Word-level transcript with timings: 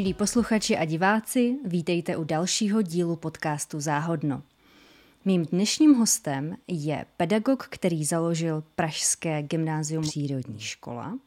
Milí 0.00 0.14
posluchači 0.14 0.76
a 0.76 0.84
diváci, 0.84 1.58
vítejte 1.64 2.16
u 2.16 2.24
dalšího 2.24 2.82
dílu 2.82 3.16
podcastu 3.16 3.80
Záhodno. 3.80 4.42
Mým 5.24 5.46
dnešním 5.46 5.94
hostem 5.94 6.56
je 6.68 7.04
pedagog, 7.16 7.66
který 7.70 8.04
založil 8.04 8.64
Pražské 8.74 9.42
gymnázium 9.42 10.02
přírodní 10.02 10.60
škola, 10.60 11.18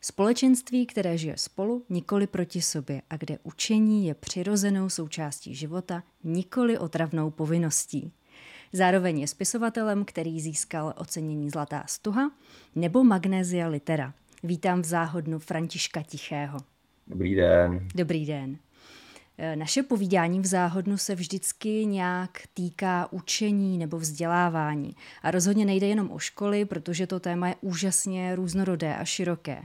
společenství, 0.00 0.86
které 0.86 1.18
žije 1.18 1.38
spolu, 1.38 1.84
nikoli 1.88 2.26
proti 2.26 2.62
sobě 2.62 3.02
a 3.10 3.16
kde 3.16 3.38
učení 3.42 4.06
je 4.06 4.14
přirozenou 4.14 4.88
součástí 4.88 5.54
života, 5.54 6.02
nikoli 6.24 6.78
otravnou 6.78 7.30
povinností. 7.30 8.12
Zároveň 8.72 9.20
je 9.20 9.28
spisovatelem, 9.28 10.04
který 10.04 10.40
získal 10.40 10.94
ocenění 10.96 11.50
Zlatá 11.50 11.84
stuha 11.86 12.30
nebo 12.74 13.04
Magnézia 13.04 13.68
litera. 13.68 14.14
Vítám 14.42 14.82
v 14.82 14.84
záhodnu 14.84 15.38
Františka 15.38 16.02
Tichého. 16.02 16.71
Dobrý 17.06 17.34
den. 17.34 17.88
Dobrý 17.94 18.26
den. 18.26 18.56
E, 19.38 19.56
naše 19.56 19.82
povídání 19.82 20.40
v 20.40 20.46
záhodnu 20.46 20.96
se 20.96 21.14
vždycky 21.14 21.86
nějak 21.86 22.30
týká 22.54 23.12
učení 23.12 23.78
nebo 23.78 23.98
vzdělávání. 23.98 24.96
A 25.22 25.30
rozhodně 25.30 25.64
nejde 25.64 25.86
jenom 25.86 26.10
o 26.10 26.18
školy, 26.18 26.64
protože 26.64 27.06
to 27.06 27.20
téma 27.20 27.48
je 27.48 27.54
úžasně 27.60 28.36
různorodé 28.36 28.96
a 28.96 29.04
široké. 29.04 29.62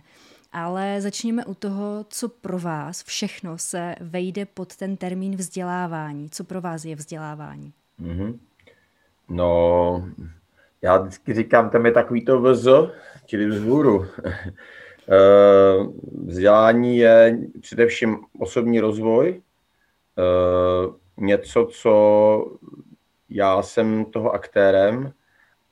Ale 0.51 1.01
začněme 1.01 1.45
u 1.45 1.53
toho, 1.53 2.05
co 2.09 2.29
pro 2.29 2.59
vás 2.59 3.03
všechno 3.03 3.57
se 3.57 3.95
vejde 3.99 4.45
pod 4.45 4.75
ten 4.75 4.97
termín 4.97 5.35
vzdělávání. 5.35 6.29
Co 6.29 6.43
pro 6.43 6.61
vás 6.61 6.85
je 6.85 6.95
vzdělávání? 6.95 7.73
Mm-hmm. 8.01 8.39
No, 9.29 10.09
já 10.81 10.97
vždycky 10.97 11.33
říkám, 11.33 11.69
tam 11.69 11.85
je 11.85 11.91
takový 11.91 12.25
to 12.25 12.41
vz, 12.41 12.67
čili 13.25 13.45
vzhůru. 13.45 14.05
Eh, 15.11 15.87
vzdělání 16.25 16.97
je 16.97 17.39
především 17.61 18.17
osobní 18.39 18.79
rozvoj, 18.79 19.41
eh, 20.17 20.93
něco, 21.17 21.65
co 21.65 22.57
já 23.29 23.61
jsem 23.61 24.05
toho 24.05 24.31
aktérem 24.31 25.13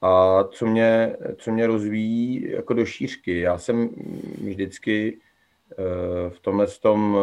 a 0.01 0.43
co 0.43 0.65
mě, 0.65 1.15
co 1.37 1.51
mě 1.51 1.67
rozvíjí 1.67 2.51
jako 2.51 2.73
do 2.73 2.85
šířky. 2.85 3.39
Já 3.39 3.57
jsem 3.57 3.89
vždycky 4.43 5.19
eh, 5.71 6.29
v 6.29 6.39
tomhle 6.39 6.67
tom, 6.67 7.17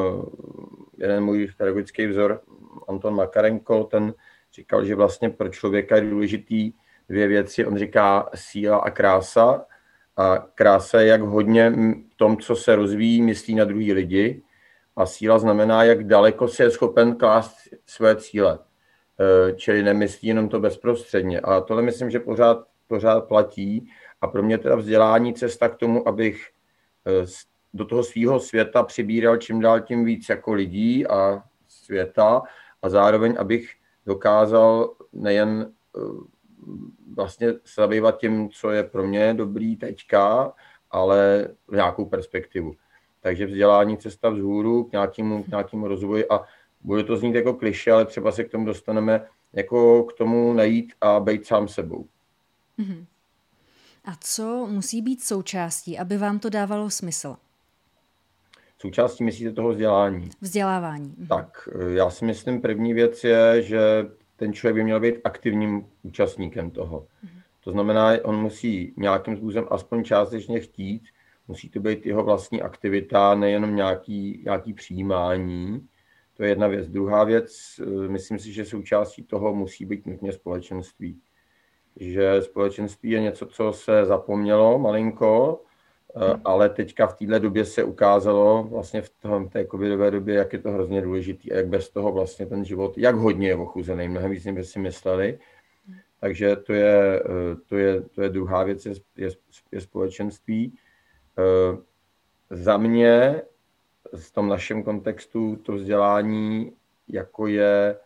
jeden 0.99 1.25
můj 1.25 1.49
pedagogický 1.57 2.07
vzor, 2.07 2.41
Anton 2.89 3.15
Makarenko, 3.15 3.85
ten 3.85 4.15
říkal, 4.55 4.85
že 4.85 4.95
vlastně 4.95 5.31
pro 5.31 5.49
člověka 5.49 5.97
je 5.97 6.11
důležitý 6.11 6.73
dvě 7.09 7.29
věci. 7.29 7.67
On 7.67 7.79
říká 7.79 8.31
síla 8.35 8.77
a 8.77 8.91
krása. 8.91 9.65
A 10.17 10.39
krása 10.55 11.01
je, 11.01 11.07
jak 11.07 11.21
hodně 11.21 11.71
v 12.13 12.17
tom, 12.17 12.37
co 12.37 12.57
se 12.57 12.77
rozvíjí, 12.77 13.23
myslí 13.23 13.55
na 13.55 13.65
druhý 13.65 13.93
lidi. 13.93 14.43
A 14.97 15.07
síla 15.07 15.39
znamená, 15.39 15.85
jak 15.85 16.05
daleko 16.05 16.49
se 16.49 16.63
je 16.63 16.71
schopen 16.71 17.17
klást 17.17 17.57
své 17.87 18.17
cíle. 18.17 18.59
E, 18.59 19.53
čili 19.53 19.83
nemyslí 19.83 20.29
jenom 20.29 20.49
to 20.49 20.61
bezprostředně. 20.61 21.41
A 21.41 21.61
tohle 21.61 21.83
myslím, 21.83 22.11
že 22.11 22.21
pořád, 22.21 22.67
pořád 22.89 23.21
platí. 23.21 23.91
A 24.21 24.27
pro 24.27 24.43
mě 24.43 24.59
teda 24.59 24.77
vzdělání 24.77 25.35
cesta 25.35 25.69
k 25.69 25.77
tomu, 25.77 26.09
abych 26.09 26.51
e, 27.07 27.27
do 27.75 27.85
toho 27.85 28.05
svého 28.05 28.41
světa 28.41 28.83
přibíral 28.83 29.37
čím 29.37 29.61
dál 29.61 29.81
tím 29.81 30.05
víc 30.05 30.29
jako 30.29 30.53
lidí 30.53 31.07
a 31.07 31.43
světa 31.69 32.43
a 32.83 32.89
zároveň, 32.89 33.35
abych 33.39 33.75
dokázal 34.07 34.95
nejen 35.13 35.73
eh, 35.97 36.01
vlastně 37.15 37.53
se 37.53 37.81
zabývat 37.81 38.19
tím, 38.19 38.51
co 38.51 38.71
je 38.71 38.83
pro 38.83 39.07
mě 39.07 39.35
dobrý 39.35 39.77
teďka, 39.77 40.53
ale 40.91 41.49
v 41.69 41.75
nějakou 41.75 42.05
perspektivu. 42.05 42.73
Takže 43.21 43.47
vzdělání 43.47 43.99
cesta 43.99 44.31
vzhůru 44.31 44.85
k 44.85 44.93
nějakému, 44.93 45.43
k 45.43 45.49
nějakému 45.49 45.89
rozvoji 45.89 46.29
a 46.29 46.41
bude 46.81 47.05
to 47.05 47.17
znít 47.17 47.35
jako 47.35 47.55
kliše, 47.55 47.93
ale 47.93 48.05
třeba 48.05 48.33
se 48.33 48.45
k 48.45 48.51
tomu 48.51 48.65
dostaneme 48.65 49.27
jako 49.53 50.05
k 50.05 50.13
tomu 50.13 50.53
najít 50.53 50.93
a 51.01 51.21
být 51.21 51.47
sám 51.47 51.69
sebou. 51.69 52.07
Mm-hmm. 52.79 53.05
A 54.05 54.13
co 54.21 54.67
musí 54.71 55.03
být 55.03 55.23
součástí, 55.23 55.99
aby 55.99 56.17
vám 56.17 56.39
to 56.39 56.51
dávalo 56.51 56.91
smysl? 56.91 57.37
součástí 58.83 59.25
myslíte 59.25 59.53
toho 59.53 59.69
vzdělání? 59.69 60.31
Vzdělávání. 60.41 61.15
Mhm. 61.19 61.27
Tak, 61.27 61.69
já 61.89 62.11
si 62.11 62.25
myslím, 62.25 62.61
první 62.61 62.95
věc 62.95 63.25
je, 63.25 63.63
že 63.63 64.07
ten 64.43 64.53
člověk 64.53 64.75
by 64.75 64.85
měl 64.85 65.01
být 65.01 65.15
aktivním 65.25 65.87
účastníkem 66.03 66.71
toho. 66.71 67.07
Mhm. 67.23 67.41
To 67.65 67.71
znamená, 67.71 68.11
on 68.23 68.37
musí 68.37 68.95
nějakým 68.97 69.37
způsobem 69.37 69.69
aspoň 69.71 70.05
částečně 70.05 70.61
chtít, 70.61 71.03
musí 71.49 71.69
to 71.69 71.81
být 71.81 72.07
jeho 72.07 72.25
vlastní 72.25 72.63
aktivita, 72.63 73.35
nejenom 73.35 73.77
nějaký, 73.77 74.43
nějaký 74.45 74.73
přijímání. 74.73 75.89
To 76.37 76.43
je 76.43 76.49
jedna 76.49 76.67
věc. 76.67 76.89
Druhá 76.89 77.25
věc, 77.25 77.81
eh, 77.81 78.09
myslím 78.09 78.39
si, 78.39 78.53
že 78.53 78.65
součástí 78.65 79.23
toho 79.23 79.55
musí 79.55 79.85
být 79.85 80.07
nutně 80.07 80.33
společenství. 80.33 81.21
Že 81.97 82.43
společenství 82.43 83.11
je 83.11 83.21
něco, 83.21 83.47
co 83.47 83.73
se 83.73 84.05
zapomnělo 84.05 84.79
malinko, 84.79 85.61
ale 86.45 86.69
teďka 86.69 87.07
v 87.07 87.17
této 87.17 87.39
době 87.39 87.65
se 87.65 87.85
ukázalo 87.85 88.65
vlastně 88.71 89.03
v 89.03 89.11
tom, 89.11 89.49
té 89.49 89.67
covidové 89.67 90.11
době, 90.11 90.35
jak 90.35 90.53
je 90.53 90.59
to 90.59 90.71
hrozně 90.71 91.03
důležitý 91.03 91.53
a 91.53 91.57
jak 91.57 91.67
bez 91.69 91.91
toho 91.91 92.13
vlastně 92.13 92.47
ten 92.47 92.65
život, 92.65 92.99
jak 92.99 93.15
hodně 93.15 93.49
je 93.49 93.57
ochuzený, 93.57 94.09
mnohem 94.09 94.31
víc, 94.31 94.45
než 94.45 94.69
si 94.69 94.79
mysleli. 94.79 95.39
Takže 96.21 96.57
to 96.57 96.73
je, 96.73 97.23
eh, 97.25 97.57
to 97.69 97.77
je, 97.77 98.01
to 98.01 98.23
je 98.23 98.29
druhá 98.29 98.65
věc, 98.65 98.87
je, 98.87 98.93
je, 99.17 99.31
je 99.73 99.81
společenství. 99.81 100.75
Eh, 101.39 101.79
za 102.51 102.77
mě 102.77 103.43
v 104.17 104.33
tom 104.33 104.49
našem 104.49 104.83
kontextu 104.83 105.57
to 105.57 105.73
vzdělání 105.73 106.73
jako 107.09 107.47
je 107.47 107.97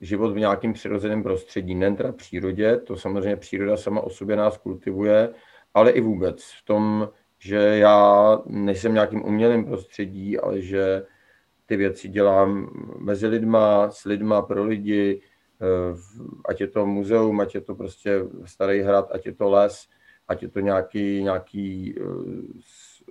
život 0.00 0.32
v 0.32 0.38
nějakém 0.38 0.72
přirozeném 0.72 1.22
prostředí, 1.22 1.74
nejen 1.74 1.96
teda 1.96 2.12
přírodě, 2.12 2.76
to 2.76 2.96
samozřejmě 2.96 3.36
příroda 3.36 3.76
sama 3.76 4.00
o 4.00 4.10
sobě 4.10 4.36
nás 4.36 4.58
kultivuje, 4.58 5.34
ale 5.74 5.90
i 5.90 6.00
vůbec 6.00 6.44
v 6.44 6.64
tom, 6.64 7.08
že 7.38 7.56
já 7.56 8.38
nejsem 8.46 8.94
nějakým 8.94 9.24
umělým 9.24 9.64
prostředí, 9.64 10.38
ale 10.38 10.60
že 10.60 11.02
ty 11.66 11.76
věci 11.76 12.08
dělám 12.08 12.70
mezi 12.98 13.26
lidma, 13.26 13.90
s 13.90 14.04
lidma, 14.04 14.42
pro 14.42 14.64
lidi, 14.64 15.22
eh, 15.60 15.96
ať 16.48 16.60
je 16.60 16.68
to 16.68 16.86
muzeum, 16.86 17.40
ať 17.40 17.54
je 17.54 17.60
to 17.60 17.74
prostě 17.74 18.20
starý 18.44 18.80
hrad, 18.80 19.12
ať 19.12 19.26
je 19.26 19.32
to 19.32 19.50
les, 19.50 19.88
ať 20.28 20.42
je 20.42 20.48
to 20.48 20.60
nějaký, 20.60 21.22
nějaký 21.22 21.94
eh, 21.98 22.02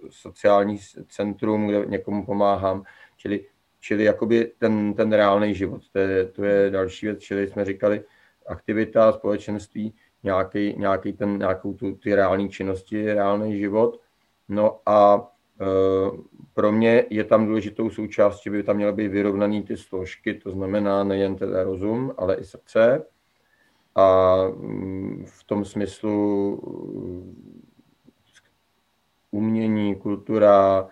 sociální 0.09 0.77
centrum, 1.07 1.67
kde 1.67 1.85
někomu 1.85 2.25
pomáhám, 2.25 2.83
čili, 3.17 3.45
čili 3.79 4.03
jakoby 4.03 4.51
ten, 4.57 4.93
ten 4.93 5.13
reálný 5.13 5.55
život, 5.55 5.81
to 5.91 5.99
je, 5.99 6.25
to 6.25 6.43
je 6.43 6.69
další 6.69 7.05
věc, 7.05 7.19
čili 7.19 7.47
jsme 7.47 7.65
říkali 7.65 8.03
aktivita, 8.47 9.11
společenství, 9.11 9.93
nějaký, 10.23 10.75
nějaký 10.77 11.13
ten, 11.13 11.37
nějakou 11.37 11.73
tu, 11.73 11.95
ty 11.95 12.15
reální 12.15 12.49
činnosti, 12.49 13.13
reálný 13.13 13.59
život. 13.59 13.99
No 14.49 14.79
a 14.85 15.27
e, 15.61 15.65
pro 16.53 16.71
mě 16.71 17.05
je 17.09 17.23
tam 17.23 17.45
důležitou 17.45 17.89
součástí, 17.89 18.49
by 18.49 18.63
tam 18.63 18.75
měly 18.75 18.93
být 18.93 19.07
vyrovnaný 19.07 19.63
ty 19.63 19.77
složky, 19.77 20.33
to 20.33 20.51
znamená 20.51 21.03
nejen 21.03 21.35
teda 21.35 21.63
rozum, 21.63 22.13
ale 22.17 22.35
i 22.35 22.43
srdce. 22.43 23.05
A 23.95 24.35
mm, 24.47 25.25
v 25.27 25.43
tom 25.43 25.65
smyslu 25.65 26.59
umění, 29.31 29.95
kultura, 29.95 30.87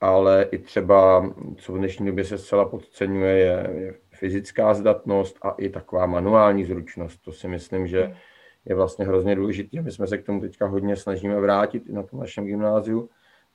ale 0.00 0.48
i 0.50 0.58
třeba, 0.58 1.30
co 1.56 1.72
v 1.72 1.78
dnešní 1.78 2.06
době 2.06 2.24
se 2.24 2.38
zcela 2.38 2.68
podceňuje, 2.68 3.36
je, 3.38 3.70
je 3.74 3.94
fyzická 4.10 4.74
zdatnost 4.74 5.38
a 5.42 5.50
i 5.50 5.68
taková 5.68 6.06
manuální 6.06 6.64
zručnost. 6.64 7.22
To 7.22 7.32
si 7.32 7.48
myslím, 7.48 7.86
že 7.86 8.02
hmm 8.02 8.14
je 8.66 8.74
vlastně 8.74 9.04
hrozně 9.04 9.34
důležitý 9.34 9.80
my 9.80 9.90
jsme 9.90 10.06
se 10.06 10.18
k 10.18 10.26
tomu 10.26 10.40
teďka 10.40 10.66
hodně 10.66 10.96
snažíme 10.96 11.40
vrátit 11.40 11.88
na 11.88 12.02
tom 12.02 12.20
našem 12.20 12.44
gymnáziu. 12.44 13.08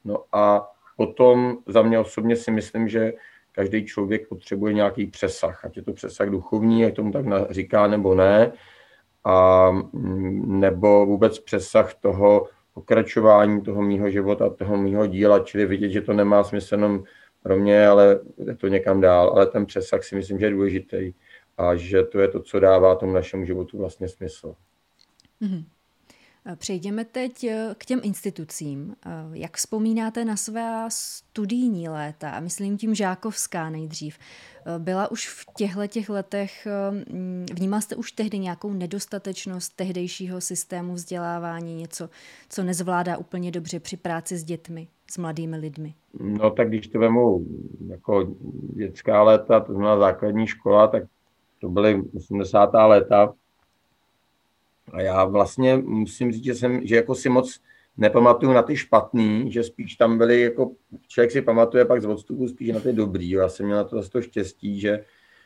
No 0.06 0.24
a 0.32 0.72
potom 0.98 1.58
za 1.68 1.82
mě 1.82 2.00
osobně 2.00 2.36
si 2.36 2.52
myslím, 2.52 2.88
že 2.88 3.14
každý 3.52 3.86
člověk 3.86 4.28
potřebuje 4.28 4.74
nějaký 4.74 5.08
přesah, 5.08 5.66
ať 5.66 5.78
je 5.78 5.84
to 5.84 5.94
přesah 5.94 6.30
duchovní, 6.30 6.82
jak 6.82 6.94
tomu 6.94 7.12
tak 7.12 7.26
říká, 7.50 7.88
nebo 7.88 8.16
ne, 8.16 8.52
a 9.24 9.72
mm, 9.72 10.60
nebo 10.60 11.06
vůbec 11.06 11.40
přesah 11.40 11.94
toho 11.94 12.48
pokračování 12.74 13.62
toho 13.62 13.82
mýho 13.82 14.10
života, 14.10 14.50
toho 14.50 14.78
mýho 14.78 15.08
díla, 15.08 15.40
čili 15.40 15.66
vidět, 15.66 15.90
že 15.90 16.02
to 16.02 16.14
nemá 16.14 16.44
smysl 16.44 16.74
jenom 16.74 17.04
pro 17.44 17.58
mě, 17.58 17.88
ale 17.88 18.20
je 18.46 18.56
to 18.56 18.68
někam 18.68 19.02
dál. 19.02 19.30
Ale 19.30 19.48
ten 19.48 19.66
přesah 19.66 20.04
si 20.04 20.16
myslím, 20.16 20.40
že 20.40 20.46
je 20.46 20.52
důležitý 20.52 21.14
a 21.58 21.76
že 21.76 22.04
to 22.04 22.20
je 22.20 22.28
to, 22.28 22.40
co 22.42 22.60
dává 22.60 22.96
tomu 22.96 23.14
našemu 23.14 23.46
životu 23.46 23.78
vlastně 23.78 24.08
smysl. 24.08 24.56
Mm-hmm. 25.42 25.64
Přejdeme 26.56 27.06
teď 27.06 27.44
eh, 27.44 27.76
k 27.78 27.86
těm 27.86 28.00
institucím. 28.04 28.96
Eh, 29.06 29.10
jak 29.34 29.58
vzpomínáte 29.58 30.26
na 30.26 30.36
své 30.36 30.86
studijní 30.92 31.90
léta, 31.90 32.32
a 32.32 32.40
myslím 32.40 32.78
tím 32.78 32.96
žákovská 32.96 33.70
nejdřív, 33.70 34.18
byla 34.78 35.12
už 35.12 35.28
v 35.28 35.46
těchto 35.58 35.88
těch 35.88 36.10
letech, 36.10 36.68
mm, 37.12 37.46
vnímal 37.54 37.82
jste 37.82 37.96
už 37.96 38.12
tehdy 38.12 38.40
nějakou 38.40 38.74
nedostatečnost 38.74 39.76
tehdejšího 39.76 40.42
systému 40.42 40.94
vzdělávání, 40.94 41.76
něco, 41.76 42.10
co 42.50 42.64
nezvládá 42.64 43.18
úplně 43.18 43.52
dobře 43.52 43.80
při 43.80 43.98
práci 43.98 44.38
s 44.38 44.44
dětmi, 44.44 44.88
s 45.12 45.18
mladými 45.18 45.58
lidmi? 45.58 45.94
No 46.20 46.52
tak 46.52 46.68
když 46.68 46.88
to 46.88 47.00
vemu 47.00 47.46
jako 47.88 48.36
dětská 48.76 49.24
léta, 49.24 49.60
to 49.60 49.74
znamená 49.74 49.98
základní 50.00 50.48
škola, 50.48 50.88
tak 50.88 51.04
to 51.62 51.70
byly 51.70 52.02
80. 52.16 52.70
léta, 52.74 53.34
a 54.94 55.02
já 55.02 55.26
vlastně 55.26 55.78
musím 55.78 56.32
říct, 56.32 56.44
že, 56.44 56.56
jsem, 56.56 56.88
že 56.88 56.96
jako 56.96 57.16
si 57.16 57.30
moc 57.30 57.60
nepamatuju 58.00 58.54
na 58.54 58.64
ty 58.64 58.78
špatný, 58.78 59.52
že 59.52 59.64
spíš 59.64 59.96
tam 59.96 60.18
byly, 60.18 60.42
jako 60.42 60.72
člověk 61.08 61.32
si 61.32 61.42
pamatuje 61.42 61.86
pak 61.86 62.02
z 62.02 62.06
odstupu 62.06 62.48
spíš 62.48 62.70
na 62.70 62.80
ty 62.80 62.94
dobrý. 62.94 63.30
Já 63.30 63.50
jsem 63.50 63.66
měl 63.66 63.78
na 63.78 63.84
to 63.84 64.10
to 64.10 64.22
štěstí, 64.22 64.80
že, 64.80 65.06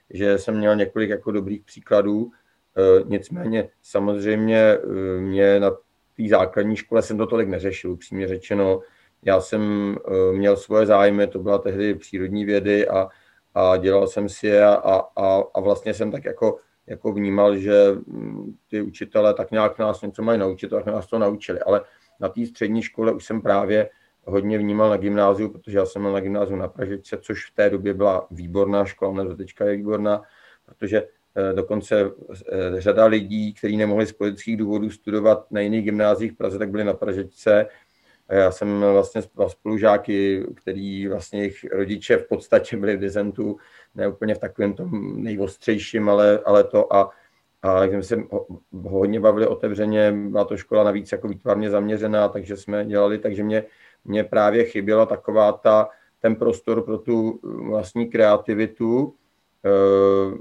že 0.09 0.37
jsem 0.37 0.57
měl 0.57 0.75
několik 0.75 1.09
jako 1.09 1.31
dobrých 1.31 1.63
příkladů. 1.63 2.31
E, 2.77 3.03
nicméně 3.05 3.69
samozřejmě 3.81 4.57
e, 4.57 4.79
mě 5.21 5.59
na 5.59 5.71
té 6.17 6.27
základní 6.29 6.75
škole 6.75 7.01
jsem 7.01 7.17
to 7.17 7.27
tolik 7.27 7.49
neřešil, 7.49 7.91
upřímně 7.91 8.27
řečeno. 8.27 8.79
Já 9.25 9.41
jsem 9.41 9.95
e, 9.95 10.33
měl 10.33 10.57
svoje 10.57 10.85
zájmy, 10.85 11.27
to 11.27 11.39
byla 11.39 11.57
tehdy 11.57 11.95
přírodní 11.95 12.45
vědy 12.45 12.87
a, 12.87 13.07
a 13.55 13.77
dělal 13.77 14.07
jsem 14.07 14.29
si 14.29 14.47
je 14.47 14.65
a, 14.65 15.01
a, 15.15 15.43
a 15.53 15.59
vlastně 15.59 15.93
jsem 15.93 16.11
tak 16.11 16.25
jako 16.25 16.57
jako 16.88 17.13
vnímal, 17.13 17.57
že 17.57 17.91
mm, 18.07 18.56
ty 18.69 18.81
učitele 18.81 19.33
tak 19.33 19.51
nějak 19.51 19.80
nás 19.80 20.01
něco 20.01 20.24
mají 20.24 20.39
naučit, 20.39 20.69
tak 20.69 20.85
nás 20.85 21.07
to 21.07 21.19
naučili. 21.19 21.59
Ale 21.59 21.81
na 22.19 22.30
té 22.30 22.45
střední 22.45 22.81
škole 22.81 23.12
už 23.12 23.25
jsem 23.25 23.41
právě 23.41 23.89
hodně 24.25 24.57
vnímal 24.57 24.89
na 24.89 24.97
gymnáziu, 24.97 25.50
protože 25.50 25.77
já 25.77 25.85
jsem 25.85 26.01
měl 26.01 26.13
na 26.13 26.19
gymnáziu 26.19 26.56
na 26.56 26.68
Pražice, 26.68 27.18
což 27.21 27.51
v 27.51 27.56
té 27.56 27.69
době 27.69 27.94
byla 27.94 28.27
výborná 28.31 28.85
škola, 28.85 29.24
ne 29.24 29.35
teďka 29.35 29.65
je 29.65 29.77
výborná, 29.77 30.21
protože 30.65 31.03
eh, 31.35 31.53
dokonce 31.53 32.01
eh, 32.01 32.81
řada 32.81 33.06
lidí, 33.06 33.53
kteří 33.53 33.77
nemohli 33.77 34.06
z 34.06 34.13
politických 34.13 34.57
důvodů 34.57 34.89
studovat 34.89 35.51
na 35.51 35.62
jiných 35.62 35.86
gymnáziích 35.86 36.31
v 36.31 36.36
Praze, 36.36 36.59
tak 36.59 36.69
byli 36.69 36.83
na 36.83 36.94
Pražice 36.94 37.65
já 38.29 38.51
jsem 38.51 38.79
vlastně 38.79 39.21
spolužáky, 39.47 40.45
který 40.55 41.07
vlastně 41.07 41.39
jejich 41.39 41.63
rodiče 41.71 42.17
v 42.17 42.27
podstatě 42.27 42.77
byli 42.77 42.95
v 42.97 42.99
dizentu, 42.99 43.57
ne 43.95 44.07
úplně 44.07 44.35
v 44.35 44.39
takovém 44.39 44.73
tom 44.73 45.23
nejostřejším, 45.23 46.09
ale, 46.09 46.39
ale 46.45 46.63
to 46.63 46.93
a, 46.93 47.09
a 47.61 47.83
jsme 47.83 48.03
se 48.03 48.23
hodně 48.71 49.19
bavili 49.19 49.47
otevřeně, 49.47 50.11
byla 50.11 50.45
to 50.45 50.57
škola 50.57 50.83
navíc 50.83 51.11
jako 51.11 51.27
výtvarně 51.27 51.69
zaměřená, 51.69 52.27
takže 52.27 52.57
jsme 52.57 52.85
dělali, 52.85 53.17
takže 53.17 53.43
mě, 53.43 53.63
mě 54.05 54.23
právě 54.23 54.63
chyběla 54.63 55.05
taková 55.05 55.51
ta, 55.51 55.89
ten 56.19 56.35
prostor 56.35 56.81
pro 56.81 56.97
tu 56.97 57.39
vlastní 57.43 58.09
kreativitu 58.09 59.15
eh, 59.65 60.37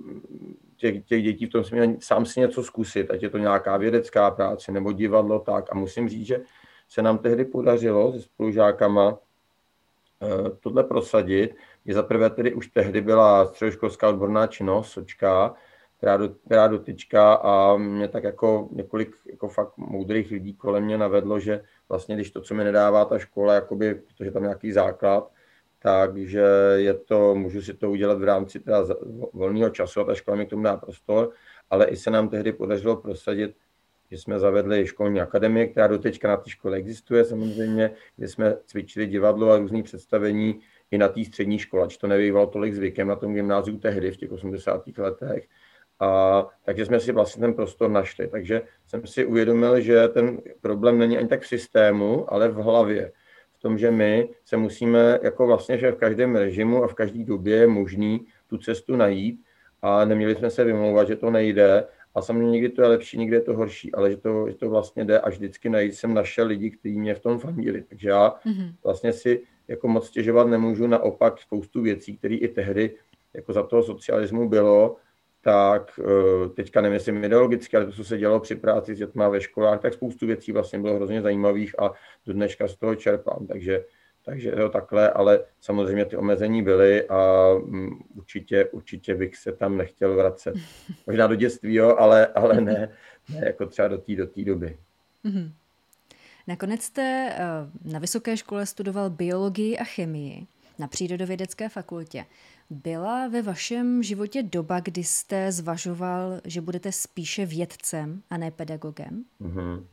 těch, 0.77 1.05
těch 1.05 1.23
dětí 1.23 1.47
v 1.47 1.51
tom 1.51 1.65
měl 1.73 1.95
sám 1.99 2.27
si 2.27 2.41
něco 2.41 2.63
zkusit, 2.63 3.11
ať 3.11 3.23
je 3.23 3.31
to 3.31 3.39
nějaká 3.39 3.77
vědecká 3.77 4.31
práce 4.31 4.73
nebo 4.73 4.93
divadlo, 4.93 5.39
tak. 5.39 5.65
A 5.71 5.75
musím 5.75 6.09
říct, 6.09 6.27
že 6.27 6.41
se 6.93 7.03
nám 7.03 7.19
tehdy 7.19 7.45
podařilo 7.45 8.13
se 8.13 8.21
spolužákama 8.21 9.19
eh, 10.23 10.51
tohle 10.61 10.85
prosadit. 10.85 11.55
Je 11.85 11.95
za 11.95 12.03
prvé 12.03 12.31
tedy 12.31 12.55
už 12.55 12.67
tehdy 12.67 13.01
byla 13.01 13.47
středoškolská 13.47 14.09
odborná 14.09 14.47
činnost, 14.47 14.91
sočka, 14.91 15.55
která, 15.97 16.17
do, 16.17 16.29
která 16.29 16.69
dotyčka 16.69 17.35
a 17.35 17.77
mě 17.77 18.09
tak 18.09 18.25
jako 18.25 18.69
několik 18.73 19.17
jako 19.27 19.49
fakt 19.49 19.77
moudrých 19.77 20.31
lidí 20.31 20.55
kolem 20.55 20.85
mě 20.85 20.99
navedlo, 20.99 21.39
že 21.39 21.65
vlastně 21.89 22.15
když 22.15 22.31
to, 22.31 22.41
co 22.41 22.55
mi 22.55 22.65
nedává 22.65 23.05
ta 23.05 23.19
škola, 23.19 23.55
jakoby, 23.55 23.95
protože 23.95 24.31
tam 24.31 24.43
nějaký 24.43 24.73
základ, 24.73 25.31
takže 25.79 26.45
je 26.75 26.95
to, 26.95 27.35
můžu 27.35 27.63
si 27.63 27.75
to 27.75 27.91
udělat 27.91 28.19
v 28.19 28.25
rámci 28.25 28.61
teda 28.61 28.85
volného 29.33 29.71
času 29.71 30.01
a 30.01 30.05
ta 30.05 30.15
škola 30.15 30.37
mi 30.37 30.47
k 30.47 30.51
tomu 30.51 30.63
dá 30.63 30.77
prostor, 30.77 31.31
ale 31.71 31.87
i 31.87 31.97
se 31.97 32.11
nám 32.11 32.29
tehdy 32.29 32.53
podařilo 32.53 32.97
prosadit 32.97 33.57
že 34.13 34.19
jsme 34.19 34.39
zavedli 34.39 34.87
školní 34.87 35.21
akademii, 35.21 35.69
která 35.69 35.87
doteďka 35.87 36.29
na 36.29 36.37
té 36.37 36.51
škole 36.51 36.77
existuje 36.77 37.25
samozřejmě, 37.25 37.91
kde 38.17 38.29
jsme 38.29 38.57
cvičili 38.67 39.07
divadlo 39.07 39.51
a 39.51 39.59
různé 39.59 39.83
představení 39.83 40.61
i 40.91 40.99
na 40.99 41.09
té 41.09 41.25
střední 41.25 41.59
škole, 41.59 41.89
či 41.89 41.99
to 41.99 42.07
nebývalo 42.07 42.47
tolik 42.47 42.75
zvykem 42.75 43.09
na 43.09 43.17
tom 43.17 43.35
gymnáziu 43.35 43.79
tehdy 43.79 44.11
v 44.11 44.17
těch 44.17 44.33
80. 44.33 44.85
letech. 44.99 45.49
A, 46.01 46.47
takže 46.65 46.87
jsme 46.87 47.01
si 47.01 47.13
vlastně 47.13 47.41
ten 47.41 47.55
prostor 47.55 47.91
našli. 47.91 48.29
Takže 48.29 48.63
jsem 48.87 49.07
si 49.07 49.25
uvědomil, 49.25 49.81
že 49.81 50.09
ten 50.09 50.41
problém 50.61 50.99
není 50.99 51.19
ani 51.19 51.29
tak 51.29 51.41
v 51.41 51.47
systému, 51.47 52.33
ale 52.33 52.49
v 52.49 52.55
hlavě. 52.55 53.13
V 53.53 53.59
tom, 53.59 53.79
že 53.79 53.91
my 53.91 54.29
se 54.45 54.57
musíme, 54.57 55.19
jako 55.23 55.47
vlastně, 55.47 55.79
že 55.79 55.93
v 55.93 55.97
každém 55.97 56.37
režimu 56.37 56.85
a 56.85 56.89
v 56.89 56.95
každé 56.95 57.25
době 57.25 57.57
je 57.57 57.67
možný 57.67 58.27
tu 58.47 58.59
cestu 58.59 58.97
najít 58.97 59.41
a 59.83 60.05
neměli 60.05 60.35
jsme 60.35 60.51
se 60.51 60.65
vymlouvat, 60.65 61.09
že 61.09 61.17
to 61.17 61.31
nejde 61.31 61.85
a 62.15 62.23
samozřejmě 62.23 62.51
někdy 62.51 62.69
to 62.69 62.83
je 62.83 62.89
lepší, 62.89 63.19
někdy 63.19 63.37
je 63.37 63.41
to 63.41 63.55
horší, 63.55 63.95
ale 63.95 64.11
že 64.11 64.17
to, 64.17 64.49
že 64.49 64.55
to 64.55 64.71
vlastně 64.71 65.05
jde 65.05 65.21
a 65.21 65.29
vždycky 65.29 65.69
najít 65.69 65.95
jsem 65.95 66.15
našel 66.15 66.47
lidi, 66.47 66.71
kteří 66.71 66.99
mě 66.99 67.15
v 67.15 67.21
tom 67.21 67.39
fandili. 67.39 67.83
Takže 67.83 68.09
já 68.09 68.35
mm-hmm. 68.47 68.75
vlastně 68.85 69.13
si 69.13 69.43
jako 69.69 69.89
moc 69.89 70.07
stěžovat 70.07 70.47
nemůžu, 70.47 70.87
naopak 70.87 71.41
spoustu 71.41 71.83
věcí, 71.83 72.17
které 72.17 72.35
i 72.35 72.49
tehdy 72.49 72.95
jako 73.35 73.53
za 73.53 73.63
toho 73.63 73.83
socialismu 73.83 74.49
bylo, 74.49 74.97
tak 75.41 76.01
eh, 76.01 76.49
teďka 76.49 76.81
nemyslím 76.81 77.25
ideologicky, 77.25 77.77
ale 77.77 77.87
to, 77.87 77.93
co 77.93 78.05
se 78.05 78.19
dělalo 78.19 78.41
při 78.41 78.55
práci 78.55 78.95
s 78.95 78.99
dětma 78.99 79.29
ve 79.29 79.41
školách, 79.41 79.81
tak 79.81 79.95
spoustu 79.95 80.27
věcí 80.27 80.53
vlastně 80.53 80.79
bylo 80.79 80.95
hrozně 80.95 81.23
zajímavých 81.23 81.81
a 81.81 81.93
do 82.27 82.33
dneška 82.33 82.69
z 82.69 82.77
toho 82.77 82.95
čerpám. 82.95 83.47
Takže 83.47 83.85
takže 84.25 84.53
to 84.53 84.69
takhle, 84.69 85.11
ale 85.11 85.45
samozřejmě 85.61 86.05
ty 86.05 86.17
omezení 86.17 86.63
byly 86.63 87.09
a 87.09 87.53
mm, 87.67 87.91
určitě, 88.15 88.65
určitě 88.65 89.15
bych 89.15 89.37
se 89.37 89.53
tam 89.53 89.77
nechtěl 89.77 90.17
vracet. 90.17 90.55
Možná 91.07 91.27
do 91.27 91.35
dětství, 91.35 91.75
jo, 91.75 91.97
ale, 91.99 92.27
ale 92.27 92.61
ne, 92.61 92.89
ne 93.29 93.43
jako 93.47 93.67
třeba 93.67 93.89
do 93.89 93.99
té 93.99 94.15
do 94.15 94.27
doby. 94.45 94.79
Mm-hmm. 95.25 95.53
Nakonec 96.47 96.83
jste 96.83 97.33
eh, 97.33 97.93
na 97.93 97.99
vysoké 97.99 98.37
škole 98.37 98.67
studoval 98.67 99.11
biologii 99.11 99.79
a 99.79 99.85
chemii 99.85 100.47
na 100.79 100.89
přírodovědecké 100.89 101.69
fakultě. 101.69 102.27
Byla 102.71 103.29
ve 103.29 103.43
vašem 103.43 104.03
životě 104.03 104.43
doba, 104.43 104.81
kdy 104.81 105.05
jste 105.05 105.53
zvažoval, 105.53 106.41
že 106.45 106.61
budete 106.61 106.93
spíše 106.93 107.47
vědcem 107.47 108.23
a 108.31 108.37
ne 108.37 108.51
pedagogem? 108.51 109.25
Mm-hmm. 109.41 109.85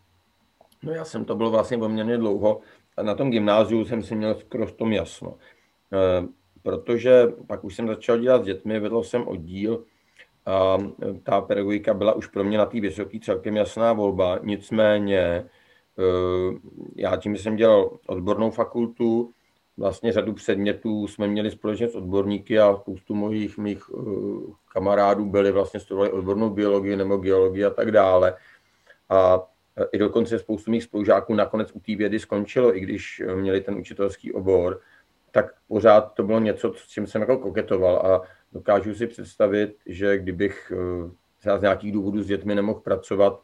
No 0.84 0.92
já 0.92 1.06
jsem 1.06 1.26
to 1.26 1.36
byl 1.36 1.50
vlastně 1.50 1.78
poměrně 1.78 2.18
dlouho 2.18 2.62
na 3.02 3.16
tom 3.16 3.32
gymnáziu 3.32 3.86
jsem 3.86 4.04
si 4.04 4.16
měl 4.16 4.36
skoro 4.36 4.68
v 4.68 4.72
tom 4.74 4.94
jasno. 4.94 5.38
Eh, 5.94 6.28
protože 6.62 7.28
pak 7.48 7.64
už 7.64 7.76
jsem 7.76 7.88
začal 7.88 8.18
dělat 8.18 8.42
s 8.42 8.46
dětmi, 8.46 8.80
vedl 8.80 9.04
jsem 9.04 9.28
oddíl 9.28 9.84
a 10.46 10.78
ta 11.24 11.42
pedagogika 11.42 11.94
byla 11.94 12.14
už 12.14 12.28
pro 12.28 12.44
mě 12.44 12.58
na 12.58 12.66
té 12.66 12.80
vysoké 12.80 13.20
celkem 13.20 13.56
jasná 13.56 13.94
volba. 13.94 14.40
Nicméně 14.44 15.20
eh, 15.20 15.50
já 16.96 17.18
tím 17.18 17.38
jsem 17.38 17.56
dělal 17.56 17.98
odbornou 18.08 18.52
fakultu, 18.52 19.34
vlastně 19.78 20.12
řadu 20.12 20.34
předmětů 20.34 21.08
jsme 21.08 21.28
měli 21.28 21.52
společně 21.52 21.88
s 21.88 21.96
odborníky 21.96 22.60
a 22.60 22.76
spoustu 22.76 23.16
mojich 23.16 23.58
mých 23.58 23.84
eh, 23.94 24.02
kamarádů 24.74 25.26
byli 25.26 25.52
vlastně 25.52 25.80
studovali 25.80 26.12
odbornou 26.12 26.50
biologii 26.50 26.96
nebo 26.96 27.18
geologii 27.18 27.66
a 27.66 27.70
tak 27.70 27.92
dále. 27.92 28.36
A 29.10 29.42
i 29.92 29.98
dokonce 29.98 30.40
spoustu 30.40 30.72
mých 30.72 30.84
spolužáků 30.84 31.34
nakonec 31.34 31.72
u 31.74 31.80
té 31.80 31.96
vědy 31.96 32.20
skončilo, 32.20 32.78
i 32.78 32.80
když 32.80 33.22
měli 33.36 33.62
ten 33.62 33.76
učitelský 33.76 34.32
obor, 34.34 34.82
tak 35.32 35.54
pořád 35.68 36.14
to 36.14 36.24
bylo 36.24 36.40
něco, 36.40 36.74
s 36.74 36.88
čím 36.88 37.08
jsem 37.08 37.22
jako 37.22 37.38
koketoval 37.38 37.98
a 37.98 38.22
dokážu 38.54 38.96
si 38.96 39.08
představit, 39.08 39.78
že 39.86 40.18
kdybych 40.18 40.72
eh, 40.76 41.12
třeba 41.40 41.58
z 41.58 41.62
nějakých 41.62 41.92
důvodů 41.92 42.24
s 42.24 42.28
dětmi 42.28 42.56
nemohl 42.56 42.80
pracovat, 42.80 43.42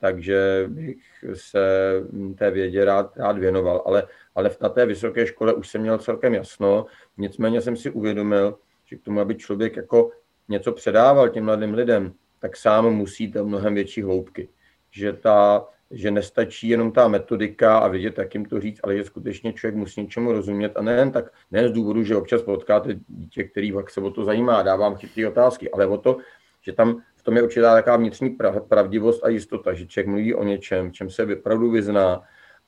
takže 0.00 0.64
bych 0.68 0.98
se 1.34 1.92
té 2.38 2.50
vědě 2.50 2.84
rád, 2.84 3.16
rád 3.16 3.38
věnoval. 3.38 3.82
Ale, 3.86 4.06
ale 4.34 4.50
na 4.60 4.68
té 4.68 4.86
vysoké 4.86 5.26
škole 5.26 5.54
už 5.54 5.68
jsem 5.68 5.80
měl 5.80 5.98
celkem 5.98 6.34
jasno, 6.34 6.86
nicméně 7.16 7.60
jsem 7.60 7.76
si 7.76 7.90
uvědomil, 7.90 8.58
že 8.84 8.96
k 8.96 9.02
tomu, 9.02 9.20
aby 9.20 9.34
člověk 9.34 9.76
jako 9.76 10.10
něco 10.48 10.72
předával 10.72 11.28
těm 11.28 11.44
mladým 11.44 11.74
lidem, 11.74 12.14
tak 12.38 12.56
sám 12.56 12.90
musí 12.90 13.28
do 13.28 13.44
mnohem 13.44 13.74
větší 13.74 14.02
hloubky. 14.02 14.48
Že 14.90 15.12
ta, 15.12 15.66
že 15.90 16.10
nestačí 16.10 16.68
jenom 16.68 16.92
ta 16.92 17.08
metodika 17.08 17.78
a 17.78 17.88
vědět, 17.88 18.18
jak 18.18 18.34
jim 18.34 18.44
to 18.44 18.60
říct, 18.60 18.80
ale 18.82 18.96
že 18.96 19.04
skutečně 19.04 19.52
člověk 19.52 19.74
musí 19.74 20.02
něčemu 20.02 20.32
rozumět 20.32 20.72
a 20.76 20.82
nejen 20.82 21.10
tak, 21.10 21.32
ne 21.50 21.68
z 21.68 21.72
důvodu, 21.72 22.02
že 22.02 22.16
občas 22.16 22.42
potkáte 22.42 22.94
dítě, 23.08 23.44
který 23.44 23.72
se 23.88 24.00
o 24.00 24.10
to 24.10 24.24
zajímá, 24.24 24.62
dávám 24.62 24.96
chytré 24.96 25.28
otázky, 25.28 25.70
ale 25.70 25.86
o 25.86 25.98
to, 25.98 26.16
že 26.62 26.72
tam 26.72 27.02
v 27.16 27.22
tom 27.22 27.36
je 27.36 27.42
určitá 27.42 27.74
taková 27.74 27.96
vnitřní 27.96 28.36
pravdivost 28.68 29.24
a 29.24 29.28
jistota, 29.28 29.72
že 29.72 29.86
člověk 29.86 30.06
mluví 30.06 30.34
o 30.34 30.44
něčem, 30.44 30.92
čem 30.92 31.10
se 31.10 31.36
opravdu 31.36 31.70
vyzná 31.70 32.22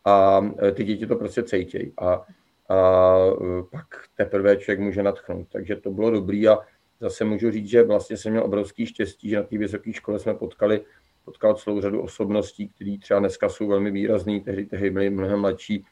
a 0.04 0.40
e, 0.62 0.72
ty 0.72 0.84
děti 0.84 1.06
to 1.06 1.16
prostě 1.16 1.42
cejtějí 1.42 1.92
a, 1.98 2.26
a 2.68 3.16
e, 3.26 3.62
pak 3.70 3.86
teprve 4.16 4.56
člověk 4.56 4.80
může 4.80 5.02
natchnout. 5.02 5.46
Takže 5.52 5.76
to 5.76 5.90
bylo 5.90 6.10
dobrý 6.10 6.48
a 6.48 6.58
zase 7.00 7.24
můžu 7.24 7.50
říct, 7.50 7.68
že 7.68 7.82
vlastně 7.82 8.16
jsem 8.16 8.32
měl 8.32 8.44
obrovský 8.44 8.86
štěstí, 8.86 9.28
že 9.28 9.36
na 9.36 9.42
té 9.42 9.58
vysoké 9.58 9.92
škole 9.92 10.18
jsme 10.18 10.34
potkali 10.34 10.80
potkal 11.24 11.54
celou 11.54 11.80
řadu 11.80 12.02
osobností, 12.02 12.68
které 12.68 12.96
třeba 13.00 13.20
dneska 13.20 13.48
jsou 13.48 13.66
velmi 13.66 13.90
výrazný, 13.90 14.40
tehdy, 14.40 14.66
tehdy 14.66 14.90
byli 14.90 15.10
mnohem 15.10 15.40
mladší, 15.40 15.84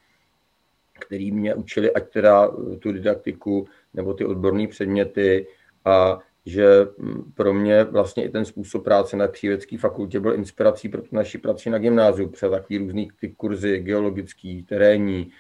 který 1.01 1.33
mě 1.33 1.55
učili, 1.55 1.93
ať 1.93 2.11
teda 2.11 2.51
tu 2.79 2.93
didaktiku 2.93 3.67
nebo 3.95 4.15
ty 4.15 4.25
odborné 4.25 4.69
předměty. 4.69 5.47
A 5.85 6.19
že 6.49 6.87
mm, 6.99 7.33
pro 7.35 7.55
mě 7.55 7.85
vlastně 7.85 8.25
i 8.25 8.29
ten 8.29 8.45
způsob 8.45 8.85
práce 8.85 9.17
na 9.17 9.29
přívědské 9.29 9.79
fakultě 9.79 10.21
byl 10.21 10.35
inspirací 10.35 10.89
pro 10.89 11.03
tu 11.03 11.17
naši 11.17 11.39
práci 11.39 11.71
na 11.71 11.79
gymnáziu, 11.79 12.29
přes 12.29 12.51
takový 12.51 12.79
různý 12.79 13.09
ty 13.21 13.29
kurzy 13.29 13.79
geologický, 13.79 14.63
terénní, 14.63 15.31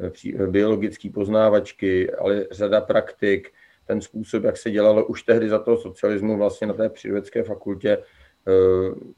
eh, 0.00 0.10
eh, 0.38 0.46
biologický 0.46 1.10
poznávačky, 1.10 2.10
ale 2.10 2.46
řada 2.50 2.80
praktik, 2.80 3.52
ten 3.86 4.00
způsob, 4.00 4.44
jak 4.44 4.56
se 4.56 4.70
dělalo 4.70 5.06
už 5.06 5.22
tehdy 5.22 5.48
za 5.48 5.58
toho 5.58 5.76
socialismu 5.76 6.36
vlastně 6.36 6.66
na 6.66 6.74
té 6.74 6.88
přírodecké 6.88 7.42
fakultě, 7.42 7.98
eh, 7.98 8.04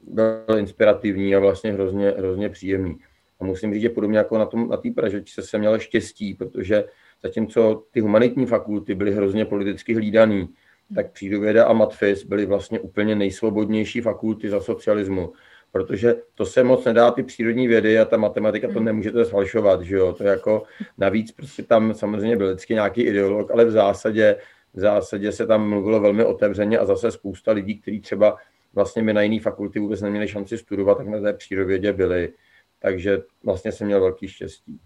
byl 0.01 0.57
inspirativní 0.57 1.35
a 1.35 1.39
vlastně 1.39 1.73
hrozně, 1.73 2.09
hrozně 2.09 2.49
příjemný. 2.49 2.97
A 3.39 3.45
musím 3.45 3.73
říct, 3.73 3.81
že 3.81 3.89
podobně 3.89 4.17
jako 4.17 4.37
na, 4.37 4.45
tom, 4.45 4.69
na 4.69 4.77
té 4.77 4.91
Pražečce 4.91 5.41
jsem 5.41 5.59
měl 5.59 5.79
štěstí, 5.79 6.33
protože 6.33 6.83
zatímco 7.23 7.83
ty 7.91 7.99
humanitní 7.99 8.45
fakulty 8.45 8.95
byly 8.95 9.11
hrozně 9.11 9.45
politicky 9.45 9.93
hlídaný, 9.93 10.49
tak 10.95 11.11
přírodověda 11.11 11.65
a 11.65 11.73
matfis 11.73 12.23
byly 12.23 12.45
vlastně 12.45 12.79
úplně 12.79 13.15
nejsvobodnější 13.15 14.01
fakulty 14.01 14.49
za 14.49 14.61
socialismu, 14.61 15.33
protože 15.71 16.15
to 16.35 16.45
se 16.45 16.63
moc 16.63 16.85
nedá 16.85 17.11
ty 17.11 17.23
přírodní 17.23 17.67
vědy 17.67 17.99
a 17.99 18.05
ta 18.05 18.17
matematika 18.17 18.67
to 18.67 18.73
hmm. 18.73 18.85
nemůžete 18.85 19.25
zfalšovat, 19.25 19.81
že 19.81 19.95
jo, 19.95 20.13
to 20.13 20.23
jako 20.23 20.63
navíc 20.97 21.31
prostě 21.31 21.63
tam 21.63 21.93
samozřejmě 21.93 22.37
byl 22.37 22.47
vždycky 22.47 22.73
nějaký 22.73 23.01
ideolog, 23.01 23.51
ale 23.51 23.65
v 23.65 23.71
zásadě, 23.71 24.35
v 24.73 24.79
zásadě 24.79 25.31
se 25.31 25.47
tam 25.47 25.69
mluvilo 25.69 25.99
velmi 25.99 26.25
otevřeně 26.25 26.79
a 26.79 26.85
zase 26.85 27.11
spousta 27.11 27.51
lidí, 27.51 27.79
kteří 27.79 28.01
třeba 28.01 28.37
vlastně 28.73 29.03
by 29.03 29.13
na 29.13 29.21
jiné 29.21 29.39
fakulty 29.39 29.79
vůbec 29.79 30.01
neměli 30.01 30.27
šanci 30.27 30.57
studovat, 30.57 30.97
tak 30.97 31.07
na 31.07 31.19
té 31.19 31.33
přírodovědě 31.33 31.93
byli, 31.93 32.33
takže 32.79 33.17
vlastně 33.43 33.71
jsem 33.71 33.87
měl 33.87 34.01
velký 34.01 34.27
štěstí. 34.27 34.79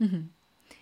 Mm-hmm. 0.00 0.26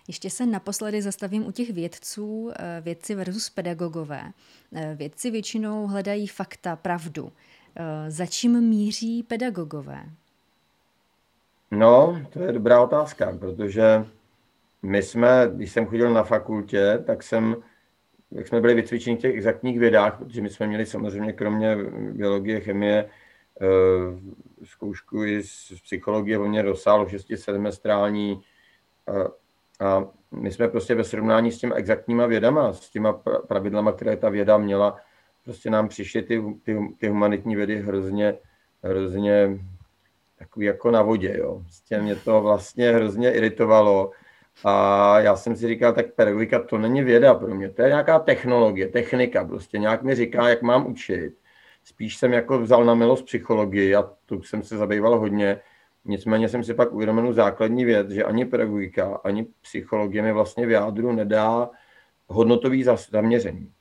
Ještě 0.07 0.29
se 0.29 0.45
naposledy 0.45 1.01
zastavím 1.01 1.47
u 1.47 1.51
těch 1.51 1.69
vědců, 1.69 2.51
eh, 2.55 2.81
vědci 2.81 3.15
versus 3.15 3.49
pedagogové. 3.49 4.31
Eh, 4.75 4.95
vědci 4.95 5.31
většinou 5.31 5.87
hledají 5.87 6.27
fakta, 6.27 6.75
pravdu. 6.75 7.31
Eh, 7.75 8.11
za 8.11 8.25
čím 8.25 8.61
míří 8.61 9.23
pedagogové? 9.23 10.05
No, 11.71 12.21
to 12.29 12.39
je 12.39 12.51
dobrá 12.51 12.81
otázka, 12.81 13.37
protože 13.39 14.05
my 14.81 15.03
jsme, 15.03 15.49
když 15.55 15.71
jsem 15.71 15.85
chodil 15.85 16.13
na 16.13 16.23
fakultě, 16.23 17.03
tak 17.05 17.23
jsem, 17.23 17.55
jak 18.31 18.47
jsme 18.47 18.61
byli 18.61 18.73
vycvičeni 18.73 19.17
v 19.17 19.19
těch 19.19 19.35
exaktních 19.35 19.79
vědách, 19.79 20.17
protože 20.17 20.41
my 20.41 20.49
jsme 20.49 20.67
měli 20.67 20.85
samozřejmě 20.85 21.33
kromě 21.33 21.77
biologie, 22.11 22.59
chemie, 22.59 23.09
zkoušku 24.63 25.23
i 25.23 25.43
z 25.43 25.73
psychologie 25.83 26.37
poměrně 26.37 26.69
rozsáhlou 26.69 27.05
6-7 27.05 27.69
strální 27.69 28.41
a 29.79 30.07
my 30.31 30.51
jsme 30.51 30.67
prostě 30.67 30.95
ve 30.95 31.03
srovnání 31.03 31.51
s 31.51 31.57
těmi 31.57 31.73
exaktníma 31.75 32.25
vědama, 32.25 32.73
s 32.73 32.89
těma 32.89 33.13
pravidlama, 33.47 33.91
které 33.91 34.17
ta 34.17 34.29
věda 34.29 34.57
měla, 34.57 34.97
prostě 35.43 35.69
nám 35.69 35.87
přišly 35.87 36.21
ty, 36.21 36.43
ty, 36.63 36.77
ty 36.97 37.07
humanitní 37.07 37.55
vědy 37.55 37.81
hrozně, 37.81 38.37
hrozně 38.83 39.59
takový 40.39 40.65
jako 40.65 40.91
na 40.91 41.01
vodě, 41.01 41.37
jo. 41.37 41.61
Prostě 41.63 42.01
mě 42.01 42.15
to 42.15 42.41
vlastně 42.41 42.91
hrozně 42.91 43.33
iritovalo. 43.33 44.11
A 44.63 45.19
já 45.19 45.35
jsem 45.35 45.55
si 45.55 45.67
říkal, 45.67 45.93
tak 45.93 46.13
pedagogika 46.13 46.59
to 46.63 46.77
není 46.77 47.03
věda 47.03 47.33
pro 47.33 47.55
mě, 47.55 47.69
to 47.69 47.81
je 47.81 47.87
nějaká 47.87 48.19
technologie, 48.19 48.87
technika, 48.87 49.45
prostě 49.45 49.77
nějak 49.77 50.03
mi 50.03 50.15
říká, 50.15 50.49
jak 50.49 50.61
mám 50.61 50.87
učit. 50.87 51.33
Spíš 51.83 52.17
jsem 52.17 52.33
jako 52.33 52.59
vzal 52.59 52.85
na 52.85 52.95
milost 52.95 53.25
psychologii 53.25 53.95
a 53.95 54.09
tu 54.25 54.43
jsem 54.43 54.63
se 54.63 54.77
zabýval 54.77 55.19
hodně, 55.19 55.61
Nicméně 56.05 56.49
jsem 56.49 56.63
si 56.63 56.73
pak 56.73 56.93
uvědomil 56.93 57.33
základní 57.33 57.85
věc, 57.85 58.09
že 58.09 58.23
ani 58.23 58.45
pedagogika, 58.45 59.19
ani 59.23 59.47
psychologie 59.61 60.23
mi 60.23 60.31
vlastně 60.31 60.65
v 60.65 60.71
jádru 60.71 61.11
nedá 61.11 61.69
hodnotový 62.27 62.85
zaměření. 63.09 63.73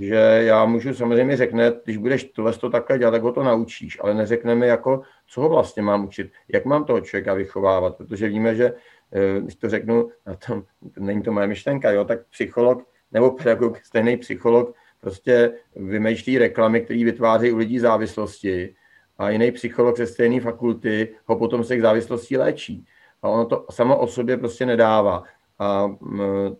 Že 0.00 0.14
já 0.44 0.64
můžu 0.64 0.94
samozřejmě 0.94 1.36
řekne, 1.36 1.72
když 1.84 1.96
budeš 1.96 2.24
tohle 2.24 2.52
to 2.52 2.70
takhle 2.70 2.98
dělat, 2.98 3.10
tak 3.10 3.22
ho 3.22 3.32
to 3.32 3.42
naučíš, 3.42 3.98
ale 4.00 4.14
neřekne 4.14 4.54
mi 4.54 4.66
jako, 4.66 5.02
co 5.26 5.40
ho 5.40 5.48
vlastně 5.48 5.82
mám 5.82 6.04
učit, 6.04 6.32
jak 6.48 6.64
mám 6.64 6.84
toho 6.84 7.00
člověka 7.00 7.34
vychovávat, 7.34 7.96
protože 7.96 8.28
víme, 8.28 8.54
že 8.54 8.72
eh, 9.12 9.40
když 9.40 9.54
to 9.54 9.68
řeknu, 9.68 10.10
na 10.26 10.36
tom, 10.36 10.62
není 10.98 11.22
to 11.22 11.32
moje 11.32 11.46
myšlenka, 11.46 11.90
jo, 11.90 12.04
tak 12.04 12.26
psycholog 12.26 12.86
nebo 13.12 13.30
pedagog, 13.30 13.84
stejný 13.84 14.16
psycholog, 14.16 14.74
prostě 15.00 15.52
vymýšlí 15.76 16.38
reklamy, 16.38 16.80
které 16.80 17.04
vytvářejí 17.04 17.52
u 17.52 17.56
lidí 17.56 17.78
závislosti 17.78 18.74
a 19.18 19.30
jiný 19.30 19.52
psycholog 19.52 19.96
ze 19.96 20.06
stejné 20.06 20.40
fakulty 20.40 21.14
ho 21.26 21.36
potom 21.36 21.64
z 21.64 21.68
těch 21.68 21.82
závislostí 21.82 22.36
léčí. 22.36 22.86
A 23.22 23.28
ono 23.28 23.44
to 23.44 23.66
samo 23.70 23.98
o 23.98 24.06
sobě 24.06 24.36
prostě 24.36 24.66
nedává. 24.66 25.24
A, 25.58 25.96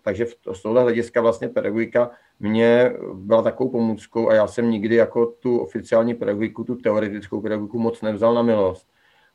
takže 0.02 0.26
z 0.52 0.62
tohle 0.62 0.82
hlediska 0.82 1.20
vlastně 1.20 1.48
pedagogika 1.48 2.10
mě 2.40 2.92
byla 3.14 3.42
takovou 3.42 3.70
pomůckou 3.70 4.28
a 4.28 4.34
já 4.34 4.46
jsem 4.46 4.70
nikdy 4.70 4.94
jako 4.94 5.26
tu 5.26 5.58
oficiální 5.58 6.14
pedagogiku, 6.14 6.64
tu 6.64 6.76
teoretickou 6.76 7.40
pedagogiku 7.40 7.78
moc 7.78 8.02
nevzal 8.02 8.34
na 8.34 8.42
milost. 8.42 8.88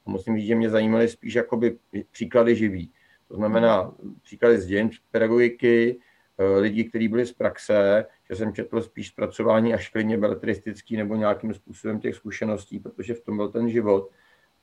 A 0.05 0.09
musím 0.09 0.37
říct, 0.37 0.47
že 0.47 0.55
mě 0.55 0.69
zajímaly 0.69 1.07
spíš 1.07 1.33
jakoby 1.33 1.77
příklady 2.11 2.55
živý. 2.55 2.91
To 3.27 3.35
znamená 3.35 3.93
příklady 4.23 4.57
z 4.57 4.65
dějin 4.65 4.89
pedagogiky, 5.11 5.99
Eh, 6.39 6.59
lidí, 6.59 6.83
kteří 6.83 7.07
byli 7.07 7.25
z 7.25 7.33
praxe, 7.33 8.05
že 8.29 8.35
jsem 8.35 8.53
četl 8.53 8.81
spíš 8.81 9.07
zpracování 9.07 9.73
až 9.73 9.89
klidně 9.89 10.17
beletristický 10.17 10.97
nebo 10.97 11.15
nějakým 11.15 11.53
způsobem 11.53 11.99
těch 11.99 12.15
zkušeností, 12.15 12.79
protože 12.79 13.13
v 13.13 13.21
tom 13.21 13.37
byl 13.37 13.49
ten 13.49 13.69
život. 13.69 14.09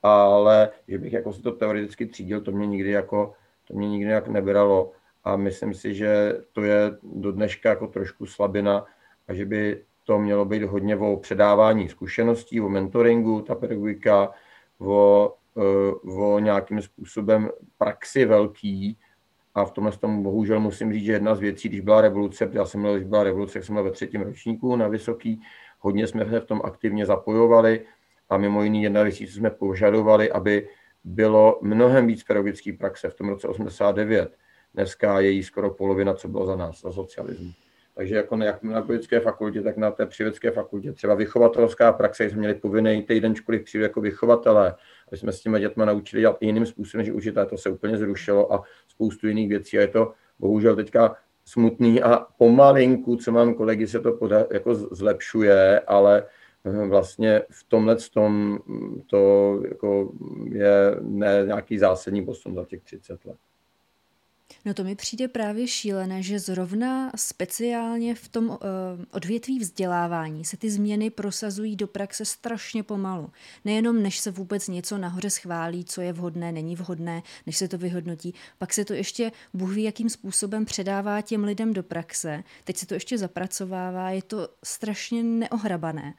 Ale 0.03 0.71
že 0.89 0.99
bych 0.99 1.13
jako 1.13 1.33
si 1.33 1.43
to 1.43 1.53
teoreticky 1.53 2.07
třídil, 2.07 2.41
to 2.41 2.53
mě 2.53 2.67
nikdy 2.67 2.91
jako, 2.91 3.33
to 3.65 3.75
mě 3.75 3.89
nikdy 3.89 4.11
jak 4.11 4.29
nebralo. 4.29 4.93
A 5.25 5.37
myslím 5.37 5.75
si, 5.75 5.95
že 5.95 6.33
to 6.53 6.63
je 6.63 6.91
do 7.03 7.33
dneška 7.33 7.69
jako 7.69 7.87
trošku 7.87 8.27
slabina 8.27 8.85
a 9.29 9.35
že 9.35 9.47
by 9.47 9.85
to 10.05 10.19
mělo 10.19 10.45
být 10.45 10.63
hodně 10.63 10.97
o 10.97 11.17
předávání 11.17 11.89
zkušeností, 11.89 12.61
o 12.61 12.69
mentoringu, 12.69 13.41
ta 13.41 13.55
pedagogika, 13.55 14.31
o, 14.79 15.35
eh, 15.57 16.11
o 16.11 16.39
nějakým 16.39 16.83
způsobem 16.83 17.51
praxi 17.79 18.25
velký, 18.25 18.99
a 19.55 19.65
v 19.65 19.71
tomhle 19.71 19.93
tomu 19.93 20.23
bohužel 20.23 20.61
musím 20.61 20.93
říct, 20.93 21.05
že 21.05 21.13
jedna 21.13 21.35
z 21.35 21.41
věcí, 21.41 21.69
když 21.69 21.81
byla 21.81 22.01
revoluce, 22.01 22.51
já 22.53 22.67
jsem 22.67 22.81
měl, 22.81 22.95
když 22.95 23.09
byla 23.09 23.23
revoluce, 23.23 23.63
jsem 23.63 23.75
byl 23.75 23.85
ve 23.85 23.91
třetím 23.91 24.23
ročníku 24.23 24.77
na 24.77 24.89
Vysoký, 24.89 25.43
hodně 25.79 26.07
jsme 26.07 26.31
se 26.31 26.41
v 26.41 26.45
tom 26.45 26.61
aktivně 26.65 27.07
zapojovali 27.07 27.87
a 28.31 28.37
mimo 28.37 28.63
jiný 28.63 28.83
jedna 28.83 29.03
věc, 29.03 29.17
co 29.17 29.25
jsme 29.25 29.51
požadovali, 29.51 30.33
aby 30.33 30.69
bylo 31.05 31.59
mnohem 31.63 32.07
víc 32.07 32.25
pedagogické 32.25 32.73
praxe 32.73 33.09
v 33.11 33.15
tom 33.15 33.29
roce 33.29 33.49
89. 33.49 34.37
Dneska 34.75 35.21
je 35.21 35.31
jí 35.31 35.43
skoro 35.43 35.71
polovina, 35.71 36.15
co 36.15 36.29
bylo 36.29 36.47
za 36.47 36.57
nás, 36.57 36.81
za 36.81 36.93
socialismu. 36.93 37.51
Takže 37.95 38.17
jako 38.17 38.37
jak 38.37 38.63
na 38.63 38.81
pedagogické 38.81 39.21
fakultě, 39.21 39.63
tak 39.63 39.77
na 39.77 39.91
té 39.91 40.07
přívědské 40.07 40.51
fakultě. 40.51 40.93
Třeba 40.93 41.15
vychovatelská 41.15 41.93
praxe, 41.93 42.31
jsme 42.31 42.39
měli 42.39 42.55
povinný 42.55 43.03
týden 43.03 43.35
školy 43.35 43.59
přijít 43.59 43.83
jako 43.83 44.01
vychovatelé, 44.01 44.75
aby 45.09 45.17
jsme 45.17 45.33
s 45.33 45.41
těmi 45.41 45.61
dětmi 45.61 45.87
naučili 45.87 46.21
dělat 46.21 46.37
jiným 46.41 46.67
způsobem 46.67 47.07
než 47.07 47.15
učitelé. 47.15 47.47
To 47.47 47.59
se 47.59 47.71
úplně 47.71 47.99
zrušilo 47.99 48.53
a 48.53 48.63
spoustu 48.89 49.29
jiných 49.29 49.49
věcí. 49.49 49.79
A 49.79 49.81
je 49.81 49.89
to 49.89 50.13
bohužel 50.39 50.77
teďka 50.77 51.17
smutný 51.45 52.03
a 52.03 52.27
pomalinku, 52.39 53.17
co 53.17 53.33
mám 53.33 53.55
kolegy, 53.55 53.87
se 53.87 54.01
to 54.01 54.13
poda, 54.13 54.47
jako 54.53 54.75
zlepšuje, 54.75 55.81
ale 55.81 56.27
vlastně 56.65 57.43
v 57.51 57.65
tomhle 57.65 57.97
tom 57.97 58.59
to 59.07 59.61
jako 59.69 60.13
je 60.53 60.97
ne 61.01 61.43
nějaký 61.47 61.79
zásadní 61.79 62.25
posun 62.25 62.55
za 62.55 62.65
těch 62.65 62.83
30 62.83 63.25
let. 63.25 63.37
No 64.65 64.75
to 64.75 64.85
mi 64.85 64.95
přijde 64.95 65.29
právě 65.29 65.69
šílené, 65.69 66.23
že 66.23 66.39
zrovna 66.39 67.13
speciálně 67.17 68.15
v 68.15 68.29
tom 68.29 68.49
uh, 68.49 68.57
odvětví 69.11 69.59
vzdělávání 69.59 70.45
se 70.45 70.57
ty 70.57 70.71
změny 70.71 71.11
prosazují 71.11 71.77
do 71.77 71.87
praxe 71.87 72.25
strašně 72.25 72.83
pomalu. 72.83 73.31
Nejenom 73.65 74.03
než 74.03 74.19
se 74.19 74.31
vůbec 74.31 74.69
něco 74.69 74.99
nahoře 74.99 75.31
schválí, 75.31 75.85
co 75.85 76.01
je 76.01 76.13
vhodné, 76.13 76.53
není 76.53 76.77
vhodné, 76.77 77.23
než 77.47 77.57
se 77.57 77.69
to 77.69 77.79
vyhodnotí, 77.79 78.35
pak 78.59 78.73
se 78.73 78.85
to 78.85 78.95
ještě 78.95 79.33
Bůh 79.55 79.75
ví, 79.75 79.83
jakým 79.83 80.11
způsobem 80.11 80.65
předává 80.65 81.21
těm 81.21 81.45
lidem 81.45 81.73
do 81.73 81.83
praxe. 81.83 82.45
Teď 82.65 82.77
se 82.77 82.87
to 82.87 82.95
ještě 82.95 83.19
zapracovává, 83.19 84.11
je 84.11 84.23
to 84.23 84.49
strašně 84.65 85.23
neohrabané. 85.23 86.15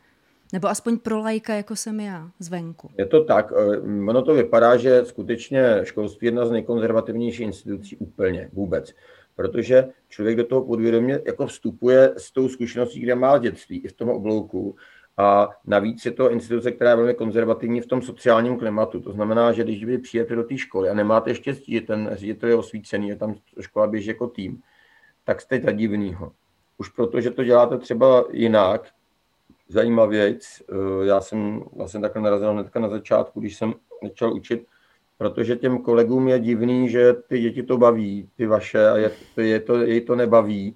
Nebo 0.56 0.68
aspoň 0.68 0.98
pro 0.98 1.20
lajka, 1.20 1.54
jako 1.54 1.76
jsem 1.76 2.00
já, 2.00 2.32
zvenku. 2.40 2.92
Je 2.98 3.06
to 3.06 3.24
tak. 3.24 3.52
Eh, 3.52 3.78
ono 4.10 4.22
to 4.22 4.34
vypadá, 4.34 4.78
že 4.78 5.06
skutečně 5.06 5.80
školství 5.84 6.26
je 6.26 6.28
jedna 6.28 6.46
z 6.46 6.52
nejkonzervativnějších 6.52 7.46
institucí 7.46 7.98
úplně 7.98 8.50
vůbec. 8.54 8.94
Protože 9.36 9.88
člověk 10.10 10.38
do 10.38 10.44
toho 10.44 10.66
podvědomě 10.66 11.20
jako 11.26 11.48
vstupuje 11.48 12.14
s 12.18 12.32
tou 12.32 12.50
zkušeností, 12.50 13.00
kde 13.00 13.16
má 13.16 13.38
dětství, 13.38 13.80
i 13.80 13.88
v 13.88 13.94
tom 13.94 14.10
oblouku. 14.10 14.76
A 15.18 15.50
navíc 15.66 16.06
je 16.06 16.12
to 16.12 16.32
instituce, 16.32 16.72
která 16.72 16.90
je 16.90 16.96
velmi 16.96 17.14
konzervativní 17.14 17.82
v 17.82 17.88
tom 17.88 18.02
sociálním 18.02 18.58
klimatu. 18.58 19.00
To 19.00 19.12
znamená, 19.12 19.52
že 19.52 19.64
když 19.64 19.86
vy 19.86 19.98
přijete 19.98 20.36
do 20.36 20.44
té 20.44 20.58
školy 20.58 20.90
a 20.90 20.94
nemáte 20.94 21.36
štěstí, 21.36 21.74
že 21.74 21.82
ten 21.82 22.10
ředitel 22.14 22.50
je 22.50 22.56
osvícený, 22.56 23.10
je 23.10 23.16
tam 23.16 23.36
škola 23.60 23.88
běží 23.88 24.08
jako 24.08 24.28
tým, 24.28 24.62
tak 25.24 25.42
jste 25.42 25.62
za 25.62 25.72
divnýho. 25.72 26.32
Už 26.78 26.90
proto, 26.90 27.22
že 27.22 27.32
to 27.32 27.44
děláte 27.44 27.78
třeba 27.78 28.26
jinak, 28.32 28.96
zajímavějc. 29.68 30.62
Eh, 30.70 31.06
já 31.06 31.22
jsem 31.22 31.64
vlastně 31.76 32.02
takhle 32.02 32.22
narazil 32.22 32.54
hnedka 32.54 32.80
na 32.80 32.90
začátku, 32.90 33.40
když 33.40 33.56
jsem 33.56 33.74
začal 34.04 34.34
učit, 34.34 34.66
protože 35.18 35.56
těm 35.56 35.78
kolegům 35.78 36.28
je 36.28 36.40
divný, 36.40 36.90
že 36.90 37.14
ty 37.14 37.40
děti 37.40 37.64
to 37.64 37.78
baví, 37.78 38.30
ty 38.36 38.46
vaše, 38.46 38.90
a 38.90 38.98
je, 38.98 39.12
je 39.38 39.60
to, 39.60 39.82
jej 39.82 40.02
to 40.02 40.16
nebaví 40.16 40.76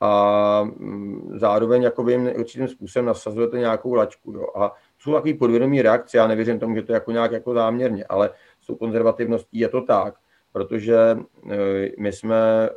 a 0.00 0.62
mm, 0.62 1.38
zároveň 1.38 1.82
jakoby 1.82 2.12
jim 2.12 2.30
určitým 2.38 2.68
způsobem 2.68 3.06
nasazujete 3.06 3.58
nějakou 3.58 3.94
lačku. 3.94 4.32
Jo. 4.32 4.46
A 4.56 4.72
jsou 4.98 5.12
takový 5.12 5.34
podvědomý 5.34 5.82
reakce, 5.82 6.16
já 6.16 6.26
nevěřím 6.26 6.58
tomu, 6.58 6.74
že 6.74 6.82
to 6.82 6.92
je 6.92 6.94
jako 6.94 7.12
nějak 7.12 7.32
jako 7.32 7.54
záměrně, 7.54 8.04
ale 8.04 8.30
s 8.60 8.66
tou 8.66 8.74
konzervativností 8.74 9.58
je 9.58 9.68
to 9.68 9.80
tak, 9.80 10.14
protože 10.52 10.96
eh, 11.50 11.90
my 11.98 12.12
jsme 12.12 12.68
eh, 12.68 12.74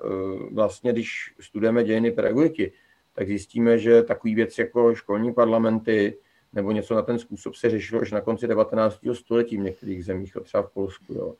vlastně, 0.51 0.91
když 0.91 1.35
studujeme 1.39 1.83
dějiny 1.83 2.11
pedagogiky, 2.11 2.73
tak 3.13 3.27
zjistíme, 3.27 3.79
že 3.79 4.03
takový 4.03 4.35
věc 4.35 4.57
jako 4.57 4.95
školní 4.95 5.33
parlamenty 5.33 6.17
nebo 6.53 6.71
něco 6.71 6.95
na 6.95 7.01
ten 7.01 7.19
způsob 7.19 7.55
se 7.55 7.69
řešilo 7.69 8.01
až 8.01 8.11
na 8.11 8.21
konci 8.21 8.47
19. 8.47 8.99
století 9.13 9.57
v 9.57 9.61
některých 9.61 10.05
zemích, 10.05 10.37
třeba 10.43 10.63
v 10.63 10.71
Polsku. 10.71 11.13
Jo. 11.13 11.35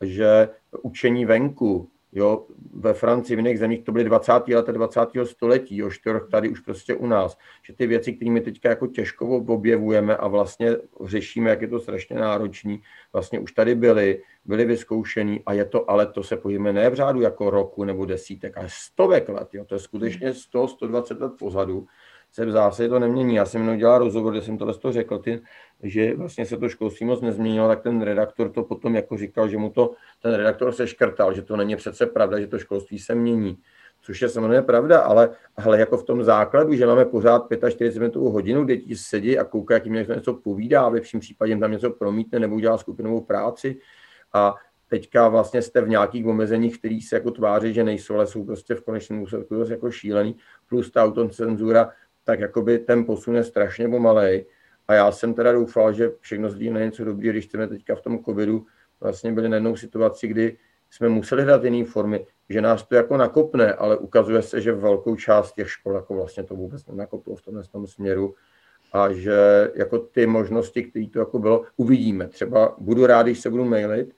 Že 0.00 0.48
učení 0.82 1.24
venku, 1.24 1.88
Jo, 2.12 2.46
ve 2.74 2.94
Francii, 2.94 3.36
v 3.36 3.38
jiných 3.38 3.58
zemích 3.58 3.84
to 3.84 3.92
byly 3.92 4.04
20. 4.04 4.32
leta 4.48 4.72
20. 4.72 5.00
století, 5.24 5.76
jo, 5.76 5.90
štorch 5.90 6.28
tady 6.30 6.48
už 6.48 6.60
prostě 6.60 6.94
u 6.94 7.06
nás. 7.06 7.38
Že 7.62 7.72
ty 7.72 7.86
věci, 7.86 8.12
které 8.12 8.30
my 8.30 8.40
teďka 8.40 8.68
jako 8.68 8.86
těžko 8.86 9.36
objevujeme 9.36 10.16
a 10.16 10.28
vlastně 10.28 10.76
řešíme, 11.04 11.50
jak 11.50 11.62
je 11.62 11.68
to 11.68 11.80
strašně 11.80 12.16
náročný, 12.16 12.82
vlastně 13.12 13.38
už 13.38 13.52
tady 13.52 13.74
byly, 13.74 14.22
byly 14.44 14.64
vyzkoušený 14.64 15.42
a 15.46 15.52
je 15.52 15.64
to, 15.64 15.90
ale 15.90 16.06
to 16.06 16.22
se 16.22 16.36
pojíme 16.36 16.72
ne 16.72 16.90
v 16.90 16.94
řádu 16.94 17.20
jako 17.20 17.50
roku 17.50 17.84
nebo 17.84 18.06
desítek, 18.06 18.56
ale 18.56 18.66
stovek 18.70 19.28
let, 19.28 19.48
jo, 19.52 19.64
to 19.64 19.74
je 19.74 19.78
skutečně 19.78 20.34
100, 20.34 20.68
120 20.68 21.20
let 21.20 21.32
pozadu 21.38 21.86
se 22.36 22.46
v 22.46 22.50
zásadě 22.50 22.88
to 22.88 22.98
nemění. 22.98 23.34
Já 23.34 23.44
jsem 23.44 23.60
jenom 23.60 23.78
dělal 23.78 23.98
rozhovor, 23.98 24.32
kde 24.32 24.42
jsem 24.42 24.58
tohle 24.58 24.74
to 24.74 24.92
řekl, 24.92 25.18
ty, 25.18 25.40
že 25.82 26.16
vlastně 26.16 26.46
se 26.46 26.56
to 26.56 26.68
školství 26.68 27.06
moc 27.06 27.20
nezměnilo, 27.20 27.68
tak 27.68 27.82
ten 27.82 28.02
redaktor 28.02 28.50
to 28.50 28.62
potom 28.62 28.94
jako 28.94 29.16
říkal, 29.16 29.48
že 29.48 29.58
mu 29.58 29.70
to 29.70 29.92
ten 30.22 30.34
redaktor 30.34 30.72
se 30.72 30.86
škrtal, 30.86 31.34
že 31.34 31.42
to 31.42 31.56
není 31.56 31.76
přece 31.76 32.06
pravda, 32.06 32.40
že 32.40 32.46
to 32.46 32.58
školství 32.58 32.98
se 32.98 33.14
mění. 33.14 33.58
Což 34.02 34.22
je 34.22 34.28
samozřejmě 34.28 34.62
pravda, 34.62 35.00
ale, 35.00 35.30
ale 35.56 35.80
jako 35.80 35.96
v 35.96 36.04
tom 36.04 36.24
základu, 36.24 36.74
že 36.74 36.86
máme 36.86 37.04
pořád 37.04 37.46
45 37.70 38.00
minutovou 38.00 38.30
hodinu, 38.30 38.64
kde 38.64 38.76
ti 38.76 38.96
sedí 38.96 39.38
a 39.38 39.44
koukají, 39.44 39.76
jak 39.76 39.86
jim 39.86 39.94
něco 39.94 40.34
povídá, 40.34 40.82
a 40.82 40.88
v 40.88 40.92
lepším 40.92 41.20
případě 41.20 41.56
tam 41.56 41.72
něco 41.72 41.90
promítne 41.90 42.38
nebo 42.38 42.54
udělá 42.54 42.78
skupinovou 42.78 43.20
práci. 43.20 43.80
A 44.32 44.54
teďka 44.88 45.28
vlastně 45.28 45.62
jste 45.62 45.80
v 45.80 45.88
nějakých 45.88 46.26
omezeních, 46.26 46.78
který 46.78 47.00
se 47.00 47.16
jako 47.16 47.30
tváří, 47.30 47.74
že 47.74 47.84
nejsou, 47.84 48.14
ale 48.14 48.26
jsou 48.26 48.44
prostě 48.44 48.74
v 48.74 48.84
konečném 48.84 49.22
úsledku 49.22 49.54
jako 49.54 49.90
šílený, 49.90 50.36
plus 50.68 50.90
ta 50.90 51.04
autocenzura, 51.04 51.90
tak 52.26 52.40
jakoby 52.40 52.78
ten 52.78 53.04
posun 53.04 53.36
je 53.36 53.44
strašně 53.44 53.88
pomalej. 53.88 54.46
A 54.88 54.94
já 54.94 55.12
jsem 55.12 55.34
teda 55.34 55.52
doufal, 55.52 55.92
že 55.92 56.10
všechno 56.20 56.50
zlí 56.50 56.70
na 56.70 56.80
něco 56.80 57.04
dobrý, 57.04 57.28
když 57.28 57.44
jsme 57.44 57.68
teďka 57.68 57.94
v 57.94 58.00
tom 58.00 58.24
covidu 58.24 58.66
vlastně 59.00 59.32
byli 59.32 59.48
na 59.48 59.56
jednou 59.56 59.76
situaci, 59.76 60.28
kdy 60.28 60.56
jsme 60.90 61.08
museli 61.08 61.42
hledat 61.42 61.64
jiné 61.64 61.84
formy, 61.84 62.26
že 62.48 62.60
nás 62.60 62.82
to 62.82 62.94
jako 62.94 63.16
nakopne, 63.16 63.72
ale 63.72 63.96
ukazuje 63.96 64.42
se, 64.42 64.60
že 64.60 64.72
velkou 64.72 65.16
část 65.16 65.52
těch 65.52 65.70
škol 65.70 65.94
jako 65.94 66.14
vlastně 66.14 66.42
to 66.42 66.54
vůbec 66.54 66.86
nenakoplo 66.86 67.36
v 67.36 67.42
tomhle 67.42 67.64
tom 67.64 67.86
směru 67.86 68.34
a 68.92 69.12
že 69.12 69.70
jako 69.74 69.98
ty 69.98 70.26
možnosti, 70.26 70.82
které 70.82 71.06
to 71.12 71.18
jako 71.18 71.38
bylo, 71.38 71.64
uvidíme. 71.76 72.28
Třeba 72.28 72.74
budu 72.78 73.06
rád, 73.06 73.22
když 73.22 73.40
se 73.40 73.50
budu 73.50 73.64
mailit 73.64 74.16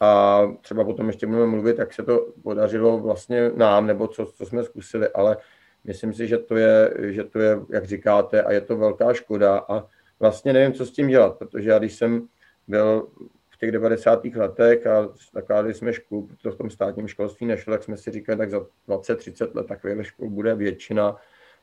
a 0.00 0.42
třeba 0.60 0.84
potom 0.84 1.06
ještě 1.06 1.26
budeme 1.26 1.46
mluvit, 1.46 1.78
jak 1.78 1.92
se 1.92 2.02
to 2.02 2.26
podařilo 2.42 2.98
vlastně 2.98 3.50
nám, 3.54 3.86
nebo 3.86 4.08
co, 4.08 4.26
co 4.26 4.46
jsme 4.46 4.64
zkusili, 4.64 5.08
ale 5.08 5.36
Myslím 5.84 6.14
si, 6.14 6.26
že 6.28 6.38
to, 6.38 6.56
je, 6.56 6.94
že 7.00 7.24
to 7.24 7.38
je, 7.38 7.60
jak 7.70 7.84
říkáte, 7.84 8.42
a 8.42 8.52
je 8.52 8.60
to 8.60 8.76
velká 8.76 9.12
škoda 9.14 9.58
a 9.58 9.86
vlastně 10.20 10.52
nevím, 10.52 10.72
co 10.72 10.86
s 10.86 10.90
tím 10.90 11.08
dělat, 11.08 11.38
protože 11.38 11.70
já 11.70 11.78
když 11.78 11.94
jsem 11.94 12.28
byl 12.68 13.08
v 13.50 13.58
těch 13.58 13.72
90. 13.72 14.24
letech 14.24 14.86
a 14.86 15.08
zakládali 15.34 15.74
jsme 15.74 15.92
školu, 15.92 16.26
protože 16.26 16.50
v 16.50 16.58
tom 16.58 16.70
státním 16.70 17.08
školství 17.08 17.46
nešlo, 17.46 17.72
tak 17.72 17.82
jsme 17.82 17.96
si 17.96 18.10
říkali, 18.10 18.38
tak 18.38 18.50
za 18.50 18.66
20-30 18.88 19.54
let 19.54 19.66
takových 19.66 20.06
škol 20.06 20.30
bude 20.30 20.54
většina. 20.54 21.16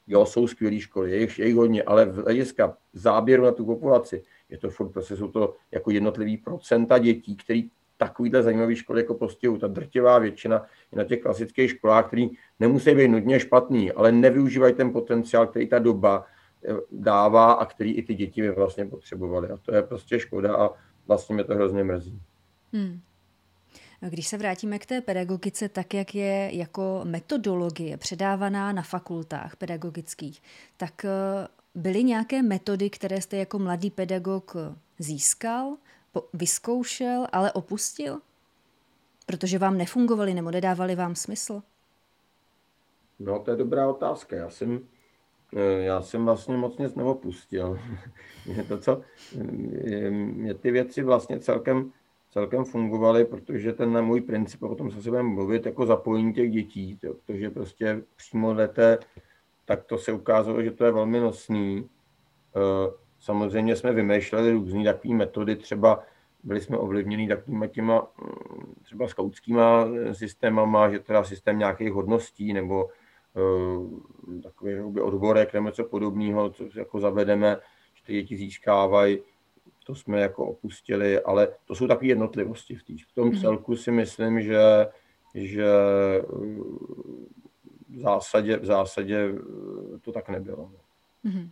Jo, 0.07 0.25
jsou 0.25 0.47
skvělé 0.47 0.79
školy, 0.79 1.11
je 1.11 1.19
jich, 1.19 1.39
je 1.39 1.47
jich 1.47 1.55
hodně, 1.55 1.83
ale 1.83 2.05
v 2.05 2.15
hlediska 2.15 2.77
záběru 2.93 3.43
na 3.43 3.51
tu 3.51 3.65
populaci 3.65 4.23
je 4.49 4.57
to 4.57 4.69
furt, 4.69 4.89
prostě 4.89 5.15
jsou 5.15 5.27
to 5.27 5.55
jako 5.71 5.91
jednotlivý 5.91 6.37
procenta 6.37 6.97
dětí, 6.97 7.35
který 7.35 7.69
takovýhle 7.99 8.43
zajímavý 8.43 8.75
školy 8.75 9.01
jako 9.01 9.13
postihují. 9.13 9.59
Ta 9.59 9.67
drtivá 9.67 10.19
většina 10.19 10.65
je 10.91 10.97
na 10.97 11.03
těch 11.03 11.21
klasických 11.21 11.69
školách, 11.69 12.07
který 12.07 12.29
nemusí 12.59 12.95
být 12.95 13.07
nutně 13.07 13.39
špatný, 13.39 13.91
ale 13.91 14.11
nevyužívají 14.11 14.73
ten 14.73 14.91
potenciál, 14.91 15.47
který 15.47 15.67
ta 15.67 15.79
doba 15.79 16.25
eh, 16.65 16.73
dává 16.91 17.51
a 17.51 17.65
který 17.65 17.93
i 17.93 18.03
ty 18.03 18.15
děti 18.15 18.41
by 18.41 18.51
vlastně 18.51 18.85
potřebovaly. 18.85 19.49
A 19.49 19.57
to 19.57 19.75
je 19.75 19.83
prostě 19.83 20.19
škoda 20.19 20.55
a 20.55 20.69
vlastně 21.07 21.35
mě 21.35 21.43
to 21.43 21.55
hrozně 21.55 21.83
mrzí. 21.83 22.21
Hmm. 22.73 22.99
Když 24.09 24.27
se 24.27 24.37
vrátíme 24.37 24.79
k 24.79 24.85
té 24.85 25.01
pedagogice, 25.01 25.69
tak 25.69 25.93
jak 25.93 26.15
je 26.15 26.49
jako 26.53 27.01
metodologie 27.03 27.97
předávaná 27.97 28.71
na 28.71 28.81
fakultách 28.81 29.55
pedagogických, 29.55 30.41
tak 30.77 31.05
eh, 31.05 31.09
byly 31.75 32.03
nějaké 32.03 32.41
metody, 32.41 32.89
které 32.89 33.21
jste 33.21 33.37
jako 33.37 33.59
mladý 33.59 33.91
pedagog 33.91 34.55
získal 34.99 35.77
vyzkoušel, 36.33 37.27
ale 37.31 37.51
opustil? 37.51 38.19
Protože 39.25 39.59
vám 39.59 39.77
nefungovali 39.77 40.33
nebo 40.33 40.51
nedávali 40.51 40.95
vám 40.95 41.15
smysl? 41.15 41.61
No, 43.19 43.39
to 43.39 43.51
je 43.51 43.57
dobrá 43.57 43.87
otázka. 43.87 44.35
Já 44.35 44.49
jsem, 44.49 44.79
eh, 45.55 45.83
já 45.83 46.01
jsem 46.01 46.25
vlastně 46.25 46.57
moc 46.57 46.77
nic 46.77 46.95
neopustil. 46.95 47.79
mě, 48.45 48.63
to, 48.63 48.77
co, 48.77 49.01
mě 50.09 50.53
ty 50.53 50.71
věci 50.71 51.03
vlastně 51.03 51.39
celkem, 51.39 51.91
celkem 52.31 52.65
fungovaly, 52.65 53.25
protože 53.25 53.73
ten 53.73 54.01
můj 54.01 54.21
princip, 54.21 54.63
a 54.63 54.67
potom 54.67 54.91
se 54.91 55.01
si 55.01 55.09
budeme 55.09 55.29
mluvit, 55.29 55.65
jako 55.65 55.85
zapojení 55.85 56.33
těch 56.33 56.51
dětí, 56.51 56.99
protože 57.01 57.49
prostě 57.49 58.01
přímo 58.15 58.53
jdete, 58.53 58.97
tak 59.65 59.83
to 59.83 59.97
se 59.97 60.11
ukázalo, 60.11 60.63
že 60.63 60.71
to 60.71 60.85
je 60.85 60.91
velmi 60.91 61.19
nosný. 61.19 61.89
Eh, 63.19 63.21
Samozřejmě 63.21 63.75
jsme 63.75 63.93
vymýšleli 63.93 64.51
různé 64.51 64.83
takové 64.83 65.15
metody, 65.15 65.55
třeba 65.55 66.03
byli 66.43 66.61
jsme 66.61 66.77
ovlivněni 66.77 67.27
takovými 67.27 67.69
těma 67.69 68.07
mm, 68.21 68.73
třeba 68.83 69.07
skautskýma 69.07 69.87
systémama, 70.11 70.89
že 70.89 70.99
teda 70.99 71.23
systém 71.23 71.59
nějakých 71.59 71.91
hodností 71.91 72.53
nebo 72.53 72.89
uh, 73.35 74.41
takový 74.43 75.01
odborek 75.01 75.53
nebo 75.53 75.67
něco 75.67 75.83
podobného, 75.83 76.49
co 76.49 76.63
jako 76.75 76.99
zavedeme, 76.99 77.57
že 77.93 78.03
ty 78.03 78.13
děti 78.13 78.37
získávají, 78.37 79.19
to 79.85 79.95
jsme 79.95 80.21
jako 80.21 80.45
opustili, 80.45 81.19
ale 81.19 81.47
to 81.65 81.75
jsou 81.75 81.87
takové 81.87 82.07
jednotlivosti 82.07 82.75
v, 82.75 82.83
tý. 82.83 82.97
v 82.97 83.15
tom 83.15 83.27
mhm. 83.29 83.39
celku 83.41 83.75
si 83.75 83.91
myslím, 83.91 84.41
že, 84.41 84.87
že 85.35 85.67
v 87.89 88.01
zásadě, 88.01 88.57
v 88.57 88.65
zásadě 88.65 89.33
to 90.01 90.11
tak 90.11 90.29
nebylo. 90.29 90.71
Mm-hmm. 91.25 91.49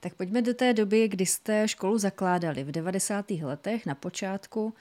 Tak 0.00 0.14
pojďme 0.14 0.42
do 0.42 0.54
té 0.54 0.72
doby, 0.72 1.08
kdy 1.08 1.26
jste 1.26 1.68
školu 1.68 1.98
zakládali 1.98 2.64
v 2.64 2.72
90. 2.72 3.30
letech 3.30 3.86
na 3.86 3.94
počátku. 3.94 4.74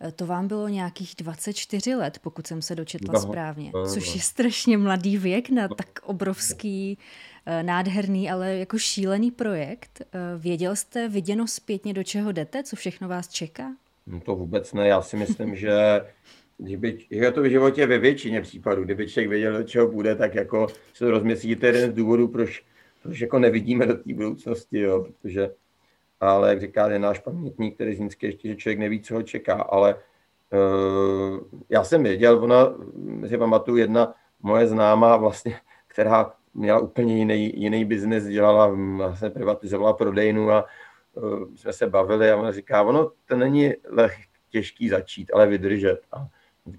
Eh, 0.00 0.12
to 0.12 0.26
vám 0.26 0.48
bylo 0.48 0.68
nějakých 0.68 1.14
24 1.18 1.94
let, 1.94 2.18
pokud 2.22 2.46
jsem 2.46 2.62
se 2.62 2.74
dočetla 2.74 3.14
no, 3.14 3.20
správně, 3.20 3.70
no, 3.74 3.86
což 3.86 4.14
je 4.14 4.20
strašně 4.20 4.78
mladý 4.78 5.18
věk 5.18 5.50
na 5.50 5.68
tak 5.68 5.88
obrovský, 6.02 6.98
eh, 7.46 7.62
nádherný, 7.62 8.30
ale 8.30 8.56
jako 8.56 8.78
šílený 8.78 9.30
projekt. 9.30 10.02
Eh, 10.02 10.18
věděl 10.38 10.76
jste 10.76 11.08
viděno 11.08 11.46
zpětně, 11.46 11.94
do 11.94 12.02
čeho 12.02 12.32
jdete, 12.32 12.62
co 12.62 12.76
všechno 12.76 13.08
vás 13.08 13.28
čeká? 13.28 13.72
No 14.06 14.20
to 14.20 14.36
vůbec 14.36 14.72
ne, 14.72 14.88
já 14.88 15.02
si 15.02 15.16
myslím, 15.16 15.56
že 15.56 15.72
kdyby, 16.58 16.98
je 17.10 17.32
to 17.32 17.42
v 17.42 17.50
životě 17.50 17.86
ve 17.86 17.98
většině 17.98 18.40
případů, 18.40 18.84
kdyby 18.84 19.08
člověk 19.08 19.30
věděl, 19.30 19.52
do 19.52 19.62
čeho 19.62 19.88
bude, 19.88 20.16
tak 20.16 20.34
jako 20.34 20.66
se 20.94 21.04
to 21.04 21.10
rozmyslí, 21.10 21.56
to 21.56 21.66
je 21.66 21.72
jeden 21.72 21.90
z 21.90 21.94
důvodů, 21.94 22.28
proč 22.28 22.64
protože 23.04 23.24
jako 23.24 23.38
nevidíme 23.38 23.86
do 23.86 23.94
té 23.94 24.14
budoucnosti, 24.14 24.78
jo, 24.78 25.04
protože, 25.04 25.50
ale 26.20 26.48
jak 26.48 26.60
říká, 26.60 26.90
je 26.90 26.98
náš 26.98 27.18
pamětník, 27.18 27.74
který 27.74 27.94
zínský 27.94 28.26
ještě, 28.26 28.48
že 28.48 28.56
člověk 28.56 28.78
neví, 28.78 29.00
co 29.00 29.14
ho 29.14 29.22
čeká, 29.22 29.54
ale 29.54 29.94
uh, 29.94 31.40
já 31.68 31.84
jsem 31.84 32.02
věděl, 32.02 32.44
ona, 32.44 32.74
si 33.26 33.38
pamatuju, 33.38 33.76
jedna 33.76 34.14
moje 34.42 34.66
známá 34.66 35.16
vlastně, 35.16 35.60
která 35.86 36.32
měla 36.54 36.78
úplně 36.78 37.16
jiný, 37.18 37.60
jiný 37.60 37.84
biznes, 37.84 38.26
dělala, 38.26 38.76
vlastně 38.96 39.30
privatizovala 39.30 39.92
prodejnu 39.92 40.50
a 40.50 40.64
uh, 41.14 41.54
jsme 41.54 41.72
se 41.72 41.86
bavili 41.86 42.30
a 42.30 42.36
ona 42.36 42.52
říká, 42.52 42.82
ono 42.82 43.10
to 43.28 43.36
není 43.36 43.72
leh, 43.88 44.16
těžký 44.50 44.88
začít, 44.88 45.30
ale 45.34 45.46
vydržet. 45.46 46.00
A 46.12 46.28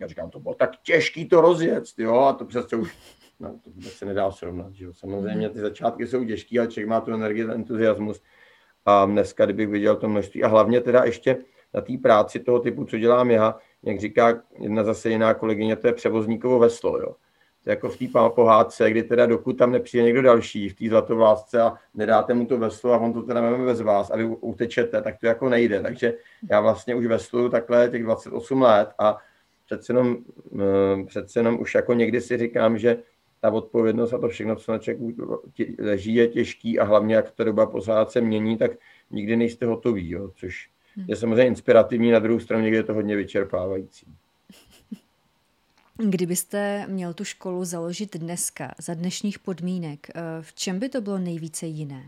říkám, 0.05 0.29
to 0.29 0.39
bylo 0.39 0.55
tak 0.55 0.69
těžký 0.83 1.25
to 1.25 1.41
rozjet, 1.41 1.83
jo, 1.97 2.19
a 2.19 2.33
to 2.33 2.45
přece 2.45 2.75
už 2.75 2.95
no, 3.39 3.59
to 3.63 3.69
vůbec 3.69 3.93
se 3.93 4.05
nedá 4.05 4.31
srovnat. 4.31 4.73
Že 4.73 4.85
jo. 4.85 4.93
Samozřejmě 4.93 5.49
ty 5.49 5.59
začátky 5.59 6.07
jsou 6.07 6.25
těžké, 6.25 6.59
ale 6.59 6.67
člověk 6.67 6.89
má 6.89 7.01
tu 7.01 7.13
energii, 7.13 7.43
ten 7.43 7.51
entuziasmus. 7.51 8.21
A 8.85 9.05
dneska, 9.05 9.45
kdybych 9.45 9.67
viděl 9.67 9.95
to 9.95 10.09
množství, 10.09 10.43
a 10.43 10.47
hlavně 10.47 10.81
teda 10.81 11.03
ještě 11.03 11.37
na 11.73 11.81
té 11.81 11.97
práci 11.97 12.39
toho 12.39 12.59
typu, 12.59 12.85
co 12.85 12.97
dělám 12.97 13.31
já, 13.31 13.55
jak 13.83 13.99
říká 13.99 14.41
jedna 14.59 14.83
zase 14.83 15.09
jiná 15.09 15.33
kolegyně, 15.33 15.75
to 15.75 15.87
je 15.87 15.93
převozníkovo 15.93 16.59
veslo. 16.59 16.97
Jo. 16.97 17.15
to 17.63 17.69
je 17.69 17.71
jako 17.71 17.89
v 17.89 17.97
té 17.97 18.05
pohádce, 18.29 18.91
kdy 18.91 19.03
teda 19.03 19.25
dokud 19.25 19.53
tam 19.53 19.71
nepřijde 19.71 20.03
někdo 20.03 20.21
další 20.21 20.69
v 20.69 20.75
té 20.75 20.89
zlatovlásce 20.89 21.61
a 21.61 21.73
nedáte 21.93 22.33
mu 22.33 22.45
to 22.45 22.57
veslo 22.57 22.93
a 22.93 22.97
on 22.97 23.13
to 23.13 23.21
teda 23.21 23.41
máme 23.41 23.65
bez 23.65 23.81
vás 23.81 24.11
a 24.11 24.17
vy 24.17 24.25
utečete, 24.25 25.01
tak 25.01 25.19
to 25.19 25.27
jako 25.27 25.49
nejde. 25.49 25.81
Takže 25.81 26.13
já 26.49 26.61
vlastně 26.61 26.95
už 26.95 27.05
vesluju 27.05 27.49
takhle 27.49 27.89
těch 27.89 28.03
28 28.03 28.61
let 28.61 28.89
a 28.99 29.17
přece 29.65 29.93
jenom, 29.93 30.17
eh, 30.59 31.05
přece 31.05 31.39
jenom 31.39 31.59
už 31.59 31.75
jako 31.75 31.93
někdy 31.93 32.21
si 32.21 32.37
říkám, 32.37 32.77
že 32.77 32.97
ta 33.45 33.51
odpovědnost 33.51 34.13
a 34.13 34.17
to 34.17 34.27
všechno, 34.27 34.55
co 34.55 34.71
na 34.71 34.77
člověku 34.77 35.39
leží, 35.79 36.15
je 36.15 36.27
těžký 36.27 36.79
a 36.79 36.83
hlavně, 36.83 37.15
jak 37.15 37.31
ta 37.31 37.43
doba 37.43 37.65
pořád 37.65 38.11
se 38.11 38.21
mění, 38.21 38.57
tak 38.57 38.71
nikdy 39.11 39.35
nejste 39.35 39.65
hotový, 39.65 40.09
jo, 40.09 40.31
což 40.35 40.69
hmm. 40.95 41.05
je 41.09 41.15
samozřejmě 41.15 41.47
inspirativní, 41.47 42.11
na 42.11 42.19
druhou 42.19 42.39
stranu 42.39 42.63
někdy 42.63 42.77
je 42.77 42.83
to 42.83 42.93
hodně 42.93 43.15
vyčerpávající. 43.15 44.05
Kdybyste 45.97 46.85
měl 46.87 47.13
tu 47.13 47.23
školu 47.23 47.65
založit 47.65 48.17
dneska, 48.17 48.71
za 48.79 48.93
dnešních 48.93 49.39
podmínek, 49.39 50.07
eh, 50.09 50.21
v 50.41 50.53
čem 50.53 50.79
by 50.79 50.89
to 50.89 51.01
bylo 51.01 51.17
nejvíce 51.17 51.65
jiné? 51.65 52.03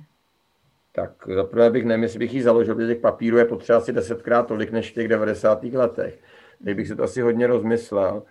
Tak 0.92 1.12
zaprvé 1.36 1.70
bych 1.70 1.86
nevím, 1.86 2.04
jestli 2.04 2.20
bych 2.20 2.34
ji 2.34 2.44
založil, 2.44 2.76
protože 2.76 2.88
těch 2.88 3.02
papírů 3.02 3.38
je 3.38 3.46
potřeba 3.46 3.78
asi 3.78 3.94
desetkrát 3.94 4.48
tolik 4.48 4.72
než 4.72 4.92
v 4.92 4.94
těch 4.94 5.08
90. 5.08 5.64
letech. 5.64 6.20
Teď 6.64 6.78
bych 6.78 6.88
si 6.88 6.96
to 6.96 7.04
asi 7.04 7.22
hodně 7.22 7.48
rozmyslel, 7.48 8.24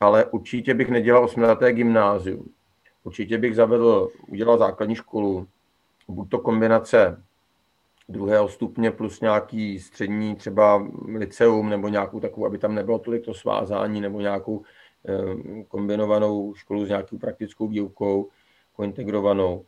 ale 0.00 0.24
určitě 0.24 0.74
bych 0.74 0.88
nedělal 0.88 1.24
osmileté 1.24 1.72
gymnázium. 1.72 2.48
Určitě 3.04 3.38
bych 3.38 3.56
zavedl, 3.56 4.08
udělal 4.28 4.58
základní 4.58 4.94
školu, 4.94 5.46
buď 6.08 6.30
to 6.30 6.38
kombinace 6.38 7.22
druhého 8.08 8.48
stupně 8.48 8.90
plus 8.90 9.20
nějaký 9.20 9.78
střední 9.78 10.36
třeba 10.36 10.88
liceum 11.14 11.68
nebo 11.68 11.88
nějakou 11.88 12.20
takovou, 12.20 12.46
aby 12.46 12.58
tam 12.58 12.74
nebylo 12.74 12.98
tolik 12.98 13.24
to 13.24 13.34
svázání 13.34 14.00
nebo 14.00 14.20
nějakou 14.20 14.62
eh, 15.08 15.62
kombinovanou 15.68 16.54
školu 16.54 16.84
s 16.84 16.88
nějakou 16.88 17.18
praktickou 17.18 17.68
výukou, 17.68 18.30
integrovanou. 18.82 19.64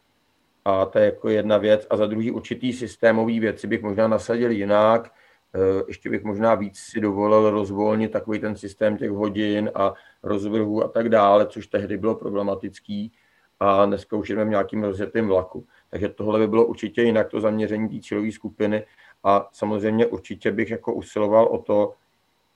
A 0.65 0.85
to 0.85 0.99
je 0.99 1.05
jako 1.05 1.29
jedna 1.29 1.59
věc. 1.59 1.87
A 1.91 1.97
za 1.97 2.07
druhý 2.07 2.31
určitý 2.31 2.73
systémový 2.73 3.41
věci 3.41 3.67
bych 3.67 3.83
možná 3.83 4.09
nasadil 4.09 4.51
jinak. 4.51 5.13
Eh, 5.55 5.83
ještě 5.89 6.11
bych 6.11 6.25
možná 6.25 6.55
víc 6.55 6.79
si 6.79 7.01
dovolil 7.01 7.51
rozvolnit 7.51 8.13
takový 8.13 8.39
ten 8.39 8.57
systém 8.57 8.97
těch 8.97 9.11
hodin 9.11 9.71
a 9.75 9.95
rozvrhů 10.23 10.85
a 10.85 10.89
tak 10.89 11.09
dále, 11.09 11.47
což 11.47 11.67
tehdy 11.67 11.97
bylo 11.97 12.15
problematický 12.15 13.13
a 13.61 13.87
dneska 13.87 14.17
už 14.17 14.29
jdeme 14.29 14.45
v 14.45 14.49
nějakým 14.49 14.85
rozjetým 14.85 15.27
vlaku. 15.27 15.67
Takže 15.91 16.09
tohle 16.09 16.39
by 16.39 16.47
bylo 16.47 16.67
určitě 16.67 17.03
jinak, 17.03 17.29
to 17.29 17.41
zaměření 17.41 17.89
té 17.89 18.03
cílové 18.09 18.33
skupiny 18.33 18.85
a 19.25 19.49
samozřejmě 19.53 20.07
určitě 20.07 20.53
bych 20.53 20.71
jako 20.71 20.95
usiloval 20.95 21.47
o 21.47 21.59
to, 21.59 21.95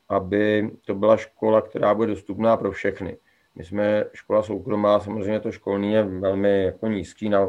aby 0.09 0.70
to 0.85 0.94
byla 0.94 1.16
škola, 1.16 1.61
která 1.61 1.94
bude 1.94 2.09
dostupná 2.09 2.57
pro 2.57 2.72
všechny. 2.72 3.16
My 3.55 3.64
jsme 3.64 4.05
škola 4.12 4.42
soukromá, 4.42 5.00
samozřejmě 5.00 5.40
to 5.40 5.52
školní 5.52 5.92
je 5.92 6.02
velmi 6.02 6.64
jako 6.64 6.87
nízký 6.87 7.28
na 7.28 7.48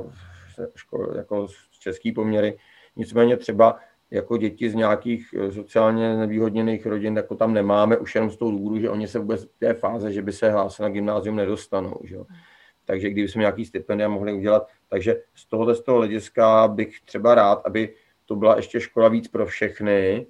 škol, 0.75 1.13
jako 1.17 1.47
český 1.79 2.11
poměry. 2.11 2.57
Nicméně 2.95 3.37
třeba 3.37 3.79
jako 4.13 4.37
děti 4.37 4.69
z 4.69 4.75
nějakých 4.75 5.35
eh, 5.37 5.51
sociálně 5.51 6.17
nevýhodněných 6.17 6.85
rodin, 6.85 7.17
jako 7.17 7.35
tam 7.35 7.53
nemáme 7.53 7.97
už 7.97 8.15
jenom 8.15 8.31
z 8.31 8.37
toho 8.37 8.51
důvodu, 8.51 8.79
že 8.79 8.89
oni 8.89 9.07
se 9.07 9.19
vůbec 9.19 9.45
v 9.45 9.59
té 9.59 9.73
fáze, 9.73 10.11
že 10.11 10.21
by 10.21 10.31
se 10.31 10.51
hlásili 10.51 10.89
na 10.89 10.93
gymnázium, 10.93 11.35
nedostanou. 11.35 11.99
Že? 12.03 12.17
Takže 12.85 13.09
kdyby 13.09 13.27
jsme 13.27 13.39
nějaký 13.39 13.65
stipendia 13.65 14.09
mohli 14.09 14.33
udělat, 14.33 14.67
takže 14.89 15.21
z 15.35 15.45
tohohle 15.45 15.75
z 15.75 15.81
toho 15.81 15.97
hlediska 15.97 16.67
bych 16.67 17.01
třeba 17.01 17.35
rád, 17.35 17.61
aby 17.65 17.93
to 18.25 18.35
byla 18.35 18.55
ještě 18.55 18.79
škola 18.79 19.09
víc 19.09 19.27
pro 19.27 19.45
všechny, 19.45 20.27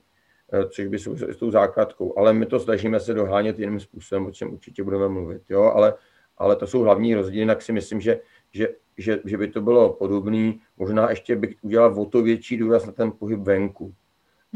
eh, 0.54 0.70
což 0.70 0.88
by 0.88 1.00
souviselo 1.00 1.34
s 1.34 1.38
tou 1.38 1.52
základkou. 1.52 2.18
Ale 2.18 2.34
my 2.34 2.46
to 2.46 2.60
snažíme 2.60 3.00
se 3.00 3.14
dohánět 3.14 3.60
jiným 3.60 3.80
způsobem, 3.80 4.26
o 4.26 4.32
čem 4.32 4.54
určitě 4.54 4.84
budeme 4.84 5.10
mluvit. 5.10 5.42
Jo? 5.50 5.62
Ale, 5.62 5.94
ale 6.38 6.56
to 6.56 6.68
jsou 6.68 6.82
hlavní 6.82 7.16
rozdíly, 7.16 7.42
jinak 7.42 7.62
si 7.62 7.72
myslím, 7.72 8.02
že, 8.02 8.20
že 8.54 8.68
že, 8.98 9.20
že 9.26 9.38
by 9.38 9.48
to 9.48 9.62
bylo 9.62 9.94
podobné. 9.94 10.54
Možná 10.78 11.10
ještě 11.10 11.36
bych 11.36 11.56
udělal 11.62 12.02
o 12.02 12.06
to 12.06 12.22
větší 12.22 12.58
důraz 12.58 12.86
na 12.86 12.92
ten 12.92 13.12
pohyb 13.12 13.40
venku, 13.40 13.94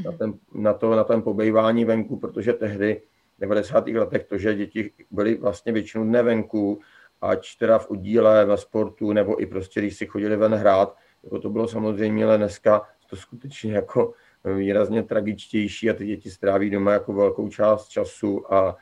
na, 0.05 0.11
mhm. 0.11 0.17
ten, 0.17 0.33
na, 0.53 0.73
to, 0.73 0.95
na 0.95 1.03
ten 1.03 1.21
pobejvání 1.21 1.85
venku, 1.85 2.17
protože 2.19 2.53
tehdy 2.53 3.01
v 3.37 3.41
90. 3.41 3.87
letech 3.87 4.23
to, 4.23 4.37
že 4.37 4.55
děti 4.55 4.91
byly 5.11 5.35
vlastně 5.35 5.71
většinou 5.71 6.03
dne 6.03 6.23
venku, 6.23 6.79
ať 7.21 7.57
teda 7.57 7.79
v 7.79 7.89
oddíle, 7.89 8.45
ve 8.45 8.57
sportu, 8.57 9.13
nebo 9.13 9.41
i 9.41 9.45
prostě, 9.45 9.79
když 9.81 9.97
si 9.97 10.05
chodili 10.05 10.37
ven 10.37 10.53
hrát, 10.53 10.95
jako 11.23 11.39
to 11.39 11.49
bylo 11.49 11.67
samozřejmě, 11.67 12.25
ale 12.25 12.37
dneska 12.37 12.81
to 13.09 13.15
skutečně 13.15 13.73
jako 13.73 14.13
výrazně 14.55 15.03
tragičtější 15.03 15.89
a 15.89 15.93
ty 15.93 16.05
děti 16.05 16.31
stráví 16.31 16.69
doma 16.69 16.93
jako 16.93 17.13
velkou 17.13 17.49
část 17.49 17.87
času 17.87 18.53
a, 18.53 18.77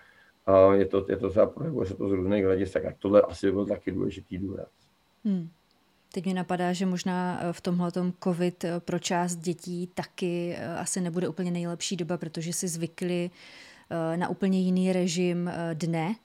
a 0.46 0.74
je 0.74 0.86
to, 0.86 1.06
je 1.10 1.18
to 1.18 1.48
projevuje 1.48 1.88
se 1.88 1.96
to 1.96 2.10
z 2.10 2.12
různých 2.12 2.46
hledisek. 2.46 2.84
Tak 2.84 2.96
tohle 3.00 3.22
asi 3.22 3.46
by 3.46 3.52
byl 3.52 3.66
taky 3.66 3.92
důležitý 3.92 4.38
důraz. 4.38 4.85
Hmm. 5.26 5.50
Teď 6.16 6.26
mi 6.26 6.34
napadá, 6.34 6.74
že 6.74 6.86
možná 6.86 7.40
eh, 7.42 7.54
v 7.54 7.62
tomhle 7.62 7.92
COVID 8.24 8.64
eh, 8.64 8.80
pro 8.80 9.00
část 9.00 9.36
dětí 9.36 9.90
taky 9.94 10.56
eh, 10.58 10.78
asi 10.78 11.02
nebude 11.02 11.28
úplně 11.28 11.52
nejlepší 11.52 11.96
doba, 11.96 12.18
protože 12.18 12.54
si 12.54 12.68
zvykli 12.68 13.30
na 14.16 14.30
úplně 14.30 14.60
jiný 14.60 14.94
režim 14.94 15.52
dne 15.74 16.16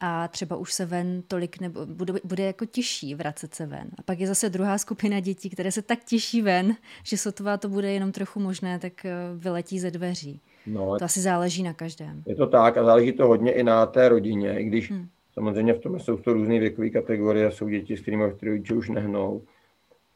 a 0.00 0.28
třeba 0.28 0.56
už 0.56 0.72
se 0.72 0.86
ven 0.86 1.22
tolik 1.28 1.60
nebo 1.60 1.86
bude, 1.86 2.14
bude 2.24 2.44
jako 2.44 2.64
těžší 2.64 3.14
vracet 3.14 3.54
se 3.54 3.66
ven. 3.66 3.90
A 3.98 4.02
pak 4.02 4.20
je 4.20 4.26
zase 4.26 4.50
druhá 4.50 4.78
skupina 4.78 5.20
dětí, 5.20 5.50
které 5.50 5.72
se 5.72 5.82
tak 5.82 6.04
těší 6.04 6.42
ven, 6.42 6.76
že 7.04 7.18
sotva 7.18 7.56
to 7.56 7.68
bude 7.68 7.92
jenom 7.92 8.12
trochu 8.12 8.40
možné, 8.40 8.78
tak 8.78 8.92
vyletí 9.36 9.78
ze 9.78 9.90
dveří. 9.90 10.40
No, 10.66 10.98
to 10.98 11.04
asi 11.04 11.20
záleží 11.20 11.62
na 11.62 11.72
každém. 11.72 12.22
Je 12.26 12.34
to 12.34 12.46
tak 12.46 12.76
a 12.76 12.84
záleží 12.84 13.12
to 13.12 13.26
hodně 13.26 13.52
i 13.52 13.62
na 13.62 13.86
té 13.86 14.08
rodině, 14.08 14.60
i 14.60 14.64
když 14.64 14.90
hmm 14.90 15.08
Samozřejmě 15.32 15.74
v 15.74 15.78
tom 15.78 16.00
jsou 16.00 16.16
to 16.16 16.32
různé 16.32 16.58
věkové 16.58 16.90
kategorie, 16.90 17.50
jsou 17.50 17.68
děti, 17.68 17.96
s 17.96 18.00
kterými 18.00 18.24
rodiče 18.42 18.74
už 18.74 18.88
nehnou, 18.88 19.42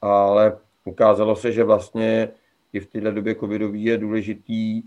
ale 0.01 0.59
ukázalo 0.85 1.37
se, 1.37 1.53
že 1.53 1.65
vlastně 1.65 2.29
i 2.73 2.81
v 2.81 2.87
této 2.87 3.11
době 3.11 3.35
covidové 3.35 3.79
je 3.79 3.99
důležitý 3.99 4.83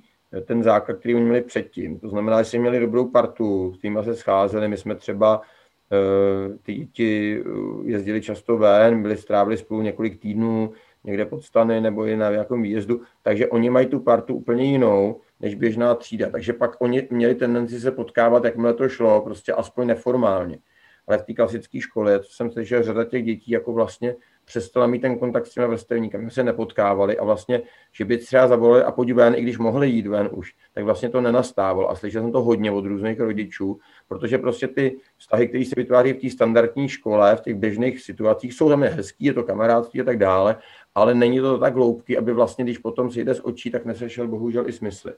ten 0.46 0.64
základ, 0.64 0.98
který 0.98 1.16
oni 1.16 1.24
měli 1.24 1.42
předtím. 1.42 2.00
To 2.00 2.10
znamená, 2.10 2.42
že 2.42 2.50
si 2.50 2.60
měli 2.60 2.80
dobrou 2.80 3.08
partu, 3.08 3.74
s 3.74 3.80
tím 3.80 4.00
se 4.04 4.16
scházeli. 4.16 4.68
My 4.68 4.78
jsme 4.78 4.96
třeba 4.96 5.42
eh, 5.92 6.58
ty 6.64 6.74
děti 6.74 7.42
eh, 7.42 7.50
jezdili 7.84 8.22
často 8.22 8.58
ven, 8.58 9.02
byli 9.02 9.18
strávili 9.18 9.58
spolu 9.58 9.82
několik 9.82 10.22
týdnů 10.22 10.72
někde 11.04 11.26
pod 11.26 11.44
stany 11.44 11.82
nebo 11.82 12.06
i 12.06 12.18
na 12.18 12.32
nějakém 12.32 12.62
výjezdu, 12.62 13.02
takže 13.24 13.48
oni 13.48 13.70
mají 13.70 13.88
tu 13.88 14.00
partu 14.00 14.36
úplně 14.36 14.64
jinou, 14.64 15.22
než 15.40 15.56
běžná 15.56 15.96
třída. 15.96 16.30
Takže 16.30 16.54
pak 16.54 16.82
oni 16.82 17.08
měli 17.10 17.36
tendenci 17.36 17.80
se 17.80 17.92
potkávat, 17.92 18.46
jakmile 18.46 18.74
to 18.74 18.90
šlo, 18.90 19.22
prostě 19.22 19.54
aspoň 19.54 19.88
neformálně. 19.88 20.60
Ale 21.08 21.18
v 21.18 21.24
té 21.24 21.34
klasické 21.34 21.82
škole, 21.82 22.20
co 22.20 22.32
jsem 22.32 22.52
slyšel, 22.52 22.84
řada 22.84 23.04
těch 23.04 23.24
dětí 23.24 23.52
jako 23.52 23.74
vlastně 23.74 24.16
přestala 24.50 24.88
mít 24.88 25.00
ten 25.00 25.20
kontakt 25.20 25.46
s 25.46 25.54
těmi 25.54 25.68
vrstevníky, 25.68 26.18
se 26.30 26.44
nepotkávali 26.44 27.18
a 27.18 27.24
vlastně, 27.24 27.62
že 27.92 28.06
by 28.06 28.18
třeba 28.18 28.48
zavolali 28.48 28.84
a 28.84 28.94
ven, 29.14 29.36
i 29.36 29.42
když 29.42 29.58
mohli 29.58 29.90
jít 29.90 30.08
ven 30.08 30.30
už, 30.32 30.54
tak 30.74 30.84
vlastně 30.84 31.10
to 31.10 31.22
nenastávalo. 31.22 31.90
A 31.90 31.96
slyšel 31.96 32.22
jsem 32.22 32.32
to 32.32 32.42
hodně 32.42 32.72
od 32.72 32.86
různých 32.86 33.20
rodičů, 33.20 33.80
protože 34.08 34.38
prostě 34.38 34.68
ty 34.68 34.98
vztahy, 35.18 35.48
které 35.48 35.66
se 35.66 35.74
vytváří 35.78 36.14
v 36.14 36.22
té 36.22 36.30
standardní 36.30 36.90
škole, 36.90 37.36
v 37.36 37.42
těch 37.42 37.56
běžných 37.56 38.02
situacích, 38.02 38.54
jsou 38.54 38.70
tam 38.70 38.84
hezký, 38.84 39.26
je 39.26 39.34
to 39.34 39.44
kamarádství 39.44 40.02
a 40.02 40.04
tak 40.04 40.18
dále, 40.18 40.56
ale 40.96 41.16
není 41.16 41.40
to 41.40 41.58
tak 41.58 41.76
hloubký, 41.76 42.18
aby 42.18 42.34
vlastně, 42.34 42.64
když 42.64 42.78
potom 42.78 43.12
si 43.12 43.24
jde 43.24 43.34
z 43.34 43.42
očí, 43.44 43.72
tak 43.72 43.86
nesešel 43.86 44.28
bohužel 44.28 44.70
i 44.70 44.72
smysly. 44.72 45.14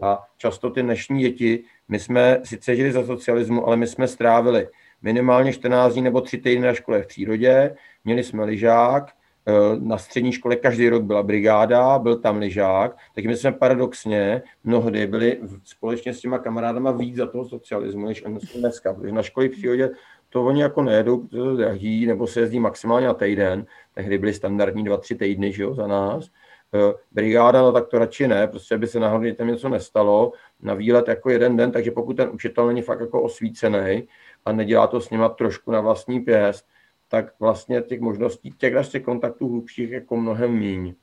A 0.00 0.22
často 0.36 0.70
ty 0.70 0.82
dnešní 0.82 1.20
děti, 1.20 1.64
my 1.88 1.98
jsme 1.98 2.40
sice 2.44 2.76
žili 2.76 2.92
za 2.92 3.06
socialismu, 3.06 3.66
ale 3.66 3.76
my 3.76 3.86
jsme 3.86 4.08
strávili 4.08 4.68
minimálně 5.02 5.52
14 5.52 5.92
dní 5.92 6.02
nebo 6.02 6.20
3 6.20 6.38
týdny 6.38 6.66
na 6.66 6.74
škole 6.74 7.02
v 7.02 7.06
přírodě, 7.06 7.76
měli 8.04 8.24
jsme 8.24 8.44
lyžák, 8.44 9.10
eh, 9.46 9.52
na 9.78 9.98
střední 9.98 10.32
škole 10.32 10.56
každý 10.56 10.88
rok 10.88 11.02
byla 11.02 11.22
brigáda, 11.22 11.98
byl 11.98 12.16
tam 12.16 12.38
lyžák, 12.38 12.96
tak 13.14 13.24
my 13.24 13.36
jsme 13.36 13.52
paradoxně 13.52 14.42
mnohdy 14.64 15.06
byli 15.06 15.40
společně 15.64 16.14
s 16.14 16.20
těma 16.20 16.38
kamarádama 16.38 16.90
víc 16.90 17.16
za 17.16 17.26
toho 17.26 17.44
socialismu, 17.44 18.06
než 18.06 18.24
dneska, 18.58 18.94
protože 18.94 19.12
na 19.12 19.22
školy 19.22 19.48
v 19.48 19.52
přírodě 19.52 19.90
to 20.34 20.44
oni 20.44 20.62
jako 20.62 20.82
nejedou, 20.82 21.18
protože 21.18 21.42
to 21.42 21.56
drahý, 21.56 22.06
nebo 22.06 22.26
se 22.26 22.40
jezdí 22.40 22.60
maximálně 22.60 23.06
na 23.06 23.14
týden, 23.14 23.66
tehdy 23.94 24.18
byly 24.18 24.34
standardní 24.34 24.84
dva, 24.84 24.96
tři 24.96 25.14
týdny, 25.14 25.52
že 25.52 25.62
jo, 25.62 25.74
za 25.74 25.86
nás. 25.86 26.30
Eh, 26.74 26.94
brigáda, 27.12 27.62
no 27.62 27.72
tak 27.72 27.88
to 27.88 27.98
radši 27.98 28.28
ne, 28.28 28.46
prostě 28.46 28.78
by 28.78 28.86
se 28.86 29.00
náhodou 29.00 29.34
tam 29.34 29.48
něco 29.48 29.68
nestalo, 29.68 30.32
na 30.62 30.74
výlet 30.74 31.08
jako 31.08 31.30
jeden 31.30 31.56
den, 31.56 31.72
takže 31.72 31.90
pokud 31.90 32.16
ten 32.16 32.28
učitel 32.32 32.66
není 32.66 32.82
fakt 32.82 33.00
jako 33.00 33.22
osvícený 33.22 34.08
a 34.44 34.52
nedělá 34.52 34.86
to 34.86 35.00
s 35.00 35.10
nima 35.10 35.28
trošku 35.28 35.70
na 35.70 35.80
vlastní 35.80 36.20
pěst, 36.20 36.66
tak 37.08 37.40
vlastně 37.40 37.82
těch 37.82 38.00
možností, 38.00 38.50
těch, 38.50 38.88
těch 38.88 39.02
kontaktů 39.02 39.48
hlubších 39.48 39.90
jako 39.90 40.16
mnohem 40.16 40.52
míň. 40.52 40.94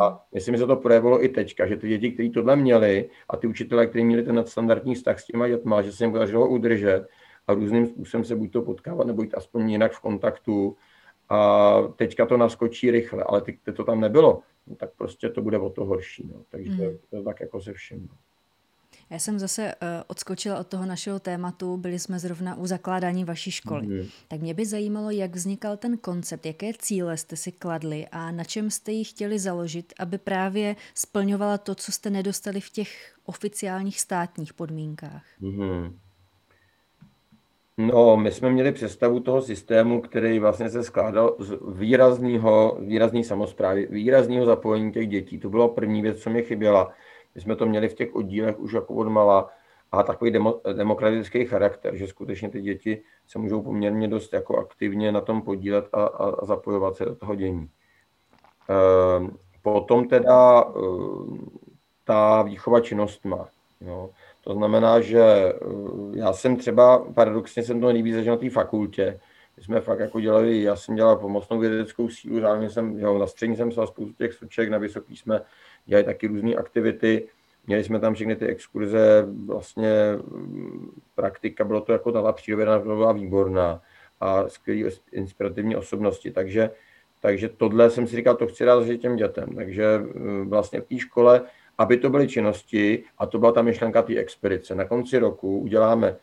A 0.00 0.08
hmm. 0.08 0.18
myslím, 0.34 0.54
že 0.54 0.60
se 0.60 0.66
to 0.66 0.76
projevilo 0.76 1.24
i 1.24 1.28
teďka, 1.28 1.66
že 1.66 1.76
ty 1.76 1.88
děti, 1.88 2.12
kteří 2.12 2.30
tohle 2.30 2.56
měli 2.56 3.10
a 3.28 3.36
ty 3.36 3.46
učitelé, 3.46 3.86
kteří 3.86 4.04
měli 4.04 4.22
ten 4.22 4.34
nadstandardní 4.34 4.94
vztah 4.94 5.20
s 5.20 5.26
těma 5.26 5.48
dětma, 5.48 5.82
že 5.82 5.92
se 5.92 6.04
jim 6.04 6.12
podařilo 6.12 6.48
udržet 6.48 7.08
a 7.46 7.54
různým 7.54 7.86
způsobem 7.86 8.24
se 8.24 8.36
buď 8.36 8.52
to 8.52 8.62
potkávat, 8.62 9.06
nebo 9.06 9.22
jít 9.22 9.34
aspoň 9.34 9.70
jinak 9.70 9.92
v 9.92 10.00
kontaktu. 10.00 10.76
A 11.28 11.80
teďka 11.96 12.26
to 12.26 12.36
naskočí 12.36 12.90
rychle, 12.90 13.24
ale 13.24 13.40
teď 13.40 13.56
to 13.76 13.84
tam 13.84 14.00
nebylo, 14.00 14.42
no, 14.66 14.76
tak 14.76 14.90
prostě 14.98 15.28
to 15.28 15.42
bude 15.42 15.58
o 15.58 15.70
to 15.70 15.84
horší. 15.84 16.30
No. 16.32 16.42
Takže 16.48 16.70
hmm. 16.70 16.98
to 17.10 17.22
tak 17.22 17.40
jako 17.40 17.60
se 17.60 17.72
vším. 17.72 18.08
No. 18.10 18.16
Já 19.10 19.18
jsem 19.18 19.38
zase 19.38 19.74
uh, 19.74 19.88
odskočila 20.06 20.58
od 20.58 20.66
toho 20.66 20.86
našeho 20.86 21.18
tématu, 21.18 21.76
byli 21.76 21.98
jsme 21.98 22.18
zrovna 22.18 22.54
u 22.54 22.66
zakládání 22.66 23.24
vaší 23.24 23.50
školy. 23.50 23.86
Mm. 23.86 24.06
Tak 24.28 24.40
mě 24.40 24.54
by 24.54 24.66
zajímalo, 24.66 25.10
jak 25.10 25.34
vznikal 25.34 25.76
ten 25.76 25.98
koncept, 25.98 26.46
jaké 26.46 26.72
cíle 26.78 27.16
jste 27.16 27.36
si 27.36 27.52
kladli 27.52 28.06
a 28.12 28.30
na 28.30 28.44
čem 28.44 28.70
jste 28.70 28.92
ji 28.92 29.04
chtěli 29.04 29.38
založit, 29.38 29.92
aby 29.98 30.18
právě 30.18 30.76
splňovala 30.94 31.58
to, 31.58 31.74
co 31.74 31.92
jste 31.92 32.10
nedostali 32.10 32.60
v 32.60 32.70
těch 32.70 33.16
oficiálních 33.24 34.00
státních 34.00 34.54
podmínkách. 34.54 35.24
Mm. 35.40 35.98
No, 37.78 38.16
my 38.16 38.32
jsme 38.32 38.50
měli 38.50 38.72
představu 38.72 39.20
toho 39.20 39.42
systému, 39.42 40.00
který 40.00 40.38
vlastně 40.38 40.70
se 40.70 40.84
skládal 40.84 41.36
z 41.38 41.58
výrazného, 41.68 42.76
výrazný 42.80 43.24
samozprávy, 43.24 43.86
výrazného 43.90 44.46
zapojení 44.46 44.92
těch 44.92 45.08
dětí. 45.08 45.38
To 45.38 45.50
bylo 45.50 45.68
první 45.68 46.02
věc, 46.02 46.18
co 46.18 46.30
mě 46.30 46.42
chyběla. 46.42 46.92
My 47.34 47.40
jsme 47.40 47.56
to 47.56 47.66
měli 47.66 47.88
v 47.88 47.94
těch 47.94 48.14
oddílech 48.14 48.58
už 48.58 48.72
jako 48.72 48.94
odmala 48.94 49.50
a 49.92 50.02
takový 50.02 50.30
demo, 50.30 50.60
demokratický 50.72 51.44
charakter, 51.44 51.96
že 51.96 52.06
skutečně 52.06 52.48
ty 52.48 52.60
děti 52.60 53.02
se 53.26 53.38
můžou 53.38 53.62
poměrně 53.62 54.08
dost 54.08 54.32
jako 54.32 54.58
aktivně 54.58 55.12
na 55.12 55.20
tom 55.20 55.42
podílet 55.42 55.88
a, 55.92 56.04
a, 56.04 56.44
zapojovat 56.44 56.96
se 56.96 57.04
do 57.04 57.14
toho 57.14 57.34
dění. 57.34 57.70
E, 58.70 59.30
potom 59.62 60.08
teda 60.08 60.62
e, 60.62 60.72
ta 62.04 62.42
výchova 62.42 62.80
činnost 62.80 63.24
má. 63.24 63.48
Jo. 63.80 64.10
To 64.46 64.54
znamená, 64.54 65.00
že 65.00 65.20
eh, 65.20 65.54
já 66.14 66.32
jsem 66.32 66.56
třeba, 66.56 66.98
paradoxně 66.98 67.62
jsem 67.62 67.80
to 67.80 67.92
nejvíc 67.92 68.14
zažil 68.14 68.32
na 68.32 68.38
té 68.38 68.50
fakultě, 68.50 69.20
my 69.56 69.62
jsme 69.62 69.80
fakt 69.80 70.00
jako 70.00 70.20
dělali, 70.20 70.62
já 70.62 70.76
jsem 70.76 70.94
dělal 70.94 71.16
pomocnou 71.16 71.58
vědeckou 71.58 72.08
sílu, 72.08 72.40
zároveň 72.40 72.70
jsem, 72.70 72.98
jo, 72.98 73.18
na 73.18 73.26
střední 73.26 73.56
jsem 73.56 73.70
psal 73.70 73.86
spoustu 73.86 74.12
těch 74.12 74.32
soček, 74.32 74.68
na 74.68 74.78
vysoký 74.78 75.16
jsme 75.16 75.40
dělali 75.86 76.04
taky 76.04 76.26
různé 76.26 76.54
aktivity, 76.54 77.28
měli 77.66 77.84
jsme 77.84 78.00
tam 78.00 78.14
všechny 78.14 78.36
ty 78.36 78.46
exkurze, 78.46 79.26
vlastně 79.46 79.92
mm, 80.26 81.00
praktika, 81.14 81.64
bylo 81.64 81.80
to 81.80 81.92
jako 81.92 82.12
ta 82.12 82.32
příroda 82.32 82.78
byla 82.78 83.12
výborná 83.12 83.82
a 84.20 84.48
skvělý 84.48 84.84
inspirativní 85.12 85.76
osobnosti, 85.76 86.30
takže, 86.30 86.70
takže 87.20 87.48
tohle 87.48 87.90
jsem 87.90 88.06
si 88.06 88.16
říkal, 88.16 88.36
to 88.36 88.46
chci 88.46 88.64
dát 88.64 88.84
těm 89.00 89.16
dětem, 89.16 89.48
takže 89.56 89.84
eh, 89.84 90.44
vlastně 90.44 90.80
v 90.80 90.86
té 90.86 90.98
škole 90.98 91.42
aby 91.78 91.96
to 91.96 92.10
byly 92.10 92.28
činnosti, 92.28 93.04
a 93.18 93.26
to 93.26 93.38
byla 93.38 93.52
ta 93.52 93.62
myšlenka 93.62 94.02
té 94.02 94.16
expedice. 94.16 94.74
Na 94.74 94.84
konci 94.84 95.18
roku 95.18 95.58
uděláme 95.58 96.16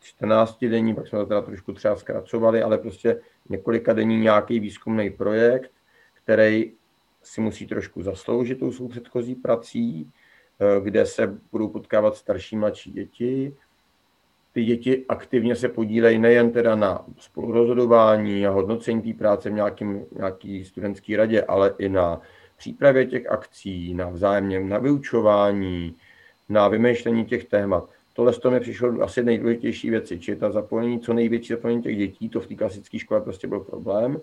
14 0.00 0.64
denní, 0.64 0.94
pak 0.94 1.08
jsme 1.08 1.18
to 1.18 1.26
teda 1.26 1.42
trošku 1.42 1.72
třeba 1.72 1.96
zkracovali, 1.96 2.62
ale 2.62 2.78
prostě 2.78 3.20
několika 3.48 3.92
denní 3.92 4.20
nějaký 4.20 4.60
výzkumný 4.60 5.10
projekt, 5.10 5.70
který 6.24 6.72
si 7.22 7.40
musí 7.40 7.66
trošku 7.66 8.02
zasloužit 8.02 8.58
tou 8.58 8.72
svou 8.72 8.88
předchozí 8.88 9.34
prací, 9.34 10.10
eh, 10.60 10.80
kde 10.80 11.06
se 11.06 11.38
budou 11.52 11.68
potkávat 11.68 12.16
starší, 12.16 12.56
mladší 12.56 12.92
děti. 12.92 13.56
Ty 14.52 14.64
děti 14.64 15.04
aktivně 15.08 15.56
se 15.56 15.68
podílejí 15.68 16.18
nejen 16.18 16.52
teda 16.52 16.76
na 16.76 17.04
spolurozhodování 17.18 18.46
a 18.46 18.50
hodnocení 18.50 19.02
té 19.02 19.18
práce 19.18 19.50
v 19.50 19.52
nějakým, 19.52 20.06
nějaký 20.16 20.64
studentský 20.64 21.16
radě, 21.16 21.42
ale 21.42 21.74
i 21.78 21.88
na 21.88 22.20
přípravě 22.60 23.06
těch 23.06 23.26
akcí, 23.30 23.94
na 23.94 24.08
vzájemně 24.08 24.60
na 24.60 24.78
vyučování, 24.78 25.96
na 26.48 26.68
vymýšlení 26.68 27.24
těch 27.24 27.44
témat. 27.44 27.90
Tohle 28.12 28.32
to 28.32 28.50
mi 28.50 28.60
přišlo 28.60 29.02
asi 29.02 29.24
nejdůležitější 29.24 29.90
věci, 29.90 30.18
či 30.18 30.36
ta 30.36 30.50
zapojení, 30.50 31.00
co 31.00 31.12
největší 31.12 31.52
zapojení 31.52 31.82
těch 31.82 31.96
dětí, 31.96 32.28
to 32.28 32.40
v 32.40 32.46
té 32.46 32.54
klasické 32.54 32.98
škole 32.98 33.20
prostě 33.20 33.46
byl 33.46 33.60
problém. 33.60 34.20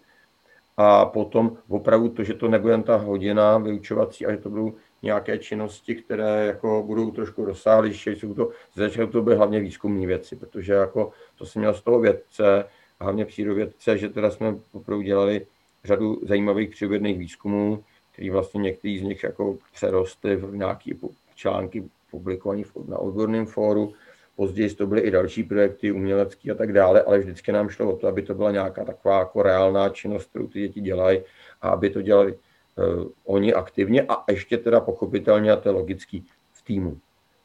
A 0.77 1.05
potom 1.05 1.57
opravdu 1.67 2.09
to, 2.09 2.23
že 2.23 2.33
to 2.33 2.47
nebude 2.47 2.73
jen 2.73 2.83
ta 2.83 2.95
hodina 2.95 3.57
vyučovací, 3.57 4.25
ale 4.25 4.35
že 4.35 4.41
to 4.41 4.49
budou 4.49 4.73
nějaké 5.03 5.37
činnosti, 5.37 5.95
které 5.95 6.45
jako 6.45 6.83
budou 6.85 7.11
trošku 7.11 7.45
rozsáhlejší, 7.45 8.09
jsou 8.09 8.33
to, 8.33 8.49
začaly 8.75 9.07
to 9.07 9.21
být 9.21 9.35
hlavně 9.35 9.59
výzkumné 9.59 10.07
věci, 10.07 10.35
protože 10.35 10.73
jako 10.73 11.11
to 11.37 11.45
jsem 11.45 11.59
měl 11.59 11.73
z 11.73 11.81
toho 11.81 11.99
vědce, 11.99 12.65
hlavně 13.01 13.25
přírodovědce, 13.25 13.97
že 13.97 14.09
teda 14.09 14.31
jsme 14.31 14.55
opravdu 14.71 15.01
dělali 15.01 15.45
řadu 15.83 16.19
zajímavých 16.23 16.69
přírodovědných 16.69 17.17
výzkumů, 17.17 17.83
který 18.17 18.29
vlastně 18.29 18.61
některý 18.61 18.99
z 18.99 19.01
nich 19.01 19.23
jako 19.23 19.57
přerostly 19.73 20.35
v 20.35 20.55
nějaké 20.55 20.91
články 21.35 21.83
publikované 22.11 22.63
na 22.87 22.97
odborném 22.97 23.45
fóru. 23.45 23.93
Později 24.35 24.73
to 24.73 24.87
byly 24.87 25.01
i 25.01 25.11
další 25.11 25.43
projekty 25.43 25.91
umělecké 25.91 26.51
a 26.51 26.55
tak 26.55 26.73
dále, 26.73 27.01
ale 27.01 27.19
vždycky 27.19 27.51
nám 27.51 27.69
šlo 27.69 27.93
o 27.93 27.97
to, 27.97 28.07
aby 28.07 28.21
to 28.21 28.33
byla 28.33 28.51
nějaká 28.51 28.85
taková 28.85 29.19
jako 29.19 29.41
reálná 29.41 29.89
činnost, 29.89 30.29
kterou 30.29 30.47
ty 30.47 30.59
děti 30.59 30.81
dělají 30.81 31.21
a 31.61 31.69
aby 31.69 31.89
to 31.89 32.01
dělali 32.01 32.33
uh, 32.33 33.07
oni 33.25 33.53
aktivně 33.53 34.01
a 34.09 34.23
ještě 34.31 34.57
teda 34.57 34.79
pochopitelně, 34.79 35.51
a 35.51 35.55
to 35.55 35.69
je 35.69 35.73
logický, 35.73 36.25
v 36.53 36.61
týmu. 36.61 36.97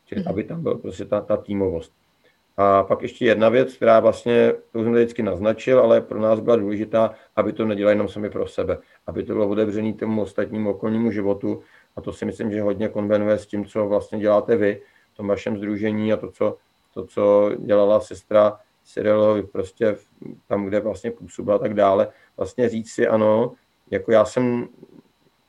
Čili 0.07 0.21
mm-hmm. 0.21 0.31
aby 0.31 0.45
tam 0.45 0.63
byla 0.63 0.79
prostě 0.79 1.05
ta, 1.05 1.21
ta 1.21 1.37
týmovost. 1.37 1.93
A 2.57 2.83
pak 2.83 3.03
ještě 3.03 3.25
jedna 3.25 3.49
věc, 3.49 3.77
která 3.77 4.01
vlastně, 4.01 4.53
to 4.73 4.83
jsem 4.83 4.93
vždycky 4.93 5.23
naznačil, 5.23 5.81
ale 5.81 6.01
pro 6.01 6.21
nás 6.21 6.41
byla 6.41 6.57
důležitá, 6.57 7.15
aby 7.37 7.53
to 7.53 7.65
nedělali 7.65 7.93
jenom 7.93 8.09
sami 8.09 8.31
pro 8.31 8.47
sebe, 8.47 8.79
aby 9.07 9.23
to 9.23 9.33
bylo 9.33 9.49
otevřené 9.49 9.93
tomu 9.93 10.23
ostatnímu 10.23 10.71
okolnímu 10.71 11.11
životu. 11.11 11.63
A 11.97 12.01
to 12.01 12.13
si 12.13 12.25
myslím, 12.25 12.53
že 12.53 12.63
hodně 12.63 12.89
konvenuje 12.89 13.39
s 13.39 13.47
tím, 13.47 13.65
co 13.65 13.89
vlastně 13.89 14.19
děláte 14.19 14.57
vy 14.57 14.83
v 15.13 15.17
tom 15.17 15.29
vašem 15.29 15.57
združení 15.57 16.13
a 16.13 16.17
to, 16.17 16.31
co, 16.31 16.57
to, 16.95 17.07
co 17.07 17.51
dělala 17.59 18.01
sestra 18.01 18.59
Cyrilovi 18.85 19.43
prostě 19.43 19.97
tam, 20.49 20.67
kde 20.67 20.81
vlastně 20.81 21.11
působila 21.11 21.57
a 21.57 21.59
tak 21.59 21.75
dále. 21.75 22.09
Vlastně 22.37 22.69
říct 22.69 22.93
si 22.93 23.07
ano, 23.07 23.53
jako 23.91 24.13
já 24.13 24.25
jsem 24.25 24.69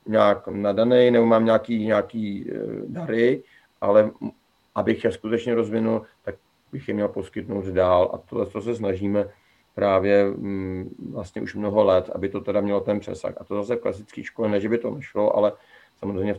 nějak 0.06 0.48
nadaný, 0.48 1.10
nebo 1.10 1.26
mám 1.26 1.44
nějaký, 1.44 1.86
nějaký 1.86 2.50
eh, 2.50 2.56
dary, 2.86 3.42
ale 3.80 4.10
abych 4.74 5.04
je 5.04 5.12
skutečně 5.12 5.54
rozvinul, 5.54 6.02
tak 6.22 6.34
bych 6.74 6.88
je 6.88 6.94
měl 6.94 7.08
poskytnout 7.08 7.64
dál. 7.64 8.10
A 8.14 8.18
tohle 8.18 8.46
to 8.46 8.62
se 8.62 8.74
snažíme 8.74 9.28
právě 9.74 10.24
mm, 10.24 10.94
vlastně 11.12 11.42
už 11.42 11.54
mnoho 11.54 11.84
let, 11.84 12.10
aby 12.14 12.28
to 12.28 12.40
teda 12.40 12.60
mělo 12.60 12.80
ten 12.80 13.00
přesah. 13.00 13.34
A 13.40 13.44
to 13.44 13.54
zase 13.54 13.76
v 13.76 13.80
klasické 13.80 14.24
škole, 14.24 14.48
ne, 14.48 14.60
že 14.60 14.68
by 14.68 14.78
to 14.78 14.90
nešlo, 14.90 15.36
ale 15.36 15.52
samozřejmě 15.98 16.34
v 16.34 16.38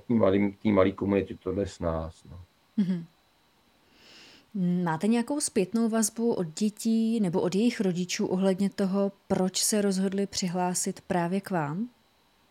té 0.64 0.70
malé 0.70 0.92
komunitě 0.92 1.36
to 1.36 1.52
jde 1.52 1.68
s 1.68 1.80
nás. 1.80 2.24
No. 2.32 2.40
Mm-hmm. 2.78 3.04
Máte 4.84 5.08
nějakou 5.08 5.40
zpětnou 5.40 5.90
vazbu 5.90 6.34
od 6.34 6.48
dětí 6.60 7.20
nebo 7.20 7.42
od 7.42 7.56
jejich 7.56 7.82
rodičů 7.82 8.26
ohledně 8.28 8.70
toho, 8.70 9.12
proč 9.28 9.64
se 9.64 9.82
rozhodli 9.82 10.28
přihlásit 10.28 11.02
právě 11.02 11.42
k 11.42 11.52
vám? 11.52 11.90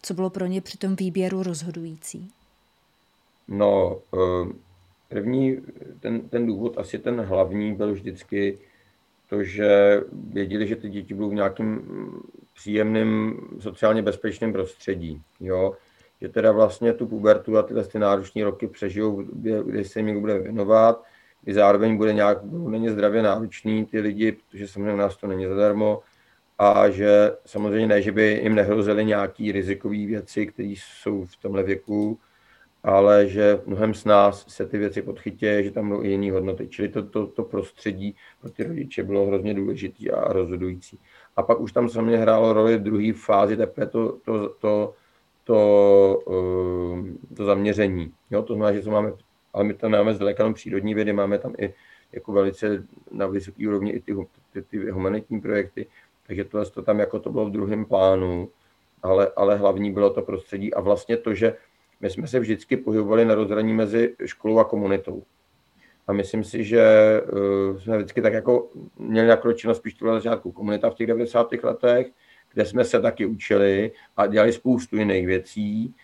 Co 0.02 0.14
bylo 0.14 0.30
pro 0.30 0.46
ně 0.46 0.60
při 0.60 0.78
tom 0.78 0.96
výběru 0.96 1.42
rozhodující? 1.42 2.30
No, 3.48 3.98
eh, 4.14 4.52
První, 5.14 5.58
ten, 6.00 6.28
ten 6.28 6.46
důvod, 6.46 6.78
asi 6.78 6.98
ten 6.98 7.20
hlavní, 7.20 7.74
byl 7.74 7.92
vždycky 7.92 8.58
to, 9.28 9.44
že 9.44 10.00
věděli, 10.12 10.66
že 10.66 10.76
ty 10.76 10.88
děti 10.88 11.14
budou 11.14 11.30
v 11.30 11.34
nějakém 11.34 11.82
příjemném, 12.54 13.36
sociálně 13.60 14.02
bezpečném 14.02 14.52
prostředí. 14.52 15.22
Jo? 15.40 15.74
Že 16.20 16.28
teda 16.28 16.52
vlastně 16.52 16.92
tu 16.92 17.06
pubertu 17.06 17.58
a 17.58 17.62
tyhle 17.62 17.84
ty 17.84 17.98
náročné 17.98 18.44
roky 18.44 18.66
přežijou, 18.66 19.22
kdy 19.64 19.84
se 19.84 20.00
jim 20.00 20.20
bude 20.20 20.38
věnovat, 20.38 21.04
kdy 21.42 21.54
zároveň 21.54 21.96
bude 21.96 22.12
nějak, 22.12 22.42
budou 22.44 22.68
není 22.68 22.88
zdravě 22.88 23.22
náročný 23.22 23.86
ty 23.86 24.00
lidi, 24.00 24.32
protože 24.32 24.68
samozřejmě 24.68 24.92
u 24.92 24.96
nás 24.96 25.16
to 25.16 25.26
není 25.26 25.46
zadarmo, 25.46 26.02
a 26.58 26.90
že 26.90 27.32
samozřejmě 27.46 27.86
ne, 27.86 28.02
že 28.02 28.12
by 28.12 28.40
jim 28.42 28.54
nehrozily 28.54 29.04
nějaké 29.04 29.52
rizikové 29.52 30.06
věci, 30.06 30.46
které 30.46 30.68
jsou 30.68 31.24
v 31.24 31.36
tomhle 31.36 31.62
věku, 31.62 32.18
ale 32.84 33.28
že 33.28 33.60
mnohem 33.66 33.94
z 33.94 34.04
nás 34.04 34.44
se 34.48 34.66
ty 34.66 34.78
věci 34.78 35.02
podchytí, 35.02 35.46
že 35.60 35.70
tam 35.70 35.88
budou 35.88 36.02
i 36.02 36.08
jiné 36.08 36.32
hodnoty. 36.32 36.68
Čili 36.68 36.88
to, 36.88 37.02
to, 37.02 37.26
to 37.26 37.42
prostředí 37.42 38.16
pro 38.40 38.50
ty 38.50 38.64
rodiče 38.64 39.02
bylo 39.02 39.26
hrozně 39.26 39.54
důležité 39.54 40.10
a 40.10 40.32
rozhodující. 40.32 40.98
A 41.36 41.42
pak 41.42 41.60
už 41.60 41.72
tam 41.72 41.88
samozřejmě 41.88 42.18
hrálo 42.18 42.52
roli 42.52 42.76
v 42.76 42.82
druhé 42.82 43.12
fázi 43.12 43.56
teprve 43.56 43.86
to, 43.86 44.18
to, 44.24 44.48
to, 44.48 44.94
to, 45.44 46.18
eh, 46.28 47.34
to 47.36 47.44
zaměření. 47.44 48.12
Jo? 48.30 48.42
To 48.42 48.54
znamená, 48.54 48.76
že 48.76 48.84
to 48.84 48.90
máme, 48.90 49.12
ale 49.52 49.64
my 49.64 49.74
tam 49.74 49.90
máme 49.90 50.14
zdaleka 50.14 50.42
jenom 50.42 50.54
přírodní 50.54 50.94
vědy, 50.94 51.12
máme 51.12 51.38
tam 51.38 51.54
i 51.58 51.74
jako 52.12 52.32
velice 52.32 52.84
na 53.10 53.26
vysoké 53.26 53.68
úrovni 53.68 53.90
i 53.90 54.00
ty, 54.00 54.14
ty, 54.52 54.62
ty 54.62 54.90
humanitní 54.90 55.40
projekty, 55.40 55.86
takže 56.26 56.44
tohle 56.44 56.66
to 56.66 56.82
tam 56.82 57.00
jako 57.00 57.18
to 57.18 57.32
bylo 57.32 57.46
v 57.46 57.50
druhém 57.50 57.84
plánu, 57.84 58.48
ale, 59.02 59.30
ale 59.36 59.56
hlavní 59.56 59.92
bylo 59.92 60.10
to 60.10 60.22
prostředí 60.22 60.74
a 60.74 60.80
vlastně 60.80 61.16
to, 61.16 61.34
že 61.34 61.56
my 62.04 62.10
jsme 62.10 62.26
se 62.26 62.40
vždycky 62.40 62.76
pohybovali 62.76 63.24
na 63.24 63.34
rozhraní 63.34 63.72
mezi 63.72 64.14
školou 64.24 64.58
a 64.58 64.64
komunitou. 64.64 65.22
A 66.06 66.12
myslím 66.12 66.44
si, 66.44 66.64
že 66.64 66.82
uh, 67.22 67.78
jsme 67.78 67.96
vždycky 67.96 68.22
tak 68.22 68.32
jako 68.32 68.68
měli 68.98 69.28
nakročeno 69.28 69.74
spíš 69.74 70.00
na 70.00 70.14
začátku 70.14 70.52
komunita 70.52 70.90
v 70.90 70.94
těch 70.94 71.06
90. 71.06 71.52
letech, 71.62 72.06
kde 72.54 72.64
jsme 72.64 72.84
se 72.84 73.00
taky 73.00 73.26
učili 73.26 73.92
a 74.16 74.26
dělali 74.26 74.52
spoustu 74.52 74.96
jiných 74.96 75.26
věcí. 75.26 75.94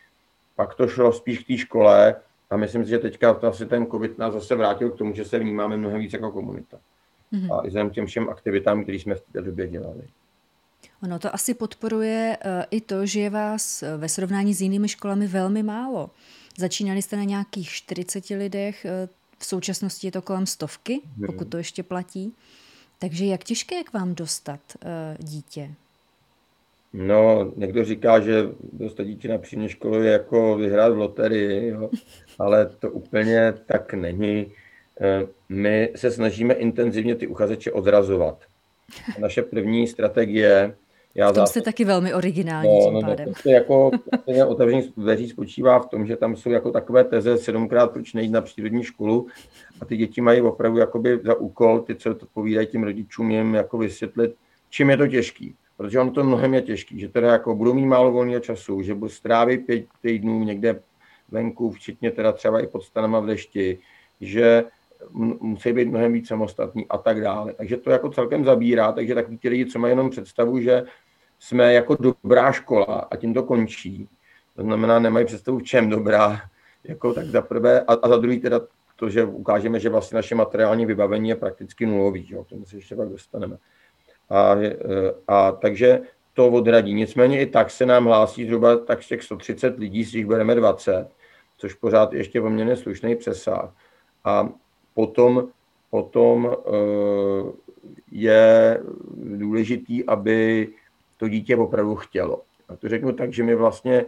Pak 0.56 0.74
to 0.74 0.88
šlo 0.88 1.12
spíš 1.12 1.38
k 1.38 1.46
té 1.46 1.56
škole 1.56 2.14
a 2.50 2.56
myslím 2.56 2.84
si, 2.84 2.90
že 2.90 2.98
teďka 2.98 3.30
asi 3.30 3.66
ten 3.66 3.86
COVID 3.86 4.18
nás 4.18 4.34
zase 4.34 4.54
vrátil 4.54 4.90
k 4.90 4.98
tomu, 4.98 5.14
že 5.14 5.24
se 5.24 5.38
vnímáme 5.38 5.76
mnohem 5.76 6.00
víc 6.00 6.12
jako 6.12 6.32
komunita. 6.32 6.78
Mm-hmm. 7.32 7.58
A 7.58 7.88
i 7.88 7.90
těm 7.90 8.06
všem 8.06 8.28
aktivitám, 8.28 8.82
které 8.82 8.98
jsme 8.98 9.14
v 9.14 9.22
té 9.32 9.40
době 9.42 9.68
dělali. 9.68 10.02
Ono 11.02 11.18
to 11.18 11.34
asi 11.34 11.54
podporuje 11.54 12.36
uh, 12.44 12.50
i 12.70 12.80
to, 12.80 13.06
že 13.06 13.20
je 13.20 13.30
vás 13.30 13.82
eh, 13.82 13.96
ve 13.96 14.08
srovnání 14.08 14.54
s 14.54 14.60
jinými 14.60 14.88
školami 14.88 15.26
velmi 15.26 15.62
málo. 15.62 16.10
Začínali 16.58 17.02
jste 17.02 17.16
na 17.16 17.24
nějakých 17.24 17.70
40 17.70 18.28
lidech, 18.28 18.86
uh, 19.04 19.08
v 19.38 19.46
současnosti 19.46 20.06
je 20.06 20.12
to 20.12 20.22
kolem 20.22 20.46
stovky, 20.46 21.00
pokud 21.26 21.48
to 21.48 21.56
ještě 21.56 21.82
platí. 21.82 22.34
Takže 22.98 23.24
jak 23.24 23.44
těžké 23.44 23.74
je 23.74 23.84
k 23.84 23.92
vám 23.92 24.14
dostat 24.14 24.60
dítě? 25.18 25.70
No, 26.92 27.52
někdo 27.56 27.84
říká, 27.84 28.20
že 28.20 28.48
dostat 28.72 29.02
dítě 29.02 29.28
na 29.28 29.38
příjemní 29.38 29.68
školu 29.68 30.02
je 30.02 30.12
jako 30.12 30.56
vyhrát 30.56 30.92
v 30.92 30.98
loterii, 30.98 31.68
jo? 31.68 31.90
ale 32.38 32.66
to 32.66 32.90
úplně 32.90 33.54
tak 33.66 33.94
není. 33.94 34.52
Eh, 35.00 35.26
my 35.48 35.92
se 35.96 36.10
snažíme 36.10 36.54
intenzivně 36.54 37.14
ty 37.14 37.26
uchazeče 37.26 37.72
odrazovat. 37.72 38.44
Naše 39.18 39.42
první 39.42 39.86
strategie 39.86 40.74
já 41.14 41.30
v 41.30 41.34
tom 41.34 41.46
jste 41.46 41.60
taky 41.60 41.84
velmi 41.84 42.14
originální 42.14 42.78
no, 42.78 42.84
tím 42.84 42.94
no, 42.94 43.00
pádem. 43.00 43.32
No, 43.46 43.52
jako 43.52 43.90
otevření 44.46 44.92
dveří 44.96 45.28
spočívá 45.28 45.78
v 45.78 45.86
tom, 45.86 46.06
že 46.06 46.16
tam 46.16 46.36
jsou 46.36 46.50
jako 46.50 46.70
takové 46.70 47.04
teze 47.04 47.38
sedmkrát, 47.38 47.90
proč 47.90 48.12
nejít 48.12 48.32
na 48.32 48.40
přírodní 48.40 48.84
školu 48.84 49.26
a 49.80 49.84
ty 49.84 49.96
děti 49.96 50.20
mají 50.20 50.40
opravdu 50.40 50.78
jakoby 50.78 51.20
za 51.24 51.34
úkol, 51.34 51.80
ty, 51.80 51.96
co 51.96 52.14
to 52.14 52.26
povídají 52.34 52.66
těm 52.66 52.82
rodičům, 52.82 53.30
jim 53.30 53.54
jako 53.54 53.78
vysvětlit, 53.78 54.34
čím 54.70 54.90
je 54.90 54.96
to 54.96 55.08
těžký. 55.08 55.54
Protože 55.76 56.00
ono 56.00 56.10
to 56.10 56.24
mnohem 56.24 56.54
je 56.54 56.62
těžký, 56.62 57.00
že 57.00 57.08
teda 57.08 57.32
jako 57.32 57.54
budou 57.54 57.74
mít 57.74 57.86
málo 57.86 58.12
volného 58.12 58.40
času, 58.40 58.82
že 58.82 58.94
budou 58.94 59.08
strávit 59.08 59.66
pět 59.66 59.84
týdnů 60.02 60.44
někde 60.44 60.80
venku, 61.30 61.70
včetně 61.70 62.10
teda 62.10 62.32
třeba 62.32 62.60
i 62.60 62.66
pod 62.66 62.82
stanama 62.82 63.20
v 63.20 63.26
dešti, 63.26 63.78
že 64.20 64.64
musí 65.40 65.72
být 65.72 65.88
mnohem 65.88 66.12
víc 66.12 66.28
samostatní 66.28 66.86
a 66.88 66.98
tak 66.98 67.20
dále. 67.20 67.52
Takže 67.52 67.76
to 67.76 67.90
jako 67.90 68.10
celkem 68.10 68.44
zabírá, 68.44 68.92
takže 68.92 69.14
takový 69.14 69.38
ti 69.38 69.48
lidi, 69.48 69.66
co 69.66 69.78
mají 69.78 69.92
jenom 69.92 70.10
představu, 70.10 70.60
že 70.60 70.82
jsme 71.38 71.74
jako 71.74 71.96
dobrá 72.00 72.52
škola 72.52 73.08
a 73.10 73.16
tím 73.16 73.34
to 73.34 73.42
končí. 73.42 74.08
To 74.56 74.62
znamená, 74.62 74.98
nemají 74.98 75.26
představu, 75.26 75.58
v 75.58 75.62
čem 75.62 75.90
dobrá, 75.90 76.40
jako 76.84 77.14
tak 77.14 77.26
za 77.26 77.42
prvé, 77.42 77.80
a, 77.80 77.92
a 77.92 78.08
za 78.08 78.16
druhý 78.16 78.40
teda 78.40 78.60
to, 78.96 79.10
že 79.10 79.24
ukážeme, 79.24 79.80
že 79.80 79.88
vlastně 79.88 80.16
naše 80.16 80.34
materiální 80.34 80.86
vybavení 80.86 81.28
je 81.28 81.36
prakticky 81.36 81.86
nulový, 81.86 82.26
jo, 82.30 82.44
k 82.44 82.48
tomu 82.48 82.64
se 82.64 82.76
ještě 82.76 82.96
pak 82.96 83.08
dostaneme. 83.08 83.56
A, 84.30 84.56
a 85.28 85.52
takže 85.52 86.00
to 86.34 86.48
odradí. 86.48 86.94
Nicméně 86.94 87.40
i 87.40 87.46
tak 87.46 87.70
se 87.70 87.86
nám 87.86 88.04
hlásí 88.04 88.46
zhruba 88.46 88.76
tak 88.76 89.02
z 89.02 89.08
těch 89.08 89.22
130 89.22 89.78
lidí, 89.78 90.04
z 90.04 90.12
těch 90.12 90.26
bereme 90.26 90.54
20, 90.54 91.08
což 91.58 91.74
pořád 91.74 92.12
ještě 92.12 92.40
poměrně 92.40 92.76
slušný 92.76 93.16
přesah. 93.16 93.74
A 94.24 94.48
potom, 94.94 95.48
potom 95.90 96.50
eh, 96.50 97.52
je 98.10 98.80
důležitý, 99.16 100.04
aby 100.04 100.68
to 101.16 101.28
dítě 101.28 101.56
opravdu 101.56 101.94
chtělo. 101.94 102.42
A 102.68 102.76
to 102.76 102.88
řeknu 102.88 103.12
tak, 103.12 103.32
že 103.32 103.42
my 103.42 103.54
vlastně 103.54 104.04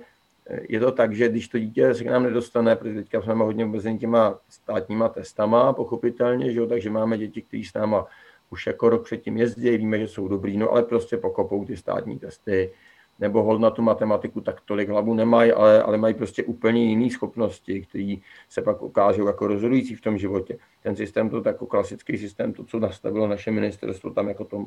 je 0.68 0.81
to 0.81 0.92
tak, 0.92 1.14
že 1.14 1.29
když 1.29 1.49
to 1.49 1.59
dítě 1.59 1.95
se 1.95 2.05
k 2.05 2.07
nám 2.07 2.23
nedostane, 2.23 2.77
protože 2.77 2.95
teďka 2.95 3.23
jsme 3.23 3.35
hodně 3.35 3.64
omezený 3.64 3.99
těma 3.99 4.38
státníma 4.49 5.09
testama, 5.09 5.73
pochopitelně, 5.73 6.53
že 6.53 6.59
jo, 6.59 6.66
takže 6.66 6.90
máme 6.90 7.18
děti, 7.18 7.42
kteří 7.42 7.64
s 7.64 7.75
náma 7.75 8.07
už 8.51 8.66
jako 8.66 8.88
rok 8.88 9.05
předtím 9.05 9.37
jezdí, 9.37 9.77
víme, 9.77 9.99
že 9.99 10.09
jsou 10.09 10.29
dobrý, 10.29 10.57
no 10.57 10.71
ale 10.71 10.83
prostě 10.83 11.16
pokopou 11.16 11.64
ty 11.64 11.77
státní 11.77 12.18
testy, 12.18 12.71
nebo 13.18 13.42
hol 13.42 13.59
na 13.59 13.70
tu 13.70 13.83
matematiku 13.83 14.40
tak 14.40 14.61
tolik 14.61 14.88
hlavu 14.88 15.14
nemají, 15.14 15.53
ale, 15.53 15.83
ale 15.83 15.98
mají 15.98 16.14
prostě 16.14 16.44
úplně 16.44 16.85
jiné 16.85 17.11
schopnosti, 17.11 17.81
které 17.81 18.14
se 18.48 18.62
pak 18.62 18.83
ukážou 18.83 19.27
jako 19.27 19.46
rozhodující 19.46 19.94
v 19.94 20.01
tom 20.01 20.18
životě. 20.18 20.59
Ten 20.83 20.96
systém, 20.96 21.31
to 21.31 21.42
jako 21.46 21.66
klasický 21.66 22.18
systém, 22.18 22.53
to, 22.53 22.64
co 22.64 22.81
nastavilo 22.81 23.29
naše 23.29 23.51
ministerstvo, 23.51 24.11
tam 24.11 24.29
jako 24.29 24.44
to 24.44 24.66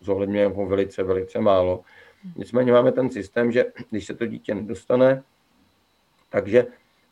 zohledňuje 0.00 0.42
jako 0.42 0.66
velice, 0.66 1.02
velice 1.02 1.40
málo. 1.40 1.80
Nicméně 2.36 2.72
máme 2.72 2.92
ten 2.92 3.10
systém, 3.10 3.52
že 3.52 3.64
když 3.90 4.06
se 4.06 4.14
to 4.14 4.26
dítě 4.26 4.54
nedostane, 4.54 5.22
takže 6.30 6.66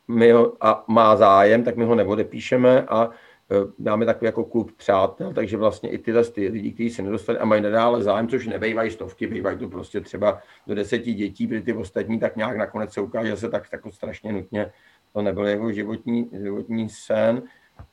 my 0.09 0.33
ho, 0.33 0.53
a 0.61 0.85
má 0.88 1.16
zájem, 1.16 1.64
tak 1.64 1.77
my 1.77 1.85
ho 1.85 1.95
neodepíšeme 1.95 2.83
a 2.83 3.11
Eh, 3.53 3.73
dáme 3.79 4.07
takový 4.07 4.27
jako 4.27 4.45
klub 4.45 4.73
přátel, 4.73 5.33
takže 5.33 5.57
vlastně 5.57 5.91
i 5.91 5.99
tyhle 5.99 6.25
ty 6.25 6.49
lidi, 6.49 6.73
kteří 6.73 6.91
se 6.91 7.03
nedostali 7.03 7.38
a 7.38 7.45
mají 7.45 7.62
nadále 7.62 8.03
zájem, 8.03 8.29
což 8.29 8.47
nebejvají 8.47 8.91
stovky, 8.91 9.27
bývají 9.27 9.59
to 9.59 9.69
prostě 9.69 10.01
třeba 10.01 10.41
do 10.67 10.75
deseti 10.75 11.15
dětí, 11.15 11.47
protože 11.47 11.62
ty 11.62 11.73
ostatní 11.73 12.19
tak 12.19 12.37
nějak 12.37 12.57
nakonec 12.57 12.93
se 12.93 13.01
ukáže, 13.01 13.31
že 13.31 13.37
se 13.37 13.49
tak, 13.49 13.69
tak 13.69 13.81
strašně 13.91 14.33
nutně 14.33 14.73
to 15.12 15.23
nebyl 15.23 15.47
jeho 15.47 15.73
životní, 15.73 16.31
životní 16.43 16.88
sen, 16.88 17.43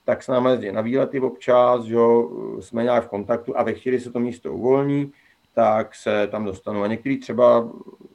tak 0.05 0.23
s 0.23 0.27
námi 0.27 0.49
jezdí 0.49 0.71
na 0.71 0.81
výlety 0.81 1.19
občas, 1.19 1.83
že 1.83 1.97
jsme 2.59 2.83
nějak 2.83 3.03
v 3.03 3.09
kontaktu 3.09 3.57
a 3.57 3.63
ve 3.63 3.73
chvíli 3.73 3.99
se 3.99 4.11
to 4.11 4.19
místo 4.19 4.53
uvolní, 4.53 5.11
tak 5.55 5.95
se 5.95 6.27
tam 6.31 6.45
dostanou. 6.45 6.83
A 6.83 6.87
některý 6.87 7.19
třeba, 7.19 7.69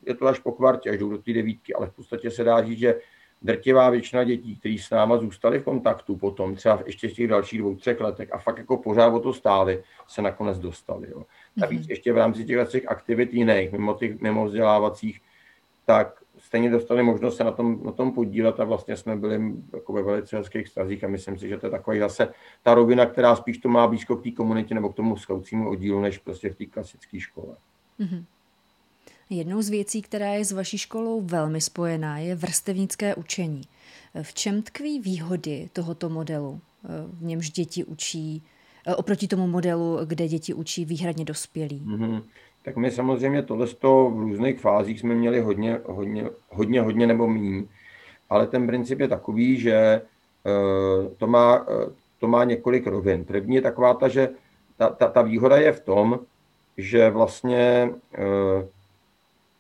je 0.07 0.15
to 0.15 0.27
až 0.27 0.39
po 0.39 0.53
kvartě, 0.53 0.91
až 0.91 0.99
jdou 0.99 1.11
do 1.11 1.19
té 1.19 1.33
devítky, 1.33 1.75
ale 1.75 1.87
v 1.87 1.95
podstatě 1.95 2.31
se 2.31 2.45
dá 2.45 2.63
říct, 2.63 2.79
že 2.79 3.01
drtivá 3.45 3.91
většina 3.91 4.25
dětí, 4.25 4.57
kteří 4.57 4.79
s 4.79 4.91
náma 4.91 5.17
zůstali 5.17 5.59
v 5.59 5.65
kontaktu 5.65 6.17
potom, 6.17 6.55
třeba 6.55 6.83
ještě 6.87 7.09
v 7.09 7.13
těch 7.13 7.29
dalších 7.29 7.59
dvou, 7.59 7.75
třech 7.75 8.01
letech 8.01 8.33
a 8.33 8.39
fakt 8.39 8.59
jako 8.59 8.77
pořád 8.77 9.09
o 9.09 9.21
to 9.21 9.33
stáli, 9.33 9.83
se 10.09 10.23
nakonec 10.23 10.59
dostali. 10.59 11.09
Jo. 11.11 11.25
Navíc 11.57 11.87
mm-hmm. 11.87 11.91
ještě 11.91 12.13
v 12.13 12.17
rámci 12.17 12.45
těch 12.45 12.69
těch 12.69 12.89
aktivit 12.89 13.35
jiných, 13.35 13.73
mimo 13.73 13.95
těch 13.95 14.21
mimo 14.21 14.45
vzdělávacích, 14.45 15.21
tak 15.85 16.23
stejně 16.39 16.71
dostali 16.71 17.03
možnost 17.03 17.37
se 17.37 17.45
na 17.45 17.51
tom, 17.51 17.81
na 17.85 17.93
tom 17.93 18.13
podílet 18.13 18.61
a 18.61 18.65
vlastně 18.65 18.97
jsme 18.97 19.17
byli 19.17 19.53
jako 19.73 19.93
ve 19.93 20.03
velice 20.03 20.37
hezkých 20.37 20.69
stazích 20.69 21.05
a 21.05 21.09
myslím 21.09 21.39
si, 21.39 21.49
že 21.49 21.59
to 21.59 21.67
je 21.67 21.71
takový 21.71 21.99
zase 21.99 22.29
ta 22.63 22.75
rovina, 22.75 23.07
která 23.07 23.37
spíš 23.37 23.59
to 23.59 23.69
má 23.69 23.87
blízko 23.87 24.17
k 24.17 24.23
té 24.23 24.31
komunitě 24.31 24.75
nebo 24.75 24.89
k 24.89 24.97
tomu 24.97 25.17
skaucímu 25.17 25.71
oddílu, 25.71 26.01
než 26.01 26.19
prostě 26.19 26.51
v 26.51 26.57
té 26.57 26.67
klasické 26.67 27.21
škole. 27.21 27.57
Mm-hmm. 28.01 28.25
Jednou 29.31 29.63
z 29.63 29.69
věcí, 29.69 30.03
která 30.03 30.27
je 30.27 30.45
s 30.45 30.53
vaší 30.53 30.79
školou 30.79 31.21
velmi 31.21 31.61
spojená, 31.61 32.19
je 32.19 32.35
vrstevnické 32.35 33.15
učení. 33.15 33.63
V 34.23 34.35
čem 34.35 34.63
tkví 34.63 35.01
výhody 35.01 35.69
tohoto 35.73 36.09
modelu, 36.09 36.61
v 37.13 37.25
němž 37.25 37.51
děti 37.51 37.85
učí, 37.85 38.43
oproti 38.97 39.29
tomu 39.29 39.47
modelu, 39.47 39.99
kde 40.05 40.29
děti 40.29 40.55
učí 40.55 40.85
výhradně 40.85 41.25
dospělí? 41.25 41.83
Mm-hmm. 41.87 42.23
Tak 42.65 42.77
my 42.77 42.91
samozřejmě 42.91 43.43
tohle 43.43 43.67
v 43.67 44.19
různých 44.19 44.61
fázích 44.61 45.01
jsme 45.01 45.15
měli 45.15 45.41
hodně, 45.41 45.81
hodně, 45.85 46.31
hodně, 46.49 46.81
hodně 46.81 47.07
nebo 47.07 47.29
méně, 47.29 47.65
ale 48.31 48.47
ten 48.47 48.67
princip 48.67 49.01
je 49.01 49.09
takový, 49.09 49.61
že 49.61 49.75
eh, 49.75 51.09
to 51.17 51.27
má, 51.27 51.67
eh, 51.69 51.93
to 52.19 52.29
má 52.29 52.45
několik 52.45 52.87
rovin. 52.87 53.25
První 53.25 53.55
je 53.57 53.63
taková 53.63 53.95
ta, 53.95 54.09
že 54.09 54.29
ta, 54.77 54.89
ta, 54.89 55.09
ta 55.09 55.23
výhoda 55.23 55.57
je 55.57 55.73
v 55.73 55.81
tom, 55.81 56.21
že 56.77 57.11
vlastně 57.11 57.91
eh, 58.15 58.69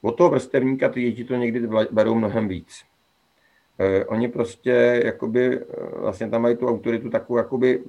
od 0.04 0.16
toho 0.16 0.30
vrstevníka 0.30 0.88
ty 0.88 1.02
děti 1.02 1.24
to 1.24 1.34
někdy 1.34 1.68
berou 1.90 2.14
mnohem 2.14 2.48
víc. 2.48 2.82
Eh, 3.78 4.04
oni 4.04 4.28
prostě 4.28 5.02
jakoby, 5.04 5.60
eh, 5.60 5.66
vlastně 6.00 6.30
tam 6.30 6.42
mají 6.42 6.56
tu 6.56 6.68
autoritu 6.68 7.10
takovou 7.10 7.36
jakoby 7.36 7.82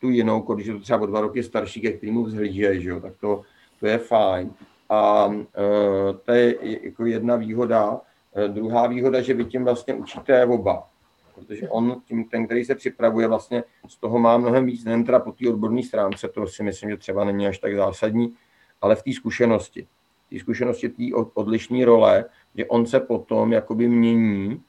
tu 0.00 0.10
jinou, 0.10 0.40
když 0.40 0.66
je 0.66 0.72
to 0.74 0.80
třeba 0.80 1.00
o 1.00 1.06
dva 1.06 1.20
roky 1.20 1.42
starší, 1.42 1.80
ke 1.80 1.92
kterému 1.92 2.24
vzhlížejí, 2.24 2.82
že 2.82 2.90
jo, 2.90 3.00
tak 3.00 3.12
to, 3.20 3.42
to 3.80 3.86
je 3.86 3.98
fajn. 3.98 4.50
A 4.90 5.30
eh, 5.34 6.14
to 6.24 6.32
je 6.32 6.56
jako 6.86 7.06
jedna 7.06 7.36
výhoda. 7.36 8.00
Druhá 8.48 8.86
výhoda, 8.86 9.20
že 9.20 9.34
vy 9.34 9.44
tím 9.44 9.64
vlastně 9.64 9.94
učíte 9.94 10.46
oba. 10.46 10.88
Protože 11.34 11.68
on, 11.68 12.02
tím, 12.04 12.24
ten, 12.24 12.46
který 12.46 12.64
se 12.64 12.74
připravuje, 12.74 13.28
vlastně 13.28 13.64
z 13.88 13.96
toho 13.96 14.18
má 14.18 14.38
mnohem 14.38 14.66
víc, 14.66 14.84
nejen 14.84 15.04
teda 15.04 15.18
po 15.18 15.32
té 15.32 15.48
odborné 15.48 15.82
stránce, 15.82 16.28
to 16.28 16.46
si 16.46 16.62
myslím, 16.62 16.90
že 16.90 16.96
třeba 16.96 17.24
není 17.24 17.46
až 17.46 17.58
tak 17.58 17.76
zásadní, 17.76 18.34
ale 18.80 18.96
v 18.96 19.02
té 19.02 19.12
zkušenosti 19.12 19.86
té 20.34 20.40
zkušenosti 20.40 20.88
té 20.88 21.02
odlišné 21.34 21.84
role, 21.84 22.24
že 22.54 22.66
on 22.66 22.86
se 22.86 23.00
potom 23.00 23.52
jakoby 23.52 23.88
mění 23.88 24.62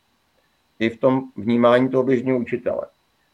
i 0.79 0.89
v 0.89 0.97
tom 0.97 1.23
vnímání 1.35 1.89
toho 1.89 2.03
běžného 2.03 2.39
učitele. 2.39 2.85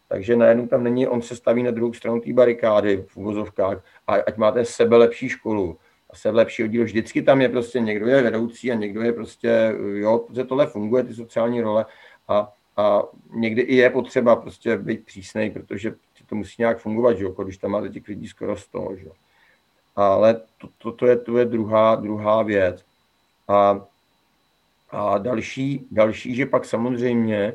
Takže 0.07 0.35
najednou 0.35 0.67
tam 0.67 0.83
není, 0.83 1.07
on 1.07 1.21
se 1.21 1.35
staví 1.35 1.63
na 1.63 1.71
druhou 1.71 1.93
stranu 1.93 2.21
té 2.21 2.33
barikády 2.33 3.05
v 3.07 3.17
uvozovkách, 3.17 3.83
a 4.07 4.15
ať 4.15 4.37
máte 4.37 4.65
sebe 4.65 4.97
lepší 4.97 5.29
školu 5.29 5.77
a 6.09 6.15
sebe 6.15 6.37
lepší 6.37 6.63
oddíl. 6.63 6.83
Vždycky 6.83 7.21
tam 7.21 7.41
je 7.41 7.49
prostě 7.49 7.79
někdo 7.79 8.07
je 8.07 8.21
vedoucí 8.21 8.71
a 8.71 8.75
někdo 8.75 9.01
je 9.01 9.13
prostě, 9.13 9.75
jo, 9.93 10.17
protože 10.27 10.43
tohle 10.43 10.67
funguje, 10.67 11.03
ty 11.03 11.13
sociální 11.13 11.61
role 11.61 11.85
a, 12.27 12.53
a 12.77 13.03
někdy 13.33 13.61
i 13.61 13.75
je 13.75 13.89
potřeba 13.89 14.35
prostě 14.35 14.77
být 14.77 15.05
přísnej, 15.05 15.49
protože 15.49 15.93
to 16.25 16.35
musí 16.35 16.55
nějak 16.59 16.79
fungovat, 16.79 17.17
že 17.17 17.23
jo, 17.23 17.31
když 17.43 17.57
tam 17.57 17.71
máte 17.71 17.89
těch 17.89 18.07
lidí 18.07 18.27
skoro 18.27 18.57
100, 18.57 18.89
že 18.95 19.05
jo 19.05 19.13
ale 19.95 20.41
to, 20.57 20.69
to, 20.77 20.91
to, 20.91 21.07
je, 21.07 21.15
to 21.17 21.37
je 21.37 21.45
druhá, 21.45 21.95
druhá 21.95 22.43
věc. 22.43 22.85
A, 23.47 23.85
a 24.91 25.17
další, 25.17 25.87
další, 25.91 26.35
že 26.35 26.45
pak 26.45 26.65
samozřejmě 26.65 27.53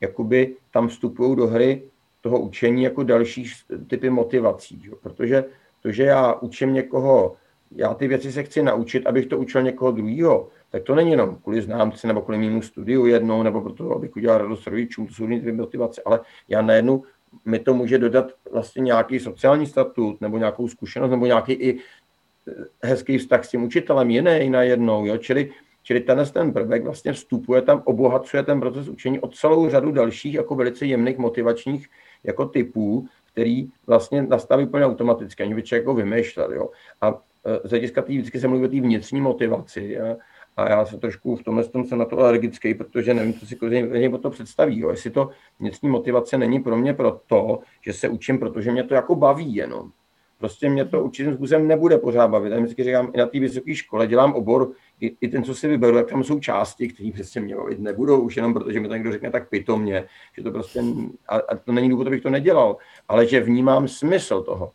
jakoby 0.00 0.56
tam 0.72 0.88
vstupují 0.88 1.36
do 1.36 1.46
hry 1.46 1.82
toho 2.20 2.40
učení 2.40 2.82
jako 2.82 3.02
další 3.02 3.52
typy 3.86 4.10
motivací, 4.10 4.82
že? 4.84 4.90
protože 5.02 5.44
to, 5.82 5.92
že 5.92 6.02
já 6.02 6.34
učím 6.34 6.72
někoho, 6.72 7.36
já 7.76 7.94
ty 7.94 8.08
věci 8.08 8.32
se 8.32 8.42
chci 8.42 8.62
naučit, 8.62 9.06
abych 9.06 9.26
to 9.26 9.38
učil 9.38 9.62
někoho 9.62 9.92
druhého, 9.92 10.48
tak 10.70 10.82
to 10.82 10.94
není 10.94 11.10
jenom 11.10 11.36
kvůli 11.36 11.62
známce 11.62 12.06
nebo 12.06 12.22
kvůli 12.22 12.38
mému 12.38 12.62
studiu 12.62 13.06
jednou, 13.06 13.42
nebo 13.42 13.60
proto, 13.60 13.94
abych 13.94 14.16
udělal 14.16 14.38
radost 14.38 14.66
rodičům, 14.66 15.06
to 15.06 15.14
jsou 15.14 15.28
jiné 15.28 15.52
motivace, 15.52 16.02
ale 16.04 16.20
já 16.48 16.62
najednou 16.62 17.04
mi 17.44 17.58
to 17.58 17.74
může 17.74 17.98
dodat 17.98 18.32
vlastně 18.52 18.82
nějaký 18.82 19.20
sociální 19.20 19.66
statut 19.66 20.20
nebo 20.20 20.38
nějakou 20.38 20.68
zkušenost 20.68 21.10
nebo 21.10 21.26
nějaký 21.26 21.52
i 21.52 21.78
eh, 21.78 22.52
hezký 22.82 23.18
vztah 23.18 23.44
s 23.44 23.48
tím 23.48 23.62
učitelem 23.62 24.10
jiný 24.10 24.50
najednou, 24.50 25.06
jo? 25.06 25.16
Čili, 25.16 25.50
čili 25.82 26.00
tenhle 26.00 26.26
ten 26.26 26.52
prvek 26.52 26.84
vlastně 26.84 27.12
vstupuje 27.12 27.62
tam, 27.62 27.82
obohacuje 27.84 28.42
ten 28.42 28.60
proces 28.60 28.88
učení 28.88 29.20
o 29.20 29.28
celou 29.28 29.70
řadu 29.70 29.92
dalších 29.92 30.34
jako 30.34 30.54
velice 30.54 30.86
jemných 30.86 31.18
motivačních 31.18 31.88
jako 32.24 32.46
typů, 32.46 33.06
který 33.32 33.68
vlastně 33.86 34.22
nastaví 34.22 34.66
úplně 34.66 34.84
automaticky, 34.84 35.42
ani 35.42 35.54
by 35.54 35.62
člověk 35.62 35.82
jako 35.82 35.94
vymýšlel. 35.94 36.52
Jo. 36.52 36.70
A 37.00 37.20
e, 37.44 37.68
z 37.68 37.70
hlediska 37.70 38.02
té 38.02 38.12
vždycky 38.12 38.40
se 38.40 38.48
mluví 38.48 38.64
o 38.64 38.68
té 38.68 38.80
vnitřní 38.80 39.20
motivaci. 39.20 40.00
A, 40.00 40.16
a 40.56 40.70
já 40.70 40.86
se 40.86 40.98
trošku 40.98 41.36
v 41.36 41.42
tomhle 41.42 41.64
tom 41.64 41.84
jsem 41.84 41.98
na 41.98 42.04
to 42.04 42.18
alergický, 42.18 42.74
protože 42.74 43.14
nevím, 43.14 43.34
co 43.34 43.46
si 43.46 43.58
lidi 43.62 44.08
o 44.08 44.18
to 44.18 44.30
představí. 44.30 44.78
Jo. 44.78 44.90
Jestli 44.90 45.10
to 45.10 45.30
vnitřní 45.60 45.88
motivace 45.88 46.38
není 46.38 46.60
pro 46.60 46.76
mě 46.76 46.94
proto, 46.94 47.58
že 47.84 47.92
se 47.92 48.08
učím, 48.08 48.38
protože 48.38 48.72
mě 48.72 48.84
to 48.84 48.94
jako 48.94 49.14
baví 49.14 49.54
jenom. 49.54 49.90
Prostě 50.38 50.68
mě 50.68 50.84
to 50.84 51.04
určitým 51.04 51.34
způsobem 51.34 51.68
nebude 51.68 51.98
pořád 51.98 52.28
bavit. 52.28 52.52
Já 52.52 52.58
vždycky 52.58 52.84
říkám, 52.84 53.10
i 53.14 53.18
na 53.18 53.26
té 53.26 53.40
vysoké 53.40 53.74
škole 53.74 54.06
dělám 54.06 54.34
obor, 54.34 54.72
i, 55.00 55.16
i, 55.20 55.28
ten, 55.28 55.44
co 55.44 55.54
si 55.54 55.68
vyberu, 55.68 55.96
jak 55.96 56.10
tam 56.10 56.24
jsou 56.24 56.40
části, 56.40 56.88
které 56.88 57.10
přesně 57.12 57.40
mě 57.40 57.56
bavit 57.56 57.78
nebudou, 57.78 58.20
už 58.20 58.36
jenom 58.36 58.54
protože 58.54 58.80
mi 58.80 58.88
to 58.88 58.94
někdo 58.94 59.12
řekne 59.12 59.30
tak 59.30 59.48
pitomně, 59.48 60.04
že 60.36 60.42
to 60.42 60.50
prostě, 60.50 60.82
a, 61.28 61.36
a 61.36 61.56
to 61.56 61.72
není 61.72 61.88
důvod, 61.88 62.06
abych 62.06 62.22
to 62.22 62.30
nedělal, 62.30 62.76
ale 63.08 63.26
že 63.26 63.40
vnímám 63.40 63.88
smysl 63.88 64.42
toho. 64.42 64.72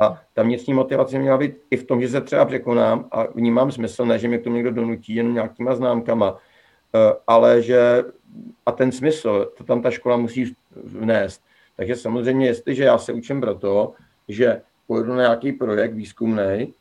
A 0.00 0.22
ta 0.34 0.42
vnitřní 0.42 0.74
motivace 0.74 1.18
měla 1.18 1.38
být 1.38 1.56
i 1.70 1.76
v 1.76 1.84
tom, 1.84 2.00
že 2.00 2.08
se 2.08 2.20
třeba 2.20 2.44
překonám 2.44 3.08
a 3.10 3.26
vnímám 3.26 3.72
smysl, 3.72 4.06
ne, 4.06 4.18
že 4.18 4.28
mě 4.28 4.38
k 4.38 4.44
tomu 4.44 4.56
někdo 4.56 4.70
donutí 4.70 5.14
jen 5.14 5.34
nějakýma 5.34 5.74
známkama, 5.74 6.38
eh, 6.94 7.14
ale 7.26 7.62
že 7.62 8.04
a 8.66 8.72
ten 8.72 8.92
smysl, 8.92 9.52
to 9.56 9.64
tam 9.64 9.82
ta 9.82 9.90
škola 9.90 10.16
musí 10.16 10.56
vnést. 10.84 11.42
Takže 11.76 11.96
samozřejmě, 11.96 12.46
jestliže 12.46 12.84
já 12.84 12.98
se 12.98 13.12
učím 13.12 13.40
proto, 13.40 13.92
že 14.28 14.62
pojedu 14.86 15.14
na 15.14 15.22
nějaký 15.22 15.52
projekt 15.52 15.94
výzkumný, 15.94 16.74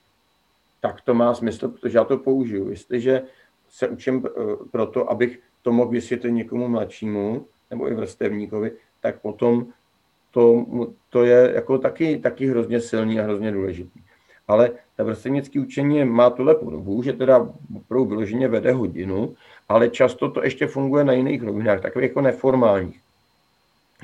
tak 0.82 1.01
to 1.01 1.14
má 1.14 1.34
smysl, 1.34 1.68
protože 1.68 1.97
já 1.97 2.03
to 2.03 2.18
použiju. 2.18 2.70
Jestliže 2.70 3.22
se 3.70 3.88
učím 3.88 4.26
eh, 4.26 4.55
proto, 4.72 5.12
abych 5.12 5.39
to 5.62 5.72
mohl 5.72 5.91
vysvětlit 5.91 6.32
někomu 6.32 6.68
mladšímu 6.68 7.45
nebo 7.70 7.88
i 7.88 7.93
vrstevníkovi, 7.93 8.72
tak 9.01 9.22
potom 9.22 9.68
to, 10.32 10.65
to 11.09 11.23
je 11.23 11.51
jako 11.55 11.77
taky, 11.77 12.17
taky 12.17 12.47
hrozně 12.47 12.82
silný 12.82 13.19
a 13.19 13.23
hrozně 13.23 13.51
důležitý. 13.51 13.99
Ale 14.47 14.71
ta 14.97 15.03
vrstevnické 15.03 15.59
učení 15.59 16.05
má 16.05 16.29
tuhle 16.29 16.55
podobu, 16.55 17.03
že 17.03 17.13
teda 17.13 17.49
opravdu 17.75 18.05
vyloženě 18.05 18.47
vede 18.47 18.71
hodinu, 18.71 19.36
ale 19.69 19.89
často 19.89 20.32
to 20.32 20.43
ještě 20.43 20.67
funguje 20.67 21.03
na 21.03 21.13
jiných 21.13 21.43
rovinách, 21.43 21.82
takových 21.82 22.09
jako 22.09 22.21
neformálních. 22.21 22.99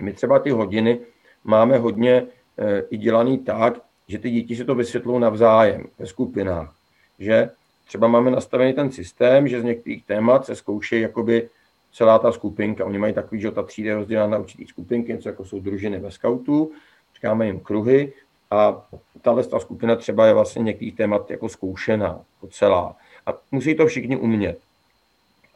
My 0.02 0.14
třeba 0.14 0.40
ty 0.40 0.50
hodiny 0.50 1.00
máme 1.44 1.78
hodně 1.78 2.14
e, 2.58 2.82
i 2.90 2.98
dělaný 2.98 3.38
tak, 3.38 3.74
že 4.08 4.20
ty 4.20 4.32
děti 4.32 4.56
si 4.56 4.66
to 4.66 4.76
vysvětlují 4.76 5.22
navzájem 5.22 5.86
ve 6.00 6.06
skupinách. 6.06 6.76
Že 7.20 7.50
třeba 7.88 8.08
máme 8.08 8.32
nastavený 8.32 8.74
ten 8.74 8.92
systém, 8.92 9.48
že 9.48 9.62
z 9.62 9.64
některých 9.64 10.06
témat 10.06 10.46
se 10.46 10.56
zkouší 10.56 11.02
jakoby 11.02 11.50
celá 11.92 12.20
ta 12.20 12.32
skupinka. 12.32 12.86
Oni 12.86 12.98
mají 12.98 13.14
takový, 13.14 13.42
že 13.42 13.52
ta 13.52 13.64
třída 13.64 13.90
je 13.90 13.96
rozdělena 13.96 14.28
na 14.28 14.38
určitý 14.38 14.66
skupinky, 14.66 15.14
něco 15.14 15.30
jako 15.30 15.46
jsou 15.46 15.60
družiny 15.60 16.00
ve 16.00 16.12
skautu, 16.12 16.72
říkáme 17.16 17.46
jim 17.46 17.60
kruhy 17.60 18.14
a 18.52 18.88
tahle 19.22 19.44
ta 19.44 19.60
skupina 19.60 19.96
třeba 19.96 20.26
je 20.28 20.34
vlastně 20.34 20.64
některých 20.64 20.96
témat 20.96 21.32
jako 21.32 21.50
zkoušená, 21.50 22.22
jako 22.36 22.48
celá. 22.52 22.96
A 23.26 23.38
musí 23.52 23.76
to 23.76 23.88
všichni 23.88 24.18
umět. 24.18 24.60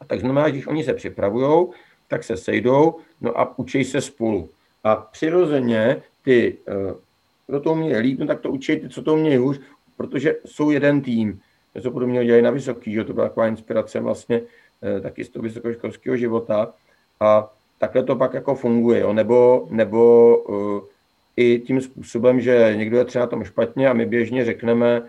A 0.00 0.04
tak 0.04 0.20
znamená, 0.20 0.48
když 0.48 0.66
oni 0.66 0.84
se 0.84 0.94
připravují, 0.94 1.66
tak 2.08 2.24
se 2.24 2.36
sejdou 2.36 2.98
no 3.20 3.40
a 3.40 3.58
učí 3.58 3.84
se 3.84 4.00
spolu. 4.00 4.48
A 4.84 4.96
přirozeně 4.96 6.02
ty 6.22 6.58
eh, 6.68 6.94
kdo 7.46 7.60
to 7.60 7.72
umí 7.72 7.96
líp, 7.96 8.18
no 8.18 8.26
tak 8.26 8.40
to 8.40 8.50
učí 8.50 8.76
ty, 8.76 8.88
co 8.88 9.02
to 9.02 9.14
umí 9.14 9.36
hůř, 9.36 9.60
protože 9.96 10.36
jsou 10.44 10.70
jeden 10.70 11.02
tým. 11.02 11.40
Něco 11.74 11.90
podobného 11.90 12.24
dělají 12.24 12.42
na 12.42 12.50
vysoký, 12.50 12.92
že 12.92 13.04
to 13.04 13.12
byla 13.12 13.28
taková 13.28 13.46
inspirace 13.46 14.00
vlastně 14.00 14.42
taky 15.02 15.24
z 15.24 15.28
toho 15.28 15.42
vysokoškolského 15.42 16.16
života. 16.16 16.74
A 17.20 17.52
takhle 17.78 18.02
to 18.02 18.16
pak 18.16 18.34
jako 18.34 18.54
funguje, 18.54 19.00
jo? 19.00 19.12
nebo, 19.12 19.66
nebo 19.70 20.36
uh, 20.36 20.80
i 21.36 21.58
tím 21.58 21.80
způsobem, 21.80 22.40
že 22.40 22.74
někdo 22.76 22.98
je 22.98 23.04
třeba 23.04 23.24
na 23.24 23.30
tom 23.30 23.44
špatně 23.44 23.88
a 23.88 23.92
my 23.92 24.06
běžně 24.06 24.44
řekneme 24.44 25.02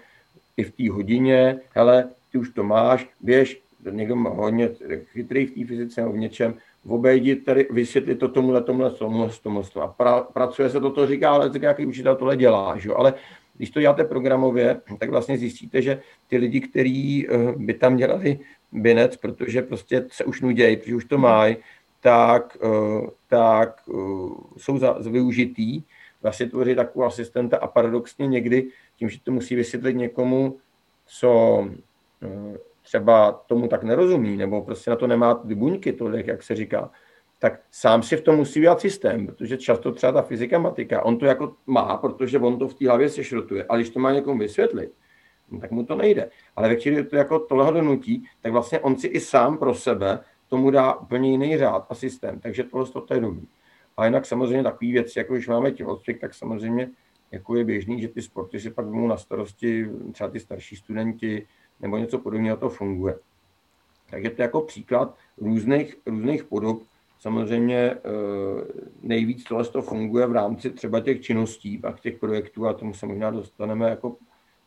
i 0.58 0.64
v 0.64 0.72
té 0.72 0.90
hodině, 0.90 1.60
hele, 1.72 2.10
ty 2.32 2.38
už 2.38 2.50
to 2.50 2.64
máš, 2.64 3.10
běž, 3.22 3.62
někdo 3.92 4.16
má 4.16 4.30
hodně 4.30 4.70
chytrý 5.12 5.46
v 5.46 5.54
té 5.54 5.66
fyzice 5.66 6.02
nebo 6.02 6.14
v 6.14 6.18
něčem, 6.18 6.54
obejdi 6.88 7.36
tady, 7.36 7.68
vysvětlit 7.72 8.16
to 8.20 8.28
tomuhle, 8.28 8.62
tomuhle, 8.62 8.92
tomuhle, 8.92 9.30
tomuhle, 9.44 9.70
a 9.82 9.88
pra, 9.88 10.22
pracuje 10.22 10.70
se 10.70 10.80
to, 10.80 10.90
to 10.90 11.08
říká, 11.08 11.32
ale 11.32 11.52
jaký 11.62 11.86
učitel 11.86 12.16
tohle 12.16 12.38
dělá, 12.38 12.78
že? 12.78 12.94
ale 12.94 13.14
když 13.58 13.70
to 13.70 13.82
děláte 13.82 14.04
programově, 14.04 14.82
tak 15.00 15.10
vlastně 15.10 15.38
zjistíte, 15.38 15.82
že 15.82 16.02
ty 16.28 16.38
lidi, 16.38 16.60
kteří 16.60 17.28
eh, 17.28 17.54
by 17.56 17.74
tam 17.74 17.96
dělali 17.96 18.40
binec, 18.72 19.18
protože 19.18 19.62
prostě 19.62 20.06
se 20.12 20.26
už 20.26 20.42
nudějí, 20.42 20.78
protože 20.78 20.96
už 20.96 21.06
to 21.06 21.18
mají, 21.18 21.58
tak, 22.02 22.58
eh, 22.64 23.08
tak 23.28 23.82
eh, 23.90 23.94
jsou 24.58 24.78
za, 24.78 24.96
za 25.00 25.10
využitý, 25.10 25.82
vlastně 26.22 26.46
tvoří 26.50 26.76
takovou 26.76 27.06
asistenta 27.06 27.58
a 27.58 27.68
paradoxně 27.68 28.28
někdy 28.28 28.68
tím, 28.96 29.10
že 29.10 29.20
to 29.24 29.32
musí 29.32 29.56
vysvětlit 29.56 29.94
někomu, 29.94 30.58
co 31.06 31.68
třeba 32.82 33.32
tomu 33.32 33.68
tak 33.68 33.84
nerozumí, 33.84 34.38
nebo 34.38 34.62
prostě 34.62 34.90
na 34.90 34.96
to 34.96 35.08
nemá 35.08 35.34
ty 35.34 35.56
buňky 35.56 35.94
tolik, 35.94 36.28
jak 36.28 36.44
se 36.44 36.56
říká, 36.56 36.92
tak 37.44 37.60
sám 37.72 38.04
si 38.04 38.18
v 38.18 38.22
tom 38.22 38.36
musí 38.36 38.60
udělat 38.60 38.82
systém, 38.82 39.28
protože 39.28 39.58
často 39.58 39.92
třeba 39.92 40.12
ta 40.12 40.22
fyzika, 40.22 40.60
matika, 40.60 41.06
on 41.06 41.18
to 41.18 41.26
jako 41.26 41.56
má, 41.68 41.98
protože 41.98 42.40
on 42.40 42.60
to 42.60 42.68
v 42.68 42.74
té 42.74 42.88
hlavě 42.88 43.10
sešrotuje, 43.10 43.66
ale 43.70 43.80
když 43.80 43.90
to 43.90 44.00
má 44.00 44.12
někomu 44.12 44.40
vysvětlit, 44.40 44.92
no, 45.52 45.60
tak 45.60 45.72
mu 45.72 45.86
to 45.86 45.96
nejde. 45.96 46.30
Ale 46.56 46.70
ve 46.70 46.76
chvíli, 46.76 47.04
to 47.04 47.16
jako 47.16 47.40
tohle 47.40 47.74
donutí, 47.74 48.28
tak 48.42 48.52
vlastně 48.52 48.80
on 48.80 48.98
si 48.98 49.08
i 49.08 49.20
sám 49.20 49.58
pro 49.58 49.76
sebe 49.76 50.20
tomu 50.48 50.72
dá 50.72 50.94
úplně 50.94 51.32
jiný 51.32 51.58
řád 51.58 51.86
a 51.90 51.96
systém, 51.96 52.40
takže 52.40 52.64
tohle 52.64 52.86
to 53.08 53.14
je 53.14 53.20
dobrý. 53.20 53.48
A 53.98 54.06
jinak 54.06 54.26
samozřejmě 54.26 54.64
takové 54.64 54.92
věci, 54.92 55.20
jako 55.20 55.34
když 55.34 55.48
máme 55.48 55.72
tělocvik, 55.72 56.22
tak 56.22 56.34
samozřejmě 56.34 56.90
jako 57.32 57.56
je 57.56 57.64
běžný, 57.64 58.02
že 58.02 58.08
ty 58.08 58.22
sporty 58.22 58.60
si 58.60 58.70
pak 58.70 58.86
vezmou 58.86 59.08
na 59.08 59.18
starosti 59.18 59.90
třeba 60.12 60.30
ty 60.30 60.40
starší 60.40 60.76
studenti, 60.76 61.48
nebo 61.80 61.98
něco 61.98 62.20
podobného 62.20 62.58
to 62.58 62.70
funguje. 62.70 63.16
Takže 64.10 64.30
to 64.30 64.42
je 64.42 64.44
jako 64.44 64.62
příklad 64.62 65.18
různých, 65.38 65.96
různých 66.06 66.44
podob. 66.44 66.84
Samozřejmě 67.24 67.78
eh, 67.78 68.00
nejvíc 69.02 69.44
tohle 69.44 69.66
to 69.66 69.82
funguje 69.82 70.28
v 70.28 70.32
rámci 70.32 70.70
třeba 70.70 71.00
těch 71.00 71.22
činností, 71.22 71.78
pak 71.78 72.00
těch 72.00 72.20
projektů, 72.20 72.68
a 72.68 72.74
tomu 72.74 72.94
se 72.94 73.06
možná 73.06 73.32
dostaneme 73.32 73.90
jako 73.90 74.16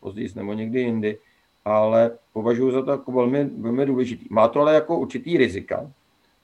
později 0.01 0.29
nebo 0.35 0.53
někdy 0.53 0.81
jindy, 0.81 1.19
ale 1.65 2.19
považuji 2.33 2.71
za 2.71 2.83
to 2.83 2.91
jako 2.91 3.13
velmi, 3.13 3.45
velmi 3.45 3.87
důležitý. 3.87 4.27
Má 4.31 4.49
to 4.49 4.61
ale 4.61 4.75
jako 4.75 4.99
určitý 4.99 5.37
rizika, 5.37 5.77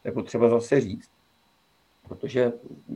to 0.03 0.09
je 0.09 0.13
potřeba 0.13 0.49
zase 0.49 0.81
říct, 0.81 1.11
protože 2.09 2.53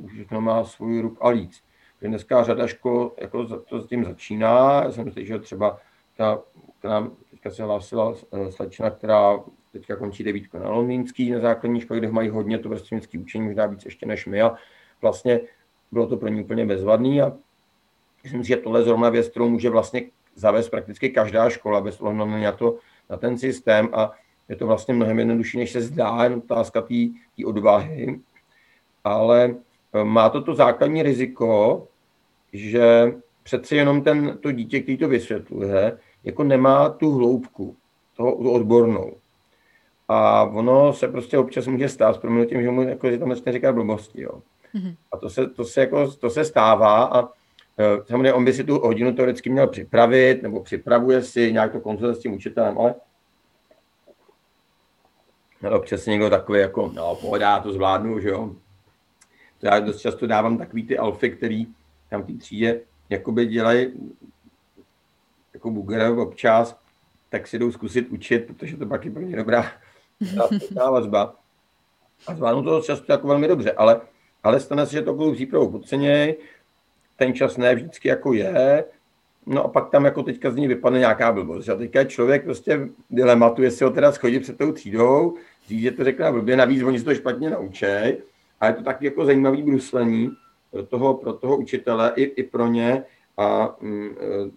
všechno 0.06 0.40
má 0.40 0.64
svůj 0.64 1.00
ruk 1.00 1.18
a 1.20 1.28
líc. 1.28 1.62
Dneska 2.00 2.44
řada 2.44 2.66
škol 2.66 3.12
jako 3.20 3.44
to 3.60 3.80
s 3.80 3.86
tím 3.86 4.04
začíná, 4.04 4.82
já 4.84 4.92
jsem 4.92 5.12
slyšel 5.12 5.38
třeba 5.38 5.78
ta, 6.16 6.42
k 6.80 6.84
nám 6.84 7.10
teďka 7.30 7.50
se 7.50 7.62
hlásila 7.62 8.14
eh, 8.32 8.52
slečna, 8.52 8.90
která 8.90 9.38
teďka 9.78 9.96
končí 9.96 10.24
devítku 10.24 10.58
na 10.58 10.70
Londýnský 10.70 11.30
na 11.30 11.40
základní 11.40 11.80
škole, 11.80 12.00
kde 12.00 12.12
mají 12.12 12.28
hodně 12.28 12.58
to 12.58 12.68
vrstevnické 12.68 13.18
učení, 13.18 13.44
možná 13.44 13.66
víc 13.66 13.84
ještě 13.84 14.06
než 14.06 14.26
my 14.26 14.42
a 14.42 14.54
vlastně 15.02 15.40
bylo 15.92 16.06
to 16.06 16.16
pro 16.16 16.28
ně 16.28 16.42
úplně 16.42 16.66
bezvadný 16.66 17.22
a 17.22 17.32
myslím 18.22 18.44
si, 18.44 18.48
že 18.48 18.56
tohle 18.56 18.80
je 18.80 18.84
zrovna 18.84 19.10
věc, 19.10 19.28
kterou 19.28 19.48
může 19.48 19.70
vlastně 19.70 20.02
zavést 20.34 20.68
prakticky 20.68 21.10
každá 21.10 21.50
škola 21.50 21.80
bez 21.80 22.00
ohledu 22.00 22.30
na, 22.30 22.52
to, 22.52 22.78
na 23.10 23.16
ten 23.16 23.38
systém 23.38 23.88
a 23.92 24.12
je 24.48 24.56
to 24.56 24.66
vlastně 24.66 24.94
mnohem 24.94 25.18
jednodušší, 25.18 25.58
než 25.58 25.72
se 25.72 25.80
zdá, 25.80 26.24
jen 26.24 26.34
otázka 26.34 26.82
té 26.82 27.46
odvahy, 27.46 28.20
ale 29.04 29.54
eh, 29.92 30.04
má 30.04 30.28
to 30.28 30.42
to 30.42 30.54
základní 30.54 31.02
riziko, 31.02 31.82
že 32.52 33.14
přeci 33.42 33.76
jenom 33.76 34.02
ten, 34.02 34.38
to 34.42 34.52
dítě, 34.52 34.80
který 34.80 34.96
to 34.96 35.08
vysvětluje, 35.08 35.98
jako 36.24 36.44
nemá 36.44 36.88
tu 36.88 37.10
hloubku, 37.10 37.76
toho, 38.16 38.34
odbornou. 38.34 39.12
A 40.09 40.42
ono 40.44 40.92
se 40.92 41.09
prostě 41.09 41.38
občas 41.38 41.66
může 41.66 41.88
stát 41.88 42.16
s 42.16 42.18
proměnutím, 42.18 42.62
že 42.62 42.70
mu 42.70 42.82
jako, 42.82 43.11
že 43.11 43.18
tam 43.18 43.28
vlastně 43.28 43.52
říká 43.52 43.72
blbosti. 43.72 44.22
Jo. 44.22 44.42
Mm-hmm. 44.74 44.94
A 45.12 45.16
to 45.16 45.30
se, 45.30 45.46
to, 45.46 45.64
se 45.64 45.80
jako, 45.80 46.12
to 46.12 46.30
se 46.30 46.44
stává 46.44 47.04
a 47.04 47.24
e, 47.78 48.04
samozřejmě 48.07 48.32
on 48.32 48.44
by 48.44 48.52
si 48.52 48.64
tu 48.64 48.78
hodinu 48.78 49.12
teoreticky 49.12 49.50
měl 49.50 49.66
připravit, 49.66 50.42
nebo 50.42 50.62
připravuje 50.62 51.22
si 51.22 51.52
nějak 51.52 51.72
to 51.72 51.80
konzultovat 51.80 52.16
s 52.16 52.20
tím 52.22 52.34
učitelem, 52.34 52.78
ale 52.78 52.94
no, 55.62 55.78
občas 55.78 56.07
někdo 56.07 56.30
takový 56.30 56.61
jako, 56.61 56.92
no 56.94 57.14
pohodá, 57.14 57.61
to 57.61 57.72
zvládnu, 57.72 58.20
že 58.20 58.28
jo. 58.28 58.50
To 59.61 59.66
já 59.66 59.80
dost 59.80 60.00
často 60.00 60.26
dávám 60.26 60.59
takový 60.59 60.86
ty 60.86 60.98
alfy, 60.98 61.30
který 61.30 61.66
tam 62.11 62.22
v 62.22 62.26
té 62.26 62.32
třídě 62.32 62.80
jakoby 63.11 63.46
dělají 63.46 63.92
jako 65.54 65.70
Bugera 65.70 66.12
občas, 66.12 66.78
tak 67.30 67.46
si 67.46 67.59
jdou 67.59 67.72
zkusit 67.72 68.09
učit, 68.09 68.46
protože 68.46 68.76
to 68.76 68.86
pak 68.86 69.04
je 69.04 69.11
pro 69.11 69.22
ně 69.22 69.36
dobrá, 69.36 69.72
dobrá 70.68 70.90
vazba. 70.90 71.34
A 72.26 72.34
zvládnu 72.34 72.62
to 72.62 72.80
často 72.80 73.12
jako 73.12 73.28
velmi 73.28 73.48
dobře, 73.48 73.72
ale, 73.72 74.00
ale 74.42 74.60
stane 74.60 74.86
se, 74.86 74.92
že 74.92 75.02
to 75.02 75.10
takovou 75.10 75.32
přípravu 75.32 75.70
podceněj, 75.70 76.36
ten 77.16 77.34
čas 77.34 77.56
ne 77.56 77.74
vždycky 77.74 78.08
jako 78.08 78.32
je, 78.32 78.84
no 79.46 79.64
a 79.64 79.68
pak 79.68 79.90
tam 79.90 80.04
jako 80.04 80.22
teďka 80.22 80.50
z 80.50 80.56
ní 80.56 80.68
vypadne 80.68 80.98
nějaká 80.98 81.32
blbost. 81.32 81.68
A 81.68 81.76
teďka 81.76 82.04
člověk 82.04 82.44
prostě 82.44 82.88
dilematu, 83.10 83.62
jestli 83.62 83.84
ho 83.84 83.90
teda 83.90 84.12
schodí 84.12 84.40
před 84.40 84.58
tou 84.58 84.72
třídou, 84.72 85.34
říct, 85.68 85.80
že 85.80 85.90
to 85.90 86.04
řekne 86.04 86.32
blbě, 86.32 86.56
navíc 86.56 86.82
oni 86.82 86.98
se 86.98 87.04
to 87.04 87.14
špatně 87.14 87.50
naučí, 87.50 87.86
a 88.60 88.66
je 88.66 88.72
to 88.72 88.82
taky 88.82 89.04
jako 89.04 89.24
zajímavý 89.24 89.62
bruslení, 89.62 90.30
pro 90.70 90.86
toho, 90.86 91.14
pro 91.14 91.32
toho 91.32 91.56
učitele 91.56 92.12
i, 92.16 92.22
i 92.22 92.42
pro 92.42 92.66
ně 92.66 93.04
a 93.36 93.76
mm, 93.80 94.16
e, 94.20 94.50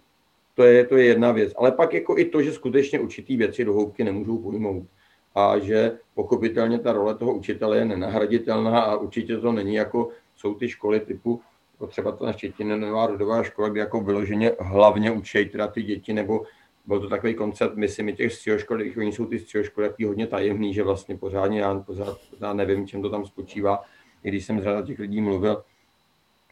to 0.54 0.62
je, 0.62 0.86
to 0.86 0.96
je 0.96 1.04
jedna 1.04 1.32
věc. 1.32 1.52
Ale 1.56 1.72
pak 1.72 1.94
jako 1.94 2.18
i 2.18 2.24
to, 2.24 2.42
že 2.42 2.52
skutečně 2.52 3.00
určitý 3.00 3.36
věci 3.36 3.64
do 3.64 3.72
hloubky 3.72 4.04
nemůžou 4.04 4.38
pojmout 4.38 4.86
a 5.34 5.58
že 5.58 5.98
pochopitelně 6.14 6.78
ta 6.78 6.92
role 6.92 7.14
toho 7.14 7.34
učitele 7.34 7.78
je 7.78 7.84
nenahraditelná 7.84 8.80
a 8.80 8.96
určitě 8.96 9.38
to 9.38 9.52
není 9.52 9.74
jako 9.74 10.08
jsou 10.36 10.54
ty 10.54 10.68
školy 10.68 11.00
typu 11.00 11.40
jako 11.80 11.86
třeba 11.86 12.12
ta 12.12 12.32
Štětinová 12.32 13.06
rodová 13.06 13.42
škola, 13.42 13.68
kde 13.68 13.80
jako 13.80 14.00
vyloženě 14.00 14.52
hlavně 14.60 15.10
učí 15.10 15.44
teda 15.44 15.66
ty 15.66 15.82
děti, 15.82 16.12
nebo 16.12 16.42
byl 16.86 17.00
to 17.00 17.08
takový 17.08 17.34
koncept, 17.34 17.76
myslím, 17.76 18.08
i 18.08 18.12
těch 18.12 18.32
středoškol, 18.32 18.76
když 18.76 18.96
oni 18.96 19.12
jsou 19.12 19.26
ty 19.26 19.38
středoškoly 19.38 19.88
taky 19.88 20.04
hodně 20.04 20.26
tajemný, 20.26 20.74
že 20.74 20.82
vlastně 20.82 21.16
pořádně 21.16 21.60
já 21.60 21.80
pořád, 21.80 22.18
pořád 22.30 22.52
nevím, 22.52 22.86
čem 22.86 23.02
to 23.02 23.10
tam 23.10 23.26
spočívá, 23.26 23.82
i 24.24 24.28
když 24.28 24.44
jsem 24.44 24.60
z 24.60 24.62
řada 24.62 24.82
těch 24.82 24.98
lidí 24.98 25.20
mluvil, 25.20 25.62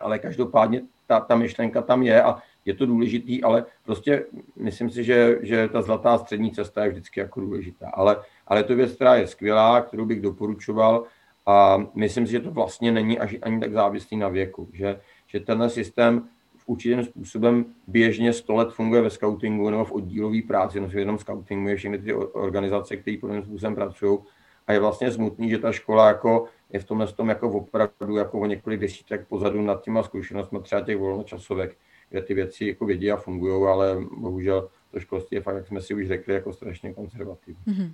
ale 0.00 0.18
každopádně 0.18 0.82
ta, 1.06 1.20
ta 1.20 1.36
myšlenka 1.36 1.82
tam 1.82 2.02
je 2.02 2.22
a 2.22 2.42
je 2.64 2.74
to 2.74 2.86
důležitý, 2.86 3.42
ale 3.42 3.64
prostě 3.84 4.24
myslím 4.56 4.90
si, 4.90 5.04
že, 5.04 5.38
že 5.42 5.68
ta 5.68 5.82
zlatá 5.82 6.18
střední 6.18 6.52
cesta 6.52 6.84
je 6.84 6.90
vždycky 6.90 7.20
jako 7.20 7.40
důležitá. 7.40 7.90
Ale, 7.94 8.16
ale 8.48 8.64
to 8.64 8.76
věc, 8.76 8.92
která 8.92 9.14
je 9.14 9.26
skvělá, 9.26 9.80
kterou 9.80 10.04
bych 10.04 10.20
doporučoval 10.20 11.04
a 11.46 11.78
myslím 11.94 12.26
si, 12.26 12.32
že 12.32 12.40
to 12.40 12.50
vlastně 12.50 12.92
není 12.92 13.18
až 13.18 13.36
ani 13.42 13.60
tak 13.60 13.72
závislý 13.72 14.16
na 14.16 14.28
věku, 14.28 14.68
že, 14.72 15.00
že 15.26 15.40
tenhle 15.40 15.70
systém 15.70 16.28
v 16.56 16.68
určitým 16.68 17.04
způsobem 17.04 17.64
běžně 17.86 18.32
100 18.32 18.54
let 18.54 18.68
funguje 18.72 19.02
ve 19.02 19.10
scoutingu 19.10 19.70
nebo 19.70 19.84
v 19.84 19.92
oddílové 19.92 20.42
práci, 20.46 20.80
no 20.80 20.88
jenom 20.92 21.18
scoutingu 21.18 21.68
je 21.68 21.76
všechny 21.76 21.98
ty 21.98 22.14
organizace, 22.14 22.96
které 22.96 23.16
podobným 23.20 23.44
způsobem 23.44 23.74
pracují 23.74 24.18
a 24.66 24.72
je 24.72 24.80
vlastně 24.80 25.12
smutný, 25.12 25.50
že 25.50 25.58
ta 25.58 25.72
škola 25.72 26.08
jako 26.08 26.44
je 26.72 26.80
v 26.80 26.84
tomhle 26.84 27.06
tom 27.06 27.28
jako 27.28 27.50
opravdu 27.50 28.16
jako 28.16 28.40
o 28.40 28.46
několik 28.46 28.80
desítek 28.80 29.28
pozadu 29.28 29.62
nad 29.62 29.82
těma 29.82 30.02
zkušenostmi 30.02 30.58
třeba 30.62 30.80
těch 30.80 30.96
volnočasovek, 30.96 31.76
kde 32.10 32.22
ty 32.22 32.34
věci 32.34 32.66
jako 32.66 32.86
vědí 32.86 33.10
a 33.10 33.16
fungují, 33.16 33.68
ale 33.68 33.96
bohužel 34.16 34.68
to 34.90 35.00
školství 35.00 35.34
je 35.34 35.40
fakt, 35.40 35.56
jak 35.56 35.66
jsme 35.66 35.80
si 35.80 35.94
už 35.94 36.06
řekli, 36.06 36.34
jako 36.34 36.52
strašně 36.52 36.94
konzervativní. 36.94 37.64
Mm-hmm. 37.66 37.92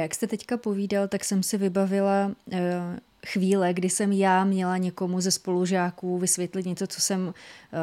Jak 0.00 0.14
jste 0.14 0.26
teďka 0.26 0.56
povídal, 0.56 1.08
tak 1.08 1.24
jsem 1.24 1.42
si 1.42 1.58
vybavila 1.58 2.26
uh, 2.26 2.58
chvíle, 3.26 3.74
kdy 3.74 3.90
jsem 3.90 4.12
já 4.12 4.44
měla 4.44 4.76
někomu 4.76 5.20
ze 5.20 5.30
spolužáků 5.30 6.18
vysvětlit 6.18 6.66
něco, 6.66 6.86
co 6.86 7.00
jsem 7.00 7.20
uh, 7.26 7.32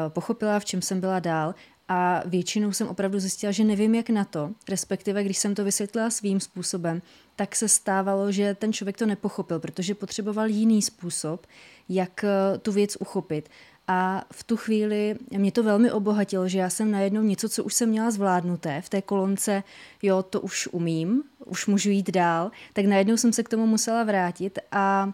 pochopila, 0.08 0.60
v 0.60 0.64
čem 0.64 0.82
jsem 0.82 1.00
byla 1.00 1.18
dál 1.18 1.54
a 1.92 2.22
většinou 2.26 2.72
jsem 2.72 2.88
opravdu 2.88 3.20
zjistila, 3.20 3.52
že 3.52 3.64
nevím, 3.64 3.94
jak 3.94 4.10
na 4.10 4.24
to, 4.24 4.50
respektive 4.68 5.24
když 5.24 5.38
jsem 5.38 5.54
to 5.54 5.64
vysvětlila 5.64 6.10
svým 6.10 6.40
způsobem, 6.40 7.02
tak 7.36 7.56
se 7.56 7.68
stávalo, 7.68 8.32
že 8.32 8.54
ten 8.54 8.72
člověk 8.72 8.96
to 8.96 9.06
nepochopil, 9.06 9.60
protože 9.60 9.94
potřeboval 9.94 10.48
jiný 10.48 10.82
způsob, 10.82 11.46
jak 11.88 12.24
eh, 12.24 12.58
tu 12.58 12.72
věc 12.72 12.96
uchopit. 13.00 13.48
A 13.92 14.24
v 14.32 14.44
tu 14.44 14.56
chvíli 14.56 15.14
mě 15.30 15.52
to 15.52 15.62
velmi 15.62 15.92
obohatilo, 15.92 16.48
že 16.48 16.58
já 16.58 16.70
jsem 16.70 16.90
najednou 16.90 17.22
něco, 17.22 17.48
co 17.48 17.64
už 17.64 17.74
jsem 17.74 17.88
měla 17.88 18.10
zvládnuté 18.10 18.80
v 18.80 18.88
té 18.88 19.02
kolonce, 19.02 19.62
jo, 20.02 20.22
to 20.22 20.40
už 20.40 20.68
umím, 20.72 21.22
už 21.46 21.66
můžu 21.66 21.90
jít 21.90 22.10
dál, 22.10 22.50
tak 22.72 22.84
najednou 22.84 23.16
jsem 23.16 23.32
se 23.32 23.42
k 23.42 23.48
tomu 23.48 23.66
musela 23.66 24.04
vrátit 24.04 24.58
a 24.72 25.12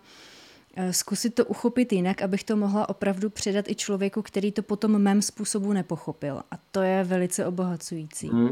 e, 0.74 0.92
zkusit 0.92 1.34
to 1.34 1.44
uchopit 1.44 1.92
jinak, 1.92 2.22
abych 2.22 2.44
to 2.44 2.56
mohla 2.56 2.88
opravdu 2.88 3.30
předat 3.30 3.68
i 3.68 3.74
člověku, 3.74 4.22
který 4.22 4.52
to 4.52 4.62
potom 4.62 4.98
mém 4.98 5.22
způsobu 5.22 5.72
nepochopil. 5.72 6.42
A 6.50 6.54
to 6.70 6.80
je 6.80 7.04
velice 7.04 7.46
obohacující. 7.46 8.28
Hmm. 8.28 8.50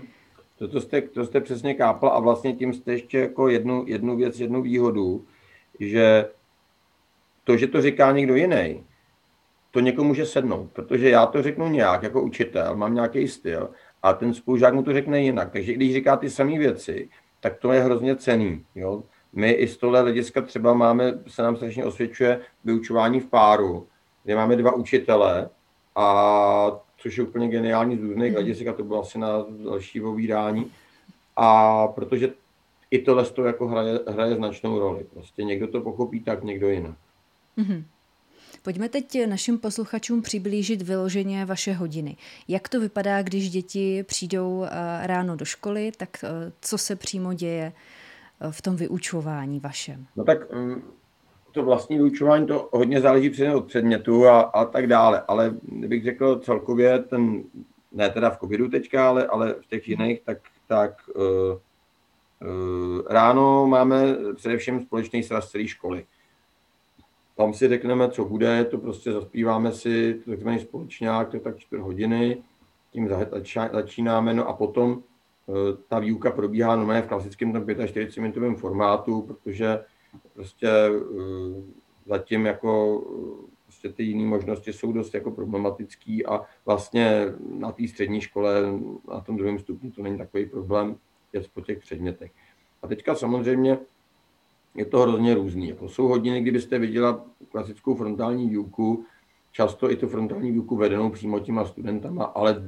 To, 0.59 0.69
to, 0.69 0.81
jste, 0.81 1.01
to 1.01 1.25
jste 1.25 1.41
přesně 1.41 1.75
kápla 1.75 2.11
a 2.11 2.21
vlastně 2.21 2.53
tím 2.53 2.75
jste 2.75 2.93
ještě 2.93 3.19
jako 3.19 3.49
jednu, 3.49 3.85
jednu 3.87 4.17
věc, 4.17 4.41
jednu 4.41 4.63
výhodu, 4.63 5.25
že 5.81 6.29
to, 7.45 7.57
že 7.57 7.67
to 7.67 7.83
říká 7.83 8.13
někdo 8.13 8.35
jiný, 8.35 8.85
to 9.75 9.81
někomu 9.81 10.09
může 10.09 10.27
sednout, 10.27 10.71
protože 10.73 11.11
já 11.11 11.27
to 11.27 11.43
řeknu 11.43 11.69
nějak 11.69 12.03
jako 12.03 12.23
učitel, 12.23 12.77
mám 12.77 12.95
nějaký 12.95 13.29
styl 13.29 13.71
a 14.03 14.13
ten 14.13 14.35
spolužák 14.35 14.75
mu 14.75 14.83
to 14.83 14.93
řekne 14.93 15.23
jinak. 15.23 15.53
Takže 15.53 15.73
když 15.73 15.93
říká 15.93 16.17
ty 16.17 16.31
samé 16.31 16.59
věci, 16.59 17.09
tak 17.41 17.59
to 17.59 17.73
je 17.73 17.81
hrozně 17.81 18.17
cený. 18.17 18.65
Jo? 18.75 19.03
My 19.33 19.51
i 19.51 19.69
z 19.69 19.77
tohle 19.77 20.01
hlediska 20.01 20.41
třeba 20.41 20.75
máme, 20.75 21.19
se 21.27 21.43
nám 21.43 21.57
strašně 21.57 21.85
osvědčuje 21.85 22.41
vyučování 22.65 23.21
v 23.21 23.27
páru, 23.27 23.87
kde 24.25 24.35
máme 24.35 24.57
dva 24.57 24.75
učitele, 24.75 25.49
a 25.97 26.81
což 26.97 27.17
je 27.17 27.25
úplně 27.25 27.49
geniální 27.49 27.97
z 27.97 28.03
různých 28.03 28.33
mhm. 28.33 28.35
hledisek 28.35 28.67
a 28.67 28.73
to 28.73 28.85
bylo 28.85 29.01
asi 29.01 29.19
na 29.19 29.47
další 29.65 30.01
povídání. 30.01 30.71
A 31.37 31.87
protože 31.89 32.33
i 32.91 32.99
tohle 32.99 33.25
to 33.25 33.45
jako 33.45 33.69
hraje, 33.69 34.01
hraje 34.09 34.35
značnou 34.35 34.79
roli. 34.79 35.05
Prostě 35.15 35.45
někdo 35.45 35.69
to 35.69 35.81
pochopí 35.81 36.21
tak, 36.21 36.45
někdo 36.45 36.69
jinak. 36.69 36.95
Mm-hmm. 37.59 37.85
Pojďme 38.65 38.89
teď 38.89 39.27
našim 39.27 39.59
posluchačům 39.59 40.23
přiblížit 40.23 40.83
vyloženě 40.83 41.45
vaše 41.45 41.73
hodiny. 41.73 42.17
Jak 42.49 42.69
to 42.69 42.81
vypadá, 42.81 43.23
když 43.23 43.51
děti 43.51 44.03
přijdou 44.03 44.65
eh, 44.65 45.07
ráno 45.07 45.37
do 45.37 45.45
školy, 45.45 45.93
tak 45.97 46.09
eh, 46.25 46.53
co 46.61 46.79
se 46.79 46.97
přímo 46.97 47.35
děje 47.35 47.73
eh, 48.41 48.53
v 48.53 48.63
tom 48.63 48.77
vyučování 48.77 49.61
vašem? 49.61 50.07
No 50.17 50.25
tak 50.25 50.53
mm, 50.53 50.83
to 51.53 51.63
vlastní 51.63 51.97
vyučování 51.97 52.47
to 52.47 52.69
hodně 52.73 53.01
záleží 53.01 53.49
od 53.55 53.67
předmětu 53.67 54.27
a, 54.27 54.41
a 54.41 54.65
tak 54.65 54.87
dále, 54.87 55.23
ale 55.29 55.55
bych 55.63 56.05
řekl 56.05 56.39
celkově 56.39 56.99
ten, 56.99 57.43
ne 57.93 58.11
teda 58.11 58.31
v 58.31 58.39
covidu 58.39 58.69
teďka, 58.69 59.09
ale, 59.09 59.27
ale 59.27 59.55
v 59.61 59.67
těch 59.67 59.89
jiných, 59.89 60.21
tak, 60.21 60.39
tak 60.69 61.11
ráno 63.11 63.67
máme 63.67 64.17
především 64.35 64.81
společný 64.81 65.23
sraz 65.23 65.51
celé 65.51 65.69
školy. 65.69 66.07
Tam 67.37 67.55
si 67.55 67.69
řekneme, 67.69 68.11
co 68.11 68.25
bude, 68.25 68.65
to 68.65 68.79
prostě 68.79 69.13
zaspíváme 69.13 69.73
si 69.73 70.21
takzvaný 70.27 70.59
společňák, 70.59 71.29
to 71.29 71.37
je 71.37 71.41
tak 71.41 71.59
čtvrt 71.59 71.81
hodiny, 71.81 72.43
tím 72.91 73.09
začínáme, 73.73 74.35
no 74.35 74.49
a 74.49 74.53
potom 74.53 75.03
eh, 75.49 75.53
ta 75.89 75.99
výuka 75.99 76.31
probíhá 76.31 76.77
normálně 76.77 77.03
v 77.03 77.07
klasickém 77.07 77.67
45 77.87 78.23
minutovém 78.23 78.57
formátu, 78.57 79.23
protože 79.23 79.85
prostě 80.35 80.69
eh, 80.69 81.63
zatím 82.07 82.47
jako 82.47 83.03
eh, 83.07 83.55
prostě 83.65 83.89
ty 83.89 84.03
jiné 84.03 84.27
možnosti 84.27 84.73
jsou 84.73 84.93
dost 84.93 85.15
jako 85.15 85.31
problematický 85.31 86.27
a 86.27 86.41
vlastně 86.67 87.27
na 87.59 87.73
té 87.73 87.89
střední 87.89 88.21
škole, 88.21 88.55
na 89.09 89.21
tom 89.21 89.37
druhém 89.37 89.59
stupni 89.59 89.91
to 89.91 90.03
není 90.03 90.19
takový 90.19 90.47
problém, 90.47 90.97
je 91.33 91.43
po 91.55 91.61
těch 91.61 91.79
předmětech. 91.79 92.33
A 92.83 92.87
teďka 92.87 93.15
samozřejmě 93.15 93.79
je 94.75 94.85
to 94.85 95.01
hrozně 95.01 95.35
různý. 95.35 95.69
Jako 95.69 95.89
jsou 95.89 96.09
hodiny, 96.09 96.41
kdybyste 96.41 96.79
viděla 96.79 97.25
klasickou 97.51 97.95
frontální 97.95 98.49
výuku, 98.49 99.05
často 99.53 99.91
i 99.91 99.97
tu 99.97 100.09
frontální 100.09 100.53
výuku 100.53 100.77
vedenou 100.77 101.11
přímo 101.11 101.41
těma 101.41 101.65
studentama, 101.65 102.25
ale 102.25 102.63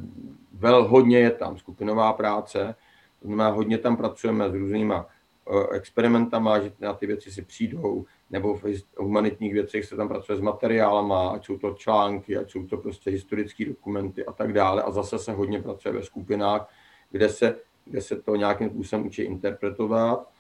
vel 0.53 0.89
hodně 0.89 1.19
je 1.19 1.31
tam 1.31 1.59
skupinová 1.59 2.13
práce, 2.13 2.75
to 3.21 3.27
znamená, 3.27 3.51
hodně 3.51 3.79
tam 3.79 3.97
pracujeme 3.97 4.51
s 4.51 4.55
různýma 4.55 5.07
eh, 5.07 5.77
experimentama, 5.77 6.61
že 6.61 6.73
na 6.81 6.95
ty 6.95 7.07
věci 7.07 7.31
si 7.31 7.43
přijdou, 7.43 8.05
nebo 8.31 8.55
v 8.55 8.65
humanitních 8.97 9.53
věcech 9.53 9.85
se 9.85 9.97
tam 9.97 10.09
pracuje 10.09 10.39
s 10.39 10.41
materiálama, 10.41 11.29
ať 11.29 11.47
jsou 11.47 11.59
to 11.59 11.75
články, 11.75 12.37
ať 12.37 12.51
jsou 12.51 12.67
to 12.67 12.77
prostě 12.77 13.11
historické 13.11 13.65
dokumenty 13.65 14.27
a 14.27 14.33
tak 14.33 14.53
dále. 14.53 14.83
A 14.83 14.91
zase 14.91 15.19
se 15.19 15.33
hodně 15.33 15.63
pracuje 15.63 15.95
ve 15.95 16.03
skupinách, 16.03 16.69
kde 17.11 17.29
se, 17.29 17.57
kde 17.85 18.01
se 18.01 18.17
to 18.17 18.37
nějakým 18.37 18.71
způsobem 18.71 19.07
učí 19.07 19.23
interpretovat 19.23 20.36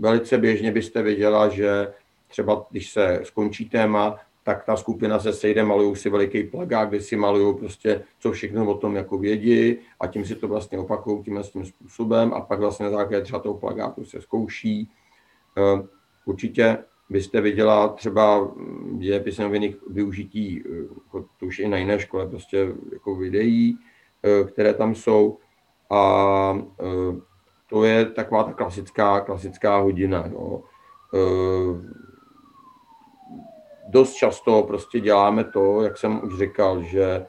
velice 0.00 0.38
běžně 0.38 0.72
byste 0.72 1.02
věděla, 1.02 1.48
že 1.48 1.92
třeba 2.28 2.66
když 2.70 2.90
se 2.90 3.20
skončí 3.24 3.68
téma, 3.68 4.16
tak 4.46 4.64
ta 4.64 4.76
skupina 4.76 5.18
se 5.18 5.32
sejde, 5.32 5.64
malují 5.64 5.96
si 5.96 6.10
veliký 6.10 6.42
plagát, 6.42 6.88
kde 6.88 7.00
si 7.00 7.16
malují 7.16 7.56
prostě, 7.56 8.02
co 8.18 8.32
všechno 8.32 8.70
o 8.70 8.74
tom 8.74 8.96
jako 8.96 9.18
vědí 9.18 9.76
a 10.00 10.06
tím 10.06 10.24
si 10.24 10.34
to 10.34 10.48
vlastně 10.48 10.78
opakují 10.78 11.22
tímhle 11.22 11.42
tím 11.42 11.64
způsobem 11.64 12.34
a 12.34 12.40
pak 12.40 12.60
vlastně 12.60 12.84
na 12.84 12.90
základě 12.90 13.24
třeba 13.24 13.38
toho 13.38 13.54
plagátu 13.54 14.04
se 14.04 14.20
zkouší. 14.20 14.90
Eh, 15.58 15.86
určitě 16.24 16.78
byste 17.10 17.40
viděla 17.40 17.88
třeba 17.88 18.54
dějepisy 18.98 19.42
noviných 19.42 19.76
využití, 19.90 20.62
eh, 20.66 20.78
jako 21.04 21.28
to 21.40 21.46
už 21.46 21.58
i 21.58 21.68
na 21.68 21.76
jiné 21.76 22.00
škole, 22.00 22.26
prostě 22.26 22.68
jako 22.92 23.14
videí, 23.14 23.78
eh, 24.22 24.44
které 24.44 24.74
tam 24.74 24.94
jsou 24.94 25.38
a 25.90 26.58
to 27.70 27.84
je 27.84 28.04
taková 28.04 28.44
ta 28.44 28.52
klasická, 28.52 29.20
klasická 29.20 29.76
hodina. 29.76 30.24
Jo. 30.26 30.62
E, 31.14 31.18
dost 33.88 34.14
často 34.14 34.62
prostě 34.62 35.00
děláme 35.00 35.44
to, 35.44 35.82
jak 35.82 35.98
jsem 35.98 36.20
už 36.24 36.38
říkal, 36.38 36.82
že 36.82 37.26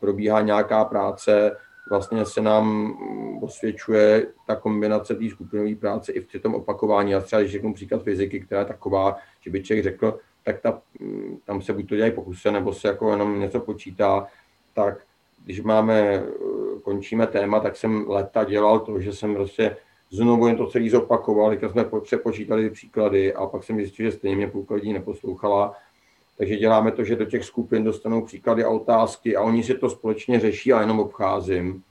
probíhá 0.00 0.40
nějaká 0.40 0.84
práce, 0.84 1.56
vlastně 1.90 2.26
se 2.26 2.40
nám 2.40 2.96
osvědčuje 3.42 4.26
ta 4.46 4.56
kombinace 4.56 5.14
té 5.14 5.30
skupinové 5.30 5.74
práce 5.74 6.12
i 6.12 6.20
v 6.20 6.42
tom 6.42 6.54
opakování. 6.54 7.10
Já 7.10 7.20
třeba, 7.20 7.40
když 7.40 7.52
řeknu 7.52 7.74
příklad 7.74 8.02
fyziky, 8.02 8.40
která 8.40 8.60
je 8.60 8.66
taková, 8.66 9.16
že 9.40 9.50
by 9.50 9.62
člověk 9.62 9.84
řekl, 9.84 10.18
tak 10.42 10.60
ta, 10.60 10.82
tam 11.44 11.62
se 11.62 11.72
buď 11.72 11.88
to 11.88 11.96
dělají 11.96 12.12
pokusy, 12.12 12.50
nebo 12.50 12.72
se 12.72 12.88
jako 12.88 13.10
jenom 13.10 13.40
něco 13.40 13.60
počítá, 13.60 14.26
tak 14.74 15.06
když 15.44 15.62
máme, 15.62 16.24
končíme 16.82 17.26
téma, 17.26 17.60
tak 17.60 17.76
jsem 17.76 18.04
leta 18.08 18.44
dělal 18.44 18.80
to, 18.80 19.00
že 19.00 19.12
jsem 19.12 19.34
prostě 19.34 19.76
znovu 20.10 20.46
jen 20.46 20.56
to 20.56 20.66
celý 20.66 20.90
zopakoval, 20.90 21.50
když 21.50 21.70
jsme 21.70 21.84
přepočítali 22.00 22.70
příklady 22.70 23.34
a 23.34 23.46
pak 23.46 23.64
jsem 23.64 23.76
zjistil, 23.76 24.06
že 24.06 24.16
stejně 24.16 24.36
mě 24.36 24.48
půlka 24.48 24.74
lidí 24.74 24.92
neposlouchala. 24.92 25.74
Takže 26.38 26.56
děláme 26.56 26.92
to, 26.92 27.04
že 27.04 27.16
do 27.16 27.24
těch 27.24 27.44
skupin 27.44 27.84
dostanou 27.84 28.22
příklady 28.22 28.64
a 28.64 28.68
otázky 28.68 29.36
a 29.36 29.42
oni 29.42 29.62
si 29.62 29.74
to 29.74 29.90
společně 29.90 30.40
řeší 30.40 30.72
a 30.72 30.80
jenom 30.80 31.00
obcházím. 31.00 31.82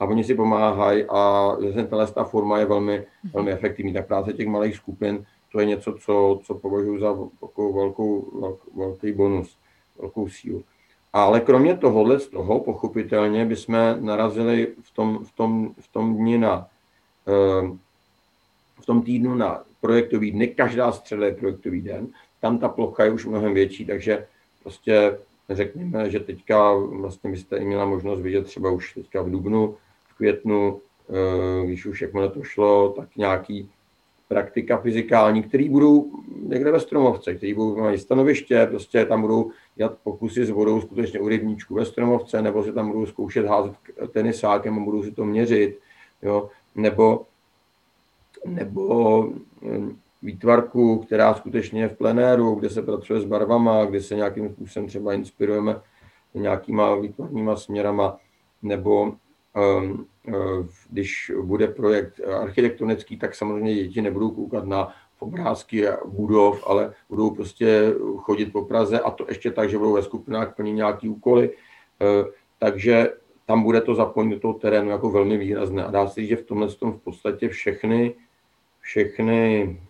A 0.00 0.04
oni 0.04 0.24
si 0.24 0.34
pomáhají 0.34 1.04
a 1.08 1.56
tahle 1.90 2.06
ta 2.06 2.24
forma 2.24 2.58
je 2.58 2.66
velmi, 2.66 3.06
velmi 3.34 3.52
efektivní. 3.52 3.92
Ta 3.92 4.02
práce 4.02 4.32
těch 4.32 4.46
malých 4.46 4.76
skupin, 4.76 5.26
to 5.52 5.60
je 5.60 5.66
něco, 5.66 5.92
co, 5.92 6.40
co 6.44 6.54
považuji 6.54 7.00
za 7.00 7.16
velkou, 7.60 8.30
velký 8.76 9.12
bonus, 9.12 9.58
velkou 10.00 10.28
sílu. 10.28 10.64
Ale 11.12 11.40
kromě 11.40 11.76
tohohle 11.76 12.20
z 12.20 12.28
toho, 12.28 12.60
pochopitelně, 12.60 13.44
bychom 13.44 13.96
narazili 14.00 14.68
v 14.82 14.94
tom, 14.94 15.24
v 15.24 15.32
tom, 15.32 15.74
v 15.80 15.92
tom 15.92 16.16
dni 16.16 16.38
na 16.38 16.68
eh, 17.28 17.76
v 18.80 18.86
tom 18.86 19.02
týdnu 19.02 19.34
na 19.34 19.62
projektový 19.80 20.30
dny, 20.30 20.48
každá 20.48 20.92
středa 20.92 21.26
je 21.26 21.34
projektový 21.34 21.80
den, 21.80 22.08
tam 22.40 22.58
ta 22.58 22.68
plocha 22.68 23.04
je 23.04 23.10
už 23.10 23.26
mnohem 23.26 23.54
větší, 23.54 23.84
takže 23.84 24.26
prostě 24.62 25.18
řekněme, 25.50 26.10
že 26.10 26.20
teďka 26.20 26.74
vlastně 26.74 27.30
byste 27.30 27.56
i 27.56 27.64
měla 27.64 27.84
možnost 27.84 28.20
vidět 28.20 28.46
třeba 28.46 28.70
už 28.70 28.94
teďka 28.94 29.22
v 29.22 29.30
dubnu, 29.30 29.76
v 30.08 30.16
květnu, 30.16 30.80
eh, 31.10 31.66
když 31.66 31.86
už 31.86 32.02
jakmile 32.02 32.28
to 32.28 32.42
šlo, 32.42 32.88
tak 32.88 33.16
nějaký 33.16 33.70
praktika 34.28 34.78
fyzikální, 34.78 35.42
který 35.42 35.68
budou 35.68 36.10
někde 36.50 36.72
ve 36.72 36.80
Stromovce, 36.80 37.34
který 37.34 37.54
budou 37.54 37.90
mít 37.90 37.98
stanoviště, 37.98 38.66
prostě 38.70 39.04
tam 39.04 39.20
budou 39.20 39.50
dělat 39.76 39.98
pokusy 40.02 40.44
s 40.44 40.50
vodou 40.50 40.80
skutečně 40.80 41.20
u 41.20 41.28
rybníčku 41.28 41.74
ve 41.74 41.84
Stromovce, 41.84 42.42
nebo 42.42 42.64
si 42.64 42.72
tam 42.72 42.86
budou 42.92 43.06
zkoušet 43.06 43.46
házet 43.46 43.72
tenisákem 44.12 44.78
a 44.78 44.84
budou 44.84 45.02
si 45.02 45.12
to 45.12 45.24
měřit, 45.24 45.78
jo, 46.22 46.48
nebo, 46.74 47.26
nebo 48.46 49.22
hm, 49.62 49.96
výtvarku, 50.22 50.98
která 50.98 51.34
skutečně 51.34 51.82
je 51.82 51.88
v 51.88 51.96
plenéru, 51.96 52.54
kde 52.54 52.70
se 52.70 52.82
pracuje 52.82 53.20
s 53.20 53.24
barvama, 53.24 53.84
kde 53.84 54.02
se 54.02 54.14
nějakým 54.14 54.48
způsobem 54.48 54.88
třeba 54.88 55.12
inspirujeme 55.12 55.80
nějakýma 56.34 56.94
výtvarnýma 56.94 57.56
směrama, 57.56 58.16
nebo 58.62 59.12
um, 59.82 60.06
když 60.90 61.32
bude 61.42 61.68
projekt 61.68 62.20
architektonický, 62.20 63.16
tak 63.16 63.34
samozřejmě 63.34 63.74
děti 63.74 64.02
nebudou 64.02 64.30
koukat 64.30 64.64
na 64.64 64.94
obrázky 65.20 65.86
budov, 66.04 66.64
ale 66.66 66.94
budou 67.08 67.30
prostě 67.30 67.94
chodit 68.16 68.46
po 68.46 68.64
Praze 68.64 69.00
a 69.00 69.10
to 69.10 69.26
ještě 69.28 69.50
tak, 69.50 69.70
že 69.70 69.78
budou 69.78 69.92
ve 69.92 70.02
skupinách 70.02 70.56
plnit 70.56 70.72
nějaký 70.72 71.08
úkoly. 71.08 71.50
Uh, 71.50 72.26
takže 72.58 73.12
tam 73.46 73.62
bude 73.62 73.80
to 73.80 73.94
zapojení 73.94 74.32
do 74.32 74.40
toho 74.40 74.54
terénu 74.54 74.90
jako 74.90 75.10
velmi 75.10 75.38
výrazné. 75.38 75.84
A 75.84 75.90
dá 75.90 76.06
se 76.06 76.20
říct, 76.20 76.28
že 76.28 76.36
v 76.36 76.46
tomhle 76.46 76.68
tom 76.68 76.92
v 76.92 77.00
podstatě 77.00 77.48
všechny, 77.48 78.14
všechny 78.80 79.80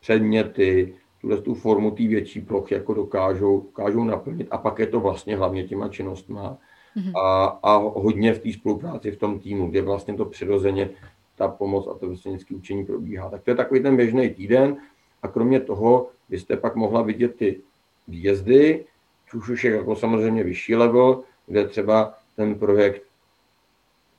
předměty, 0.00 0.94
tuhle 1.20 1.42
tu 1.42 1.54
formu 1.54 1.90
té 1.90 2.02
větší 2.02 2.40
plochy 2.40 2.74
jako 2.74 2.94
dokážou, 2.94 3.60
dokážou 3.60 4.04
naplnit 4.04 4.48
a 4.50 4.58
pak 4.58 4.78
je 4.78 4.86
to 4.86 5.00
vlastně 5.00 5.36
hlavně 5.36 5.64
těma 5.64 5.88
činnostma 5.88 6.58
mm-hmm. 6.96 7.12
a, 7.18 7.44
a 7.62 7.76
hodně 7.76 8.34
v 8.34 8.38
té 8.38 8.52
spolupráci 8.52 9.10
v 9.10 9.18
tom 9.18 9.40
týmu, 9.40 9.70
kde 9.70 9.82
vlastně 9.82 10.14
to 10.14 10.24
přirozeně 10.24 10.90
ta 11.36 11.48
pomoc 11.48 11.86
a 11.86 11.94
to 11.98 12.08
vesnické 12.08 12.54
učení 12.54 12.86
probíhá. 12.86 13.30
Tak 13.30 13.42
to 13.42 13.50
je 13.50 13.54
takový 13.54 13.82
ten 13.82 13.96
běžný 13.96 14.30
týden 14.30 14.76
a 15.22 15.28
kromě 15.28 15.60
toho 15.60 16.10
byste 16.28 16.56
pak 16.56 16.76
mohla 16.76 17.02
vidět 17.02 17.36
ty 17.36 17.60
výjezdy, 18.08 18.84
což 19.30 19.48
už 19.48 19.64
je 19.64 19.76
jako 19.76 19.96
samozřejmě 19.96 20.44
vyšší 20.44 20.74
level, 20.76 21.22
kde 21.46 21.68
třeba 21.68 22.14
ten 22.36 22.54
projekt 22.54 23.02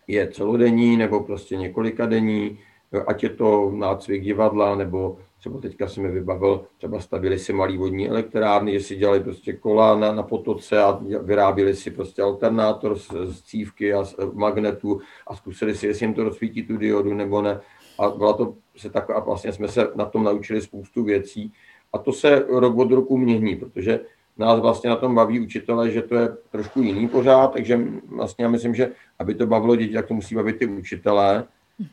je 0.07 0.31
celodenní 0.31 0.97
nebo 0.97 1.19
prostě 1.19 1.57
několika 1.57 2.05
denní, 2.05 2.59
ať 3.07 3.23
je 3.23 3.29
to 3.29 3.71
nácvik 3.71 4.23
divadla 4.23 4.75
nebo 4.75 5.17
Třeba 5.45 5.59
teďka 5.59 5.87
si 5.87 6.01
mi 6.01 6.11
vybavil, 6.11 6.65
třeba 6.77 6.99
stavili 6.99 7.39
si 7.39 7.53
malý 7.53 7.77
vodní 7.77 8.09
elektrárny, 8.09 8.71
že 8.71 8.79
si 8.79 8.95
dělali 8.95 9.19
prostě 9.19 9.53
kola 9.53 9.99
na, 9.99 10.11
na 10.11 10.23
potoce 10.23 10.83
a 10.83 10.99
vyráběli 11.21 11.75
si 11.75 11.91
prostě 11.91 12.21
alternátor 12.21 12.99
z, 12.99 13.11
z 13.25 13.41
cívky 13.41 13.93
a 13.93 14.03
z 14.03 14.15
magnetu 14.33 15.01
a 15.27 15.35
zkusili 15.35 15.75
si, 15.75 15.87
jestli 15.87 16.05
jim 16.05 16.13
to 16.13 16.23
rozsvítí 16.23 16.63
tu 16.63 16.77
diodu 16.77 17.13
nebo 17.13 17.41
ne. 17.41 17.61
A 17.99 18.09
byla 18.09 18.33
to 18.33 18.55
se 18.77 18.89
tak, 18.89 19.09
a 19.09 19.19
vlastně 19.19 19.53
jsme 19.53 19.67
se 19.67 19.87
na 19.95 20.05
tom 20.05 20.23
naučili 20.23 20.61
spoustu 20.61 21.03
věcí. 21.03 21.53
A 21.93 21.97
to 21.97 22.13
se 22.13 22.45
rok 22.49 22.77
od 22.77 22.91
roku 22.91 23.17
mění, 23.17 23.55
protože 23.55 23.99
nás 24.37 24.59
vlastně 24.59 24.89
na 24.89 24.95
tom 24.95 25.15
baví 25.15 25.39
učitele, 25.39 25.91
že 25.91 26.01
to 26.01 26.15
je 26.15 26.29
trošku 26.49 26.81
jiný 26.81 27.07
pořád, 27.07 27.47
takže 27.47 27.79
vlastně 28.15 28.45
já 28.45 28.49
myslím, 28.49 28.75
že 28.75 28.91
aby 29.19 29.35
to 29.35 29.47
bavilo 29.47 29.75
děti, 29.75 29.93
tak 29.93 30.07
to 30.07 30.13
musí 30.13 30.35
bavit 30.35 30.57
ty 30.57 30.65
učitelé, 30.65 31.43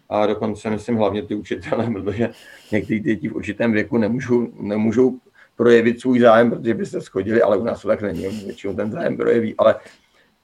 a 0.08 0.26
dokonce 0.26 0.70
myslím 0.70 0.96
hlavně 0.96 1.22
ty 1.22 1.34
učitelé, 1.34 1.90
protože 1.90 2.30
někteří 2.72 3.00
děti 3.00 3.28
v 3.28 3.34
určitém 3.36 3.72
věku 3.72 3.98
nemůžou, 3.98 4.48
nemůžou 4.60 5.18
projevit 5.56 6.00
svůj 6.00 6.20
zájem, 6.20 6.50
protože 6.50 6.74
by 6.74 6.86
se 6.86 7.00
schodili, 7.00 7.42
ale 7.42 7.56
u 7.56 7.64
nás 7.64 7.82
to 7.82 7.88
tak 7.88 8.02
není, 8.02 8.22
většinou 8.22 8.74
ten 8.74 8.90
zájem 8.90 9.16
projeví, 9.16 9.54
ale 9.58 9.74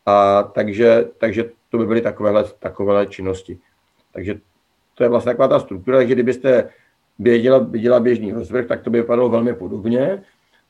a, 0.07 0.43
takže, 0.43 1.09
takže 1.19 1.51
to 1.71 1.79
by 1.79 1.87
byly 1.87 2.01
takovéhle, 2.01 2.45
takovéhle 2.59 3.07
činnosti. 3.07 3.59
Takže 4.13 4.41
to 4.95 5.03
je 5.03 5.09
vlastně 5.09 5.33
taková 5.33 5.49
ta 5.49 5.61
struktura, 5.61 5.99
takže 5.99 6.15
kdybyste 6.15 6.71
viděla, 7.19 7.59
viděla 7.59 8.01
běžný 8.01 8.33
rozvrh, 8.33 8.67
tak 8.67 8.83
to 8.83 8.91
by 8.91 9.01
vypadalo 9.01 9.29
velmi 9.29 9.55
podobně, 9.55 10.23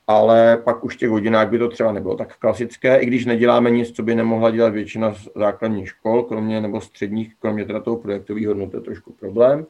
ale 0.09 0.56
pak 0.64 0.84
už 0.84 0.94
v 0.94 0.98
těch 0.98 1.11
hodinách 1.11 1.48
by 1.48 1.59
to 1.59 1.68
třeba 1.68 1.92
nebylo 1.92 2.16
tak 2.16 2.36
klasické, 2.36 2.96
i 2.96 3.06
když 3.06 3.26
neděláme 3.26 3.70
nic, 3.70 3.90
co 3.90 4.02
by 4.02 4.14
nemohla 4.14 4.50
dělat 4.50 4.72
většina 4.72 5.14
základních 5.36 5.88
škol, 5.88 6.22
kromě 6.22 6.61
nebo 6.61 6.80
středních, 6.80 7.34
kromě 7.38 7.64
teda 7.64 7.80
toho 7.80 7.96
projektového 7.96 8.50
hodnoty, 8.50 8.70
to 8.70 8.76
je 8.76 8.82
trošku 8.82 9.12
problém. 9.12 9.66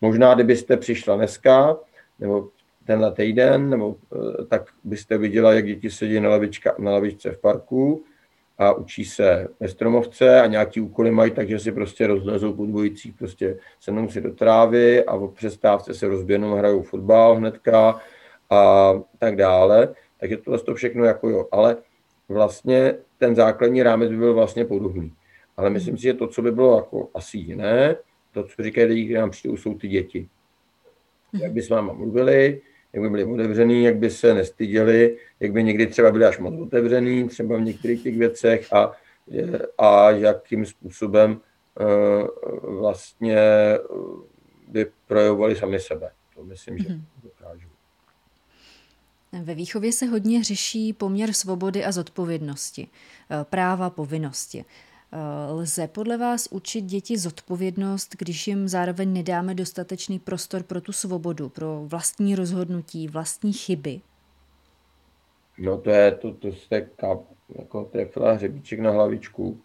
Možná, 0.00 0.34
kdybyste 0.34 0.76
přišla 0.76 1.16
dneska, 1.16 1.76
nebo 2.18 2.48
tenhle 2.84 3.12
týden, 3.12 3.70
nebo 3.70 3.96
eh, 4.12 4.44
tak 4.44 4.62
byste 4.84 5.18
viděla, 5.18 5.52
jak 5.52 5.66
děti 5.66 5.90
sedí 5.90 6.20
na, 6.20 6.28
lavička, 6.28 6.74
na 6.78 6.90
lavičce 6.90 7.30
v 7.30 7.38
parku 7.38 8.04
a 8.58 8.72
učí 8.72 9.04
se 9.04 9.48
ve 9.60 9.68
stromovce 9.68 10.40
a 10.40 10.46
nějaký 10.46 10.80
úkoly 10.80 11.10
mají, 11.10 11.30
takže 11.30 11.58
si 11.58 11.72
prostě 11.72 12.06
rozlezou 12.06 12.52
po 12.52 12.66
prostě 13.18 13.58
sednou 13.80 14.08
si 14.08 14.20
do 14.20 14.32
trávy 14.32 15.04
a 15.04 15.16
v 15.16 15.28
přestávce 15.28 15.94
se 15.94 16.08
rozběhnou, 16.08 16.54
hrajou 16.54 16.82
fotbal 16.82 17.34
hnedka, 17.34 18.00
a 18.52 18.92
tak 19.18 19.36
dále. 19.36 19.94
Takže 20.20 20.36
tohle 20.36 20.58
to 20.58 20.74
všechno 20.74 21.04
jako 21.04 21.30
jo. 21.30 21.48
Ale 21.52 21.76
vlastně 22.28 22.94
ten 23.18 23.34
základní 23.34 23.82
rámec 23.82 24.10
by 24.10 24.16
byl 24.16 24.34
vlastně 24.34 24.64
podobný. 24.64 25.12
Ale 25.56 25.70
myslím 25.70 25.96
si, 25.96 26.02
že 26.02 26.14
to, 26.14 26.26
co 26.26 26.42
by 26.42 26.52
bylo 26.52 26.76
jako 26.76 27.08
asi 27.14 27.38
jiné, 27.38 27.96
to, 28.32 28.44
co 28.44 28.62
říkají 28.62 28.86
lidi, 28.86 29.04
kteří 29.04 29.14
nám 29.14 29.30
přijdou, 29.30 29.56
jsou 29.56 29.74
ty 29.74 29.88
děti. 29.88 30.28
Jak 31.42 31.52
by 31.52 31.62
s 31.62 31.68
váma 31.68 31.92
mluvili, 31.92 32.60
jak 32.92 33.02
by 33.02 33.10
byli 33.10 33.24
otevřený, 33.24 33.84
jak 33.84 33.96
by 33.96 34.10
se 34.10 34.34
nestyděli, 34.34 35.16
jak 35.40 35.52
by 35.52 35.64
někdy 35.64 35.86
třeba 35.86 36.10
byli 36.10 36.24
až 36.24 36.38
moc 36.38 36.60
otevřený, 36.60 37.28
třeba 37.28 37.56
v 37.56 37.60
některých 37.60 38.02
těch 38.02 38.18
věcech 38.18 38.72
a, 38.72 38.92
a 39.78 40.10
jakým 40.10 40.66
způsobem 40.66 41.40
uh, 41.80 42.28
vlastně 42.80 43.38
by 44.68 44.86
projevovali 45.06 45.56
sami 45.56 45.80
sebe. 45.80 46.10
To 46.34 46.44
myslím, 46.44 46.78
že 46.78 46.88
mhm. 46.88 47.04
dokážu. 47.22 47.71
Ve 49.40 49.54
výchově 49.54 49.92
se 49.92 50.06
hodně 50.06 50.44
řeší 50.44 50.92
poměr 50.92 51.32
svobody 51.32 51.84
a 51.84 51.92
zodpovědnosti, 51.92 52.88
eh, 53.30 53.44
práva, 53.44 53.90
povinnosti. 53.90 54.64
Eh, 55.12 55.52
lze 55.52 55.88
podle 55.88 56.16
vás 56.16 56.48
učit 56.50 56.82
děti 56.82 57.18
zodpovědnost, 57.18 58.16
když 58.18 58.46
jim 58.48 58.68
zároveň 58.68 59.12
nedáme 59.12 59.54
dostatečný 59.54 60.18
prostor 60.18 60.62
pro 60.62 60.80
tu 60.80 60.92
svobodu, 60.92 61.48
pro 61.48 61.84
vlastní 61.86 62.34
rozhodnutí, 62.34 63.08
vlastní 63.08 63.52
chyby? 63.52 64.00
No 65.58 65.78
to 65.78 65.90
je, 65.90 66.12
to, 66.12 66.32
to 66.34 66.48
jste 66.48 66.80
kap, 66.80 67.20
jako 67.58 67.84
trefila 67.84 68.32
hřebíček 68.32 68.80
na 68.80 68.90
hlavičku. 68.90 69.60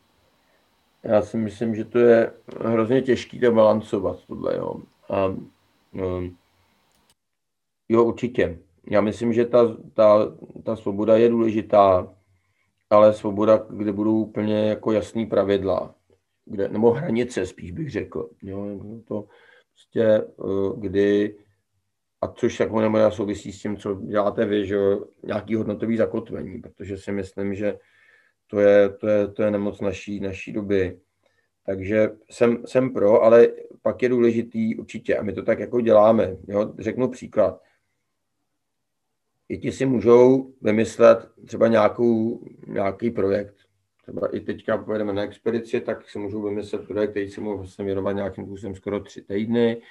Já 1.04 1.22
si 1.22 1.38
myslím, 1.38 1.76
že 1.76 1.86
to 1.86 2.00
je 2.00 2.34
hrozně 2.66 3.02
těžký 3.02 3.40
to 3.40 3.52
balancovat, 3.52 4.20
tohle, 4.28 4.58
jo. 4.58 4.76
A, 5.10 5.26
um, 5.26 6.38
jo, 7.90 8.04
určitě 8.04 8.60
já 8.90 9.02
myslím, 9.02 9.34
že 9.34 9.46
ta, 9.46 9.78
ta, 9.94 10.36
ta 10.64 10.76
svoboda 10.76 11.18
je 11.18 11.30
důležitá, 11.30 12.14
ale 12.90 13.14
svoboda, 13.14 13.66
kde 13.70 13.92
budou 13.92 14.22
úplně 14.22 14.70
jako 14.70 14.92
jasný 14.92 15.26
pravidla, 15.26 15.96
kde, 16.46 16.70
nebo 16.70 16.92
hranice 16.92 17.46
spíš 17.46 17.72
bych 17.72 17.92
řekl. 17.92 18.30
Jo, 18.42 18.80
to 19.08 19.28
prostě, 19.74 20.04
eh, 20.04 20.74
kdy, 20.78 21.38
a 22.22 22.28
což 22.28 22.60
jako 22.60 22.82
nebo 22.82 23.12
souvisí 23.12 23.52
s 23.52 23.62
tím, 23.62 23.78
co 23.78 23.94
děláte 23.94 24.46
vy, 24.46 24.66
že 24.66 24.78
nějaký 25.24 25.56
hodnotový 25.56 25.98
zakotvení, 25.98 26.60
protože 26.60 26.98
si 26.98 27.12
myslím, 27.12 27.56
že 27.56 27.78
to 28.48 28.60
je, 28.60 28.90
to 28.90 29.08
je, 29.08 29.28
to 29.28 29.44
je 29.44 29.52
nemoc 29.52 29.82
naší, 29.82 30.20
naší 30.20 30.54
doby. 30.54 31.00
Takže 31.66 32.10
jsem, 32.32 32.64
jsem 32.66 32.94
pro, 32.94 33.24
ale 33.24 33.48
pak 33.82 34.04
je 34.04 34.10
důležitý 34.10 34.76
určitě, 34.76 35.18
a 35.18 35.24
my 35.24 35.34
to 35.34 35.44
tak 35.44 35.60
jako 35.60 35.82
děláme. 35.82 36.38
Jo? 36.48 36.74
Řeknu 36.80 37.10
příklad 37.10 37.62
děti 39.52 39.72
si 39.72 39.86
můžou 39.86 40.54
vymyslet 40.62 41.32
třeba 41.46 41.68
nějakou, 41.68 42.40
nějaký 42.68 43.12
projekt. 43.12 43.56
Třeba 44.02 44.28
i 44.28 44.40
teďka 44.40 44.78
pojedeme 44.78 45.14
na 45.14 45.24
expedici, 45.24 45.82
tak 45.82 46.10
si 46.10 46.20
můžou 46.20 46.42
vymyslet 46.42 46.88
projekt, 46.88 47.10
který 47.10 47.30
si 47.30 47.42
můžou 47.42 47.58
vlastně 47.58 47.86
věnovat 47.86 48.12
nějakým 48.12 48.46
způsobem 48.46 48.76
skoro 48.76 49.00
tři 49.00 49.22
týdny. 49.22 49.82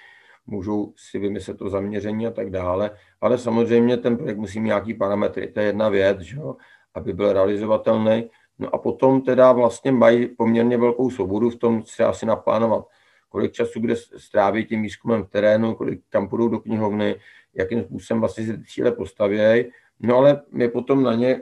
můžou 0.46 0.92
si 0.96 1.18
vymyslet 1.18 1.58
to 1.58 1.68
zaměření 1.68 2.26
a 2.26 2.30
tak 2.30 2.50
dále, 2.50 2.90
ale 3.20 3.38
samozřejmě 3.38 3.96
ten 3.96 4.16
projekt 4.16 4.36
musí 4.36 4.60
mít 4.60 4.66
nějaký 4.66 4.94
parametry, 4.94 5.46
to 5.48 5.60
je 5.60 5.66
jedna 5.66 5.88
věc, 5.88 6.20
že 6.20 6.36
jo? 6.36 6.56
aby 6.94 7.12
byl 7.12 7.32
realizovatelný. 7.32 8.30
No 8.58 8.74
a 8.74 8.78
potom 8.78 9.22
teda 9.22 9.52
vlastně 9.52 9.92
mají 9.92 10.26
poměrně 10.26 10.78
velkou 10.78 11.10
svobodu 11.10 11.50
v 11.50 11.56
tom 11.56 11.82
se 11.84 12.04
asi 12.04 12.26
naplánovat, 12.26 12.84
kolik 13.28 13.52
času 13.52 13.80
kde 13.80 13.96
stráví 13.96 14.64
tím 14.64 14.82
výzkumem 14.82 15.24
v 15.24 15.28
terénu, 15.30 15.74
kolik 15.74 16.00
kam 16.08 16.28
půjdou 16.28 16.48
do 16.48 16.58
knihovny, 16.58 17.16
jakým 17.58 17.84
způsobem 17.84 18.20
vlastně 18.20 18.44
si 18.44 18.64
cíle 18.64 18.92
postavějí. 18.92 19.64
No 20.00 20.16
ale 20.16 20.42
my 20.52 20.68
potom 20.68 21.02
na 21.02 21.14
ně, 21.14 21.40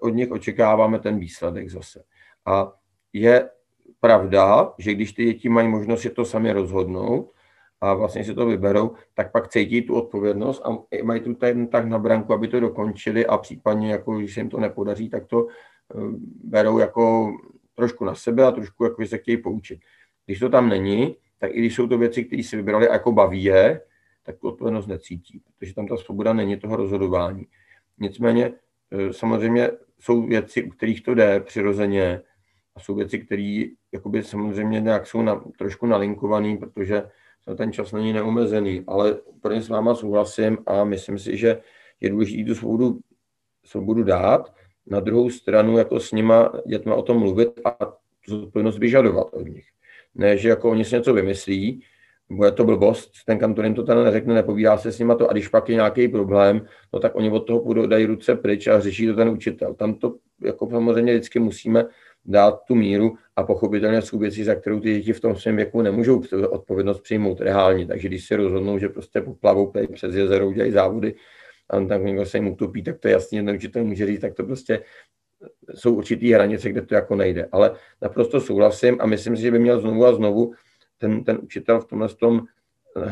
od 0.00 0.08
nich 0.08 0.30
očekáváme 0.30 0.98
ten 0.98 1.18
výsledek 1.18 1.70
zase. 1.70 2.02
A 2.46 2.72
je 3.12 3.50
pravda, 4.00 4.72
že 4.78 4.94
když 4.94 5.12
ty 5.12 5.24
děti 5.24 5.48
mají 5.48 5.68
možnost 5.68 6.00
si 6.00 6.10
to 6.10 6.24
sami 6.24 6.52
rozhodnout 6.52 7.32
a 7.80 7.94
vlastně 7.94 8.24
si 8.24 8.34
to 8.34 8.46
vyberou, 8.46 8.94
tak 9.14 9.32
pak 9.32 9.48
cítí 9.48 9.82
tu 9.82 9.94
odpovědnost 9.94 10.62
a 10.64 10.78
mají 11.02 11.20
tu 11.20 11.34
ten 11.34 11.66
tak 11.66 11.86
na 11.86 11.98
branku, 11.98 12.32
aby 12.32 12.48
to 12.48 12.60
dokončili 12.60 13.26
a 13.26 13.38
případně, 13.38 13.92
jako 13.92 14.18
když 14.18 14.34
se 14.34 14.40
jim 14.40 14.48
to 14.48 14.60
nepodaří, 14.60 15.08
tak 15.08 15.26
to 15.26 15.46
eh, 15.48 15.98
berou 16.44 16.78
jako 16.78 17.32
trošku 17.74 18.04
na 18.04 18.14
sebe 18.14 18.44
a 18.44 18.50
trošku 18.50 18.84
jako 18.84 19.06
se 19.06 19.18
chtějí 19.18 19.36
poučit. 19.36 19.80
Když 20.26 20.38
to 20.38 20.48
tam 20.48 20.68
není, 20.68 21.16
tak 21.38 21.50
i 21.54 21.58
když 21.58 21.74
jsou 21.74 21.86
to 21.86 21.98
věci, 21.98 22.24
které 22.24 22.42
si 22.42 22.56
vybrali 22.56 22.88
a 22.88 22.92
jako 22.92 23.12
baví 23.12 23.44
je, 23.44 23.80
tak 24.22 24.38
tu 24.38 24.48
odpovědnost 24.48 24.86
necítí, 24.86 25.40
protože 25.44 25.74
tam 25.74 25.86
ta 25.86 25.96
svoboda 25.96 26.32
není 26.32 26.56
toho 26.56 26.76
rozhodování. 26.76 27.46
Nicméně 27.98 28.52
eh, 28.90 29.12
samozřejmě 29.12 29.70
jsou 30.00 30.26
věci, 30.26 30.62
u 30.62 30.70
kterých 30.70 31.02
to 31.02 31.14
jde 31.14 31.40
přirozeně 31.40 32.22
a 32.74 32.80
jsou 32.80 32.94
věci, 32.94 33.18
které 33.18 33.64
jakoby 33.92 34.22
samozřejmě 34.22 34.80
nějak 34.80 35.06
jsou 35.06 35.22
na, 35.22 35.44
trošku 35.58 35.86
nalinkované, 35.86 36.56
protože 36.56 37.02
ten 37.56 37.72
čas 37.72 37.92
není 37.92 38.12
neomezený, 38.12 38.84
ale 38.86 39.20
úplně 39.20 39.62
s 39.62 39.68
váma 39.68 39.94
souhlasím 39.94 40.58
a 40.66 40.84
myslím 40.84 41.18
si, 41.18 41.36
že 41.36 41.60
je 42.00 42.10
důležité 42.10 42.48
tu 42.48 42.54
svobodu, 42.54 42.98
svobodu 43.64 44.02
dát, 44.02 44.54
na 44.86 45.00
druhou 45.00 45.30
stranu 45.30 45.78
jako 45.78 46.00
s 46.00 46.12
nima 46.12 46.52
dětma 46.66 46.94
o 46.94 47.02
tom 47.02 47.18
mluvit 47.18 47.60
a 47.64 47.96
zodpovědnost 48.28 48.78
vyžadovat 48.78 49.26
od 49.32 49.48
nich. 49.48 49.66
Ne, 50.14 50.36
že 50.36 50.48
jako 50.48 50.70
oni 50.70 50.84
si 50.84 50.94
něco 50.94 51.14
vymyslí, 51.14 51.84
bude 52.30 52.52
to 52.52 52.64
blbost, 52.64 53.10
ten 53.26 53.38
kantor 53.38 53.64
jim 53.64 53.74
to 53.74 53.82
tady 53.82 54.04
neřekne, 54.04 54.34
nepovídá 54.34 54.78
se 54.78 54.92
s 54.92 54.98
nima 54.98 55.14
to 55.14 55.30
a 55.30 55.32
když 55.32 55.48
pak 55.48 55.68
je 55.68 55.74
nějaký 55.74 56.08
problém, 56.08 56.66
no 56.92 57.00
tak 57.00 57.14
oni 57.14 57.30
od 57.30 57.40
toho 57.40 57.60
půjdou, 57.60 57.86
dají 57.86 58.06
ruce 58.06 58.34
pryč 58.34 58.66
a 58.66 58.80
řeší 58.80 59.06
to 59.06 59.14
ten 59.14 59.28
učitel. 59.28 59.74
Tam 59.74 59.94
to 59.94 60.14
jako 60.42 60.70
samozřejmě 60.70 61.12
vždycky 61.12 61.38
musíme 61.38 61.84
dát 62.24 62.64
tu 62.64 62.74
míru 62.74 63.14
a 63.36 63.42
pochopitelně 63.42 64.02
jsou 64.02 64.18
věci, 64.18 64.44
za 64.44 64.54
kterou 64.54 64.80
ty 64.80 64.94
děti 64.94 65.12
v 65.12 65.20
tom 65.20 65.36
svém 65.36 65.56
věku 65.56 65.82
nemůžou 65.82 66.22
odpovědnost 66.50 67.00
přijmout 67.00 67.40
reálně. 67.40 67.86
Takže 67.86 68.08
když 68.08 68.26
si 68.26 68.36
rozhodnou, 68.36 68.78
že 68.78 68.88
prostě 68.88 69.20
poplavou 69.20 69.72
přes 69.92 70.14
jezero, 70.14 70.48
udělají 70.48 70.72
závody 70.72 71.14
a 71.70 71.80
tam 71.80 72.06
někdo 72.06 72.26
se 72.26 72.38
jim 72.38 72.48
utopí, 72.48 72.82
tak 72.82 72.98
to 72.98 73.08
je 73.08 73.12
jasně, 73.12 73.42
ten 73.42 73.56
učitel 73.56 73.84
může 73.84 74.06
říct, 74.06 74.20
tak 74.20 74.34
to 74.34 74.44
prostě 74.44 74.82
jsou 75.74 75.94
určitý 75.94 76.32
hranice, 76.32 76.68
kde 76.68 76.82
to 76.82 76.94
jako 76.94 77.16
nejde. 77.16 77.48
Ale 77.52 77.72
naprosto 78.02 78.40
souhlasím 78.40 78.96
a 79.00 79.06
myslím 79.06 79.36
si, 79.36 79.42
že 79.42 79.50
by 79.50 79.58
měl 79.58 79.80
znovu 79.80 80.06
a 80.06 80.14
znovu 80.14 80.52
ten, 81.00 81.24
ten 81.24 81.38
učitel 81.42 81.80
v 81.80 81.84
tomhle 81.84 82.08
tom 82.08 82.46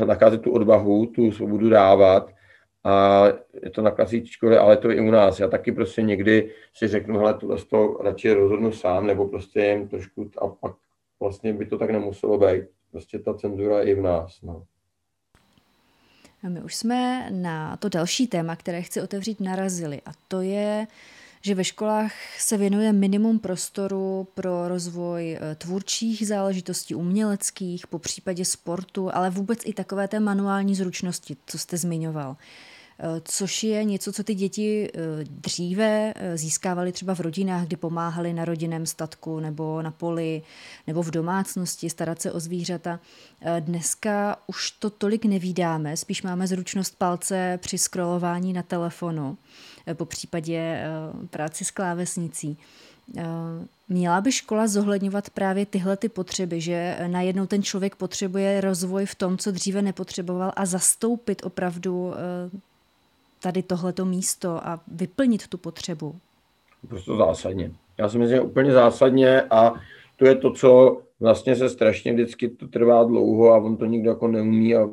nacházet 0.05 0.41
tu 0.41 0.51
odvahu, 0.51 1.05
tu 1.05 1.31
svobodu 1.31 1.69
dávat 1.69 2.29
a 2.83 3.25
je 3.63 3.69
to 3.69 3.81
na 3.81 3.91
klasické 3.91 4.27
škole, 4.27 4.59
ale 4.59 4.77
to 4.77 4.91
i 4.91 4.99
u 4.99 5.11
nás. 5.11 5.39
Já 5.39 5.47
taky 5.47 5.71
prostě 5.71 6.01
někdy 6.01 6.51
si 6.73 6.87
řeknu, 6.87 7.17
hele, 7.17 7.33
tohle 7.33 7.57
to 7.57 7.97
radši 8.03 8.33
rozhodnu 8.33 8.71
sám, 8.71 9.07
nebo 9.07 9.27
prostě 9.27 9.59
jen 9.59 9.87
trošku 9.87 10.31
a 10.41 10.47
pak 10.47 10.71
vlastně 11.19 11.53
by 11.53 11.65
to 11.65 11.77
tak 11.77 11.89
nemuselo 11.89 12.37
být. 12.37 12.63
Prostě 12.91 13.19
ta 13.19 13.33
cenzura 13.33 13.79
je 13.79 13.85
i 13.85 13.95
v 13.95 14.01
nás. 14.01 14.41
No. 14.41 14.63
A 16.43 16.49
my 16.49 16.61
už 16.61 16.75
jsme 16.75 17.29
na 17.31 17.77
to 17.77 17.89
další 17.89 18.27
téma, 18.27 18.55
které 18.55 18.81
chci 18.81 19.01
otevřít, 19.01 19.41
narazili 19.41 20.01
a 20.05 20.11
to 20.27 20.41
je 20.41 20.87
že 21.41 21.55
ve 21.55 21.63
školách 21.63 22.11
se 22.37 22.57
věnuje 22.57 22.93
minimum 22.93 23.39
prostoru 23.39 24.27
pro 24.33 24.67
rozvoj 24.67 25.37
eh, 25.41 25.55
tvůrčích 25.55 26.27
záležitostí, 26.27 26.95
uměleckých, 26.95 27.87
po 27.87 27.99
případě 27.99 28.45
sportu, 28.45 29.15
ale 29.15 29.29
vůbec 29.29 29.59
i 29.65 29.73
takové 29.73 30.07
té 30.07 30.19
manuální 30.19 30.75
zručnosti, 30.75 31.37
co 31.45 31.57
jste 31.57 31.77
zmiňoval. 31.77 32.37
Eh, 32.99 33.21
což 33.25 33.63
je 33.63 33.83
něco, 33.83 34.13
co 34.13 34.23
ty 34.23 34.35
děti 34.35 34.89
eh, 34.93 34.99
dříve 35.23 36.13
získávaly 36.35 36.91
třeba 36.91 37.15
v 37.15 37.19
rodinách, 37.19 37.67
kdy 37.67 37.75
pomáhali 37.75 38.33
na 38.33 38.45
rodinném 38.45 38.85
statku 38.85 39.39
nebo 39.39 39.81
na 39.81 39.91
poli 39.91 40.41
nebo 40.87 41.03
v 41.03 41.11
domácnosti 41.11 41.89
starat 41.89 42.21
se 42.21 42.31
o 42.31 42.39
zvířata. 42.39 42.99
Dneska 43.59 44.37
už 44.47 44.71
to 44.71 44.89
tolik 44.89 45.25
nevídáme, 45.25 45.97
spíš 45.97 46.21
máme 46.21 46.47
zručnost 46.47 46.97
palce 46.97 47.59
při 47.61 47.77
scrollování 47.77 48.53
na 48.53 48.63
telefonu. 48.63 49.37
Eh, 49.89 49.95
po 49.95 50.05
případě 50.05 50.57
eh, 50.57 50.87
práci 51.29 51.65
s 51.65 51.71
klávesnicí. 51.71 52.57
Eh, 53.17 53.23
měla 53.89 54.21
by 54.21 54.31
škola 54.31 54.67
zohledňovat 54.67 55.29
právě 55.29 55.65
tyhle 55.65 55.97
ty 55.97 56.09
potřeby, 56.09 56.61
že 56.61 56.97
najednou 57.07 57.45
ten 57.45 57.63
člověk 57.63 57.95
potřebuje 57.95 58.61
rozvoj 58.61 59.05
v 59.05 59.15
tom, 59.15 59.37
co 59.37 59.51
dříve 59.51 59.81
nepotřeboval 59.81 60.51
a 60.55 60.65
zastoupit 60.65 61.41
opravdu 61.45 62.13
tady 63.41 63.63
tohleto 63.63 64.05
místo 64.05 64.67
a 64.67 64.79
vyplnit 64.87 65.47
tu 65.47 65.57
potřebu? 65.57 66.15
Prostě 66.87 67.11
zásadně. 67.17 67.71
Já 67.97 68.09
si 68.09 68.17
myslím, 68.17 68.37
že 68.37 68.41
úplně 68.41 68.71
zásadně 68.71 69.41
a 69.41 69.73
to 70.17 70.25
je 70.25 70.35
to, 70.35 70.51
co 70.51 71.01
vlastně 71.19 71.55
se 71.55 71.69
strašně 71.69 72.13
vždycky 72.13 72.49
to 72.49 72.67
trvá 72.67 73.03
dlouho 73.03 73.53
a 73.53 73.57
on 73.57 73.77
to 73.77 73.85
nikdo 73.85 74.09
jako 74.09 74.27
neumí 74.27 74.75
a 74.75 74.89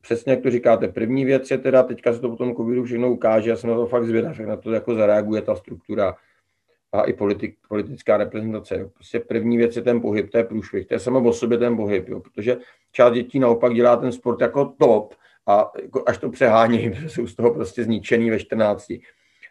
přesně 0.00 0.32
jak 0.32 0.42
to 0.42 0.50
říkáte, 0.50 0.88
první 0.88 1.24
věc 1.24 1.50
je 1.50 1.58
teda, 1.58 1.82
teďka 1.82 2.12
se 2.12 2.20
to 2.20 2.28
potom 2.28 2.56
covidu 2.56 2.84
všechno 2.84 3.12
ukáže, 3.12 3.50
já 3.50 3.56
jsem 3.56 3.70
na 3.70 3.76
to 3.76 3.86
fakt 3.86 4.04
zvědav, 4.04 4.38
jak 4.38 4.48
na 4.48 4.56
to 4.56 4.72
jako 4.72 4.94
zareaguje 4.94 5.42
ta 5.42 5.54
struktura 5.54 6.16
a 6.92 7.02
i 7.02 7.12
politik, 7.12 7.56
politická 7.68 8.16
reprezentace. 8.16 8.78
Jo. 8.78 8.88
Prostě 8.88 9.20
první 9.20 9.56
věc 9.56 9.76
je 9.76 9.82
ten 9.82 10.00
pohyb, 10.00 10.30
to 10.30 10.38
je 10.38 10.44
průšvih, 10.44 10.86
to 10.86 10.94
je 10.94 11.00
samo 11.00 11.28
o 11.28 11.32
sobě 11.32 11.58
ten 11.58 11.76
pohyb, 11.76 12.08
jo, 12.08 12.20
protože 12.20 12.56
část 12.92 13.12
dětí 13.12 13.38
naopak 13.38 13.74
dělá 13.74 13.96
ten 13.96 14.12
sport 14.12 14.40
jako 14.40 14.64
top 14.64 15.14
a 15.46 15.72
jako 15.82 16.04
až 16.06 16.18
to 16.18 16.30
přehání, 16.30 16.94
jsou 17.08 17.26
z 17.26 17.34
toho 17.34 17.54
prostě 17.54 17.84
zničený 17.84 18.30
ve 18.30 18.38
14. 18.38 18.92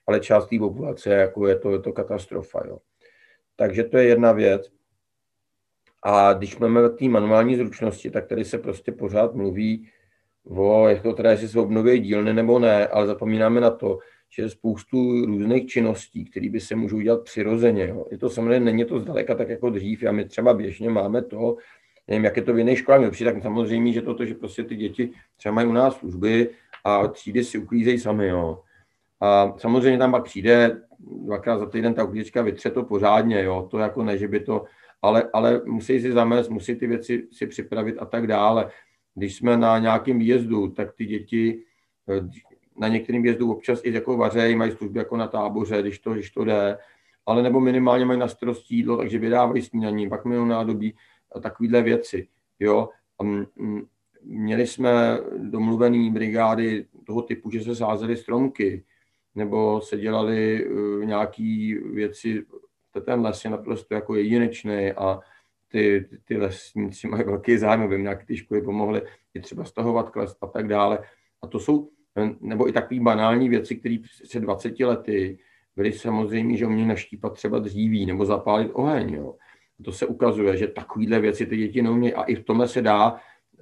Ale 0.08 0.20
část 0.20 0.48
té 0.48 0.60
populace 0.60 1.10
jako 1.10 1.48
je 1.48 1.60
to, 1.60 1.72
je 1.72 1.80
to 1.80 1.94
katastrofa. 1.94 2.62
Jo. 2.68 2.78
Takže 3.56 3.84
to 3.84 3.98
je 3.98 4.04
jedna 4.04 4.32
věc. 4.32 4.72
A 6.04 6.34
když 6.34 6.58
máme 6.58 6.90
té 6.90 7.06
manuální 7.06 7.56
zručnosti, 7.56 8.12
tak 8.12 8.28
tady 8.28 8.46
se 8.46 8.58
prostě 8.58 8.92
pořád 8.92 9.36
mluví 9.36 9.90
o, 10.46 10.88
jak 10.88 11.02
to 11.02 11.14
teda, 11.14 11.32
jestli 11.32 11.48
se 11.48 11.60
obnoví 11.60 12.00
dílny 12.00 12.34
nebo 12.34 12.60
ne, 12.60 12.88
ale 12.88 13.08
zapomínáme 13.08 13.62
na 13.62 13.70
to, 13.70 14.00
že 14.30 14.42
je 14.42 14.50
spoustu 14.50 15.26
různých 15.26 15.68
činností, 15.68 16.26
které 16.26 16.50
by 16.50 16.60
se 16.60 16.76
můžou 16.76 17.00
dělat 17.00 17.24
přirozeně. 17.24 17.88
Jo. 17.88 18.06
Je 18.12 18.18
to 18.18 18.30
samozřejmě, 18.30 18.60
není 18.60 18.86
to 18.86 19.00
zdaleka 19.00 19.36
tak 19.36 19.50
jako 19.50 19.70
dřív, 19.70 20.04
a 20.04 20.12
my 20.12 20.26
třeba 20.26 20.54
běžně 20.54 20.90
máme 20.90 21.22
to, 21.22 21.56
nevím, 22.08 22.24
jak 22.24 22.38
je 22.38 22.44
to 22.44 22.54
v 22.54 22.58
jiných 22.58 22.80
školách, 22.80 23.02
mi 23.02 23.26
tak 23.26 23.44
samozřejmě, 23.44 23.94
že 23.94 24.02
to, 24.02 24.26
že 24.26 24.36
prostě 24.36 24.64
ty 24.64 24.76
děti 24.76 25.10
třeba 25.38 25.56
mají 25.56 25.68
u 25.68 25.72
nás 25.72 25.96
služby 25.96 26.50
a 26.84 27.08
třídy 27.08 27.44
si 27.44 27.58
uklízejí 27.58 28.00
sami, 28.00 28.28
jo. 28.28 28.60
A 29.22 29.54
samozřejmě 29.58 29.98
tam 29.98 30.12
pak 30.12 30.24
přijde 30.24 30.82
dvakrát 31.26 31.58
za 31.58 31.66
týden 31.66 31.94
ta 31.94 32.04
uklízečka 32.04 32.42
vytře 32.42 32.70
to 32.70 32.84
pořádně, 32.84 33.44
jo. 33.44 33.68
To 33.72 33.78
jako 33.78 34.04
ne, 34.04 34.18
že 34.18 34.28
by 34.28 34.40
to, 34.40 34.64
ale, 35.02 35.30
ale 35.34 35.62
musí 35.66 36.00
si 36.00 36.12
zamést, 36.12 36.50
musí 36.50 36.76
ty 36.76 36.88
věci 36.88 37.28
si 37.32 37.48
připravit 37.48 37.96
a 38.00 38.06
tak 38.06 38.28
dále. 38.28 38.70
Když 39.16 39.36
jsme 39.36 39.58
na 39.58 39.80
nějakém 39.80 40.20
výjezdu, 40.20 40.68
tak 40.68 40.94
ty 40.94 41.06
děti 41.06 41.64
eh, 42.10 42.30
na 42.78 42.88
některém 42.88 43.22
výjezdu 43.22 43.52
občas 43.52 43.82
i 43.84 43.94
jako 43.94 44.18
vařejí, 44.18 44.56
mají 44.56 44.72
služby 44.72 45.00
jako 45.00 45.18
na 45.18 45.28
táboře, 45.28 45.82
když 45.82 46.00
to, 46.00 46.14
když 46.14 46.32
to 46.32 46.44
jde, 46.44 46.78
ale 47.26 47.44
nebo 47.44 47.60
minimálně 47.60 48.06
mají 48.06 48.20
na 48.20 48.28
starosti 48.28 48.76
jídlo, 48.76 48.98
takže 48.98 49.20
vydávají 49.20 49.62
snídaní, 49.62 50.10
pak 50.10 50.26
měli 50.26 50.46
nádobí 50.46 50.96
a 51.36 51.40
takovéhle 51.40 51.82
věci. 51.82 52.28
Jo? 52.60 52.90
Měli 54.24 54.68
jsme 54.68 55.20
domluvený 55.38 56.12
brigády 56.12 56.86
toho 57.06 57.22
typu, 57.22 57.52
že 57.52 57.62
se 57.62 57.76
sázely 57.76 58.18
stromky, 58.18 58.84
nebo 59.36 59.82
se 59.82 59.98
dělali 59.98 60.68
uh, 60.70 61.06
nějaké 61.06 61.76
věci, 61.94 62.46
ten 63.06 63.22
les 63.22 63.46
je 63.46 63.52
naprosto 63.52 63.94
jako 63.94 64.16
jedinečný 64.16 64.92
a 64.92 65.20
ty, 65.72 66.08
ty 66.26 66.38
lesníci 66.38 67.08
mají 67.08 67.24
velký 67.24 67.58
zájem, 67.58 67.82
aby 67.82 68.02
nějaké 68.02 68.26
ty 68.26 68.38
školy 68.38 68.62
pomohly 68.62 69.02
i 69.34 69.40
třeba 69.40 69.64
stahovat 69.64 70.10
kles 70.10 70.36
a 70.42 70.48
tak 70.48 70.68
dále. 70.68 71.00
A 71.42 71.48
to 71.48 71.60
jsou, 71.60 71.90
nebo 72.42 72.70
i 72.70 72.72
takové 72.72 73.00
banální 73.00 73.50
věci, 73.50 73.76
které 73.76 73.98
se 74.26 74.40
20 74.40 74.80
lety 74.80 75.40
byly 75.76 75.94
samozřejmě, 75.94 76.58
že 76.58 76.66
umějí 76.66 76.88
naštípat 76.88 77.34
třeba 77.34 77.60
dříví 77.60 78.06
nebo 78.06 78.26
zapálit 78.26 78.72
oheň. 78.74 79.14
Jo. 79.14 79.36
A 79.80 79.84
to 79.84 79.92
se 79.92 80.06
ukazuje, 80.06 80.58
že 80.58 80.68
takovéhle 80.68 81.20
věci 81.20 81.46
ty 81.46 81.58
děti 81.58 81.82
neumějí 81.82 82.14
a 82.14 82.24
i 82.24 82.36
v 82.36 82.44
tomhle 82.44 82.68
se 82.68 82.82
dá 82.82 83.20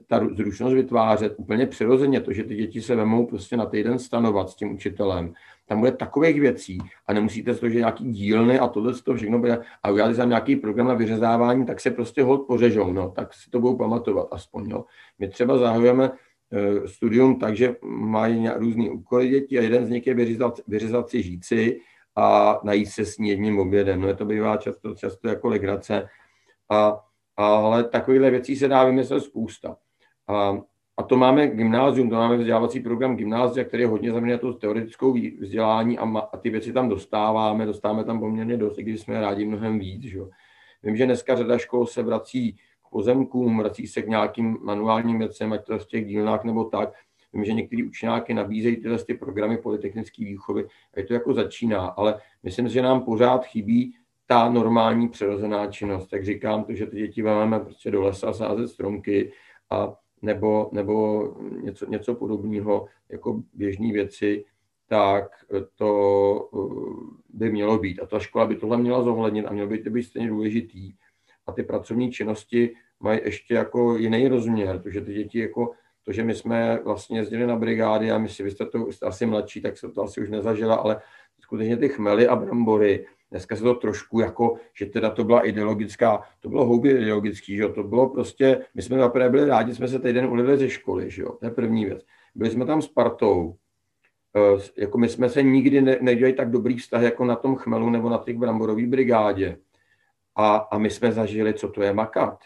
ta 0.08 0.28
zručnost 0.36 0.76
vytvářet 0.76 1.34
úplně 1.38 1.68
přirozeně, 1.68 2.22
to, 2.22 2.34
že 2.34 2.44
ty 2.44 2.56
děti 2.56 2.82
se 2.82 2.96
vemou 2.96 3.26
prostě 3.26 3.58
na 3.58 3.66
týden 3.66 4.00
stanovat 4.00 4.50
s 4.50 4.56
tím 4.56 4.74
učitelem, 4.74 5.34
tam 5.66 5.80
bude 5.80 5.92
takových 5.92 6.42
věcí 6.42 6.78
a 7.08 7.14
nemusíte 7.14 7.56
to, 7.56 7.70
že 7.70 7.80
nějaký 7.80 8.12
dílny 8.12 8.60
a 8.60 8.68
tohle 8.68 8.94
to 8.94 9.16
všechno 9.16 9.40
bude 9.40 9.60
a 9.84 9.92
udělat 9.92 10.16
tam 10.16 10.30
nějaký 10.30 10.56
program 10.56 10.88
na 10.88 10.94
vyřezávání, 10.94 11.66
tak 11.66 11.80
se 11.80 11.92
prostě 11.92 12.24
hod 12.24 12.48
pořežou, 12.48 12.94
no, 12.94 13.10
tak 13.10 13.34
si 13.34 13.50
to 13.50 13.60
budou 13.60 13.78
pamatovat 13.78 14.28
aspoň, 14.32 14.70
jo. 14.70 14.86
My 15.20 15.28
třeba 15.28 15.58
zahajujeme 15.58 16.12
eh, 16.52 16.88
studium 16.88 17.40
tak, 17.40 17.56
že 17.56 17.76
mají 17.86 18.50
různý 18.56 18.90
úkoly 18.90 19.30
děti 19.30 19.60
a 19.60 19.62
jeden 19.62 19.86
z 19.86 19.90
nich 19.90 20.08
je 20.08 20.14
vyřezat, 20.14 20.60
vyřezat 20.68 21.10
si 21.10 21.24
žíci 21.24 21.80
a 22.16 22.60
najít 22.64 22.86
se 22.86 23.06
s 23.06 23.18
ní 23.18 23.30
jedním 23.30 23.60
obědem. 23.60 24.02
No, 24.02 24.16
to 24.16 24.26
bývá 24.26 24.58
často, 24.58 24.96
často 24.96 25.28
jako 25.28 25.48
legrace. 25.48 26.10
A, 26.70 27.04
ale 27.38 27.84
takovýchhle 27.84 28.32
věcí 28.32 28.56
se 28.56 28.68
dá 28.68 28.84
vymyslet 28.84 29.22
spousta. 29.22 29.78
A, 30.28 30.58
a 30.98 31.04
to 31.04 31.18
máme 31.18 31.48
gymnázium, 31.48 32.10
to 32.10 32.16
máme 32.16 32.38
vzdělávací 32.38 32.80
program 32.80 33.16
gymnázia, 33.16 33.66
který 33.66 33.84
je 33.84 33.88
hodně 33.88 34.12
zaměřený 34.12 34.32
na 34.32 34.52
to 34.52 34.54
teoretickou 34.54 35.14
vzdělání 35.40 35.98
a, 35.98 36.06
ma, 36.06 36.20
a 36.20 36.38
ty 36.38 36.50
věci 36.50 36.74
tam 36.74 36.90
dostáváme, 36.90 37.66
dostáváme 37.66 38.04
tam 38.04 38.20
poměrně 38.20 38.58
dost, 38.58 38.78
i 38.78 38.84
když 38.84 39.02
jsme 39.02 39.22
rádi 39.22 39.46
mnohem 39.46 39.80
víc. 39.80 40.04
Že? 40.04 40.20
Vím, 40.84 40.96
že 40.96 41.06
dneska 41.06 41.36
řada 41.36 41.58
škol 41.58 41.86
se 41.86 42.04
vrací 42.04 42.54
k 42.54 42.90
pozemkům, 42.90 43.58
vrací 43.58 43.88
se 43.88 44.02
k 44.02 44.08
nějakým 44.08 44.58
manuálním 44.62 45.20
věcem, 45.20 45.54
ať 45.54 45.66
to 45.66 45.80
v 45.80 45.88
těch 45.88 46.06
dílnách 46.06 46.44
nebo 46.44 46.64
tak. 46.64 46.94
Vím, 47.34 47.46
že 47.46 47.54
některý 47.54 47.84
učňáky 47.84 48.34
nabízejí 48.34 48.76
tyhle 48.76 48.98
ty 48.98 49.14
programy 49.14 49.58
polytechnické 49.58 50.26
výchovy 50.26 50.66
a 50.94 51.00
je 51.00 51.06
to 51.06 51.14
jako 51.14 51.34
začíná, 51.34 51.86
ale 51.86 52.20
myslím, 52.44 52.68
že 52.68 52.82
nám 52.82 53.02
pořád 53.02 53.46
chybí 53.46 53.96
ta 54.26 54.50
normální 54.50 55.10
přirozená 55.10 55.68
činnost. 55.68 56.08
Tak 56.08 56.26
říkám 56.26 56.64
to, 56.64 56.74
že 56.74 56.86
ty 56.86 56.98
děti 56.98 57.24
máme 57.24 57.60
prostě 57.60 57.92
do 57.92 58.02
lesa 58.02 58.34
sázet 58.34 58.68
stromky 58.68 59.32
a 59.70 59.94
nebo, 60.22 60.70
nebo 60.72 61.24
něco, 61.62 61.86
něco 61.86 62.16
podobného 62.16 62.88
jako 63.10 63.42
běžné 63.54 63.92
věci, 63.92 64.46
tak 64.88 65.30
to 65.76 66.50
eh, 66.54 67.28
by 67.30 67.52
mělo 67.52 67.78
být. 67.78 68.00
A 68.00 68.06
ta 68.06 68.20
škola 68.20 68.46
by 68.46 68.56
tohle 68.56 68.78
měla 68.78 69.04
zohlednit 69.04 69.46
a 69.46 69.54
mělo 69.54 69.68
by 69.68 69.78
to 69.78 69.90
být 69.90 70.04
stejně 70.04 70.28
důležitý. 70.28 70.94
A 71.48 71.52
ty 71.52 71.64
pracovní 71.64 72.12
činnosti 72.12 72.76
mají 73.00 73.20
ještě 73.24 73.54
jako 73.54 73.98
jiný 73.98 74.28
rozměr, 74.28 74.80
protože 74.80 75.02
ty 75.02 75.14
děti 75.14 75.40
jako 75.40 75.72
to, 76.04 76.12
že 76.12 76.24
my 76.24 76.36
jsme 76.36 76.80
vlastně 76.84 77.20
jezdili 77.20 77.48
na 77.48 77.56
brigády 77.56 78.12
a 78.12 78.18
my 78.18 78.30
si, 78.30 78.44
vy 78.44 78.52
jste 78.52 78.66
to 78.66 78.92
jste 78.92 79.06
asi 79.06 79.26
mladší, 79.26 79.62
tak 79.62 79.78
se 79.78 79.90
to 79.92 80.04
asi 80.04 80.22
už 80.22 80.30
nezažila, 80.30 80.76
ale 80.76 81.02
skutečně 81.40 81.78
ty 81.78 81.90
chmely 81.90 82.28
a 82.28 82.36
brambory, 82.36 83.06
dneska 83.32 83.56
se 83.56 83.64
to 83.64 83.74
trošku 83.74 84.20
jako, 84.20 84.56
že 84.74 84.86
teda 84.86 85.10
to 85.10 85.24
byla 85.24 85.48
ideologická, 85.48 86.22
to 86.40 86.50
bylo 86.50 86.66
houby 86.66 86.90
ideologický, 86.90 87.56
že 87.56 87.62
jo, 87.62 87.70
to 87.70 87.84
bylo 87.84 88.10
prostě, 88.10 88.66
my 88.74 88.82
jsme 88.82 88.98
zaprvé 88.98 89.30
byli 89.30 89.46
rádi, 89.46 89.76
jsme 89.76 89.88
se 89.88 90.00
týden 90.00 90.26
ulili 90.26 90.58
ze 90.58 90.70
školy, 90.70 91.12
že 91.12 91.22
jo, 91.22 91.32
to 91.32 91.46
je 91.46 91.52
první 91.52 91.86
věc. 91.86 92.06
Byli 92.36 92.52
jsme 92.52 92.66
tam 92.66 92.82
s 92.82 92.88
partou, 92.88 93.56
eh, 94.36 94.82
jako 94.82 94.98
my 94.98 95.10
jsme 95.10 95.30
se 95.30 95.44
nikdy 95.44 95.82
ne, 95.82 95.98
nedělali 96.02 96.34
tak 96.34 96.52
dobrý 96.52 96.78
vztah 96.78 97.02
jako 97.02 97.26
na 97.26 97.36
tom 97.36 97.56
chmelu 97.56 97.90
nebo 97.90 98.10
na 98.10 98.18
těch 98.18 98.38
bramborový 98.38 98.88
brigádě. 98.88 99.58
A, 100.36 100.56
a 100.56 100.78
my 100.78 100.90
jsme 100.90 101.12
zažili, 101.12 101.54
co 101.54 101.70
to 101.70 101.82
je 101.82 101.94
makat. 101.94 102.40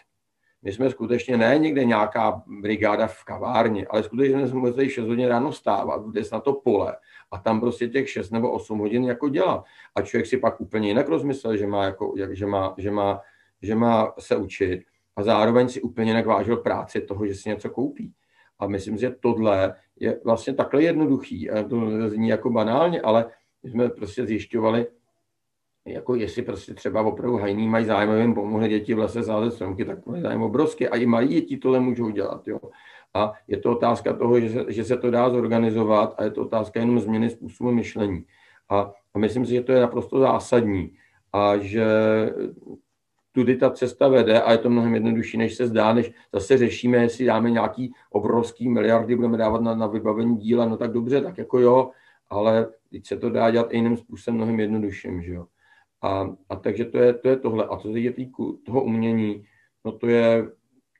My 0.62 0.72
jsme 0.72 0.90
skutečně 0.90 1.36
ne 1.36 1.58
někde 1.58 1.84
nějaká 1.84 2.42
brigáda 2.46 3.06
v 3.06 3.24
kavárně, 3.24 3.86
ale 3.86 4.02
skutečně 4.02 4.46
jsme 4.46 4.60
museli 4.60 4.90
6 4.90 5.06
hodin 5.06 5.28
ráno 5.28 5.52
stávat, 5.52 6.06
jde 6.06 6.22
na 6.32 6.40
to 6.40 6.52
pole 6.52 6.96
a 7.30 7.38
tam 7.38 7.60
prostě 7.60 7.88
těch 7.88 8.10
6 8.10 8.30
nebo 8.30 8.50
8 8.50 8.78
hodin 8.78 9.04
jako 9.04 9.28
dělat. 9.28 9.64
A 9.94 10.02
člověk 10.02 10.26
si 10.26 10.36
pak 10.36 10.60
úplně 10.60 10.88
jinak 10.88 11.08
rozmyslel, 11.08 11.56
že 11.56 11.66
má, 11.66 11.84
jako, 11.84 12.14
že 12.32 12.46
má, 12.46 12.74
že 12.78 12.90
má, 12.90 13.20
že 13.62 13.74
má 13.74 14.12
se 14.18 14.36
učit 14.36 14.82
a 15.16 15.22
zároveň 15.22 15.68
si 15.68 15.82
úplně 15.82 16.10
jinak 16.10 16.26
vážil 16.26 16.56
práci 16.56 17.00
toho, 17.00 17.26
že 17.26 17.34
si 17.34 17.48
něco 17.48 17.70
koupí. 17.70 18.12
A 18.58 18.66
myslím, 18.66 18.96
že 18.96 19.14
tohle 19.20 19.74
je 20.00 20.20
vlastně 20.24 20.54
takhle 20.54 20.82
jednoduchý. 20.82 21.48
To 21.70 22.08
zní 22.08 22.28
jako 22.28 22.50
banálně, 22.50 23.00
ale 23.00 23.24
my 23.62 23.70
jsme 23.70 23.88
prostě 23.88 24.26
zjišťovali, 24.26 24.86
jako 25.86 26.14
jestli 26.14 26.42
prostě 26.42 26.74
třeba 26.74 27.02
opravdu 27.02 27.36
hajný 27.36 27.68
mají 27.68 27.84
zájem, 27.84 28.20
jim 28.20 28.34
pomohli 28.34 28.68
děti 28.68 28.94
v 28.94 28.98
lese 28.98 29.22
sázet 29.22 29.50
stromky, 29.50 29.84
tak 29.84 30.06
mají 30.06 30.22
zájem 30.22 30.42
obrovský. 30.42 30.88
A 30.88 30.96
i 30.96 31.06
malí 31.06 31.28
děti 31.28 31.56
tohle 31.56 31.80
můžou 31.80 32.10
dělat. 32.10 32.48
Jo. 32.48 32.58
A 33.14 33.32
je 33.48 33.58
to 33.58 33.70
otázka 33.70 34.12
toho, 34.12 34.40
že 34.40 34.50
se, 34.50 34.64
že 34.68 34.84
se 34.84 34.96
to 34.96 35.10
dá 35.10 35.30
zorganizovat 35.30 36.14
a 36.18 36.24
je 36.24 36.30
to 36.30 36.42
otázka 36.42 36.80
jenom 36.80 37.00
změny 37.00 37.30
způsobu 37.30 37.72
myšlení. 37.72 38.24
A, 38.68 38.92
a 39.14 39.18
myslím 39.18 39.46
si, 39.46 39.52
že 39.52 39.62
to 39.62 39.72
je 39.72 39.80
naprosto 39.80 40.18
zásadní 40.18 40.92
a 41.32 41.56
že 41.56 41.86
tudy 43.32 43.56
ta 43.56 43.70
cesta 43.70 44.08
vede 44.08 44.42
a 44.42 44.52
je 44.52 44.58
to 44.58 44.70
mnohem 44.70 44.94
jednodušší, 44.94 45.36
než 45.38 45.54
se 45.54 45.66
zdá, 45.66 45.92
než 45.92 46.12
zase 46.32 46.58
řešíme, 46.58 46.98
jestli 46.98 47.24
dáme 47.24 47.50
nějaký 47.50 47.92
obrovský 48.10 48.68
miliardy, 48.68 49.16
budeme 49.16 49.36
dávat 49.36 49.62
na, 49.62 49.74
na 49.74 49.86
vybavení 49.86 50.36
díla, 50.36 50.64
no 50.64 50.76
tak 50.76 50.92
dobře, 50.92 51.20
tak 51.20 51.38
jako 51.38 51.58
jo, 51.58 51.90
ale 52.30 52.68
teď 52.90 53.06
se 53.06 53.16
to 53.16 53.30
dá 53.30 53.50
dělat 53.50 53.72
i 53.72 53.76
jiným 53.76 53.96
způsobem, 53.96 54.36
mnohem 54.36 54.60
jednodušším, 54.60 55.22
že 55.22 55.32
jo. 55.32 55.46
A, 56.02 56.36
a 56.48 56.56
takže 56.56 56.84
to 56.84 56.98
je, 56.98 57.14
to 57.14 57.28
je 57.28 57.36
tohle. 57.36 57.64
A 57.64 57.76
co 57.76 57.88
se 57.88 58.12
týče 58.12 58.30
toho 58.66 58.84
umění, 58.84 59.44
no 59.84 59.92
to 59.92 60.08
je, 60.08 60.48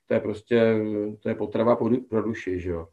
to 0.07 0.13
je 0.13 0.19
prostě, 0.19 0.75
to 1.19 1.29
je 1.29 1.35
potrava 1.35 1.77
pro 2.09 2.21
duši, 2.21 2.59
že 2.59 2.69
jo. 2.69 2.87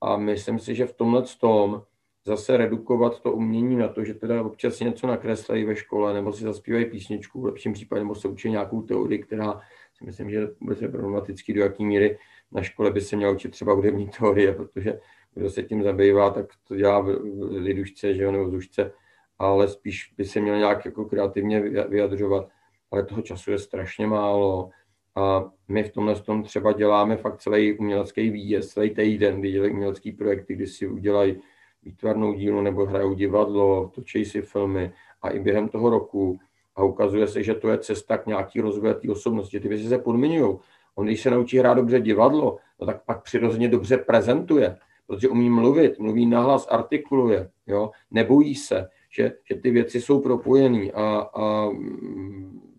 A 0.00 0.16
myslím 0.16 0.58
si, 0.58 0.74
že 0.74 0.86
v 0.86 0.92
tomhle 0.92 1.22
tom 1.40 1.82
zase 2.26 2.56
redukovat 2.56 3.20
to 3.20 3.32
umění 3.32 3.76
na 3.76 3.88
to, 3.88 4.04
že 4.04 4.14
teda 4.14 4.42
občas 4.42 4.80
něco 4.80 5.06
nakreslí 5.06 5.64
ve 5.64 5.76
škole, 5.76 6.14
nebo 6.14 6.32
si 6.32 6.44
zaspívají 6.44 6.84
písničku, 6.84 7.40
v 7.40 7.44
lepším 7.44 7.72
případě, 7.72 8.02
nebo 8.02 8.14
se 8.14 8.28
učí 8.28 8.50
nějakou 8.50 8.82
teorii, 8.82 9.18
která 9.18 9.60
si 9.94 10.04
myslím, 10.04 10.30
že 10.30 10.48
bude 10.60 10.88
problematický, 10.88 11.52
do 11.52 11.62
jaké 11.62 11.84
míry 11.84 12.18
na 12.52 12.62
škole 12.62 12.90
by 12.90 13.00
se 13.00 13.16
měla 13.16 13.32
učit 13.32 13.50
třeba 13.50 13.72
hudební 13.72 14.08
teorie, 14.18 14.52
protože 14.52 15.00
kdo 15.34 15.50
se 15.50 15.62
tím 15.62 15.82
zabývá, 15.82 16.30
tak 16.30 16.46
to 16.68 16.76
dělá 16.76 17.00
v 17.00 17.18
lidušce, 17.50 18.14
že 18.14 18.22
jo, 18.22 18.32
nebo 18.32 18.44
v 18.44 18.50
zušce, 18.50 18.92
ale 19.38 19.68
spíš 19.68 20.14
by 20.16 20.24
se 20.24 20.40
měl 20.40 20.56
nějak 20.56 20.84
jako 20.84 21.04
kreativně 21.04 21.60
vyjadřovat, 21.88 22.48
ale 22.90 23.04
toho 23.04 23.22
času 23.22 23.50
je 23.50 23.58
strašně 23.58 24.06
málo. 24.06 24.70
A 25.16 25.44
my 25.68 25.82
v 25.82 25.92
tomhle 25.92 26.14
tom 26.14 26.42
třeba 26.42 26.72
děláme 26.72 27.16
fakt 27.16 27.38
celý 27.38 27.78
umělecký 27.78 28.30
výjezd, 28.30 28.70
celý 28.70 28.90
týden, 28.90 29.40
kdy 29.40 29.52
dělají 29.52 29.72
umělecký 29.72 30.12
projekty, 30.12 30.54
kdy 30.54 30.66
si 30.66 30.86
udělají 30.86 31.40
výtvarnou 31.82 32.32
dílu 32.32 32.60
nebo 32.62 32.86
hrajou 32.86 33.14
divadlo, 33.14 33.90
točí 33.94 34.24
si 34.24 34.42
filmy 34.42 34.92
a 35.22 35.30
i 35.30 35.40
během 35.40 35.68
toho 35.68 35.90
roku 35.90 36.38
a 36.76 36.82
ukazuje 36.82 37.26
se, 37.26 37.42
že 37.42 37.54
to 37.54 37.68
je 37.68 37.78
cesta 37.78 38.18
k 38.18 38.26
nějaký 38.26 38.60
rozvoje 38.60 38.94
té 38.94 39.10
osobnosti. 39.10 39.60
Ty 39.60 39.68
věci 39.68 39.88
se 39.88 39.98
podmiňují. 39.98 40.58
On, 40.94 41.06
když 41.06 41.20
se 41.20 41.30
naučí 41.30 41.58
hrát 41.58 41.74
dobře 41.74 42.00
divadlo, 42.00 42.58
no 42.80 42.86
tak 42.86 43.04
pak 43.04 43.22
přirozeně 43.22 43.68
dobře 43.68 43.96
prezentuje, 43.96 44.76
protože 45.06 45.28
umí 45.28 45.50
mluvit, 45.50 45.98
mluví 45.98 46.26
nahlas, 46.26 46.68
artikuluje, 46.70 47.50
jo? 47.66 47.90
nebojí 48.10 48.54
se, 48.54 48.88
že, 49.16 49.32
že 49.44 49.54
ty 49.54 49.70
věci 49.70 50.00
jsou 50.00 50.20
propojené 50.20 50.90
a, 50.90 51.30
a 51.34 51.70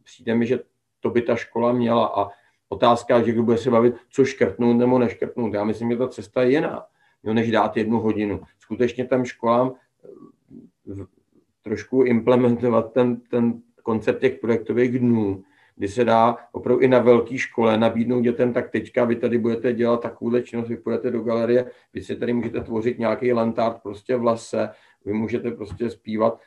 přijde 0.04 0.36
mi, 0.36 0.46
že 0.46 0.60
to 1.00 1.10
by 1.10 1.22
ta 1.22 1.36
škola 1.36 1.74
měla 1.74 2.06
a 2.06 2.28
otázka, 2.70 3.22
že 3.22 3.32
kdo 3.32 3.44
bude 3.44 3.58
se 3.58 3.72
bavit, 3.72 3.96
co 4.10 4.26
škrtnout 4.26 4.78
nebo 4.78 5.00
neškrtnout. 5.00 5.54
Já 5.54 5.64
myslím, 5.64 5.92
že 5.92 5.98
ta 5.98 6.08
cesta 6.08 6.44
je 6.44 6.52
jiná, 6.52 6.86
jo, 7.24 7.34
než 7.34 7.52
dát 7.52 7.78
jednu 7.78 8.00
hodinu. 8.00 8.42
Skutečně 8.60 9.06
tam 9.06 9.26
školám 9.26 9.74
eh, 10.92 11.06
trošku 11.62 12.04
implementovat 12.04 12.94
ten, 12.94 13.22
ten 13.22 13.62
koncept 13.84 14.20
těch 14.20 14.40
projektových 14.40 15.00
dnů, 15.00 15.44
kdy 15.76 15.88
se 15.88 16.06
dá 16.06 16.38
opravdu 16.52 16.82
i 16.82 16.88
na 16.88 17.00
velké 17.00 17.38
škole 17.38 17.78
nabídnout 17.78 18.22
dětem, 18.22 18.54
tak 18.54 18.70
teďka 18.70 19.06
vy 19.06 19.16
tady 19.16 19.38
budete 19.38 19.74
dělat 19.74 20.02
takovou 20.02 20.40
činnost, 20.40 20.70
vy 20.70 20.78
půjdete 20.78 21.12
do 21.12 21.22
galerie, 21.22 21.72
vy 21.94 22.02
si 22.02 22.16
tady 22.16 22.34
můžete 22.34 22.62
tvořit 22.62 23.00
nějaký 23.00 23.34
lantart 23.34 23.84
prostě 23.84 24.16
v 24.16 24.24
lese, 24.24 24.70
vy 25.06 25.14
můžete 25.14 25.52
prostě 25.52 25.90
zpívat, 25.90 26.42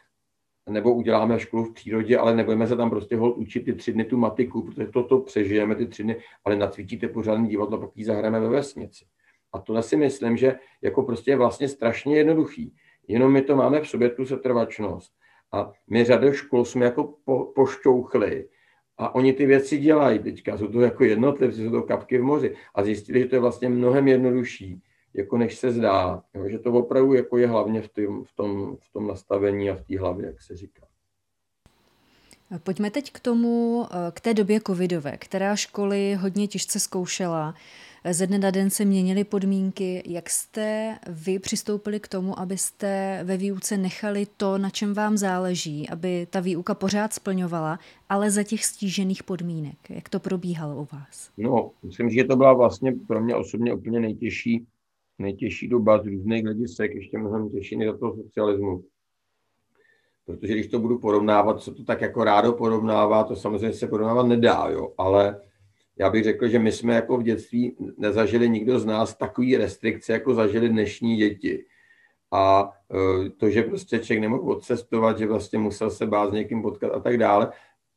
nebo 0.68 0.94
uděláme 0.94 1.40
školu 1.40 1.64
v 1.64 1.74
přírodě, 1.74 2.18
ale 2.18 2.36
nebudeme 2.36 2.66
se 2.66 2.76
tam 2.76 2.90
prostě 2.90 3.16
hol 3.16 3.34
učit 3.36 3.60
ty 3.60 3.72
tři 3.72 3.92
dny 3.92 4.04
tu 4.04 4.16
matiku, 4.16 4.62
protože 4.62 4.86
toto 4.86 5.20
přežijeme 5.20 5.74
ty 5.74 5.86
tři 5.86 6.02
dny, 6.02 6.16
ale 6.44 6.56
nacvičíte 6.56 7.08
pořádný 7.08 7.48
divadlo, 7.48 7.78
pak 7.78 7.90
ji 7.94 8.04
zahrajeme 8.04 8.40
ve 8.40 8.48
vesnici. 8.48 9.04
A 9.52 9.58
to 9.58 9.82
si 9.82 9.96
myslím, 9.96 10.36
že 10.36 10.58
jako 10.82 11.02
prostě 11.02 11.30
je 11.30 11.36
vlastně 11.36 11.68
strašně 11.68 12.16
jednoduchý. 12.16 12.74
Jenom 13.08 13.32
my 13.32 13.42
to 13.42 13.56
máme 13.56 13.80
v 13.80 13.88
sobě 13.88 14.08
tu 14.08 14.26
setrvačnost. 14.26 15.12
A 15.52 15.72
my 15.90 16.04
řadu 16.04 16.32
škol 16.32 16.64
jsme 16.64 16.84
jako 16.84 17.14
po, 17.24 17.52
pošťouchli 17.54 18.48
a 18.98 19.14
oni 19.14 19.32
ty 19.32 19.46
věci 19.46 19.78
dělají 19.78 20.18
teďka. 20.18 20.56
Jsou 20.56 20.66
to 20.66 20.80
jako 20.80 21.04
jednotlivci, 21.04 21.64
jsou 21.64 21.70
to 21.70 21.82
kapky 21.82 22.18
v 22.18 22.22
moři. 22.22 22.56
A 22.74 22.82
zjistili, 22.82 23.20
že 23.20 23.26
to 23.26 23.36
je 23.36 23.40
vlastně 23.40 23.68
mnohem 23.68 24.08
jednodušší 24.08 24.82
jako 25.14 25.38
než 25.38 25.58
se 25.58 25.72
zdá. 25.72 26.22
Jo, 26.34 26.48
že 26.48 26.58
to 26.58 26.72
opravdu 26.72 27.14
jako 27.14 27.38
je 27.38 27.48
hlavně 27.48 27.82
v, 27.82 27.88
tým, 27.88 28.24
v, 28.24 28.32
tom, 28.36 28.76
v 28.76 28.92
tom 28.92 29.06
nastavení 29.06 29.70
a 29.70 29.74
v 29.74 29.82
té 29.82 29.98
hlavě, 29.98 30.26
jak 30.26 30.42
se 30.42 30.56
říká. 30.56 30.86
Pojďme 32.62 32.90
teď 32.90 33.12
k 33.12 33.20
tomu, 33.20 33.86
eh, 33.90 34.10
k 34.12 34.20
té 34.20 34.34
době 34.34 34.60
covidové, 34.66 35.16
která 35.16 35.56
školy 35.56 36.14
hodně 36.14 36.48
těžce 36.48 36.80
zkoušela. 36.80 37.54
Ze 38.10 38.26
dne 38.26 38.38
na 38.38 38.50
den 38.50 38.70
se 38.70 38.84
měnily 38.84 39.24
podmínky. 39.24 40.02
Jak 40.06 40.30
jste 40.30 40.98
vy 41.08 41.38
přistoupili 41.38 42.00
k 42.00 42.08
tomu, 42.08 42.38
abyste 42.38 43.20
ve 43.24 43.36
výuce 43.36 43.76
nechali 43.76 44.26
to, 44.36 44.58
na 44.58 44.70
čem 44.70 44.94
vám 44.94 45.16
záleží, 45.16 45.88
aby 45.88 46.26
ta 46.30 46.40
výuka 46.40 46.74
pořád 46.74 47.12
splňovala, 47.12 47.78
ale 48.08 48.30
za 48.30 48.42
těch 48.42 48.64
stížených 48.64 49.22
podmínek? 49.22 49.76
Jak 49.88 50.08
to 50.08 50.20
probíhalo 50.20 50.76
u 50.76 50.88
vás? 50.92 51.30
No, 51.36 51.70
myslím, 51.82 52.10
že 52.10 52.24
to 52.24 52.36
byla 52.36 52.52
vlastně 52.52 52.94
pro 53.06 53.20
mě 53.20 53.34
osobně 53.34 53.74
úplně 53.74 54.00
nejtěžší, 54.00 54.66
nejtěžší 55.18 55.68
doba 55.68 56.02
z 56.02 56.06
různých 56.06 56.44
hledisek, 56.44 56.94
ještě 56.94 57.18
mnohem 57.18 57.50
těžší 57.50 57.76
než 57.76 57.88
za 57.88 57.96
toho 57.98 58.16
socialismu. 58.16 58.84
Protože 60.26 60.52
když 60.52 60.66
to 60.66 60.78
budu 60.78 60.98
porovnávat, 60.98 61.60
co 61.60 61.74
to 61.74 61.84
tak 61.84 62.00
jako 62.00 62.24
rádo 62.24 62.52
porovnává, 62.52 63.24
to 63.24 63.36
samozřejmě 63.36 63.72
se 63.72 63.86
porovnávat 63.86 64.26
nedá, 64.26 64.68
jo, 64.70 64.92
ale 64.98 65.40
já 65.98 66.10
bych 66.10 66.24
řekl, 66.24 66.48
že 66.48 66.58
my 66.58 66.72
jsme 66.72 66.94
jako 66.94 67.16
v 67.16 67.22
dětství 67.22 67.76
nezažili 67.98 68.48
nikdo 68.48 68.78
z 68.78 68.86
nás 68.86 69.16
takový 69.16 69.56
restrikce, 69.56 70.12
jako 70.12 70.34
zažili 70.34 70.68
dnešní 70.68 71.16
děti. 71.16 71.64
A 72.32 72.70
e, 73.26 73.30
to, 73.30 73.50
že 73.50 73.62
prostě 73.62 73.98
člověk 73.98 74.20
nemohl 74.20 74.52
odcestovat, 74.52 75.18
že 75.18 75.26
vlastně 75.26 75.58
musel 75.58 75.90
se 75.90 76.06
bát 76.06 76.30
s 76.30 76.32
někým 76.32 76.62
potkat 76.62 76.92
a 76.92 77.00
tak 77.00 77.18
dále. 77.18 77.52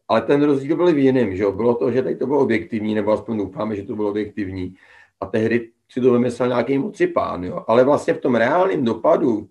Ale 0.07 0.21
ten 0.21 0.43
rozdíl 0.43 0.75
byl 0.75 0.93
v 0.93 0.97
jiném, 0.97 1.35
že 1.35 1.45
bylo 1.45 1.75
to, 1.75 1.91
že 1.91 2.03
tady 2.03 2.15
to 2.15 2.27
bylo 2.27 2.39
objektivní, 2.39 2.95
nebo 2.95 3.11
aspoň 3.11 3.37
doufáme, 3.37 3.75
že 3.75 3.83
to 3.83 3.95
bylo 3.95 4.09
objektivní. 4.09 4.75
A 5.19 5.25
tehdy 5.25 5.71
si 5.91 6.01
to 6.01 6.13
vymyslel 6.13 6.49
nějaký 6.49 6.77
mocipán, 6.77 7.43
jo. 7.43 7.65
Ale 7.67 7.83
vlastně 7.83 8.13
v 8.13 8.19
tom 8.19 8.35
reálném 8.35 8.85
dopadu 8.85 9.49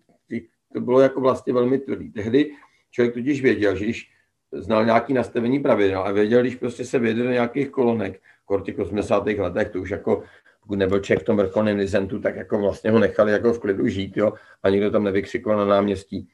to 0.73 0.81
bylo 0.81 1.01
jako 1.01 1.21
vlastně 1.21 1.53
velmi 1.53 1.79
tvrdý. 1.79 2.13
Tehdy 2.13 2.51
člověk 2.91 3.15
totiž 3.15 3.43
věděl, 3.43 3.77
že 3.77 3.85
když 3.85 4.11
znal 4.53 4.85
nějaký 4.85 5.13
nastavení 5.13 5.59
pravidel 5.59 6.03
a 6.03 6.13
věděl, 6.13 6.41
když 6.41 6.55
prostě 6.57 6.85
se 6.85 6.99
věděl 6.99 7.25
do 7.25 7.31
nějakých 7.31 7.71
kolonek, 7.71 8.21
v 8.59 8.63
těch 8.63 8.79
80. 8.79 9.27
letech, 9.27 9.71
to 9.71 9.81
už 9.81 9.91
jako, 9.91 10.23
pokud 10.61 10.79
nebyl 10.79 10.99
Čech 10.99 11.19
v 11.19 11.25
tom 11.25 11.37
vrcholném 11.37 11.77
lizentu, 11.77 12.19
tak 12.19 12.37
jako 12.37 12.59
vlastně 12.59 12.91
ho 12.91 12.99
nechali 12.99 13.33
jako 13.33 13.53
v 13.53 13.59
klidu 13.59 13.89
žít, 13.89 14.17
jo, 14.17 14.33
a 14.63 14.71
nikdo 14.71 14.91
tam 14.91 15.05
nevykřikoval 15.05 15.59
na 15.59 15.65
náměstí. 15.65 16.29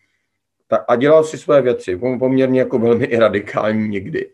Ta, 0.68 0.76
a 0.76 0.96
dělal 0.96 1.24
si 1.24 1.38
své 1.38 1.62
věci, 1.62 1.96
poměrně 2.18 2.61
jako 2.61 2.78
velmi 2.78 3.04
i 3.04 3.18
radikální 3.18 3.88
někdy. 3.88 4.26
E, 4.26 4.30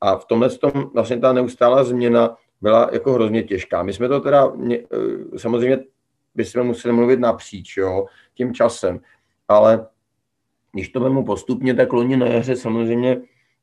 a 0.00 0.16
v 0.16 0.24
tomhle 0.24 0.50
tom 0.50 0.90
vlastně 0.94 1.18
ta 1.18 1.32
neustálá 1.32 1.84
změna 1.84 2.36
byla 2.64 2.88
jako 2.92 3.12
hrozně 3.12 3.42
těžká. 3.42 3.82
My 3.82 3.92
jsme 3.92 4.08
to 4.08 4.20
teda, 4.20 4.52
e, 4.72 4.78
samozřejmě 5.38 5.78
bychom 6.34 6.62
museli 6.62 6.94
mluvit 6.94 7.20
napříč, 7.20 7.76
jo, 7.76 8.06
tím 8.34 8.54
časem, 8.54 9.00
ale 9.48 9.86
když 10.72 10.88
to 10.88 11.00
vemu 11.00 11.24
postupně, 11.24 11.74
tak 11.74 11.92
loni 11.92 12.16
na 12.16 12.26
jaře 12.26 12.56
samozřejmě 12.56 13.20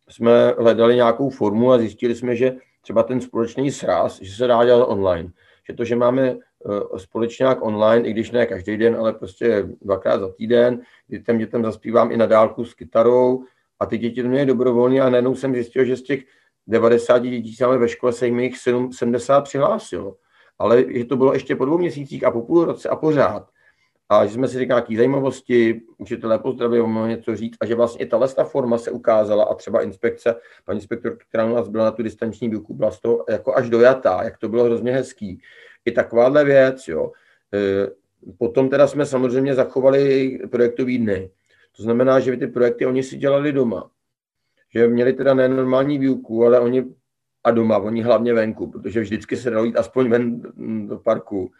jsme 0.09 0.53
hledali 0.59 0.95
nějakou 0.95 1.29
formu 1.29 1.71
a 1.71 1.77
zjistili 1.77 2.15
jsme, 2.15 2.35
že 2.35 2.55
třeba 2.81 3.03
ten 3.03 3.21
společný 3.21 3.71
sraz, 3.71 4.21
že 4.21 4.33
se 4.35 4.47
dá 4.47 4.65
dělat 4.65 4.85
online. 4.85 5.29
Že 5.67 5.73
to, 5.73 5.83
že 5.85 5.95
máme 5.95 6.29
eh, 6.29 6.99
společňák 6.99 7.65
online, 7.65 8.07
i 8.07 8.13
když 8.13 8.31
ne 8.31 8.45
každý 8.45 8.77
den, 8.77 8.95
ale 8.95 9.13
prostě 9.13 9.67
dvakrát 9.81 10.19
za 10.19 10.31
týden, 10.31 10.81
kdy 11.07 11.23
těm 11.23 11.37
dětem 11.37 11.63
zaspívám 11.63 12.11
i 12.11 12.17
na 12.17 12.25
dálku 12.25 12.65
s 12.65 12.73
kytarou 12.73 13.43
a 13.79 13.85
ty 13.85 13.97
děti 13.97 14.21
to 14.21 14.29
měly 14.29 14.45
dobrovolně 14.45 15.01
a 15.01 15.09
najednou 15.09 15.35
jsem 15.35 15.53
zjistil, 15.53 15.85
že 15.85 15.97
z 15.97 16.01
těch 16.01 16.23
90 16.68 17.20
dětí 17.20 17.55
máme 17.62 17.78
ve 17.78 17.89
škole 17.89 18.14
se 18.14 18.26
jim 18.26 18.39
jich 18.39 18.57
70 18.91 19.41
přihlásilo. 19.41 20.16
Ale 20.59 20.86
že 20.93 21.05
to 21.05 21.18
bylo 21.18 21.34
ještě 21.34 21.55
po 21.55 21.66
dvou 21.66 21.78
měsících 21.78 22.24
a 22.24 22.32
po 22.32 22.41
půl 22.41 22.66
roce 22.66 22.89
a 22.89 22.95
pořád 22.95 23.49
a 24.12 24.26
že 24.26 24.34
jsme 24.34 24.47
si 24.47 24.59
říkali 24.59 24.78
nějaké 24.78 24.95
zajímavosti, 24.95 25.82
učitelé 25.97 26.39
pozdraví, 26.39 26.80
mohli 26.80 27.09
něco 27.09 27.36
říct 27.36 27.57
a 27.62 27.66
že 27.66 27.76
vlastně 27.76 28.05
i 28.05 28.09
tahle 28.09 28.28
forma 28.43 28.78
se 28.78 28.91
ukázala 28.91 29.43
a 29.43 29.55
třeba 29.55 29.82
inspekce, 29.82 30.36
paní 30.66 30.80
inspektor, 30.80 31.18
která 31.30 31.45
u 31.45 31.55
nás 31.55 31.68
byla 31.68 31.86
na 31.86 31.91
tu 31.91 32.03
distanční 32.03 32.49
výuku, 32.49 32.74
byla 32.74 32.91
z 32.91 32.99
toho 32.99 33.26
jako 33.30 33.55
až 33.55 33.70
dojatá, 33.70 34.24
jak 34.24 34.38
to 34.38 34.49
bylo 34.49 34.64
hrozně 34.64 34.91
hezký. 34.91 35.41
I 35.86 35.91
takováhle 35.91 36.43
věc, 36.43 36.88
jo. 36.88 37.12
E, 37.53 37.88
potom 38.38 38.70
teda 38.70 38.88
jsme 38.88 39.05
samozřejmě 39.05 39.55
zachovali 39.55 40.39
projektový 40.51 40.97
dny. 40.97 41.32
To 41.78 41.84
znamená, 41.84 42.20
že 42.20 42.38
ty 42.38 42.47
projekty 42.47 42.86
oni 42.86 43.03
si 43.03 43.18
dělali 43.18 43.51
doma. 43.51 43.89
Že 44.74 44.88
měli 44.88 45.13
teda 45.13 45.34
nenormální 45.34 45.99
výuku, 45.99 46.45
ale 46.45 46.59
oni 46.59 46.86
a 47.43 47.51
doma, 47.51 47.78
oni 47.78 48.01
hlavně 48.01 48.34
venku, 48.34 48.72
protože 48.72 49.01
vždycky 49.01 49.38
se 49.38 49.49
dalo 49.49 49.65
jít 49.65 49.78
aspoň 49.78 50.09
ven 50.09 50.41
do 50.88 50.97
parku 50.97 51.51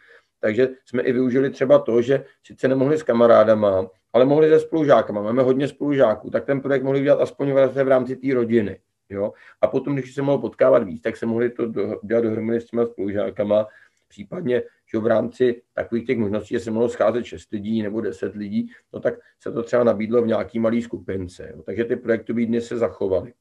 takže 0.42 0.68
jsme 0.84 1.02
i 1.02 1.12
využili 1.12 1.50
třeba 1.50 1.78
to, 1.78 2.02
že 2.02 2.24
sice 2.46 2.68
nemohli 2.68 2.98
s 2.98 3.02
kamarádama, 3.02 3.90
ale 4.12 4.24
mohli 4.24 4.48
se 4.48 4.60
spolužákama. 4.60 5.22
Máme 5.22 5.42
hodně 5.42 5.68
spolužáků, 5.68 6.30
tak 6.30 6.44
ten 6.44 6.60
projekt 6.60 6.82
mohli 6.82 7.02
dělat 7.02 7.20
aspoň 7.20 7.52
v 7.52 7.88
rámci 7.88 8.16
té 8.16 8.34
rodiny. 8.34 8.80
Jo? 9.08 9.32
A 9.60 9.66
potom, 9.66 9.94
když 9.94 10.14
se 10.14 10.22
mohl 10.22 10.38
potkávat 10.38 10.82
víc, 10.82 11.02
tak 11.02 11.16
se 11.16 11.26
mohli 11.26 11.50
to 11.50 11.66
dělat 12.02 12.20
dohromady 12.20 12.60
s 12.60 12.64
těma 12.64 12.86
spolužákama, 12.86 13.66
případně 14.08 14.62
že 14.92 14.98
v 14.98 15.06
rámci 15.06 15.62
takových 15.74 16.06
těch 16.06 16.18
možností, 16.18 16.54
že 16.54 16.60
se 16.60 16.70
mohlo 16.70 16.88
scházet 16.88 17.24
6 17.24 17.52
lidí 17.52 17.82
nebo 17.82 18.00
10 18.00 18.34
lidí, 18.34 18.70
no 18.92 19.00
tak 19.00 19.14
se 19.40 19.52
to 19.52 19.62
třeba 19.62 19.84
nabídlo 19.84 20.22
v 20.22 20.26
nějaký 20.26 20.58
malý 20.58 20.82
skupince. 20.82 21.52
Jo? 21.54 21.62
Takže 21.62 21.84
ty 21.84 21.96
projektové 21.96 22.46
dny 22.46 22.60
se 22.60 22.78
zachovaly. 22.78 23.32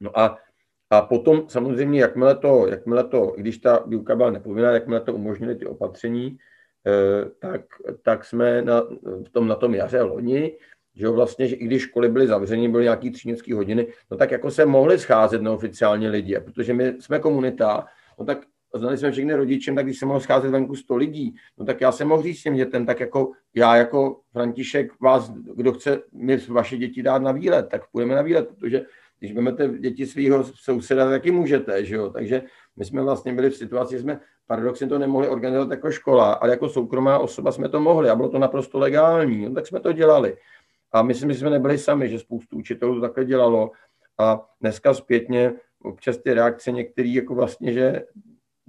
No 0.00 0.18
a 0.18 0.38
a 0.92 1.02
potom 1.02 1.44
samozřejmě, 1.48 2.00
jakmile 2.00 2.36
to, 2.36 2.66
jakmile 2.66 3.04
to, 3.04 3.34
když 3.36 3.58
ta 3.58 3.84
výuka 3.86 4.16
byla 4.16 4.30
nepovinná, 4.30 4.72
jakmile 4.72 5.00
to 5.00 5.14
umožnili 5.14 5.54
ty 5.54 5.66
opatření, 5.66 6.38
eh, 6.86 7.30
tak, 7.38 7.60
tak 8.02 8.24
jsme 8.24 8.62
na, 8.62 8.82
v 9.02 9.28
tom, 9.32 9.48
na 9.48 9.54
tom 9.54 9.74
jaře 9.74 10.02
loni, 10.02 10.52
že 10.94 11.04
jo, 11.04 11.12
vlastně, 11.12 11.48
že 11.48 11.56
i 11.56 11.64
když 11.64 11.82
školy 11.82 12.08
byly 12.08 12.26
zavřeny, 12.26 12.68
byly 12.68 12.84
nějaký 12.84 13.10
třídnické 13.10 13.54
hodiny, 13.54 13.86
no 14.10 14.16
tak 14.16 14.30
jako 14.30 14.50
se 14.50 14.66
mohli 14.66 14.98
scházet 14.98 15.42
neoficiálně 15.42 16.08
lidi, 16.08 16.40
protože 16.40 16.74
my 16.74 16.94
jsme 17.00 17.18
komunita, 17.18 17.86
no 18.18 18.24
tak 18.24 18.46
znali 18.78 18.98
jsme 18.98 19.10
všechny 19.10 19.34
rodičem, 19.34 19.74
tak 19.74 19.84
když 19.84 19.98
se 19.98 20.06
mohlo 20.06 20.20
scházet 20.20 20.50
venku 20.50 20.76
100 20.76 20.96
lidí, 20.96 21.34
no 21.58 21.64
tak 21.64 21.80
já 21.80 21.92
jsem 21.92 22.08
mohl 22.08 22.22
říct 22.22 22.42
těm 22.42 22.54
dětem, 22.54 22.86
tak 22.86 23.00
jako 23.00 23.32
já 23.54 23.76
jako 23.76 24.20
František 24.32 25.00
vás, 25.00 25.30
kdo 25.30 25.72
chce 25.72 26.02
mi 26.12 26.36
vaše 26.36 26.76
děti 26.76 27.02
dát 27.02 27.22
na 27.22 27.32
výlet, 27.32 27.68
tak 27.70 27.90
půjdeme 27.90 28.14
na 28.14 28.22
výlet, 28.22 28.48
protože 28.48 28.84
když 29.18 29.32
vezmete 29.32 29.68
děti 29.78 30.06
svého 30.06 30.44
souseda, 30.44 31.10
taky 31.10 31.30
můžete, 31.30 31.84
že 31.84 31.96
jo? 31.96 32.10
Takže 32.10 32.42
my 32.76 32.84
jsme 32.84 33.02
vlastně 33.02 33.32
byli 33.32 33.50
v 33.50 33.56
situaci, 33.56 33.98
jsme 33.98 34.20
paradoxně 34.46 34.86
to 34.86 34.98
nemohli 34.98 35.28
organizovat 35.28 35.70
jako 35.70 35.90
škola, 35.90 36.32
ale 36.32 36.50
jako 36.50 36.68
soukromá 36.68 37.18
osoba 37.18 37.52
jsme 37.52 37.68
to 37.68 37.80
mohli 37.80 38.10
a 38.10 38.14
bylo 38.14 38.28
to 38.28 38.38
naprosto 38.38 38.78
legální, 38.78 39.44
no, 39.48 39.54
tak 39.54 39.66
jsme 39.66 39.80
to 39.80 39.92
dělali. 39.92 40.36
A 40.92 41.02
myslím, 41.02 41.32
že 41.32 41.38
jsme 41.38 41.50
nebyli 41.50 41.78
sami, 41.78 42.08
že 42.08 42.18
spoustu 42.18 42.56
učitelů 42.56 42.94
to 42.94 43.00
takhle 43.00 43.24
dělalo. 43.24 43.70
A 44.18 44.46
dneska 44.60 44.94
zpětně 44.94 45.52
občas 45.82 46.18
ty 46.18 46.34
reakce 46.34 46.72
některý 46.72 47.14
jako 47.14 47.34
vlastně, 47.34 47.72
že 47.72 48.02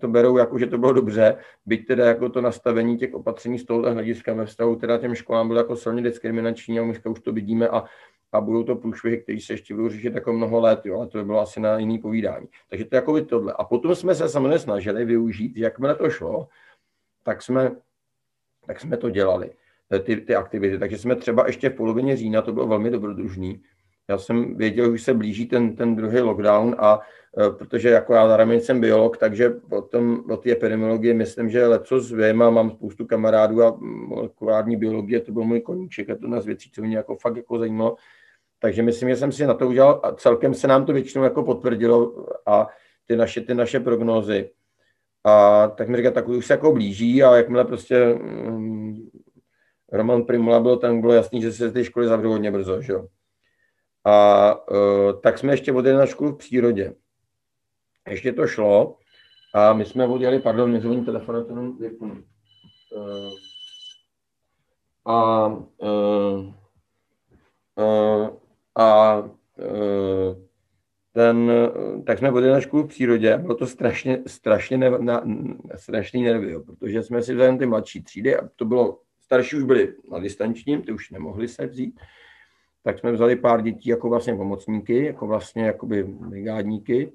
to 0.02 0.08
berou 0.08 0.38
jako, 0.38 0.60
že 0.60 0.68
to 0.68 0.78
bylo 0.78 0.93
dobře, 0.93 1.38
byť 1.66 1.88
teda 1.88 2.06
jako 2.06 2.30
to 2.30 2.41
nastavení 2.41 2.97
těch 2.97 3.14
opatření 3.14 3.60
z 3.60 3.66
tohohle 3.66 3.93
hlediska 3.93 4.34
ve 4.34 4.45
vztahu 4.45 4.76
teda 4.76 4.97
těm 4.97 5.16
školám 5.16 5.47
bylo 5.47 5.60
jako 5.60 5.76
silně 5.76 6.02
diskriminační 6.02 6.80
a 6.80 6.84
my 6.84 6.93
už 7.10 7.20
to 7.20 7.32
vidíme 7.32 7.68
a 7.68 7.84
a 8.32 8.41
budou 8.41 8.64
to 8.64 8.76
průšvihy, 8.76 9.18
které 9.18 9.39
se 9.41 9.54
ještě 9.54 9.74
budou 9.74 9.89
řešit 9.89 10.14
jako 10.14 10.34
mnoho 10.34 10.60
let, 10.60 10.86
jo, 10.86 10.97
ale 10.97 11.08
to 11.08 11.18
by 11.18 11.24
bylo 11.24 11.41
asi 11.41 11.60
na 11.60 11.78
jiný 11.78 11.99
povídání. 11.99 12.47
Takže 12.70 12.86
to 12.86 12.95
jako 12.95 13.14
by 13.14 13.26
tohle. 13.26 13.54
A 13.54 13.64
potom 13.64 13.95
jsme 13.95 14.16
se 14.16 14.30
samozřejmě 14.30 14.60
snažili 14.60 15.06
využít, 15.06 15.58
jakmile 15.58 15.95
to 15.95 16.10
šlo, 16.10 16.47
tak 17.24 17.41
jsme, 17.41 17.72
tak 18.66 18.80
jsme 18.80 18.97
to 18.97 19.10
dělali, 19.10 19.52
ty, 20.04 20.16
ty 20.16 20.36
aktivity. 20.36 20.80
Takže 20.80 20.97
jsme 20.97 21.16
třeba 21.16 21.47
ještě 21.47 21.70
v 21.70 21.76
polovině 21.76 22.18
října, 22.18 22.41
to 22.41 22.54
bylo 22.54 22.68
velmi 22.68 22.89
dobrodružný, 22.89 23.64
já 24.10 24.18
jsem 24.18 24.58
věděl, 24.58 24.86
že 24.86 24.91
už 24.91 25.04
se 25.04 25.14
blíží 25.14 25.45
ten, 25.45 25.76
ten 25.76 25.95
druhý 25.95 26.20
lockdown 26.20 26.76
a 26.80 26.99
e, 27.38 27.52
protože 27.52 27.89
jako 27.89 28.14
já 28.14 28.28
zároveň 28.28 28.60
jsem 28.60 28.82
biolog, 28.82 29.18
takže 29.18 29.54
o, 29.72 29.82
tom, 29.82 30.24
o 30.30 30.38
té 30.38 30.52
epidemiologii 30.52 31.14
myslím, 31.14 31.49
že 31.49 31.68
leco 31.68 31.99
zvím 31.99 32.41
a 32.41 32.49
mám 32.49 32.72
spoustu 32.72 33.06
kamarádů 33.06 33.64
a 33.64 33.78
molekulární 33.82 34.78
biologie, 34.78 35.20
to 35.20 35.32
byl 35.32 35.43
můj 35.43 35.62
koníček 35.62 36.10
a 36.10 36.16
to 36.16 36.28
nás 36.28 36.45
věcí, 36.45 36.72
co 36.72 36.82
mě 36.82 36.97
jako 36.97 37.16
fakt 37.16 37.38
jako 37.38 37.60
zajímalo. 37.60 37.95
Takže 38.60 38.84
myslím, 38.84 39.10
že 39.10 39.16
jsem 39.16 39.32
si 39.32 39.45
na 39.45 39.54
to 39.54 39.68
udělal 39.68 39.99
a 40.04 40.12
celkem 40.12 40.54
se 40.54 40.68
nám 40.68 40.86
to 40.86 40.93
většinou 40.93 41.24
jako 41.24 41.43
potvrdilo 41.43 42.26
a 42.45 42.68
ty 43.06 43.16
naše, 43.16 43.41
ty 43.41 43.56
naše 43.56 43.80
prognózy. 43.80 44.49
A 45.24 45.68
tak 45.68 45.89
mi 45.89 45.97
říká, 45.97 46.12
tak 46.12 46.28
už 46.28 46.45
se 46.45 46.54
jako 46.54 46.74
blíží 46.74 47.24
a 47.24 47.36
jakmile 47.36 47.66
prostě 47.66 48.14
um, 48.14 49.10
Roman 49.91 50.24
Primula 50.24 50.60
byl 50.60 50.78
ten, 50.78 51.02
bylo 51.02 51.14
jasný, 51.14 51.41
že 51.41 51.54
se 51.54 51.72
ty 51.72 51.84
školy 51.84 52.08
zavřou 52.08 52.32
hodně 52.32 52.52
brzo, 52.52 52.82
že 52.82 52.93
jo. 52.93 53.08
A 54.06 54.56
uh, 54.72 55.22
tak 55.22 55.38
jsme 55.38 55.54
ještě 55.54 55.74
odjeli 55.74 55.97
na 55.97 56.06
školu 56.06 56.32
v 56.32 56.38
přírodě. 56.38 56.93
Ještě 58.10 58.34
to 58.34 58.47
šlo 58.47 58.97
a 59.54 59.74
my 59.74 59.86
jsme 59.86 60.08
odjeli, 60.08 60.39
pardon, 60.39 60.70
mě 60.70 60.82
zvoní 60.82 61.06
telefon, 61.06 61.45
to 61.45 61.52
jenom. 61.84 62.24
Uh, 62.95 63.32
a 65.06 65.47
uh, 65.78 66.54
a 68.76 69.18
uh, 69.20 70.36
ten, 71.14 71.52
tak 72.06 72.18
jsme 72.18 72.32
byli 72.32 72.49
na 72.49 72.62
školu 72.62 72.84
v 72.84 72.88
přírodě 72.88 73.34
a 73.34 73.38
bylo 73.38 73.56
to 73.56 73.68
strašně, 73.68 74.24
strašně 74.28 74.78
ne, 74.78 74.89
na, 74.89 75.24
strašný 75.76 76.24
nervy, 76.24 76.52
jo, 76.52 76.64
protože 76.64 77.04
jsme 77.04 77.24
si 77.24 77.36
vzali 77.36 77.58
ty 77.58 77.66
mladší 77.66 78.04
třídy 78.04 78.38
a 78.38 78.49
to 78.56 78.66
bylo, 78.66 78.99
starší 79.20 79.56
už 79.56 79.64
byli 79.64 79.95
na 80.12 80.20
distančním, 80.20 80.82
ty 80.82 80.91
už 80.91 81.12
nemohli 81.12 81.47
se 81.47 81.66
vzít, 81.66 81.99
tak 82.84 82.99
jsme 82.99 83.11
vzali 83.11 83.36
pár 83.36 83.61
dětí 83.61 83.89
jako 83.89 84.09
vlastně 84.09 84.36
pomocníky, 84.36 85.05
jako 85.05 85.27
vlastně 85.27 85.65
jakoby 85.65 86.03
brigádníky, 86.03 87.13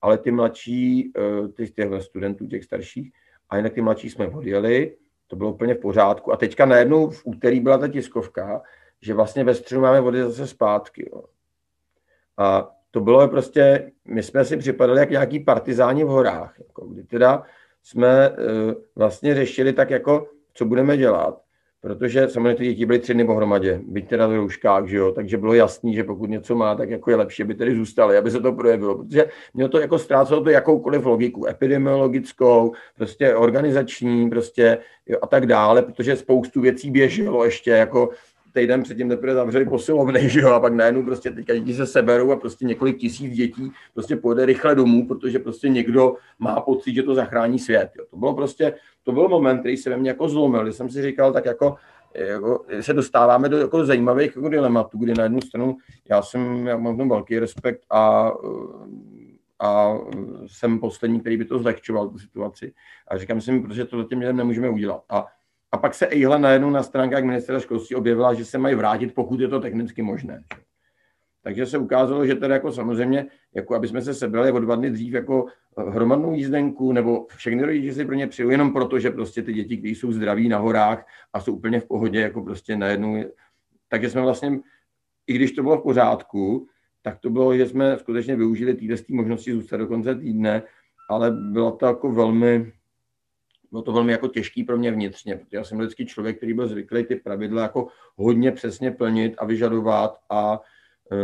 ale 0.00 0.18
ty 0.18 0.30
mladší, 0.30 1.12
eh, 1.16 1.48
ty 1.48 1.70
těch 1.70 2.02
studentů, 2.02 2.46
těch 2.46 2.64
starších, 2.64 3.12
a 3.50 3.56
jinak 3.56 3.72
ty 3.72 3.80
mladší 3.80 4.10
jsme 4.10 4.28
odjeli, 4.28 4.96
to 5.26 5.36
bylo 5.36 5.52
úplně 5.52 5.74
v 5.74 5.78
pořádku. 5.80 6.32
A 6.32 6.36
teďka 6.36 6.66
najednou 6.66 7.10
v 7.10 7.22
úterý 7.24 7.60
byla 7.60 7.78
ta 7.78 7.88
tiskovka, 7.88 8.62
že 9.00 9.14
vlastně 9.14 9.44
ve 9.44 9.54
středu 9.54 9.80
máme 9.80 10.00
vody 10.00 10.22
zase 10.22 10.46
zpátky. 10.46 11.10
Jo. 11.12 11.22
A 12.38 12.70
to 12.90 13.00
bylo 13.00 13.28
prostě, 13.28 13.92
my 14.04 14.22
jsme 14.22 14.44
si 14.44 14.56
připadali 14.56 15.00
jak 15.00 15.10
nějaký 15.10 15.40
partizáni 15.40 16.04
v 16.04 16.08
horách, 16.08 16.54
jako 16.58 16.86
kdy 16.86 17.04
teda 17.04 17.42
jsme 17.82 18.30
uh, 18.30 18.36
vlastně 18.96 19.34
řešili 19.34 19.72
tak 19.72 19.90
jako, 19.90 20.28
co 20.54 20.64
budeme 20.64 20.96
dělat, 20.96 21.42
protože 21.82 22.28
samozřejmě 22.28 22.54
ty 22.54 22.64
děti 22.64 22.86
byly 22.86 22.98
tři 22.98 23.14
dny 23.14 23.24
pohromadě, 23.24 23.80
byť 23.86 24.08
teda 24.08 24.26
v 24.26 24.34
rouškách, 24.34 24.86
že 24.86 24.96
jo, 24.96 25.12
takže 25.12 25.38
bylo 25.38 25.54
jasný, 25.54 25.94
že 25.94 26.04
pokud 26.04 26.30
něco 26.30 26.54
má, 26.54 26.74
tak 26.74 26.90
jako 26.90 27.10
je 27.10 27.16
lepší, 27.16 27.42
aby 27.42 27.54
tady 27.54 27.76
zůstali, 27.76 28.16
aby 28.16 28.30
se 28.30 28.40
to 28.40 28.52
projevilo, 28.52 28.98
protože 28.98 29.28
mělo 29.54 29.68
to 29.68 29.80
jako 29.80 29.98
ztrácelo 29.98 30.40
to 30.40 30.50
jakoukoliv 30.50 31.04
logiku, 31.04 31.46
epidemiologickou, 31.46 32.72
prostě 32.96 33.34
organizační, 33.34 34.30
prostě 34.30 34.78
jo, 35.06 35.18
a 35.22 35.26
tak 35.26 35.46
dále, 35.46 35.82
protože 35.82 36.16
spoustu 36.16 36.60
věcí 36.60 36.90
běželo 36.90 37.44
ještě 37.44 37.70
jako 37.70 38.10
týden 38.52 38.82
předtím 38.82 39.08
teprve 39.08 39.34
zavřeli 39.34 39.64
posilovny, 39.64 40.28
že 40.28 40.40
jo, 40.40 40.48
a 40.48 40.60
pak 40.60 40.72
najednou 40.72 41.02
prostě 41.02 41.30
teďka 41.30 41.54
děti 41.54 41.74
se 41.74 41.86
seberou 41.86 42.30
a 42.30 42.36
prostě 42.36 42.64
několik 42.64 42.98
tisíc 42.98 43.32
dětí 43.34 43.72
prostě 43.94 44.16
pojede 44.16 44.46
rychle 44.46 44.74
domů, 44.74 45.08
protože 45.08 45.38
prostě 45.38 45.68
někdo 45.68 46.14
má 46.38 46.60
pocit, 46.60 46.94
že 46.94 47.02
to 47.02 47.14
zachrání 47.14 47.58
svět. 47.58 47.90
Jo. 47.98 48.04
To 48.10 48.16
bylo 48.16 48.34
prostě, 48.34 48.74
to 49.02 49.12
byl 49.12 49.28
moment, 49.28 49.60
který 49.60 49.76
se 49.76 49.90
ve 49.90 49.96
mně 49.96 50.10
jako 50.10 50.28
zlomil, 50.28 50.62
kdy 50.62 50.72
jsem 50.72 50.90
si 50.90 51.02
říkal, 51.02 51.32
tak 51.32 51.44
jako, 51.44 51.76
jako 52.14 52.64
se 52.80 52.92
dostáváme 52.92 53.48
do 53.48 53.58
jako 53.58 53.86
zajímavých 53.86 54.36
jako 54.36 54.48
dilematů, 54.48 54.98
kdy 54.98 55.14
na 55.14 55.22
jednu 55.22 55.40
stranu 55.40 55.76
já 56.10 56.22
jsem, 56.22 56.66
já 56.66 56.76
mám 56.76 56.98
tam 56.98 57.08
velký 57.08 57.38
respekt 57.38 57.80
a 57.90 58.32
a 59.62 59.98
jsem 60.46 60.78
poslední, 60.78 61.20
který 61.20 61.36
by 61.36 61.44
to 61.44 61.58
zlehčoval, 61.58 62.08
tu 62.08 62.18
situaci. 62.18 62.72
A 63.08 63.18
říkám 63.18 63.40
si, 63.40 63.60
protože 63.60 63.84
to 63.84 64.04
těm 64.04 64.18
lidem 64.18 64.36
nemůžeme 64.36 64.68
udělat. 64.68 65.04
A 65.08 65.26
a 65.72 65.78
pak 65.78 65.94
se 65.94 66.06
Eihle 66.06 66.38
najednou 66.38 66.70
na 66.70 66.82
stránkách 66.82 67.24
ministra 67.24 67.60
školství 67.60 67.96
objevila, 67.96 68.34
že 68.34 68.44
se 68.44 68.58
mají 68.58 68.74
vrátit, 68.74 69.14
pokud 69.14 69.40
je 69.40 69.48
to 69.48 69.60
technicky 69.60 70.02
možné. 70.02 70.44
Takže 71.42 71.66
se 71.66 71.78
ukázalo, 71.78 72.26
že 72.26 72.34
teda 72.34 72.54
jako 72.54 72.72
samozřejmě, 72.72 73.26
jako 73.54 73.74
aby 73.74 73.88
jsme 73.88 74.02
se 74.02 74.14
sebrali 74.14 74.52
o 74.52 74.60
dva 74.60 74.76
dny 74.76 74.90
dřív 74.90 75.12
jako 75.12 75.46
hromadnou 75.76 76.34
jízdenku, 76.34 76.92
nebo 76.92 77.26
všechny 77.36 77.62
rodiče 77.62 77.94
si 77.94 78.04
pro 78.04 78.14
ně 78.14 78.26
přijeli 78.26 78.54
jenom 78.54 78.72
proto, 78.72 78.98
že 78.98 79.10
prostě 79.10 79.42
ty 79.42 79.52
děti, 79.52 79.76
kteří 79.76 79.94
jsou 79.94 80.12
zdraví 80.12 80.48
na 80.48 80.58
horách 80.58 81.06
a 81.32 81.40
jsou 81.40 81.54
úplně 81.54 81.80
v 81.80 81.86
pohodě, 81.86 82.20
jako 82.20 82.42
prostě 82.42 82.76
najednou. 82.76 83.24
Takže 83.88 84.10
jsme 84.10 84.20
vlastně, 84.20 84.60
i 85.26 85.32
když 85.32 85.52
to 85.52 85.62
bylo 85.62 85.78
v 85.78 85.82
pořádku, 85.82 86.66
tak 87.02 87.18
to 87.18 87.30
bylo, 87.30 87.56
že 87.56 87.66
jsme 87.66 87.98
skutečně 87.98 88.36
využili 88.36 88.74
této 88.74 89.02
možnosti 89.08 89.52
zůstat 89.52 89.76
do 89.76 89.86
konce 89.86 90.14
týdne, 90.14 90.62
ale 91.10 91.30
bylo 91.30 91.72
to 91.72 91.86
jako 91.86 92.12
velmi, 92.12 92.72
bylo 93.72 93.82
to 93.82 93.92
velmi 93.92 94.12
jako 94.12 94.28
těžký 94.28 94.64
pro 94.64 94.78
mě 94.78 94.90
vnitřně, 94.90 95.36
protože 95.36 95.56
já 95.56 95.64
jsem 95.64 95.78
vždycky 95.78 96.06
člověk, 96.06 96.36
který 96.36 96.54
byl 96.54 96.68
zvyklý 96.68 97.04
ty 97.04 97.16
pravidla 97.16 97.62
jako 97.62 97.88
hodně 98.16 98.52
přesně 98.52 98.90
plnit 98.90 99.34
a 99.38 99.44
vyžadovat 99.44 100.18
a 100.30 100.60
e, 101.12 101.16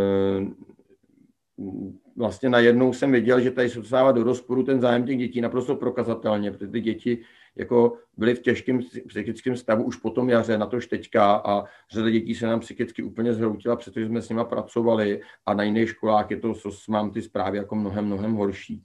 vlastně 2.17 2.49
najednou 2.49 2.93
jsem 2.93 3.13
viděl, 3.13 3.41
že 3.41 3.51
tady 3.51 3.71
se 3.71 3.79
dostává 3.79 4.13
do 4.13 4.23
rozporu 4.23 4.63
ten 4.63 4.81
zájem 4.81 5.07
těch 5.07 5.19
dětí 5.19 5.41
naprosto 5.41 5.77
prokazatelně, 5.77 6.51
protože 6.51 6.69
ty 6.69 6.81
děti 6.81 7.19
jako 7.57 7.99
byly 8.17 8.35
v 8.35 8.43
těžkém 8.43 8.81
psychickém 9.09 9.57
stavu 9.57 9.85
už 9.85 9.97
po 9.97 10.11
tom 10.11 10.31
jaře, 10.31 10.59
na 10.59 10.67
tož 10.67 10.87
teďka 10.87 11.35
a 11.37 11.65
řada 11.93 12.11
dětí 12.11 12.35
se 12.35 12.47
nám 12.47 12.61
psychicky 12.61 13.03
úplně 13.03 13.33
zhroutila, 13.33 13.77
protože 13.77 14.07
jsme 14.07 14.23
s 14.23 14.29
nima 14.29 14.45
pracovali 14.45 15.21
a 15.47 15.55
na 15.55 15.63
jiných 15.63 15.89
školách 15.89 16.31
je 16.31 16.37
to, 16.37 16.55
co 16.55 16.71
mám 16.89 17.11
ty 17.11 17.23
zprávy 17.23 17.59
jako 17.59 17.75
mnohem, 17.75 18.05
mnohem 18.05 18.35
horší. 18.35 18.85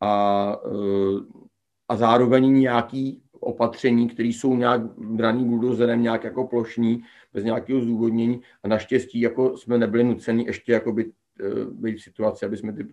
A 0.00 0.56
e, 0.66 1.51
a 1.92 1.96
zároveň 1.96 2.52
nějaký 2.52 3.22
opatření, 3.40 4.08
které 4.08 4.28
jsou 4.28 4.56
nějak 4.56 4.80
braný 4.98 5.44
buldozerem, 5.44 6.02
nějak 6.02 6.24
jako 6.24 6.46
plošní, 6.46 7.02
bez 7.32 7.44
nějakého 7.44 7.80
zdůvodnění 7.80 8.40
a 8.62 8.68
naštěstí 8.68 9.20
jako 9.20 9.56
jsme 9.56 9.78
nebyli 9.78 10.04
nuceni 10.04 10.44
ještě 10.46 10.72
jako 10.72 10.92
být, 10.92 11.06
eh, 11.40 11.64
být 11.64 11.96
v 11.96 12.02
situaci, 12.02 12.46
aby 12.46 12.56
jsme 12.56 12.72
ty 12.72 12.86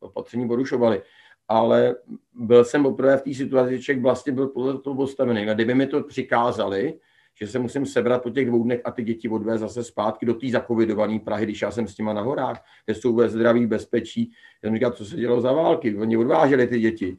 opatření 0.00 0.48
porušovali. 0.48 1.02
Ale 1.48 1.96
byl 2.34 2.64
jsem 2.64 2.82
poprvé 2.82 3.16
v 3.16 3.22
té 3.22 3.34
situaci, 3.34 3.76
že 3.76 3.82
člověk 3.82 4.02
vlastně 4.02 4.32
byl 4.32 4.48
podle 4.48 4.78
toho 4.78 4.96
postavený. 4.96 5.48
A 5.48 5.54
kdyby 5.54 5.74
mi 5.74 5.86
to 5.86 6.02
přikázali, 6.02 7.00
že 7.34 7.46
se 7.46 7.58
musím 7.58 7.86
sebrat 7.86 8.22
po 8.22 8.30
těch 8.30 8.46
dvou 8.46 8.64
dnech 8.64 8.80
a 8.84 8.90
ty 8.90 9.02
děti 9.02 9.28
odvést 9.28 9.60
zase 9.60 9.84
zpátky 9.84 10.26
do 10.26 10.34
té 10.34 10.48
zakovidované 10.48 11.18
Prahy, 11.18 11.44
když 11.46 11.62
já 11.62 11.70
jsem 11.70 11.88
s 11.88 11.94
těma 11.94 12.12
na 12.12 12.22
horách, 12.22 12.64
kde 12.84 12.94
jsou 12.94 13.14
ve 13.14 13.28
zdraví, 13.28 13.66
bezpečí. 13.66 14.32
Já 14.62 14.68
jsem 14.68 14.74
říkal, 14.74 14.90
co 14.90 15.04
se 15.04 15.16
dělo 15.16 15.40
za 15.40 15.52
války. 15.52 15.96
Oni 15.96 16.16
odváželi 16.16 16.66
ty 16.66 16.80
děti 16.80 17.16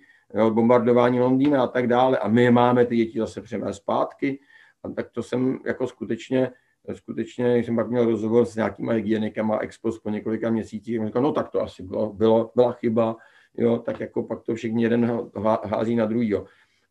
bombardování 0.50 1.20
Londýna 1.20 1.64
a 1.64 1.68
tak 1.68 1.88
dále 1.88 2.18
a 2.18 2.28
my 2.28 2.52
máme 2.52 2.86
ty 2.86 2.96
děti 2.96 3.20
zase 3.20 3.42
převést 3.42 3.78
zpátky. 3.78 4.40
A 4.84 4.90
tak 4.90 5.12
to 5.12 5.24
jsem 5.24 5.60
jako 5.66 5.88
skutečně, 5.88 6.52
skutečně, 6.94 7.58
jsem 7.58 7.76
pak 7.76 7.90
měl 7.90 8.06
rozhovor 8.06 8.46
s 8.46 8.56
nějakýma 8.56 8.94
hygienikama 8.94 9.58
expos 9.58 10.00
po 10.00 10.10
několika 10.10 10.50
měsících, 10.50 11.06
říkal, 11.06 11.22
no 11.22 11.32
tak 11.32 11.50
to 11.50 11.62
asi 11.62 11.84
bylo, 11.84 12.14
bylo, 12.14 12.52
byla 12.56 12.72
chyba, 12.72 13.16
jo, 13.58 13.78
tak 13.78 14.00
jako 14.00 14.24
pak 14.24 14.44
to 14.44 14.56
všichni 14.56 14.84
jeden 14.84 15.22
hází 15.64 15.96
na 15.96 16.06
druhý. 16.06 16.36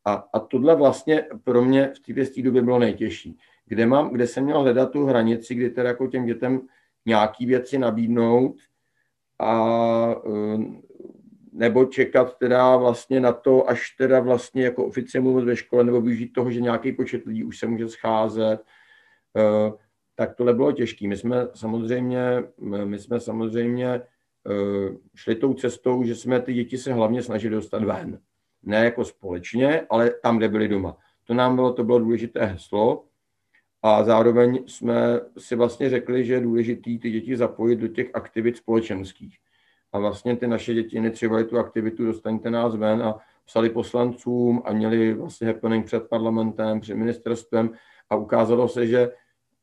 A, 0.04 0.24
a 0.32 0.38
tohle 0.38 0.76
vlastně 0.76 1.24
pro 1.44 1.62
mě 1.64 1.92
v 2.08 2.34
té 2.34 2.42
době 2.42 2.62
bylo 2.62 2.78
nejtěžší. 2.78 3.38
Kde, 3.66 3.86
mám, 3.86 4.10
kde 4.10 4.26
jsem 4.26 4.44
měl 4.44 4.60
hledat 4.60 4.90
tu 4.90 5.04
hranici, 5.06 5.54
kdy 5.54 5.70
teda 5.70 5.88
jako 5.88 6.06
těm 6.06 6.26
dětem 6.26 6.60
nějaký 7.06 7.46
věci 7.46 7.78
nabídnout 7.78 8.56
a 9.38 10.14
nebo 11.52 11.84
čekat 11.84 12.38
teda 12.38 12.76
vlastně 12.76 13.20
na 13.20 13.32
to, 13.32 13.68
až 13.70 13.90
teda 13.98 14.20
vlastně 14.20 14.64
jako 14.64 14.86
oficiálně 14.86 15.30
mluvit 15.30 15.44
ve 15.44 15.56
škole, 15.56 15.84
nebo 15.84 16.00
využít 16.00 16.32
toho, 16.32 16.50
že 16.50 16.60
nějaký 16.60 16.92
počet 16.92 17.26
lidí 17.26 17.44
už 17.44 17.58
se 17.58 17.66
může 17.66 17.88
scházet, 17.88 18.58
eh, 19.36 19.72
tak 20.14 20.34
tohle 20.34 20.54
bylo 20.54 20.72
těžké. 20.72 21.08
My 21.08 21.16
jsme 21.16 21.48
samozřejmě, 21.54 22.20
my 22.84 22.98
jsme 22.98 23.20
samozřejmě 23.20 23.88
eh, 23.90 24.96
šli 25.14 25.34
tou 25.34 25.54
cestou, 25.54 26.04
že 26.04 26.14
jsme 26.14 26.40
ty 26.40 26.54
děti 26.54 26.78
se 26.78 26.92
hlavně 26.92 27.22
snažili 27.22 27.54
dostat 27.54 27.84
ven. 27.84 28.20
Ne 28.62 28.84
jako 28.84 29.04
společně, 29.04 29.86
ale 29.90 30.10
tam, 30.10 30.38
kde 30.38 30.48
byli 30.48 30.68
doma. 30.68 30.96
To 31.24 31.34
nám 31.34 31.54
bylo, 31.54 31.72
to 31.72 31.84
bylo 31.84 31.98
důležité 31.98 32.44
heslo. 32.44 33.04
A 33.82 34.04
zároveň 34.04 34.64
jsme 34.66 35.20
si 35.38 35.56
vlastně 35.56 35.90
řekli, 35.90 36.24
že 36.24 36.34
je 36.34 36.40
důležité 36.40 36.90
ty 37.02 37.10
děti 37.10 37.36
zapojit 37.36 37.76
do 37.76 37.88
těch 37.88 38.10
aktivit 38.14 38.56
společenských 38.56 39.38
a 39.92 39.98
vlastně 39.98 40.36
ty 40.36 40.46
naše 40.46 40.74
děti 40.74 40.96
iniciovali 40.96 41.44
tu 41.44 41.58
aktivitu 41.58 42.04
Dostaňte 42.04 42.50
nás 42.50 42.74
ven 42.74 43.02
a 43.02 43.18
psali 43.44 43.70
poslancům 43.70 44.62
a 44.64 44.72
měli 44.72 45.14
vlastně 45.14 45.46
happening 45.46 45.86
před 45.86 46.08
parlamentem, 46.08 46.80
před 46.80 46.94
ministerstvem. 46.94 47.70
A 48.10 48.16
ukázalo 48.16 48.68
se, 48.68 48.86
že 48.86 49.12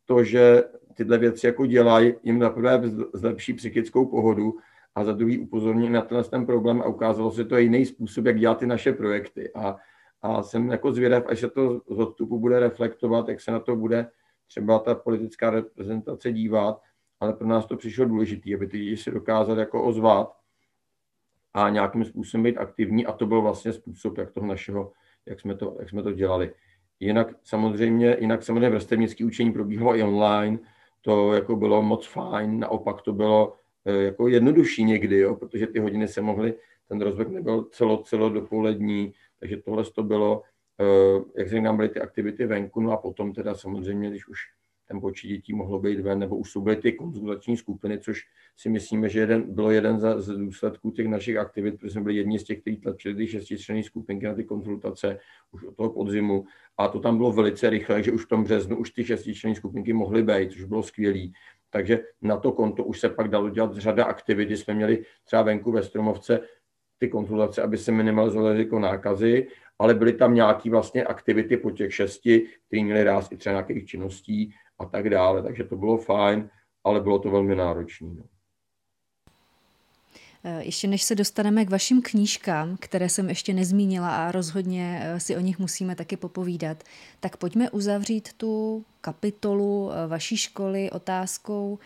to, 0.05 0.23
že 0.23 0.63
tyhle 0.93 1.17
věci 1.17 1.45
jako 1.45 1.65
dělají, 1.65 2.13
jim 2.23 2.39
za 2.39 2.49
prvé 2.49 2.81
zlepší 3.13 3.53
psychickou 3.53 4.05
pohodu 4.05 4.57
a 4.95 5.03
za 5.03 5.11
druhý 5.11 5.39
upozorní 5.39 5.89
na 5.89 6.01
tenhle 6.01 6.23
ten 6.23 6.45
problém. 6.45 6.81
A 6.81 6.85
ukázalo 6.85 7.31
se, 7.31 7.37
že 7.37 7.45
to 7.45 7.55
je 7.55 7.61
jiný 7.61 7.85
způsob, 7.85 8.25
jak 8.25 8.39
dělat 8.39 8.57
ty 8.57 8.65
naše 8.65 8.93
projekty. 8.93 9.51
A, 9.53 9.75
a 10.21 10.43
jsem 10.43 10.69
jako 10.69 10.91
zvědav, 10.91 11.23
až 11.27 11.39
se 11.39 11.49
to 11.49 11.81
z 11.89 11.99
odstupu 11.99 12.39
bude 12.39 12.59
reflektovat, 12.59 13.29
jak 13.29 13.41
se 13.41 13.51
na 13.51 13.59
to 13.59 13.75
bude 13.75 14.07
třeba 14.47 14.79
ta 14.79 14.95
politická 14.95 15.49
reprezentace 15.49 16.31
dívat, 16.31 16.81
ale 17.19 17.33
pro 17.33 17.47
nás 17.47 17.65
to 17.65 17.77
přišlo 17.77 18.05
důležité, 18.05 18.55
aby 18.55 18.67
ty 18.67 18.77
lidi 18.77 18.97
si 18.97 19.11
dokázali 19.11 19.59
jako 19.59 19.83
ozvat 19.83 20.37
a 21.53 21.69
nějakým 21.69 22.05
způsobem 22.05 22.43
být 22.43 22.57
aktivní 22.57 23.05
a 23.05 23.11
to 23.11 23.25
byl 23.25 23.41
vlastně 23.41 23.73
způsob, 23.73 24.17
jak 24.17 24.31
toho 24.31 24.47
našeho, 24.47 24.91
jak 25.25 25.39
jsme 25.39 25.55
to, 25.55 25.75
jak 25.79 25.89
jsme 25.89 26.03
to 26.03 26.11
dělali. 26.11 26.53
Jinak 26.99 27.27
samozřejmě, 27.43 28.17
jinak 28.19 28.43
samozřejmě 28.43 28.69
vrstevnické 28.69 29.25
učení 29.25 29.51
probíhalo 29.51 29.95
i 29.95 30.03
online, 30.03 30.59
to 31.01 31.33
jako 31.33 31.55
bylo 31.55 31.81
moc 31.81 32.07
fajn, 32.07 32.59
naopak 32.59 33.01
to 33.01 33.13
bylo 33.13 33.55
eh, 33.85 34.03
jako 34.03 34.27
jednodušší 34.27 34.83
někdy, 34.83 35.19
jo, 35.19 35.35
protože 35.35 35.67
ty 35.67 35.79
hodiny 35.79 36.07
se 36.07 36.21
mohly, 36.21 36.53
ten 36.87 37.01
rozvrh 37.01 37.27
nebyl 37.27 37.63
celo, 37.63 37.97
celo 37.97 38.29
dopolední, 38.29 39.13
takže 39.39 39.57
tohle 39.57 39.83
to 39.83 40.03
bylo, 40.03 40.41
eh, 40.79 41.23
jak 41.37 41.49
se 41.49 41.61
nám 41.61 41.75
byly 41.75 41.89
ty 41.89 42.01
aktivity 42.01 42.45
venku, 42.45 42.81
no 42.81 42.91
a 42.91 42.97
potom 42.97 43.33
teda 43.33 43.55
samozřejmě, 43.55 44.09
když 44.09 44.27
už 44.27 44.39
ten 44.87 45.01
počet 45.01 45.27
dětí 45.27 45.53
mohlo 45.53 45.79
být 45.79 45.99
ven, 45.99 46.19
nebo 46.19 46.35
už 46.35 46.51
jsou 46.51 46.61
byly 46.61 46.75
ty 46.75 46.91
konzultační 46.91 47.57
skupiny, 47.57 47.99
což 47.99 48.21
si 48.57 48.69
myslíme, 48.69 49.09
že 49.09 49.19
jeden, 49.19 49.53
bylo 49.53 49.71
jeden 49.71 49.99
z, 49.99 50.21
z 50.21 50.37
důsledků 50.37 50.91
těch 50.91 51.07
našich 51.07 51.37
aktivit, 51.37 51.79
protože 51.79 51.91
jsme 51.91 52.01
byli 52.01 52.15
jedni 52.15 52.39
z 52.39 52.43
těch, 52.43 52.61
kteří 52.61 52.77
tlačili 52.77 53.15
ty 53.15 53.27
šestičlenné 53.27 53.83
skupinky 53.83 54.25
na 54.25 54.33
ty 54.33 54.43
konzultace 54.43 55.19
už 55.51 55.63
od 55.63 55.75
toho 55.75 55.89
podzimu. 55.89 56.45
A 56.77 56.87
to 56.87 56.99
tam 56.99 57.17
bylo 57.17 57.31
velice 57.31 57.69
rychle, 57.69 58.03
že 58.03 58.11
už 58.11 58.25
v 58.25 58.29
tom 58.29 58.43
březnu 58.43 58.77
už 58.77 58.91
ty 58.91 59.05
šestičlenné 59.05 59.55
skupinky 59.55 59.93
mohly 59.93 60.23
být, 60.23 60.51
což 60.51 60.63
bylo 60.63 60.83
skvělé. 60.83 61.27
Takže 61.69 61.99
na 62.21 62.37
to 62.37 62.51
konto 62.51 62.83
už 62.83 62.99
se 62.99 63.09
pak 63.09 63.27
dalo 63.27 63.49
dělat 63.49 63.75
řada 63.75 64.05
aktivit, 64.05 64.51
jsme 64.51 64.73
měli 64.73 65.03
třeba 65.25 65.41
venku 65.41 65.71
ve 65.71 65.83
Stromovce 65.83 66.39
ty 66.97 67.07
konzultace, 67.07 67.61
aby 67.61 67.77
se 67.77 67.91
minimalizovalo 67.91 68.53
riziko 68.53 68.79
nákazy, 68.79 69.47
ale 69.79 69.93
byly 69.93 70.13
tam 70.13 70.35
nějaké 70.35 70.69
vlastně 70.69 71.03
aktivity 71.03 71.57
po 71.57 71.71
těch 71.71 71.95
šesti, 71.95 72.47
které 72.67 72.83
měly 72.83 73.03
ráz 73.03 73.31
i 73.31 73.37
třeba 73.37 73.53
nějakých 73.53 73.85
činností 73.85 74.53
a 74.79 74.85
tak 74.85 75.09
dále. 75.09 75.43
Takže 75.43 75.63
to 75.63 75.75
bylo 75.75 75.97
fajn, 75.97 76.49
ale 76.83 77.01
bylo 77.01 77.19
to 77.19 77.29
velmi 77.29 77.55
náročné. 77.55 78.07
No. 78.07 78.23
Eh, 80.43 80.63
ještě 80.63 80.87
než 80.87 81.03
se 81.03 81.15
dostaneme 81.15 81.65
k 81.65 81.69
vašim 81.69 82.01
knížkám, 82.01 82.77
které 82.79 83.09
jsem 83.09 83.29
ještě 83.29 83.53
nezmínila 83.53 84.15
a 84.15 84.31
rozhodně 84.31 84.99
eh, 85.03 85.19
si 85.19 85.35
o 85.37 85.39
nich 85.39 85.59
musíme 85.59 85.95
taky 85.95 86.17
popovídat, 86.17 86.83
tak 87.19 87.37
pojďme 87.37 87.69
uzavřít 87.69 88.33
tu 88.33 88.85
kapitolu 89.01 89.91
eh, 89.91 90.07
vaší 90.07 90.37
školy 90.37 90.91
otázkou, 90.91 91.79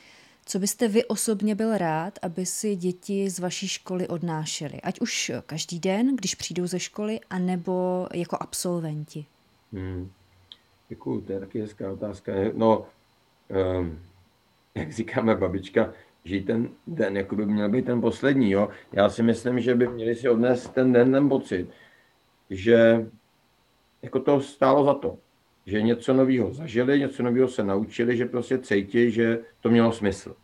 co 0.45 0.59
byste 0.59 0.88
vy 0.88 1.05
osobně 1.05 1.55
byl 1.55 1.77
rád, 1.77 2.19
aby 2.22 2.45
si 2.45 2.76
děti 2.76 3.30
z 3.30 3.39
vaší 3.39 3.68
školy 3.68 4.07
odnášely? 4.07 4.81
Ať 4.81 4.99
už 4.99 5.31
každý 5.45 5.80
den, 5.80 6.15
když 6.15 6.35
přijdou 6.35 6.68
ze 6.68 6.80
školy, 6.80 7.19
anebo 7.30 8.07
jako 8.13 8.38
absolventi. 8.39 9.26
Hmm. 9.73 10.11
Děkuju, 10.91 11.22
to 11.22 11.34
je 11.34 11.39
taky 11.39 11.61
hezká 11.61 11.91
otázka. 11.91 12.31
No, 12.53 12.85
um, 13.80 13.99
jak 14.76 14.91
říkáme 14.91 15.35
babička, 15.35 15.93
že 16.23 16.41
ten 16.41 16.69
den 16.88 17.18
jako 17.18 17.35
by 17.35 17.45
měl 17.45 17.69
být 17.69 17.85
ten 17.85 18.01
poslední. 18.01 18.51
Jo? 18.51 18.69
Já 18.91 19.09
si 19.09 19.23
myslím, 19.23 19.59
že 19.59 19.76
by 19.76 19.88
měli 19.88 20.15
si 20.15 20.30
odnést 20.30 20.69
ten 20.69 20.93
den 20.93 21.11
ten 21.11 21.30
pocit, 21.30 21.69
že 22.49 23.07
jako 24.01 24.19
to 24.19 24.41
stálo 24.41 24.85
za 24.85 24.93
to. 24.93 25.18
Že 25.65 25.81
něco 25.81 26.13
nového 26.13 26.53
zažili, 26.53 26.99
něco 26.99 27.23
nového 27.23 27.47
se 27.47 27.63
naučili, 27.63 28.18
že 28.18 28.26
prostě 28.26 28.57
cítí, 28.57 29.11
že 29.11 29.39
to 29.61 29.69
mělo 29.69 29.91
smysl. 29.91 30.35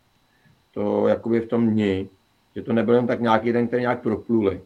To 0.70 1.08
jakoby 1.08 1.40
v 1.40 1.48
tom 1.48 1.70
dni, 1.70 2.08
že 2.56 2.62
to 2.62 2.72
nebyl 2.72 2.94
jen 2.94 3.06
tak 3.06 3.20
nějaký 3.20 3.52
den, 3.52 3.66
který 3.66 3.82
nějak 3.82 4.02
propluli. 4.02 4.60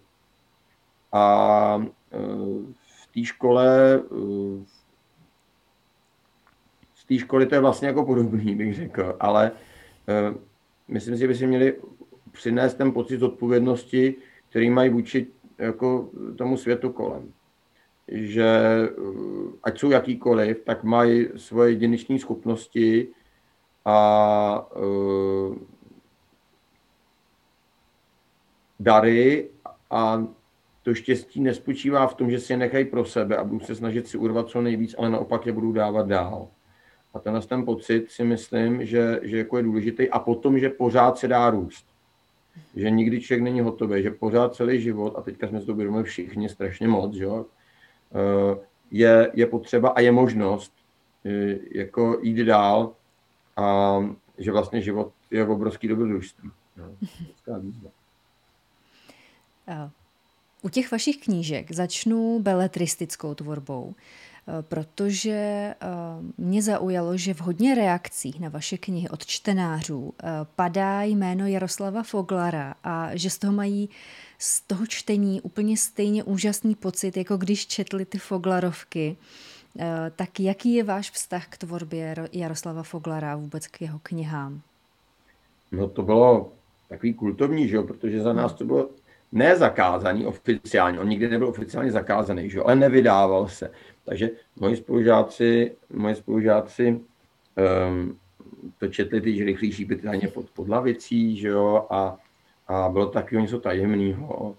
A 1.12 1.84
e, 2.12 2.18
v 2.86 3.06
té 3.14 3.24
škole, 3.24 3.94
e, 3.94 4.81
z 7.02 7.04
té 7.04 7.18
školy 7.18 7.46
to 7.46 7.54
je 7.54 7.60
vlastně 7.60 7.88
jako 7.88 8.04
podobný, 8.04 8.54
bych 8.54 8.74
řekl, 8.74 9.16
ale 9.20 9.50
e, 10.08 10.34
myslím 10.88 11.14
si, 11.14 11.20
že 11.20 11.28
by 11.28 11.34
si 11.34 11.46
měli 11.46 11.76
přinést 12.32 12.74
ten 12.74 12.92
pocit 12.92 13.22
odpovědnosti, 13.22 14.14
který 14.48 14.70
mají 14.70 14.90
vůči 14.90 15.26
jako 15.58 16.10
tomu 16.38 16.56
světu 16.56 16.90
kolem. 16.92 17.32
Že 18.08 18.44
eh, 18.44 18.88
ať 19.62 19.78
jsou 19.78 19.90
jakýkoliv, 19.90 20.64
tak 20.64 20.84
mají 20.84 21.28
svoje 21.36 21.70
jedinečné 21.70 22.18
schopnosti 22.18 23.08
a 23.84 24.66
uh, 24.76 25.56
dary 28.80 29.50
a 29.90 30.26
to 30.82 30.94
štěstí 30.94 31.40
nespočívá 31.40 32.06
v 32.06 32.14
tom, 32.14 32.30
že 32.30 32.40
si 32.40 32.52
je 32.52 32.56
nechají 32.56 32.84
pro 32.84 33.04
sebe 33.04 33.36
a 33.36 33.44
budou 33.44 33.60
se 33.60 33.74
snažit 33.74 34.08
si 34.08 34.18
urvat 34.18 34.48
co 34.48 34.62
nejvíc, 34.62 34.94
ale 34.98 35.10
naopak 35.10 35.46
je 35.46 35.52
budou 35.52 35.72
dávat 35.72 36.06
dál. 36.06 36.48
A 37.14 37.18
ten, 37.18 37.40
ten 37.48 37.64
pocit 37.64 38.10
si 38.10 38.24
myslím, 38.24 38.86
že, 38.86 39.20
že 39.22 39.38
jako 39.38 39.56
je 39.56 39.62
důležitý. 39.62 40.10
A 40.10 40.18
potom, 40.18 40.58
že 40.58 40.68
pořád 40.68 41.18
se 41.18 41.28
dá 41.28 41.50
růst. 41.50 41.86
Že 42.76 42.90
nikdy 42.90 43.20
člověk 43.20 43.42
není 43.42 43.60
hotový, 43.60 44.02
že 44.02 44.10
pořád 44.10 44.54
celý 44.54 44.80
život, 44.80 45.14
a 45.18 45.22
teďka 45.22 45.48
jsme 45.48 45.60
se 45.60 45.66
to 45.66 45.72
uvědomili 45.72 46.04
všichni 46.04 46.48
strašně 46.48 46.88
moc, 46.88 47.14
že 47.14 47.24
jo, 47.24 47.46
eh, 48.14 48.58
je, 48.90 49.30
je 49.34 49.46
potřeba 49.46 49.88
a 49.88 50.00
je 50.00 50.12
možnost 50.12 50.72
eh, 51.24 51.58
jako 51.70 52.18
jít 52.22 52.44
dál 52.44 52.92
a 53.56 53.96
že 54.38 54.52
vlastně 54.52 54.80
život 54.80 55.12
je 55.30 55.46
obrovský 55.46 55.88
dobrodružství. 55.88 56.50
No, 56.76 56.84
U 60.62 60.68
těch 60.68 60.92
vašich 60.92 61.16
knížek 61.24 61.72
začnu 61.72 62.40
beletristickou 62.40 63.34
tvorbou. 63.34 63.94
Eh, 64.48 64.62
protože 64.62 65.30
eh, 65.30 65.74
mě 66.38 66.62
zaujalo, 66.62 67.16
že 67.16 67.34
v 67.34 67.40
hodně 67.40 67.74
reakcích 67.74 68.40
na 68.40 68.48
vaše 68.48 68.78
knihy 68.78 69.08
od 69.08 69.26
čtenářů 69.26 70.12
eh, 70.22 70.26
padá 70.56 71.02
jméno 71.02 71.46
Jaroslava 71.46 72.02
Foglara 72.02 72.74
a 72.84 73.10
že 73.12 73.30
z 73.30 73.38
toho 73.38 73.52
mají 73.52 73.88
z 74.38 74.60
toho 74.60 74.86
čtení 74.86 75.40
úplně 75.40 75.76
stejně 75.76 76.24
úžasný 76.24 76.74
pocit, 76.74 77.16
jako 77.16 77.36
když 77.36 77.66
četli 77.66 78.04
ty 78.04 78.18
Foglarovky. 78.18 79.16
Tak 80.16 80.40
jaký 80.40 80.74
je 80.74 80.84
váš 80.84 81.10
vztah 81.10 81.48
k 81.48 81.58
tvorbě 81.58 82.14
Jaroslava 82.32 82.82
Foglara 82.82 83.32
a 83.32 83.36
vůbec 83.36 83.66
k 83.66 83.80
jeho 83.80 84.00
knihám? 84.02 84.60
No 85.72 85.88
to 85.88 86.02
bylo 86.02 86.52
takový 86.88 87.14
kultovní, 87.14 87.68
že 87.68 87.76
jo? 87.76 87.82
protože 87.82 88.22
za 88.22 88.32
nás 88.32 88.52
to 88.52 88.64
bylo 88.64 88.88
nezakázaný 89.32 90.26
oficiálně, 90.26 91.00
on 91.00 91.08
nikdy 91.08 91.28
nebyl 91.28 91.48
oficiálně 91.48 91.92
zakázaný, 91.92 92.50
že 92.50 92.58
jo? 92.58 92.64
ale 92.64 92.76
nevydával 92.76 93.48
se. 93.48 93.70
Takže 94.04 94.30
moji 94.56 94.76
spolužáci, 94.76 95.76
moji 95.90 96.14
spolužáci 96.14 97.00
um, 97.88 98.18
to 98.78 98.88
četli 98.88 99.20
ty 99.20 99.44
rychlejší 99.44 99.84
pytání 99.84 100.20
pod, 100.34 100.50
pod 100.50 100.68
lavicí, 100.68 101.36
že 101.36 101.48
jo, 101.48 101.86
a, 101.90 102.16
a 102.68 102.88
bylo 102.88 103.06
taky 103.06 103.36
něco 103.36 103.60
tajemného. 103.60 104.56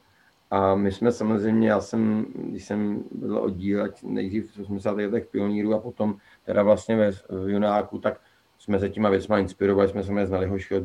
A 0.52 0.76
my 0.76 0.92
jsme 0.92 1.12
samozřejmě, 1.12 1.70
já 1.70 1.82
jsem, 1.82 2.26
když 2.36 2.66
jsem 2.66 3.04
byl 3.12 3.38
oddíl, 3.38 3.90
nejdřív 4.04 4.56
v 4.56 4.60
80. 4.60 4.98
letech 4.98 5.26
pionýrů 5.26 5.74
a 5.74 5.80
potom 5.80 6.18
teda 6.46 6.64
vlastně 6.64 6.96
ve 6.96 7.12
v 7.12 7.50
Junáku, 7.50 8.00
tak 8.00 8.20
jsme 8.60 8.80
se 8.80 8.90
těma 8.90 9.10
věcma 9.10 9.40
inspirovali, 9.40 9.90
jsme 9.90 10.04
se 10.04 10.26
znali 10.26 10.48
hoši 10.48 10.76
od 10.76 10.84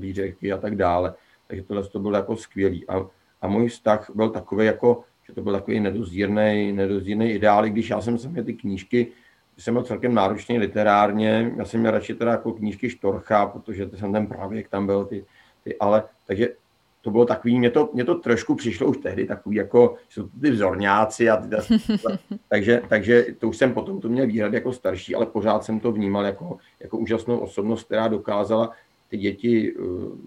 a 0.54 0.58
tak 0.60 0.76
dále. 0.76 1.14
Takže 1.46 1.62
tohle 1.62 1.82
to 1.82 1.98
bylo 1.98 2.16
jako 2.16 2.36
skvělý. 2.36 2.88
A, 2.88 3.06
a 3.40 3.48
můj 3.48 3.68
vztah 3.68 4.10
byl 4.14 4.30
takový 4.30 4.66
jako 4.66 5.04
že 5.28 5.34
to 5.34 5.42
byl 5.42 5.52
takový 5.52 5.80
nedozírný, 5.80 6.74
ideál, 7.30 7.66
i 7.66 7.70
když 7.70 7.90
já 7.90 8.00
jsem 8.00 8.18
se 8.18 8.44
ty 8.44 8.54
knížky, 8.54 9.06
jsem 9.58 9.74
byl 9.74 9.82
celkem 9.82 10.14
náročný 10.14 10.58
literárně, 10.58 11.52
já 11.56 11.64
jsem 11.64 11.80
měl 11.80 11.92
radši 11.92 12.14
teda 12.14 12.30
jako 12.30 12.52
knížky 12.52 12.90
Štorcha, 12.90 13.46
protože 13.46 13.86
to 13.86 13.96
jsem 13.96 14.12
ten 14.12 14.26
pravěk 14.26 14.68
tam 14.68 14.86
byl, 14.86 15.04
ty, 15.04 15.24
ty, 15.64 15.78
ale 15.78 16.02
takže 16.26 16.48
to 17.00 17.10
bylo 17.10 17.24
takový, 17.24 17.58
mě 17.58 17.70
to, 17.70 17.90
mě 17.94 18.04
to 18.04 18.14
trošku 18.14 18.54
přišlo 18.54 18.86
už 18.86 18.96
tehdy 18.96 19.26
takový, 19.26 19.56
jako 19.56 19.96
jsou 20.08 20.28
ty 20.40 20.50
vzorňáci 20.50 21.30
a 21.30 21.36
ty, 21.36 21.48
takže, 22.48 22.82
takže 22.88 23.26
to 23.38 23.48
už 23.48 23.56
jsem 23.56 23.74
potom 23.74 24.00
to 24.00 24.08
měl 24.08 24.26
výhrad 24.26 24.52
jako 24.52 24.72
starší, 24.72 25.14
ale 25.14 25.26
pořád 25.26 25.64
jsem 25.64 25.80
to 25.80 25.92
vnímal 25.92 26.24
jako, 26.24 26.58
jako 26.80 26.98
úžasnou 26.98 27.38
osobnost, 27.38 27.84
která 27.84 28.08
dokázala 28.08 28.72
ty 29.08 29.16
děti 29.16 29.72
uh, 29.72 30.18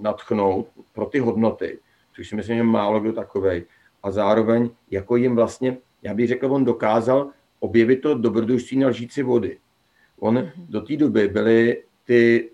natchnout 0.00 0.68
pro 0.92 1.06
ty 1.06 1.18
hodnoty, 1.18 1.78
což 2.14 2.28
si 2.28 2.36
myslím, 2.36 2.56
že 2.56 2.62
málo 2.62 3.00
kdo 3.00 3.12
takovej 3.12 3.64
a 4.02 4.10
zároveň 4.10 4.70
jako 4.90 5.16
jim 5.16 5.36
vlastně, 5.36 5.78
já 6.02 6.14
bych 6.14 6.28
řekl, 6.28 6.52
on 6.52 6.64
dokázal 6.64 7.30
objevit 7.60 7.96
to 7.96 8.14
dobrodružství 8.14 8.78
na 8.78 8.88
lžíci 8.88 9.22
vody. 9.22 9.58
On 10.20 10.36
mm-hmm. 10.36 10.52
do 10.68 10.80
té 10.80 10.96
doby 10.96 11.28
byly 11.28 11.82
ty 12.04 12.50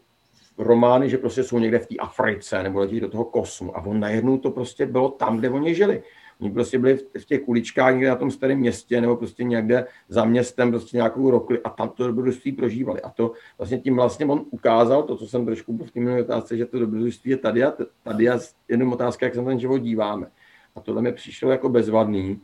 romány, 0.58 1.10
že 1.10 1.18
prostě 1.18 1.42
jsou 1.42 1.58
někde 1.58 1.78
v 1.78 1.86
té 1.86 1.96
Africe 1.96 2.62
nebo 2.62 2.78
letí 2.78 3.00
do 3.00 3.08
toho 3.08 3.24
kosmu 3.24 3.76
a 3.76 3.86
on 3.86 4.00
najednou 4.00 4.38
to 4.38 4.50
prostě 4.50 4.86
bylo 4.86 5.08
tam, 5.08 5.38
kde 5.38 5.50
oni 5.50 5.74
žili. 5.74 6.02
Oni 6.40 6.50
prostě 6.50 6.78
byli 6.78 6.98
v 7.18 7.24
těch 7.24 7.40
kuličkách 7.40 7.94
někde 7.94 8.08
na 8.08 8.16
tom 8.16 8.30
starém 8.30 8.58
městě 8.58 9.00
nebo 9.00 9.16
prostě 9.16 9.44
někde 9.44 9.86
za 10.08 10.24
městem 10.24 10.70
prostě 10.70 10.96
nějakou 10.96 11.30
rokli 11.30 11.60
a 11.64 11.70
tam 11.70 11.88
to 11.88 12.06
dobrodružství 12.06 12.52
prožívali. 12.52 13.02
A 13.02 13.10
to 13.10 13.32
vlastně 13.58 13.78
tím 13.78 13.96
vlastně 13.96 14.26
on 14.26 14.44
ukázal, 14.50 15.02
to, 15.02 15.16
co 15.16 15.26
jsem 15.26 15.46
trošku 15.46 15.78
v 15.78 15.90
té 15.90 16.00
minulé 16.00 16.22
otázce, 16.22 16.56
že 16.56 16.66
to 16.66 16.78
dobrodružství 16.78 17.30
je 17.30 17.36
tady 17.36 17.64
a 17.64 17.72
tady 18.02 18.28
a 18.28 18.38
jenom 18.68 18.92
otázka, 18.92 19.26
jak 19.26 19.34
se 19.34 19.42
na 19.42 19.46
ten 19.46 19.60
život 19.60 19.78
díváme. 19.78 20.26
A 20.74 20.80
tohle 20.80 21.02
mi 21.02 21.12
přišlo 21.12 21.50
jako 21.50 21.68
bezvadný. 21.68 22.40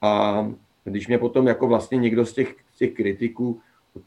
A 0.00 0.46
když 0.84 1.08
mě 1.08 1.18
potom 1.18 1.46
jako 1.46 1.66
vlastně 1.66 1.98
někdo 1.98 2.26
z 2.26 2.32
těch, 2.32 2.56
těch 2.76 2.92
kritiků, 2.92 3.60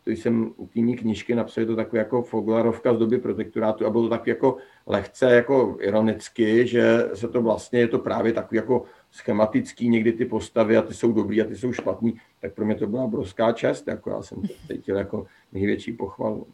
to 0.04 0.12
jsem 0.12 0.54
u 0.58 0.68
té 0.68 0.82
knížky 0.98 1.36
napsal, 1.36 1.66
to 1.66 1.76
takové 1.76 2.00
jako 2.00 2.22
Foglarovka 2.22 2.94
z 2.94 2.98
doby 2.98 3.18
protektorátu 3.18 3.86
a 3.86 3.90
bylo 3.90 4.04
to 4.04 4.10
tak 4.10 4.28
jako 4.28 4.58
lehce 4.88 5.36
jako 5.36 5.78
ironicky, 5.80 6.68
že 6.68 7.10
se 7.14 7.28
to 7.28 7.42
vlastně, 7.42 7.80
je 7.80 7.88
to 7.88 8.00
právě 8.00 8.34
takový 8.34 8.56
jako 8.56 8.84
schematický, 9.12 9.90
někdy 9.90 10.12
ty 10.12 10.26
postavy 10.26 10.78
a 10.78 10.82
ty 10.82 10.94
jsou 10.94 11.12
dobrý 11.12 11.42
a 11.42 11.46
ty 11.46 11.56
jsou 11.56 11.72
špatný, 11.72 12.18
tak 12.42 12.54
pro 12.54 12.66
mě 12.66 12.76
to 12.76 12.88
byla 12.88 13.04
obrovská 13.04 13.52
čest, 13.52 13.88
jako 13.88 14.10
já 14.10 14.22
jsem 14.22 14.42
cítil 14.68 14.98
jako 14.98 15.26
největší 15.52 15.94
pochvalu. 15.94 16.48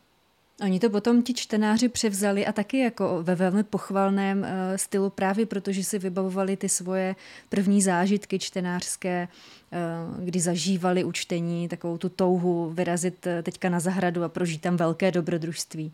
Oni 0.61 0.79
to 0.79 0.89
potom 0.89 1.23
ti 1.23 1.33
čtenáři 1.33 1.89
převzali 1.89 2.45
a 2.45 2.51
taky 2.51 2.79
jako 2.79 3.23
ve 3.23 3.35
velmi 3.35 3.63
pochvalném 3.63 4.39
uh, 4.39 4.47
stylu 4.75 5.09
právě 5.09 5.45
protože 5.45 5.83
si 5.83 5.99
vybavovali 5.99 6.57
ty 6.57 6.69
svoje 6.69 7.15
první 7.49 7.81
zážitky 7.81 8.39
čtenářské, 8.39 9.27
uh, 9.27 10.25
kdy 10.25 10.39
zažívali 10.39 11.03
učtení, 11.03 11.67
takovou 11.67 11.97
tu 11.97 12.09
touhu 12.09 12.69
vyrazit 12.69 13.25
uh, 13.25 13.31
teďka 13.43 13.69
na 13.69 13.79
zahradu 13.79 14.23
a 14.23 14.29
prožít 14.29 14.61
tam 14.61 14.77
velké 14.77 15.11
dobrodružství. 15.11 15.91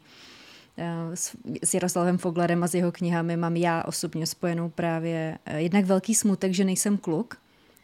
S, 1.14 1.36
Jaroslavem 1.74 2.18
Foglerem 2.18 2.64
a 2.64 2.68
s 2.68 2.74
jeho 2.74 2.92
knihami 2.92 3.38
mám 3.38 3.56
já 3.56 3.84
osobně 3.84 4.28
spojenou 4.28 4.70
právě 4.70 5.38
jednak 5.56 5.86
velký 5.86 6.16
smutek, 6.16 6.54
že 6.54 6.64
nejsem 6.64 6.98
kluk, 6.98 7.38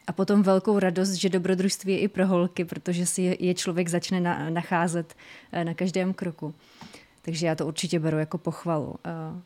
a 0.06 0.12
potom 0.12 0.42
velkou 0.42 0.78
radost, 0.78 1.12
že 1.12 1.28
dobrodružství 1.28 1.92
je 1.92 1.98
i 1.98 2.08
pro 2.08 2.26
holky, 2.26 2.64
protože 2.64 3.06
si 3.06 3.36
je 3.40 3.54
člověk 3.54 3.88
začne 3.88 4.20
na, 4.20 4.50
nacházet 4.50 5.14
eh, 5.52 5.64
na 5.64 5.74
každém 5.74 6.14
kroku. 6.14 6.54
Takže 7.22 7.46
já 7.46 7.54
to 7.54 7.66
určitě 7.66 8.00
beru 8.00 8.18
jako 8.18 8.38
pochvalu. 8.38 8.94
Eh, 9.04 9.40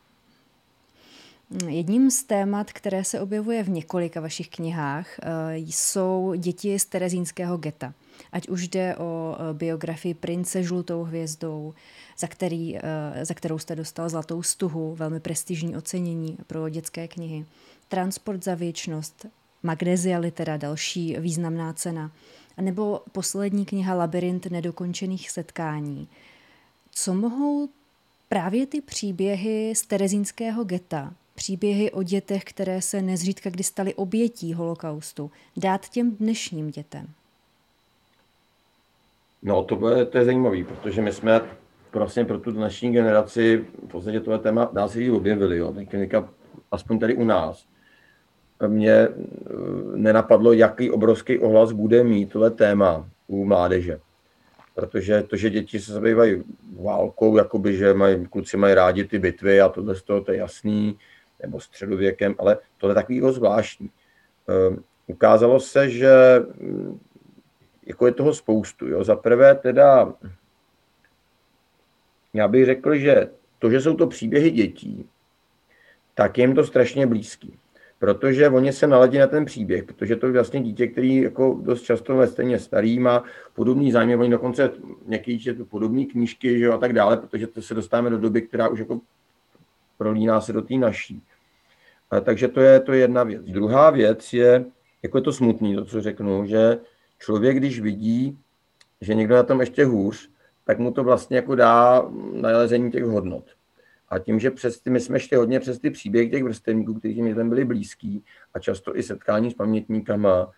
jedním 1.71 2.11
z 2.11 2.23
témat, 2.23 2.73
které 2.73 3.05
se 3.05 3.21
objevuje 3.21 3.63
v 3.63 3.69
několika 3.69 4.21
vašich 4.21 4.49
knihách, 4.49 5.19
eh, 5.19 5.57
jsou 5.57 6.35
děti 6.37 6.79
z 6.79 6.85
terezínského 6.85 7.57
geta. 7.57 7.95
Ať 8.33 8.49
už 8.49 8.69
jde 8.69 8.97
o 8.97 9.37
biografii 9.53 10.15
prince 10.15 10.63
žlutou 10.63 11.03
hvězdou, 11.03 11.75
za, 12.19 12.27
který, 12.27 12.79
za 13.23 13.35
kterou 13.35 13.59
jste 13.59 13.77
dostal 13.77 14.09
Zlatou 14.09 14.43
stuhu, 14.43 14.95
velmi 14.95 15.21
prestižní 15.21 15.77
ocenění 15.77 16.39
pro 16.47 16.69
dětské 16.69 17.09
knihy. 17.09 17.47
Transport 17.89 18.45
za 18.45 18.55
věčnost, 18.55 19.27
Magnesia 19.63 20.19
litera, 20.19 20.57
další 20.57 21.17
významná 21.19 21.73
cena. 21.73 22.11
A 22.57 22.63
nebo 22.63 23.01
poslední 23.13 23.65
kniha 23.65 23.95
Labyrint 23.95 24.47
nedokončených 24.47 25.31
setkání. 25.31 26.09
Co 26.91 27.15
mohou 27.15 27.69
právě 28.29 28.67
ty 28.67 28.81
příběhy 28.81 29.75
z 29.77 29.83
terezínského 29.83 30.65
geta, 30.65 31.15
příběhy 31.35 31.91
o 31.91 32.03
dětech, 32.03 32.45
které 32.45 32.83
se 32.83 33.03
nezřídka 33.03 33.51
kdy 33.51 33.65
staly 33.65 33.95
obětí 33.95 34.55
holokaustu, 34.55 35.31
dát 35.57 35.89
těm 35.89 36.17
dnešním 36.17 36.71
dětem? 36.71 37.09
No, 39.43 39.65
to 39.65 39.91
je, 39.91 40.05
to 40.07 40.19
je 40.19 40.25
zajímavé, 40.25 40.65
protože 40.65 41.03
my 41.03 41.13
jsme 41.13 41.41
vlastně 41.93 42.25
pro 42.25 42.41
tu 42.41 42.51
dnešní 42.51 42.93
generaci 42.93 43.65
v 43.87 43.89
podstatě 43.89 44.21
tohle 44.21 44.39
téma, 44.39 44.71
dá 44.73 44.89
se 44.89 44.99
říct, 44.99 45.13
objevili, 45.13 45.59
jo, 45.59 45.75
klinika, 45.89 46.29
aspoň 46.71 46.99
tady 46.99 47.15
u 47.15 47.25
nás. 47.25 47.67
Mě 48.67 48.93
eh, 48.93 49.09
nenapadlo, 49.95 50.53
jaký 50.53 50.91
obrovský 50.91 51.39
ohlas 51.39 51.73
bude 51.73 52.05
mít 52.05 52.33
tohle 52.33 52.51
téma 52.51 53.09
u 53.27 53.45
mládeže 53.45 54.01
protože 54.79 55.23
to, 55.23 55.37
že 55.37 55.51
děti 55.51 55.81
se 55.81 55.93
zabývají 55.93 56.43
válkou, 56.81 57.37
jakoby, 57.37 57.77
že 57.77 57.95
mají, 57.95 58.27
kluci 58.27 58.57
mají 58.57 58.75
rádi 58.75 59.05
ty 59.05 59.19
bitvy 59.19 59.61
a 59.61 59.69
tohle 59.69 59.95
z 59.95 60.03
toho 60.03 60.21
to 60.21 60.33
je 60.33 60.39
jasný, 60.39 60.99
nebo 61.43 61.61
středověkem, 61.61 62.35
ale 62.39 62.59
to 62.77 62.89
je 62.89 62.95
takový 62.95 63.23
zvláštní. 63.31 63.91
Um, 64.71 64.85
ukázalo 65.07 65.61
se, 65.61 65.91
že 65.91 66.13
mm, 66.61 67.01
jako 67.87 68.07
je 68.07 68.13
toho 68.13 68.35
spoustu. 68.35 68.87
Jo. 68.87 69.05
Za 69.05 69.17
prvé 69.17 69.55
teda, 69.55 70.15
já 72.35 72.49
bych 72.49 72.65
řekl, 72.65 72.97
že 72.97 73.31
to, 73.59 73.71
že 73.71 73.81
jsou 73.81 73.97
to 73.97 74.07
příběhy 74.07 74.51
dětí, 74.51 75.09
tak 76.15 76.39
je 76.39 76.45
jim 76.45 76.55
to 76.55 76.65
strašně 76.65 77.07
blízký 77.07 77.59
protože 77.99 78.49
oni 78.49 78.73
se 78.73 78.87
naladí 78.87 79.19
na 79.19 79.27
ten 79.27 79.45
příběh, 79.45 79.85
protože 79.85 80.17
to 80.17 80.27
je 80.27 80.33
vlastně 80.33 80.61
dítě, 80.61 80.87
který 80.87 81.17
jako 81.17 81.61
dost 81.63 81.83
často 81.83 82.17
ve 82.17 82.27
stejně 82.27 82.59
starý 82.59 82.99
má 82.99 83.25
podobný 83.55 83.93
zájmy, 83.93 84.17
oni 84.17 84.31
dokonce 84.31 84.71
někdy 85.07 85.39
četl 85.39 85.65
podobné 85.65 86.05
knížky 86.05 86.59
že 86.59 86.65
jo, 86.65 86.73
a 86.73 86.79
tak 86.79 86.93
dále, 86.93 87.17
protože 87.17 87.47
to 87.47 87.63
se 87.63 87.75
dostáváme 87.75 88.11
do 88.11 88.19
doby, 88.19 88.43
která 88.43 88.69
už 88.69 88.79
jako 88.79 89.01
prolíná 89.99 90.41
se 90.41 90.53
do 90.53 90.63
té 90.63 90.75
naší. 90.75 91.23
A, 92.11 92.21
takže 92.21 92.49
to 92.49 92.61
je, 92.61 92.81
to 92.81 92.93
je 92.93 93.01
jedna 93.01 93.25
věc. 93.25 93.43
Druhá 93.45 93.91
věc 93.91 94.33
je, 94.33 94.65
jako 95.03 95.19
je 95.19 95.23
to 95.23 95.33
smutný, 95.33 95.75
to, 95.75 95.85
co 95.85 96.01
řeknu, 96.01 96.47
že 96.47 96.79
člověk, 97.19 97.57
když 97.57 97.81
vidí, 97.81 98.39
že 99.01 99.15
někdo 99.15 99.35
na 99.35 99.43
tom 99.43 99.61
ještě 99.61 99.85
hůř, 99.85 100.31
tak 100.65 100.79
mu 100.79 100.93
to 100.93 101.05
vlastně 101.05 101.37
jako 101.37 101.55
dá 101.55 102.03
nalezení 102.33 102.91
těch 102.91 103.05
hodnot. 103.05 103.45
A 104.11 104.19
tím, 104.19 104.41
že 104.41 104.51
přes 104.51 104.81
ty, 104.81 104.91
my 104.91 105.01
jsme 105.01 105.21
šli 105.21 105.37
hodně 105.37 105.61
přes 105.61 105.79
ty 105.79 105.91
příběhy 105.91 106.31
těch 106.31 106.45
vrstevníků, 106.45 106.95
kteří 106.95 107.23
mi 107.23 107.35
tam 107.35 107.49
byli 107.49 107.65
blízký 107.65 108.25
a 108.55 108.59
často 108.59 108.97
i 108.97 109.03
setkání 109.03 109.51
s 109.51 109.55
pamětníkama, 109.55 110.53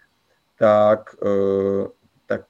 tak, 0.58 1.16
eh, 1.26 1.88
tak 2.26 2.44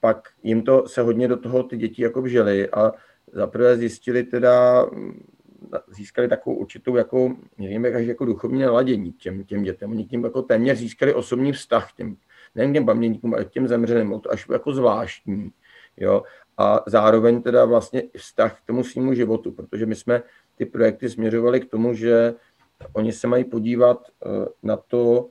pak 0.00 0.28
jim 0.42 0.62
to 0.62 0.88
se 0.88 1.02
hodně 1.02 1.28
do 1.28 1.36
toho 1.36 1.62
ty 1.62 1.76
děti 1.76 2.02
jako 2.02 2.22
vžili 2.22 2.70
a 2.70 2.92
zaprvé 3.32 3.76
zjistili 3.76 4.22
teda, 4.22 4.86
získali 5.88 6.28
takovou 6.28 6.56
určitou, 6.56 6.96
jako, 6.96 7.36
nevím, 7.58 7.84
jak 7.84 8.04
jako 8.04 8.24
duchovní 8.24 8.62
naladění 8.62 9.12
těm, 9.12 9.44
těm 9.44 9.62
dětem. 9.62 9.90
Oni 9.90 10.04
tím 10.04 10.24
jako 10.24 10.42
téměř 10.42 10.78
získali 10.78 11.14
osobní 11.14 11.52
vztah 11.52 11.92
těm, 11.92 12.16
nejen 12.54 12.72
těm 12.72 12.86
pamětníkům, 12.86 13.34
ale 13.34 13.44
k 13.44 13.50
těm 13.50 13.68
zemřeným, 13.68 14.20
to 14.20 14.32
až 14.32 14.46
jako 14.52 14.72
zvláštní. 14.72 15.50
Jo? 15.96 16.22
A 16.58 16.84
zároveň 16.86 17.42
teda 17.42 17.64
vlastně 17.64 18.02
vztah 18.16 18.60
k 18.60 18.66
tomu 18.66 18.84
svýmu 18.84 19.14
životu, 19.14 19.52
protože 19.52 19.86
my 19.86 19.94
jsme 19.94 20.22
ty 20.56 20.66
projekty 20.66 21.10
směřovaly 21.10 21.60
k 21.60 21.70
tomu, 21.70 21.94
že 21.94 22.34
oni 22.92 23.12
se 23.12 23.26
mají 23.26 23.44
podívat 23.44 24.06
eh, 24.08 24.48
na 24.62 24.76
to, 24.76 25.28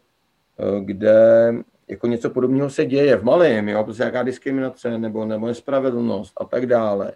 eh, 0.60 0.82
kde 0.84 1.54
jako 1.88 2.08
něco 2.08 2.30
podobného 2.30 2.70
se 2.70 2.86
děje 2.86 3.18
v 3.18 3.24
malém, 3.24 3.70
jo, 3.70 3.84
prostě 3.84 4.04
jaká 4.04 4.24
diskriminace 4.24 4.98
nebo, 4.98 5.26
nebo 5.26 5.48
nespravedlnost 5.48 6.34
a 6.38 6.46
tak 6.46 6.66
dále. 6.66 7.12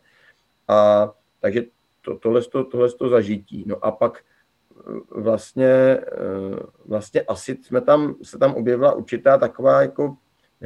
A 0.68 1.11
takže 1.40 1.64
to, 2.02 2.18
tohle, 2.18 2.41
to, 2.41 2.64
tohle 2.64 2.90
to 2.90 3.10
zažití. 3.10 3.64
No 3.68 3.86
a 3.86 3.91
pak 3.91 4.19
eh, 4.19 5.22
vlastně, 5.22 5.99
vlastně 6.86 7.22
asi 7.22 7.57
jsme 7.61 7.82
tam, 7.82 8.15
se 8.23 8.38
tam 8.38 8.53
objevila 8.53 8.94
určitá 8.94 9.38
taková, 9.38 9.82
jako, 9.82 10.18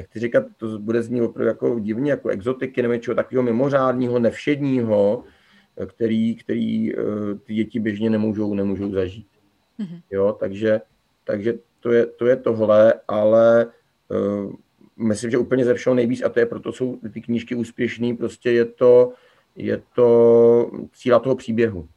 ty 0.07 0.19
říkat, 0.19 0.43
to 0.57 0.80
bude 0.80 1.03
znít 1.03 1.21
opravdu 1.21 1.47
jako 1.47 1.80
divně, 1.80 2.11
jako 2.11 2.30
exotiky 2.30 2.81
nebo 2.81 2.93
něčeho 2.93 3.15
takového 3.15 3.43
mimořádního, 3.43 4.19
nevšedního, 4.19 5.23
který, 5.85 6.35
který 6.35 6.93
eh, 6.93 6.95
ty 7.43 7.53
děti 7.53 7.80
běžně 7.80 8.09
nemůžou, 8.09 8.53
nemůžou 8.53 8.91
zažít. 8.91 9.27
Mm-hmm. 9.80 10.01
Jo, 10.11 10.38
takže, 10.39 10.81
takže 11.23 11.53
to, 11.80 11.91
je, 11.91 12.05
to 12.05 12.27
je 12.27 12.35
tohle, 12.35 12.93
ale 13.07 13.67
uh, 14.09 14.53
myslím, 14.97 15.31
že 15.31 15.38
úplně 15.38 15.65
ze 15.65 15.73
všeho 15.73 15.95
nejvíc, 15.95 16.23
a 16.23 16.30
to 16.30 16.39
je 16.39 16.45
proto 16.45 16.71
jsou 16.71 16.99
ty 17.13 17.21
knížky 17.21 17.55
úspěšné, 17.55 18.15
prostě 18.15 18.51
je 18.51 18.65
to, 18.65 19.13
je 19.55 19.81
to 19.95 20.71
síla 20.93 21.19
toho 21.19 21.35
příběhu. 21.35 21.88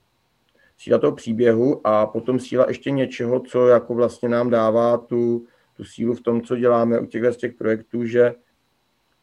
Síla 0.78 0.98
toho 0.98 1.12
příběhu 1.12 1.86
a 1.86 2.06
potom 2.06 2.38
síla 2.38 2.64
ještě 2.68 2.90
něčeho, 2.90 3.40
co 3.40 3.68
jako 3.68 3.94
vlastně 3.94 4.28
nám 4.28 4.50
dává 4.50 4.96
tu, 4.96 5.46
tu 5.82 5.88
sílu 5.88 6.14
v 6.14 6.20
tom, 6.20 6.42
co 6.42 6.56
děláme 6.56 7.00
u 7.00 7.06
těchto 7.06 7.32
z 7.32 7.36
těch 7.36 7.54
projektů, 7.54 8.04
že 8.04 8.34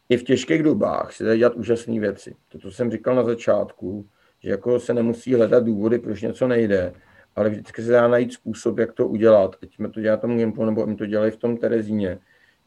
i 0.08 0.16
v 0.16 0.22
těžkých 0.22 0.62
dobách 0.62 1.12
se 1.12 1.24
dají 1.24 1.38
dělat 1.38 1.56
úžasné 1.56 2.00
věci. 2.00 2.36
To, 2.48 2.58
co 2.58 2.70
jsem 2.70 2.90
říkal 2.90 3.14
na 3.14 3.24
začátku, 3.24 4.06
že 4.42 4.50
jako 4.50 4.80
se 4.80 4.94
nemusí 4.94 5.34
hledat 5.34 5.64
důvody, 5.64 5.98
proč 5.98 6.22
něco 6.22 6.48
nejde, 6.48 6.92
ale 7.36 7.50
vždycky 7.50 7.82
se 7.82 7.92
dá 7.92 8.08
najít 8.08 8.32
způsob, 8.32 8.78
jak 8.78 8.92
to 8.92 9.08
udělat. 9.08 9.56
Ať 9.62 9.74
jsme 9.74 9.88
to 9.90 10.00
dělali 10.00 10.20
tomu 10.20 10.36
Gimplu, 10.36 10.64
nebo 10.64 10.86
jim 10.86 10.96
to 10.96 11.06
dělají 11.06 11.30
v 11.30 11.36
tom 11.36 11.56
Terezíně, 11.56 12.18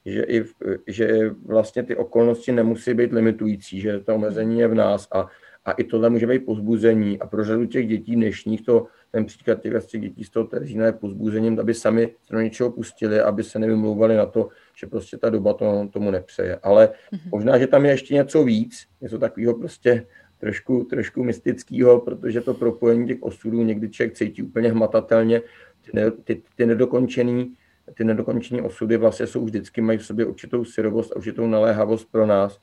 že, 0.05 0.23
i 0.23 0.43
že 0.87 1.29
vlastně 1.45 1.83
ty 1.83 1.95
okolnosti 1.95 2.51
nemusí 2.51 2.93
být 2.93 3.13
limitující, 3.13 3.81
že 3.81 3.99
to 3.99 4.15
omezení 4.15 4.59
je 4.59 4.67
v 4.67 4.75
nás 4.75 5.07
a, 5.11 5.27
a 5.65 5.71
i 5.71 5.83
tohle 5.83 6.09
může 6.09 6.27
být 6.27 6.45
pozbuzení 6.45 7.19
a 7.19 7.27
pro 7.27 7.43
řadu 7.43 7.65
těch 7.65 7.87
dětí 7.87 8.15
dnešních 8.15 8.65
to, 8.65 8.87
ten 9.13 9.25
příklad 9.25 9.61
těch, 9.61 9.85
těch 9.85 10.01
dětí 10.01 10.23
z 10.23 10.29
toho 10.29 10.47
Terezína 10.47 10.85
je 10.85 10.91
pozbuzením, 10.91 11.59
aby 11.59 11.73
sami 11.73 12.15
se 12.25 12.33
do 12.33 12.41
něčeho 12.41 12.71
pustili, 12.71 13.19
aby 13.19 13.43
se 13.43 13.59
nevymlouvali 13.59 14.15
na 14.15 14.25
to, 14.25 14.49
že 14.75 14.87
prostě 14.87 15.17
ta 15.17 15.29
doba 15.29 15.53
to, 15.53 15.89
tomu 15.93 16.11
nepřeje. 16.11 16.59
Ale 16.63 16.87
mm-hmm. 16.87 17.29
možná, 17.31 17.57
že 17.57 17.67
tam 17.67 17.85
je 17.85 17.91
ještě 17.91 18.13
něco 18.13 18.43
víc, 18.43 18.87
něco 19.01 19.19
takového 19.19 19.53
prostě 19.53 20.05
trošku, 20.39 20.83
trošku 20.83 21.23
mystického, 21.23 22.01
protože 22.01 22.41
to 22.41 22.53
propojení 22.53 23.07
těch 23.07 23.23
osudů 23.23 23.63
někdy 23.63 23.89
člověk 23.89 24.13
cítí 24.13 24.43
úplně 24.43 24.71
hmatatelně. 24.71 25.41
Ty, 25.81 25.91
ne, 25.93 26.11
ty, 26.11 26.41
ty 26.55 26.65
nedokončený, 26.65 27.53
ty 27.93 28.03
nedokončené 28.03 28.61
osudy 28.61 28.97
vlastně 28.97 29.27
jsou 29.27 29.45
vždycky, 29.45 29.81
mají 29.81 29.97
v 29.97 30.05
sobě 30.05 30.25
určitou 30.25 30.65
syrovost 30.65 31.11
a 31.11 31.15
určitou 31.15 31.47
naléhavost 31.47 32.11
pro 32.11 32.25
nás. 32.25 32.59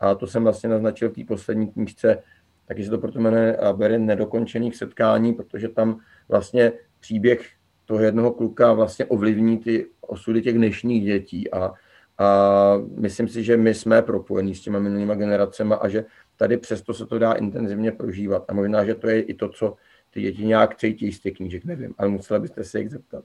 A 0.00 0.14
to 0.14 0.26
jsem 0.26 0.42
vlastně 0.42 0.68
naznačil 0.68 1.10
v 1.10 1.12
té 1.12 1.24
poslední 1.24 1.68
knížce, 1.68 2.22
taky 2.68 2.84
se 2.84 2.90
to 2.90 2.98
proto 2.98 3.20
jmenuje 3.20 3.56
Abery 3.56 3.98
nedokončených 3.98 4.76
setkání, 4.76 5.32
protože 5.32 5.68
tam 5.68 6.00
vlastně 6.28 6.72
příběh 7.00 7.50
toho 7.84 8.00
jednoho 8.00 8.30
kluka 8.32 8.72
vlastně 8.72 9.04
ovlivní 9.04 9.58
ty 9.58 9.86
osudy 10.00 10.42
těch 10.42 10.54
dnešních 10.54 11.04
dětí 11.04 11.50
a, 11.50 11.72
a 12.18 12.74
myslím 12.96 13.28
si, 13.28 13.44
že 13.44 13.56
my 13.56 13.74
jsme 13.74 14.02
propojení 14.02 14.54
s 14.54 14.60
těma 14.60 14.78
minulýma 14.78 15.14
generacemi 15.14 15.74
a 15.80 15.88
že 15.88 16.04
tady 16.36 16.56
přesto 16.56 16.94
se 16.94 17.06
to 17.06 17.18
dá 17.18 17.32
intenzivně 17.32 17.92
prožívat. 17.92 18.44
A 18.48 18.54
možná, 18.54 18.84
že 18.84 18.94
to 18.94 19.08
je 19.08 19.20
i 19.20 19.34
to, 19.34 19.48
co 19.48 19.76
ty 20.10 20.20
děti 20.20 20.46
nějak 20.46 20.76
cítí 20.76 21.12
z 21.12 21.20
těch 21.20 21.34
knížek, 21.34 21.64
nevím, 21.64 21.94
ale 21.98 22.08
musela 22.08 22.40
byste 22.40 22.64
se 22.64 22.78
jich 22.78 22.90
zeptat. 22.90 23.24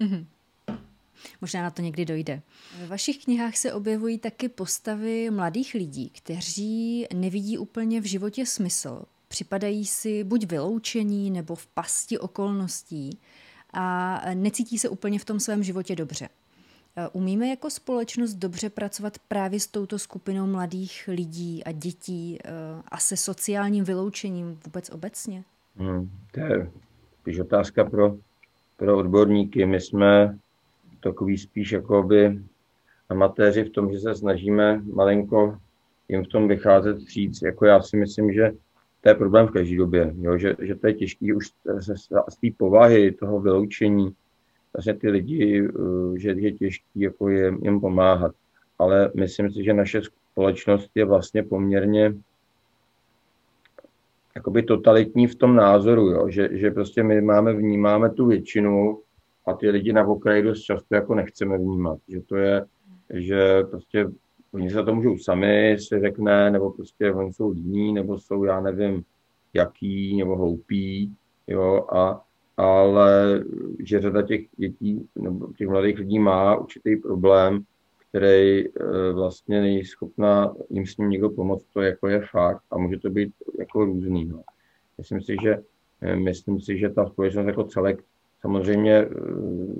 Mm-hmm. 0.00 0.26
Možná 1.40 1.62
na 1.62 1.70
to 1.70 1.82
někdy 1.82 2.04
dojde. 2.04 2.42
Ve 2.80 2.86
vašich 2.86 3.24
knihách 3.24 3.56
se 3.56 3.72
objevují 3.72 4.18
taky 4.18 4.48
postavy 4.48 5.30
mladých 5.30 5.74
lidí, 5.74 6.10
kteří 6.10 7.06
nevidí 7.14 7.58
úplně 7.58 8.00
v 8.00 8.04
životě 8.04 8.46
smysl. 8.46 9.02
Připadají 9.28 9.86
si 9.86 10.24
buď 10.24 10.46
vyloučení 10.46 11.30
nebo 11.30 11.54
v 11.54 11.66
pasti 11.66 12.18
okolností 12.18 13.18
a 13.72 14.20
necítí 14.34 14.78
se 14.78 14.88
úplně 14.88 15.18
v 15.18 15.24
tom 15.24 15.40
svém 15.40 15.62
životě 15.62 15.96
dobře. 15.96 16.28
Umíme 17.12 17.48
jako 17.48 17.70
společnost 17.70 18.34
dobře 18.34 18.70
pracovat 18.70 19.18
právě 19.28 19.60
s 19.60 19.66
touto 19.66 19.98
skupinou 19.98 20.46
mladých 20.46 21.08
lidí 21.12 21.64
a 21.64 21.72
dětí 21.72 22.38
eh, 22.44 22.50
a 22.88 22.98
se 22.98 23.16
sociálním 23.16 23.84
vyloučením 23.84 24.58
vůbec 24.64 24.90
obecně? 24.90 25.44
Hmm, 25.76 26.10
to 26.32 26.40
je 26.40 27.42
otázka 27.42 27.84
pro, 27.84 28.16
pro 28.76 28.98
odborníky. 28.98 29.66
My 29.66 29.80
jsme 29.80 30.38
takový 31.04 31.38
spíš 31.38 31.72
jako 31.72 32.02
by 32.02 32.38
amatéři 33.08 33.64
v 33.64 33.70
tom, 33.70 33.92
že 33.92 33.98
se 33.98 34.14
snažíme 34.14 34.82
malinko 34.92 35.58
jim 36.08 36.24
v 36.24 36.28
tom 36.28 36.48
vycházet 36.48 36.98
vstříc. 36.98 37.42
Jako 37.42 37.66
já 37.66 37.82
si 37.82 37.96
myslím, 37.96 38.32
že 38.32 38.52
to 39.00 39.08
je 39.08 39.14
problém 39.14 39.46
v 39.46 39.50
každé 39.50 39.76
době, 39.76 40.14
jo? 40.20 40.38
Že, 40.38 40.56
že 40.60 40.74
to 40.74 40.86
je 40.86 40.94
těžké 40.94 41.34
už 41.34 41.50
z 42.28 42.36
té 42.40 42.48
povahy 42.56 43.12
toho 43.12 43.40
vyloučení, 43.40 44.14
vlastně 44.72 44.94
ty 44.94 45.10
lidi, 45.10 45.68
eh, 45.68 46.18
že 46.18 46.30
je 46.30 46.52
těžké 46.52 46.86
jako 46.96 47.28
je, 47.28 47.52
jim 47.62 47.80
pomáhat. 47.80 48.32
Ale 48.78 49.10
myslím 49.14 49.50
si, 49.50 49.64
že 49.64 49.74
naše 49.74 50.02
společnost 50.02 50.90
je 50.94 51.04
vlastně 51.04 51.42
poměrně 51.42 52.14
jakoby 54.36 54.62
totalitní 54.62 55.26
v 55.26 55.34
tom 55.34 55.56
názoru, 55.56 56.08
jo? 56.08 56.28
Že, 56.28 56.48
že 56.52 56.70
prostě 56.70 57.02
my 57.02 57.20
máme, 57.20 57.52
vnímáme 57.52 58.10
tu 58.10 58.26
většinu 58.26 59.00
a 59.46 59.54
ty 59.54 59.70
lidi 59.70 59.92
na 59.92 60.06
okraji 60.06 60.42
dost 60.42 60.60
často 60.60 60.94
jako 60.94 61.14
nechceme 61.14 61.58
vnímat, 61.58 61.98
že 62.08 62.20
to 62.20 62.36
je, 62.36 62.64
že 63.14 63.62
prostě 63.70 64.06
oni 64.52 64.70
se 64.70 64.82
to 64.82 64.94
můžou 64.94 65.18
sami, 65.18 65.76
si 65.78 66.00
řekne, 66.00 66.50
nebo 66.50 66.70
prostě 66.70 67.12
oni 67.12 67.32
jsou 67.32 67.50
líní, 67.50 67.92
nebo 67.92 68.18
jsou, 68.18 68.44
já 68.44 68.60
nevím, 68.60 69.04
jaký, 69.54 70.16
nebo 70.16 70.36
hloupí, 70.36 71.14
jo, 71.46 71.86
a, 71.92 72.24
ale 72.56 73.44
že 73.78 74.00
řada 74.00 74.22
těch 74.22 74.40
dětí, 74.56 75.08
nebo 75.16 75.52
těch 75.52 75.68
mladých 75.68 75.98
lidí 75.98 76.18
má 76.18 76.56
určitý 76.56 76.96
problém, 76.96 77.64
který 78.08 78.66
e, 78.66 78.72
vlastně 79.12 79.60
není 79.60 79.84
schopná 79.84 80.54
jim 80.70 80.86
s 80.86 80.96
ním 80.96 81.10
někdo 81.10 81.30
pomoct, 81.30 81.64
to 81.72 81.80
jako 81.80 82.08
je 82.08 82.20
fakt 82.30 82.62
a 82.70 82.78
může 82.78 82.98
to 82.98 83.10
být 83.10 83.32
jako 83.58 83.84
různý. 83.84 84.24
No. 84.24 84.42
Myslím 84.98 85.20
si, 85.20 85.36
že 85.42 85.58
e, 86.00 86.16
myslím 86.16 86.60
si, 86.60 86.78
že 86.78 86.88
ta 86.88 87.06
společnost 87.06 87.46
jako 87.46 87.64
celek 87.64 88.04
samozřejmě, 88.44 88.92
e, 88.92 89.08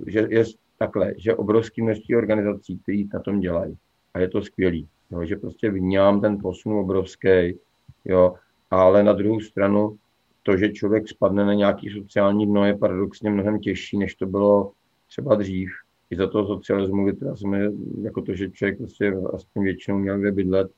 že 0.07 0.27
je 0.31 0.45
takhle, 0.79 1.15
že 1.17 1.35
obrovský 1.35 1.83
množství 1.83 2.17
organizací, 2.17 2.79
které 2.79 3.03
na 3.15 3.21
tom 3.21 3.41
dělají 3.41 3.77
a 4.15 4.19
je 4.19 4.29
to 4.29 4.43
skvělý, 4.43 4.89
jo, 5.11 5.25
že 5.25 5.37
prostě 5.37 5.71
vnímám 5.71 6.21
ten 6.21 6.39
posun 6.39 6.73
obrovský, 6.73 7.59
jo, 8.05 8.35
ale 8.71 9.03
na 9.03 9.13
druhou 9.13 9.41
stranu 9.41 9.97
to, 10.43 10.57
že 10.57 10.73
člověk 10.73 11.09
spadne 11.09 11.45
na 11.45 11.55
nějaký 11.55 11.91
sociální 11.91 12.47
dno, 12.47 12.65
je 12.65 12.77
paradoxně 12.77 13.31
mnohem 13.31 13.61
těžší, 13.61 13.99
než 13.99 14.15
to 14.15 14.27
bylo 14.27 14.73
třeba 15.09 15.35
dřív. 15.35 15.71
I 16.11 16.17
za 16.17 16.27
toho 16.27 16.47
socialismu 16.47 17.05
vytrácíme 17.05 17.69
jsme 17.69 17.73
jako 18.03 18.23
to, 18.23 18.35
že 18.35 18.51
člověk 18.51 18.79
prostě 18.79 19.15
aspoň 19.33 19.63
většinou 19.63 19.99
měl 19.99 20.19
kde 20.19 20.33
bydlet 20.33 20.71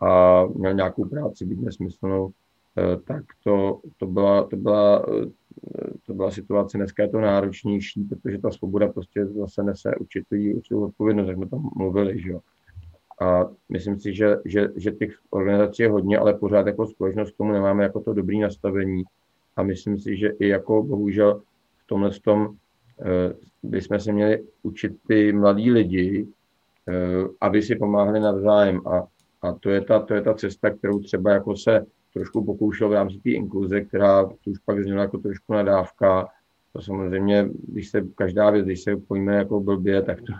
a 0.00 0.44
měl 0.46 0.74
nějakou 0.74 1.04
práci, 1.04 1.46
být 1.46 1.60
nesmyslnou, 1.60 2.30
eh, 2.30 2.47
tak 3.06 3.24
to, 3.44 3.80
to, 3.96 4.06
byla, 4.06 4.44
to, 4.44 4.56
byla, 4.56 5.06
eh, 5.08 5.90
to 6.06 6.14
byla 6.14 6.30
situace. 6.30 6.78
Dneska 6.78 7.02
je 7.02 7.08
to 7.08 7.20
náročnější, 7.20 8.04
protože 8.04 8.38
ta 8.38 8.50
svoboda 8.50 8.88
prostě 8.88 9.26
zase 9.26 9.62
nese 9.62 9.94
určitou, 10.00 10.36
určitou 10.56 10.84
odpovědnost, 10.84 11.28
jak 11.28 11.36
jsme 11.36 11.48
tam 11.48 11.70
mluvili, 11.76 12.20
že 12.20 12.30
jo. 12.30 12.40
A 13.20 13.46
myslím 13.68 14.00
si, 14.00 14.14
že, 14.14 14.36
že, 14.44 14.68
že 14.76 14.92
těch 14.92 15.18
organizací 15.30 15.82
je 15.82 15.90
hodně, 15.90 16.18
ale 16.18 16.34
pořád 16.34 16.66
jako 16.66 16.86
společnost 16.86 17.30
k 17.30 17.36
tomu 17.36 17.52
nemáme 17.52 17.82
jako 17.82 18.00
to 18.00 18.12
dobré 18.12 18.36
nastavení. 18.36 19.02
A 19.56 19.62
myslím 19.62 19.98
si, 19.98 20.16
že 20.16 20.28
i 20.28 20.48
jako 20.48 20.82
bohužel 20.82 21.42
v 21.84 21.86
tomhle 21.86 22.10
tom 22.10 22.54
eh, 23.00 23.34
bychom 23.62 24.00
se 24.00 24.12
měli 24.12 24.44
učit 24.62 24.92
ty 25.08 25.32
mladí 25.32 25.70
lidi, 25.70 26.26
eh, 26.88 27.24
aby 27.40 27.62
si 27.62 27.76
pomáhali 27.76 28.20
navzájem. 28.20 28.80
A, 28.86 29.06
a 29.42 29.52
to, 29.52 29.70
je 29.70 29.80
ta, 29.80 30.00
to 30.00 30.14
je 30.14 30.22
ta 30.22 30.34
cesta, 30.34 30.70
kterou 30.70 30.98
třeba 31.00 31.30
jako 31.30 31.56
se 31.56 31.86
trošku 32.18 32.44
pokoušel 32.44 32.88
v 32.88 32.92
rámci 32.92 33.18
té 33.18 33.30
inkluze, 33.30 33.80
která 33.80 34.24
tu 34.24 34.50
už 34.50 34.58
pak 34.58 34.82
zněla 34.82 35.02
jako 35.02 35.18
trošku 35.18 35.52
nadávka. 35.52 36.28
To 36.72 36.82
samozřejmě, 36.82 37.48
když 37.68 37.88
se 37.88 38.02
každá 38.14 38.50
věc, 38.50 38.66
když 38.66 38.80
se 38.82 38.96
pojme 38.96 39.34
jako 39.34 39.60
blbě, 39.60 40.02
tak 40.02 40.18
to, 40.18 40.32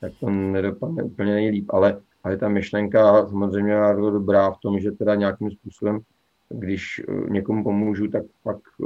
tak 0.00 0.12
to 0.20 0.30
nedopadne 0.30 1.02
úplně 1.02 1.32
nejlíp. 1.32 1.66
Ale 1.68 2.00
ale 2.28 2.36
ta 2.36 2.48
myšlenka 2.48 3.28
samozřejmě 3.28 3.72
je 3.72 3.94
dobrá 3.94 4.50
v 4.50 4.58
tom, 4.58 4.80
že 4.80 4.92
teda 4.92 5.14
nějakým 5.14 5.50
způsobem, 5.50 6.00
když 6.48 7.02
eh, 7.08 7.30
někomu 7.30 7.64
pomůžu, 7.64 8.08
tak 8.08 8.22
pak 8.42 8.56
eh, 8.56 8.84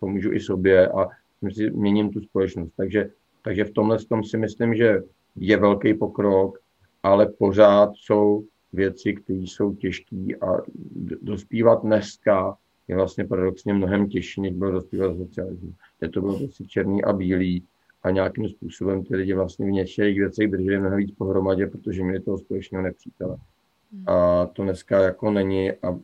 pomůžu 0.00 0.32
i 0.32 0.40
sobě 0.40 0.88
a 0.88 1.08
si 1.52 1.70
měním 1.70 2.10
tu 2.10 2.20
společnost. 2.20 2.72
Takže, 2.76 3.10
takže 3.44 3.64
v 3.64 3.70
tomhle 3.70 3.98
tom 3.98 4.24
si 4.24 4.36
myslím, 4.36 4.74
že 4.74 5.02
je 5.36 5.56
velký 5.56 5.94
pokrok, 5.94 6.58
ale 7.02 7.26
pořád 7.26 7.90
jsou 7.94 8.44
věci, 8.72 9.14
které 9.14 9.38
jsou 9.38 9.74
těžké 9.74 10.26
a 10.40 10.62
dospívat 11.22 11.82
dneska 11.82 12.56
je 12.88 12.96
vlastně 12.96 13.24
paradoxně 13.24 13.74
mnohem 13.74 14.08
těžší, 14.08 14.40
než 14.40 14.52
bylo 14.52 14.70
dospívat 14.70 15.16
socialismu. 15.16 15.74
Je 16.02 16.08
to 16.08 16.20
bylo 16.20 16.38
prostě 16.38 16.64
černý 16.64 17.04
a 17.04 17.12
bílý 17.12 17.64
a 18.02 18.10
nějakým 18.10 18.48
způsobem 18.48 19.04
ty 19.04 19.16
lidi 19.16 19.34
vlastně 19.34 19.66
v 19.66 19.70
něčích 19.70 20.18
věcech 20.18 20.50
drželi 20.50 20.78
mnohem 20.78 20.98
víc 20.98 21.14
pohromadě, 21.18 21.66
protože 21.66 22.02
měli 22.02 22.20
toho 22.20 22.38
společného 22.38 22.84
nepřítele. 22.84 23.36
Hmm. 23.92 24.04
A 24.06 24.46
to 24.46 24.62
dneska 24.62 25.02
jako 25.02 25.30
není, 25.30 25.72
a, 25.72 25.98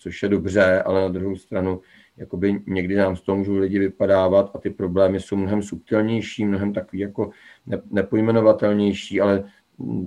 což 0.00 0.22
je 0.22 0.28
dobře, 0.28 0.82
ale 0.82 1.00
na 1.00 1.08
druhou 1.08 1.36
stranu 1.36 1.80
jakoby 2.16 2.62
někdy 2.66 2.96
nám 2.96 3.16
z 3.16 3.20
toho 3.20 3.38
můžou 3.38 3.56
lidi 3.56 3.78
vypadávat 3.78 4.50
a 4.54 4.58
ty 4.58 4.70
problémy 4.70 5.20
jsou 5.20 5.36
mnohem 5.36 5.62
subtilnější, 5.62 6.44
mnohem 6.44 6.72
takový 6.72 6.98
jako 6.98 7.30
ne, 7.66 7.82
nepojmenovatelnější, 7.90 9.20
ale 9.20 9.44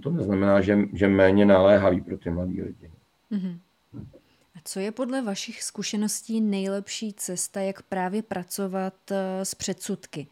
to 0.04 0.10
neznamená, 0.10 0.62
že, 0.62 0.78
že 0.94 1.08
méně 1.08 1.46
naléhavý 1.46 2.02
pro 2.02 2.18
ty 2.18 2.30
mladí 2.30 2.62
lidi. 2.62 2.92
Mm-hmm. 3.32 3.58
A 4.56 4.60
co 4.64 4.80
je 4.80 4.92
podle 4.92 5.22
vašich 5.22 5.64
zkušeností 5.64 6.42
nejlepší 6.42 7.14
cesta, 7.14 7.62
jak 7.62 7.82
právě 7.82 8.24
pracovat 8.24 8.94
eh, 9.12 9.46
s 9.46 9.56
předsudky? 9.56 10.28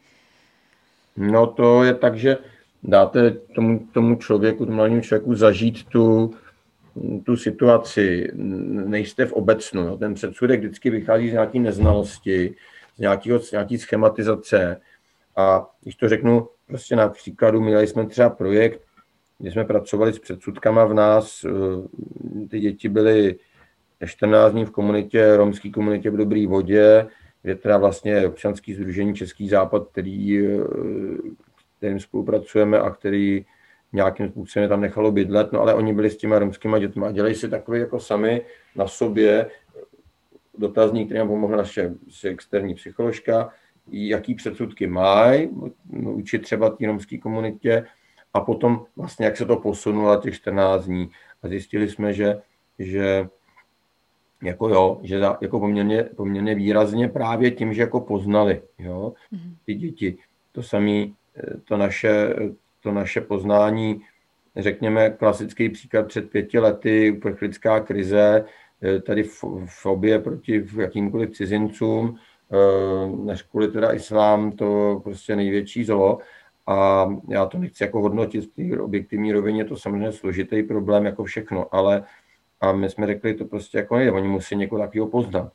No 1.16 1.46
to 1.46 1.84
je 1.84 1.94
tak, 1.94 2.18
že 2.18 2.36
dáte 2.82 3.30
tomu, 3.30 3.88
tomu 3.92 4.16
člověku, 4.16 4.64
tomu 4.64 4.76
mladému 4.76 5.00
člověku 5.00 5.34
zažít 5.34 5.84
tu, 5.84 6.34
tu 7.24 7.36
situaci, 7.36 8.30
nejste 8.86 9.26
v 9.26 9.32
obecnu. 9.32 9.82
Jo. 9.82 9.96
Ten 9.96 10.14
předsudek 10.14 10.60
vždycky 10.60 10.90
vychází 10.90 11.28
z 11.28 11.32
nějaké 11.32 11.58
neznalosti, 11.58 12.54
z, 12.96 12.98
nějakého, 12.98 13.40
z 13.40 13.52
nějaké 13.52 13.78
schematizace. 13.78 14.80
A 15.36 15.70
když 15.82 15.94
to 15.94 16.08
řeknu 16.08 16.48
prostě 16.66 16.96
na 16.96 17.08
příkladu, 17.08 17.60
měli 17.60 17.86
jsme 17.86 18.06
třeba 18.06 18.30
projekt, 18.30 18.87
kde 19.38 19.52
jsme 19.52 19.64
pracovali 19.64 20.12
s 20.12 20.18
předsudkama 20.18 20.84
v 20.84 20.94
nás. 20.94 21.44
Eh, 21.44 22.48
ty 22.48 22.60
děti 22.60 22.88
byly 22.88 23.36
14 24.06 24.52
dní 24.52 24.64
v 24.64 24.70
komunitě, 24.70 25.36
romské 25.36 25.70
komunitě 25.70 26.10
v 26.10 26.16
Dobré 26.16 26.46
vodě, 26.46 27.06
je 27.44 27.54
teda 27.54 27.76
vlastně 27.76 28.26
občanský 28.26 28.74
združení 28.74 29.14
Český 29.14 29.48
západ, 29.48 29.88
který, 29.92 30.46
eh, 30.46 30.64
kterým 31.78 32.00
spolupracujeme 32.00 32.78
a 32.78 32.90
který 32.90 33.44
nějakým 33.92 34.28
způsobem 34.28 34.68
tam 34.68 34.80
nechalo 34.80 35.12
bydlet, 35.12 35.52
no 35.52 35.60
ale 35.60 35.74
oni 35.74 35.94
byli 35.94 36.10
s 36.10 36.16
těma 36.16 36.38
romskýma 36.38 36.78
dětmi 36.78 37.06
a 37.06 37.12
dělají 37.12 37.34
si 37.34 37.48
takové 37.48 37.78
jako 37.78 38.00
sami 38.00 38.42
na 38.76 38.86
sobě 38.86 39.50
dotazník, 40.58 41.06
který 41.06 41.18
nám 41.18 41.28
pomohl 41.28 41.56
naše 41.56 41.94
externí 42.24 42.74
psycholožka, 42.74 43.50
jaký 43.90 44.34
předsudky 44.34 44.86
mají, 44.86 45.48
učit 45.90 46.42
třeba 46.42 46.70
té 46.70 46.86
romské 46.86 47.18
komunitě 47.18 47.84
a 48.34 48.40
potom 48.40 48.84
vlastně, 48.96 49.26
jak 49.26 49.36
se 49.36 49.46
to 49.46 49.56
posunulo 49.56 50.16
těch 50.16 50.34
14 50.34 50.84
dní. 50.84 51.10
A 51.42 51.48
zjistili 51.48 51.88
jsme, 51.88 52.12
že, 52.12 52.42
že 52.78 53.28
jako 54.42 54.68
jo, 54.68 55.00
že 55.02 55.18
za, 55.18 55.38
jako 55.40 55.60
poměrně, 55.60 56.02
poměrně 56.02 56.54
výrazně 56.54 57.08
právě 57.08 57.50
tím, 57.50 57.74
že 57.74 57.80
jako 57.80 58.00
poznali, 58.00 58.62
jo, 58.78 59.12
mhm. 59.30 59.56
ty 59.66 59.74
děti. 59.74 60.18
To 60.52 60.62
samé, 60.62 60.90
eh, 61.00 61.10
to 61.64 61.76
naše, 61.76 62.34
to 62.82 62.92
naše 62.92 63.20
poznání, 63.20 64.00
řekněme 64.56 65.10
klasický 65.10 65.68
příklad 65.68 66.06
před 66.06 66.30
pěti 66.30 66.58
lety, 66.58 67.10
uprchlická 67.10 67.80
krize, 67.80 68.44
eh, 68.82 69.00
tady 69.00 69.22
fobie 69.66 70.18
proti 70.18 70.64
jakýmkoliv 70.76 71.30
cizincům, 71.30 72.18
eh, 72.52 73.16
než 73.24 73.42
kvůli 73.42 73.68
teda 73.68 73.92
islám, 73.92 74.52
to 74.52 75.00
prostě 75.04 75.36
největší 75.36 75.84
zlo. 75.84 76.18
A 76.68 77.08
já 77.28 77.46
to 77.46 77.58
nechci 77.58 77.82
jako 77.84 78.00
hodnotit 78.00 78.44
v 78.44 78.72
té 78.72 78.80
objektivní 78.80 79.32
rovině, 79.32 79.64
to 79.64 79.76
samozřejmě 79.76 80.12
složitý 80.12 80.62
problém 80.62 81.06
jako 81.06 81.24
všechno, 81.24 81.74
ale 81.74 82.04
a 82.60 82.72
my 82.72 82.90
jsme 82.90 83.06
řekli, 83.06 83.34
to 83.34 83.44
prostě 83.44 83.78
jako 83.78 83.96
nejde, 83.96 84.12
oni 84.12 84.28
musí 84.28 84.56
někoho 84.56 84.78
takového 84.82 85.06
poznat. 85.06 85.52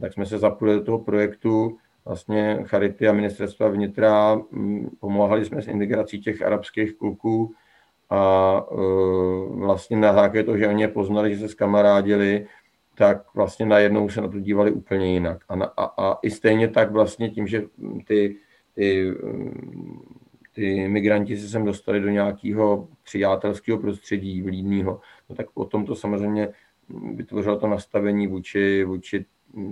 Tak 0.00 0.12
jsme 0.12 0.26
se 0.26 0.38
zapojili 0.38 0.78
do 0.78 0.84
toho 0.84 0.98
projektu, 0.98 1.78
vlastně 2.04 2.58
Charity 2.64 3.08
a 3.08 3.12
ministerstva 3.12 3.68
vnitra, 3.68 4.34
mm, 4.50 4.90
pomáhali 5.00 5.44
jsme 5.44 5.62
s 5.62 5.68
integrací 5.68 6.20
těch 6.20 6.42
arabských 6.42 6.94
kluků 6.94 7.54
a 8.10 8.64
e, 8.72 8.76
vlastně 9.54 9.96
na 9.96 10.12
základě 10.12 10.42
toho, 10.42 10.58
že 10.58 10.68
oni 10.68 10.82
je 10.82 10.88
poznali, 10.88 11.34
že 11.34 11.40
se 11.40 11.48
skamarádili, 11.48 12.46
tak 12.94 13.34
vlastně 13.34 13.66
najednou 13.66 14.08
se 14.08 14.20
na 14.20 14.28
to 14.28 14.40
dívali 14.40 14.72
úplně 14.72 15.12
jinak. 15.12 15.38
A, 15.48 15.56
na, 15.56 15.66
a, 15.66 15.84
a 15.84 16.18
i 16.22 16.30
stejně 16.30 16.68
tak 16.68 16.90
vlastně 16.90 17.30
tím, 17.30 17.46
že 17.46 17.62
ty, 18.06 18.36
ty, 18.74 19.14
ty 20.52 20.88
migranti 20.88 21.36
se 21.36 21.48
sem 21.48 21.64
dostali 21.64 22.00
do 22.00 22.08
nějakého 22.08 22.88
přijatelského 23.04 23.78
prostředí 23.78 24.42
vlídného, 24.42 25.00
no 25.28 25.36
tak 25.36 25.50
potom 25.50 25.86
to 25.86 25.94
samozřejmě 25.94 26.48
vytvořilo 27.14 27.58
to 27.58 27.66
nastavení 27.66 28.26
vůči, 28.26 28.84
vůči 28.84 29.24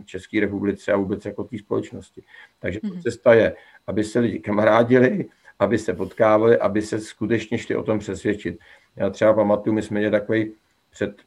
České 0.05 0.40
republice 0.40 0.93
a 0.93 0.97
vůbec 0.97 1.24
jako 1.24 1.44
té 1.44 1.59
společnosti. 1.59 2.23
Takže 2.59 2.78
mm-hmm. 2.78 3.02
cesta 3.02 3.35
je, 3.35 3.57
aby 3.86 4.05
se 4.05 4.19
lidi 4.19 4.39
kamarádili, 4.39 5.28
aby 5.59 5.78
se 5.78 5.94
potkávali, 5.94 6.59
aby 6.59 6.82
se 6.82 7.01
skutečně 7.01 7.59
šli 7.59 7.77
o 7.77 7.82
tom 7.82 7.98
přesvědčit. 7.98 8.59
Já 8.97 9.11
třeba 9.11 9.35
pamatuju, 9.35 9.74
my 9.74 9.82
jsme 9.82 9.98
měli 9.98 10.11
takový 10.11 10.52
před 10.90 11.23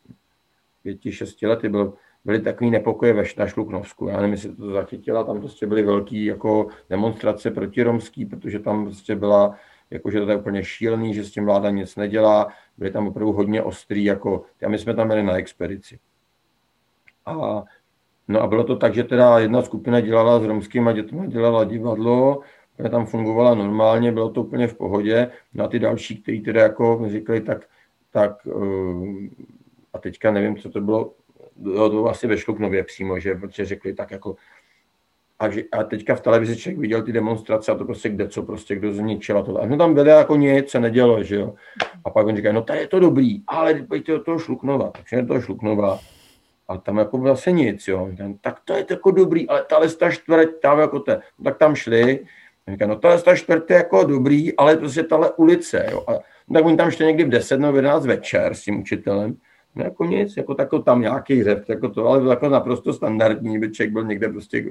pěti, 0.83 1.11
šesti 1.11 1.47
lety 1.47 1.69
byl, 1.69 1.93
byly 2.25 2.41
takový 2.41 2.71
nepokoje 2.71 3.13
ve, 3.13 3.23
na 3.37 3.47
Šluknovsku. 3.47 4.07
Já 4.07 4.17
nevím, 4.17 4.31
jestli 4.31 4.55
to 4.55 4.71
zachytila, 4.71 5.23
tam 5.23 5.39
prostě 5.39 5.67
byly 5.67 5.83
velké 5.83 6.17
jako 6.17 6.67
demonstrace 6.89 7.51
proti 7.51 7.83
romský, 7.83 8.25
protože 8.25 8.59
tam 8.59 8.85
prostě 8.85 9.15
byla 9.15 9.55
jakože 9.93 10.21
to 10.21 10.31
je 10.31 10.37
úplně 10.37 10.63
šílený, 10.63 11.13
že 11.13 11.23
s 11.23 11.31
tím 11.31 11.45
vláda 11.45 11.69
nic 11.69 11.95
nedělá, 11.95 12.47
byli 12.77 12.91
tam 12.91 13.07
opravdu 13.07 13.31
hodně 13.31 13.61
ostrý, 13.61 14.03
jako, 14.03 14.43
a 14.65 14.69
my 14.69 14.77
jsme 14.77 14.93
tam 14.93 15.07
měli 15.07 15.23
na 15.23 15.37
expedici. 15.37 15.99
A, 17.25 17.63
no 18.27 18.41
a 18.41 18.47
bylo 18.47 18.63
to 18.63 18.75
tak, 18.75 18.93
že 18.93 19.03
teda 19.03 19.39
jedna 19.39 19.61
skupina 19.61 19.99
dělala 19.99 20.39
s 20.39 20.43
romskými 20.43 20.93
dětmi, 20.93 21.27
dělala 21.27 21.63
divadlo, 21.63 22.39
která 22.73 22.89
tam 22.89 23.05
fungovala 23.05 23.55
normálně, 23.55 24.11
bylo 24.11 24.29
to 24.29 24.41
úplně 24.41 24.67
v 24.67 24.77
pohodě, 24.77 25.31
no 25.53 25.63
a 25.63 25.67
ty 25.67 25.79
další, 25.79 26.21
kteří 26.21 26.41
teda 26.41 26.61
jako 26.61 27.05
říkali, 27.07 27.41
tak, 27.41 27.65
tak 28.11 28.47
eh, 28.47 29.29
a 29.93 29.99
teďka 29.99 30.31
nevím, 30.31 30.57
co 30.57 30.69
to 30.69 30.81
bylo, 30.81 31.13
to 31.63 31.89
bylo 31.89 32.09
asi 32.09 32.27
ve 32.27 32.37
Šluknově 32.37 32.83
přímo, 32.83 33.19
že, 33.19 33.35
protože 33.35 33.65
řekli 33.65 33.93
tak 33.93 34.11
jako, 34.11 34.35
a, 35.39 35.49
že, 35.49 35.63
a 35.71 35.83
teďka 35.83 36.15
v 36.15 36.21
televizi 36.21 36.57
člověk 36.57 36.79
viděl 36.79 37.03
ty 37.03 37.11
demonstrace 37.11 37.71
a 37.71 37.75
to 37.75 37.85
prostě 37.85 38.09
kde 38.09 38.27
co, 38.27 38.43
prostě 38.43 38.75
kdo 38.75 38.93
zničil 38.93 39.37
a 39.37 39.43
to. 39.43 39.61
A 39.61 39.65
no 39.65 39.77
tam 39.77 39.93
byli 39.93 40.09
jako 40.09 40.35
nic 40.35 40.69
se 40.69 40.79
nedělo, 40.79 41.23
že 41.23 41.35
jo. 41.35 41.53
A 42.05 42.09
pak 42.09 42.27
on 42.27 42.35
říká, 42.35 42.51
no 42.51 42.61
tady 42.61 42.79
je 42.79 42.87
to 42.87 42.99
dobrý, 42.99 43.41
ale 43.47 43.73
pojďte 43.73 44.11
do 44.11 44.23
toho 44.23 44.39
Šluknova. 44.39 44.91
Takže 44.91 45.15
je 45.15 45.25
to 45.25 45.41
Šluknova. 45.41 45.99
A 46.67 46.77
tam 46.77 46.97
jako 46.97 47.21
zase 47.23 47.51
nic, 47.51 47.87
jo. 47.87 48.07
Říkám, 48.11 48.33
tak 48.41 48.59
to 48.65 48.73
je 48.73 48.85
jako 48.89 49.11
dobrý, 49.11 49.49
ale 49.49 49.65
ta 49.69 49.79
ta 49.99 50.11
čtvrť, 50.11 50.49
tam 50.61 50.79
jako 50.79 50.99
te, 50.99 51.21
no, 51.39 51.43
tak 51.43 51.57
tam 51.57 51.75
šli. 51.75 52.19
Říkám, 52.67 52.89
no 52.89 52.95
ta 52.95 53.17
ta 53.17 53.35
čtvrť 53.35 53.69
je 53.69 53.75
jako 53.75 54.03
dobrý, 54.03 54.55
ale 54.57 54.77
prostě 54.77 55.03
tahle 55.03 55.31
ulice, 55.31 55.85
jo. 55.91 56.03
A, 56.07 56.11
no, 56.47 56.53
tak 56.53 56.65
oni 56.65 56.77
tam 56.77 56.91
šli 56.91 57.05
někdy 57.05 57.23
v 57.23 57.29
10 57.29 57.59
nebo 57.59 57.75
11 57.75 58.05
večer 58.05 58.53
s 58.53 58.63
tím 58.63 58.81
učitelem. 58.81 59.37
No 59.75 59.83
jako 59.83 60.05
nic, 60.05 60.37
jako 60.37 60.55
tako 60.55 60.79
tam 60.79 61.01
nějaký 61.01 61.43
řev, 61.43 61.69
jako 61.69 61.89
to, 61.89 62.07
ale 62.07 62.29
jako 62.29 62.49
naprosto 62.49 62.93
standardní, 62.93 63.59
by 63.59 63.71
člověk 63.71 63.93
byl 63.93 64.03
někde 64.03 64.29
prostě 64.29 64.65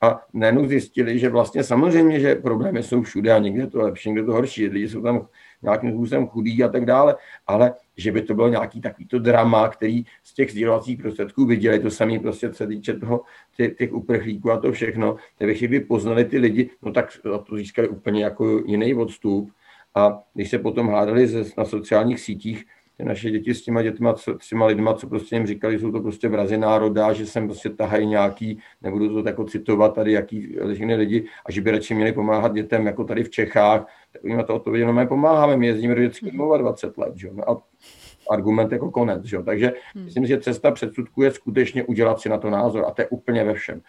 a 0.00 0.20
najednou 0.32 0.66
zjistili, 0.66 1.18
že 1.18 1.28
vlastně 1.28 1.64
samozřejmě, 1.64 2.20
že 2.20 2.34
problémy 2.34 2.82
jsou 2.82 3.02
všude 3.02 3.32
a 3.32 3.38
někde 3.38 3.66
to 3.66 3.82
lepší, 3.82 4.08
někde 4.08 4.24
to 4.24 4.32
horší, 4.32 4.66
lidi 4.66 4.88
jsou 4.88 5.02
tam 5.02 5.26
nějakým 5.62 5.90
způsobem 5.90 6.26
chudí 6.26 6.64
a 6.64 6.68
tak 6.68 6.84
dále, 6.84 7.16
ale 7.46 7.74
že 7.96 8.12
by 8.12 8.22
to 8.22 8.34
bylo 8.34 8.48
nějaký 8.48 8.80
takovýto 8.80 9.18
drama, 9.18 9.68
který 9.68 10.04
z 10.24 10.34
těch 10.34 10.50
sdělovacích 10.50 11.02
prostředků 11.02 11.46
viděli, 11.46 11.78
to 11.78 11.90
samé 11.90 12.18
prostě 12.18 12.54
se 12.54 12.66
týče 12.66 12.94
toho, 12.94 13.22
těch, 13.56 13.76
těch 13.76 13.92
uprchlíků 13.92 14.52
a 14.52 14.60
to 14.60 14.72
všechno, 14.72 15.16
tak 15.38 15.48
kdyby 15.48 15.80
poznali 15.80 16.24
ty 16.24 16.38
lidi, 16.38 16.70
no 16.82 16.92
tak 16.92 17.18
to 17.22 17.56
získali 17.56 17.88
úplně 17.88 18.24
jako 18.24 18.62
jiný 18.66 18.94
odstup. 18.94 19.50
A 19.94 20.22
když 20.34 20.50
se 20.50 20.58
potom 20.58 20.88
hádali 20.88 21.28
na 21.58 21.64
sociálních 21.64 22.20
sítích, 22.20 22.64
ty 22.98 23.04
naše 23.04 23.30
děti 23.30 23.54
s 23.54 23.62
těma 23.62 23.82
dětma, 23.82 24.16
s 24.16 24.48
těma 24.48 24.66
lidma, 24.66 24.94
co 24.94 25.06
prostě 25.06 25.36
jim 25.36 25.46
říkali, 25.46 25.78
jsou 25.78 25.92
to 25.92 26.00
prostě 26.00 26.28
vrazy 26.28 26.58
národa, 26.58 27.12
že 27.12 27.26
sem 27.26 27.46
prostě 27.46 27.70
tahají 27.70 28.06
nějaký, 28.06 28.58
nebudu 28.82 29.22
to 29.22 29.28
jako 29.28 29.44
citovat 29.44 29.94
tady, 29.94 30.12
jaký 30.12 30.56
lidi, 30.96 31.26
a 31.46 31.52
že 31.52 31.60
by 31.60 31.70
radši 31.70 31.94
měli 31.94 32.12
pomáhat 32.12 32.54
dětem 32.54 32.86
jako 32.86 33.04
tady 33.04 33.24
v 33.24 33.30
Čechách, 33.30 33.86
tak 34.12 34.24
jim 34.24 34.36
na 34.36 34.42
to 34.42 34.54
odpověděli, 34.54 34.86
no 34.86 35.00
my 35.00 35.06
pomáháme, 35.06 35.56
my 35.56 35.66
jezdíme 35.66 35.94
do 35.94 36.00
dětských 36.00 36.32
domova 36.32 36.56
20 36.56 36.98
let, 36.98 37.16
že? 37.16 37.30
No 37.32 37.50
a 37.50 37.62
argument 38.30 38.72
jako 38.72 38.90
konec. 38.90 39.24
Že? 39.24 39.38
Takže 39.42 39.72
hmm. 39.94 40.04
myslím, 40.04 40.26
že 40.26 40.40
cesta 40.40 40.70
předsudku 40.70 41.22
je 41.22 41.30
skutečně 41.30 41.84
udělat 41.84 42.20
si 42.20 42.28
na 42.28 42.38
to 42.38 42.50
názor 42.50 42.84
a 42.88 42.90
to 42.90 43.02
je 43.02 43.08
úplně 43.08 43.44
ve 43.44 43.54
všem. 43.54 43.80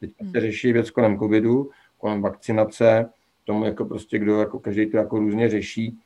Teď 0.00 0.10
hmm. 0.20 0.32
se 0.32 0.40
řeší 0.40 0.72
věc 0.72 0.90
kolem 0.90 1.18
covidu, 1.18 1.70
kolem 1.98 2.22
vakcinace, 2.22 3.08
tomu 3.44 3.64
jako 3.64 3.84
prostě 3.84 4.18
kdo, 4.18 4.40
jako 4.40 4.58
každý 4.58 4.86
to 4.86 4.96
jako 4.96 5.18
různě 5.18 5.48
řeší, 5.48 5.98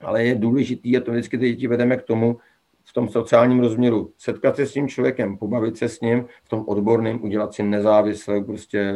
ale 0.00 0.24
je 0.24 0.34
důležitý 0.34 0.96
a 0.96 1.00
to 1.00 1.10
vždycky 1.10 1.38
ty 1.38 1.50
děti 1.50 1.66
vedeme 1.66 1.96
k 1.96 2.02
tomu, 2.02 2.38
v 2.84 2.92
tom 2.92 3.08
sociálním 3.08 3.60
rozměru 3.60 4.12
setkat 4.18 4.56
se 4.56 4.66
s 4.66 4.72
tím 4.72 4.88
člověkem, 4.88 5.38
pobavit 5.38 5.76
se 5.76 5.88
s 5.88 6.00
ním, 6.00 6.26
v 6.44 6.48
tom 6.48 6.64
odborném 6.66 7.24
udělat 7.24 7.54
si 7.54 7.62
nezávislé 7.62 8.44
prostě 8.44 8.94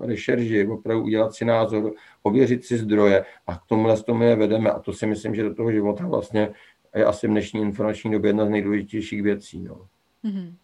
rešerži, 0.00 0.66
opravdu 0.66 1.04
udělat 1.04 1.34
si 1.34 1.44
názor, 1.44 1.92
ověřit 2.22 2.64
si 2.64 2.78
zdroje 2.78 3.24
a 3.46 3.58
k 3.58 3.66
tomuhle 3.66 4.02
tomu 4.02 4.22
je 4.22 4.36
vedeme 4.36 4.70
a 4.70 4.78
to 4.78 4.92
si 4.92 5.06
myslím, 5.06 5.34
že 5.34 5.42
do 5.42 5.54
toho 5.54 5.72
života 5.72 6.06
vlastně 6.06 6.52
je 6.94 7.04
asi 7.04 7.26
v 7.26 7.30
dnešní 7.30 7.60
informační 7.60 8.10
době 8.10 8.28
jedna 8.28 8.46
z 8.46 8.48
nejdůležitějších 8.48 9.22
věcí. 9.22 9.60
No. 9.60 9.86
Mm-hmm. 10.24 10.54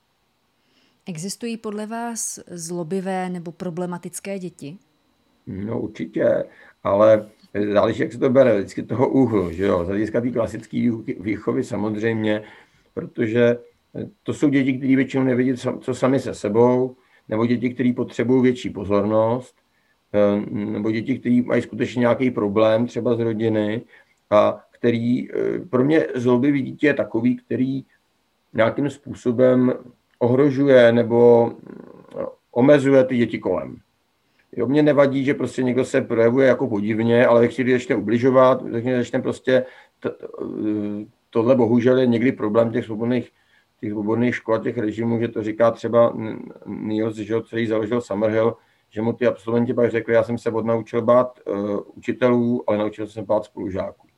Existují 1.07 1.57
podle 1.57 1.87
vás 1.87 2.41
zlobivé 2.47 3.31
nebo 3.31 3.53
problematické 3.53 4.39
děti? 4.39 4.79
No 5.47 5.81
určitě, 5.81 6.45
ale 6.83 7.29
záleží, 7.73 8.03
jak 8.03 8.12
se 8.12 8.19
to 8.19 8.31
bere, 8.31 8.59
vždycky 8.59 8.83
toho 8.83 9.09
úhlu, 9.09 9.51
že 9.51 9.65
jo, 9.65 9.85
z 9.85 9.89
hlediska 9.89 10.20
té 10.20 10.31
klasické 10.31 10.91
výchovy 11.20 11.65
samozřejmě, 11.65 12.43
protože 12.95 13.59
to 14.23 14.35
jsou 14.35 14.49
děti, 14.49 14.73
které 14.73 14.97
většinou 14.97 15.24
nevidí, 15.24 15.55
co 15.81 15.95
sami 15.95 16.20
se 16.20 16.35
sebou, 16.35 16.97
nebo 17.29 17.47
děti, 17.47 17.70
které 17.70 17.93
potřebují 17.97 18.43
větší 18.43 18.70
pozornost, 18.70 19.57
eh, 20.12 20.51
nebo 20.51 20.91
děti, 20.91 21.19
které 21.19 21.43
mají 21.43 21.62
skutečně 21.62 22.01
nějaký 22.01 22.31
problém 22.31 22.87
třeba 22.87 23.15
z 23.15 23.20
rodiny 23.20 23.83
a 24.31 24.65
který 24.70 25.33
eh, 25.33 25.59
pro 25.70 25.85
mě 25.85 26.07
zlobivý 26.15 26.62
dítě 26.62 26.87
je 26.87 26.95
takový, 26.95 27.37
který 27.37 27.85
nějakým 28.55 28.91
způsobem 28.91 29.73
ohrožuje 30.19 30.93
nebo 30.93 31.53
eh, 31.53 32.24
omezuje 32.53 33.05
ty 33.05 33.16
děti 33.16 33.39
kolem. 33.39 33.77
Jo, 34.57 34.66
mě 34.66 34.83
nevadí, 34.83 35.24
že 35.24 35.35
prostě 35.35 35.62
někdo 35.62 35.85
se 35.85 36.01
projevuje 36.01 36.49
jako 36.49 36.69
podivně, 36.69 37.27
ale 37.27 37.45
když 37.45 37.55
si 37.55 37.73
začne 37.73 37.97
ubližovat, 37.97 38.62
tak 38.73 38.85
začne 38.85 39.23
prostě, 39.23 39.65
to, 40.01 40.11
eh, 40.11 41.07
tohle 41.31 41.57
bohužel 41.57 41.99
je 41.99 42.07
někdy 42.07 42.33
problém 42.33 42.70
těch 42.70 42.85
svobodných, 42.85 43.31
těch 43.81 43.91
svobodných 43.91 44.35
škol, 44.35 44.59
těch 44.59 44.79
režimů, 44.79 45.20
že 45.20 45.29
to 45.29 45.43
říká 45.43 45.70
třeba 45.70 46.16
Niels, 46.66 47.16
že 47.16 47.41
který 47.47 47.66
založil 47.66 48.01
Summerhill, 48.01 48.57
že 48.91 49.03
mu 49.03 49.12
ty 49.12 49.27
absolventi 49.27 49.74
pak 49.74 49.91
řekli, 49.91 50.15
já 50.15 50.23
jsem 50.23 50.39
se 50.39 50.51
odnaučil 50.51 51.03
bát 51.03 51.41
uh, 51.47 51.81
učitelů, 51.95 52.65
ale 52.66 52.79
naučil 52.79 53.07
jsem 53.07 53.23
se 53.23 53.27
bát 53.27 53.45
spolužáků. 53.45 54.09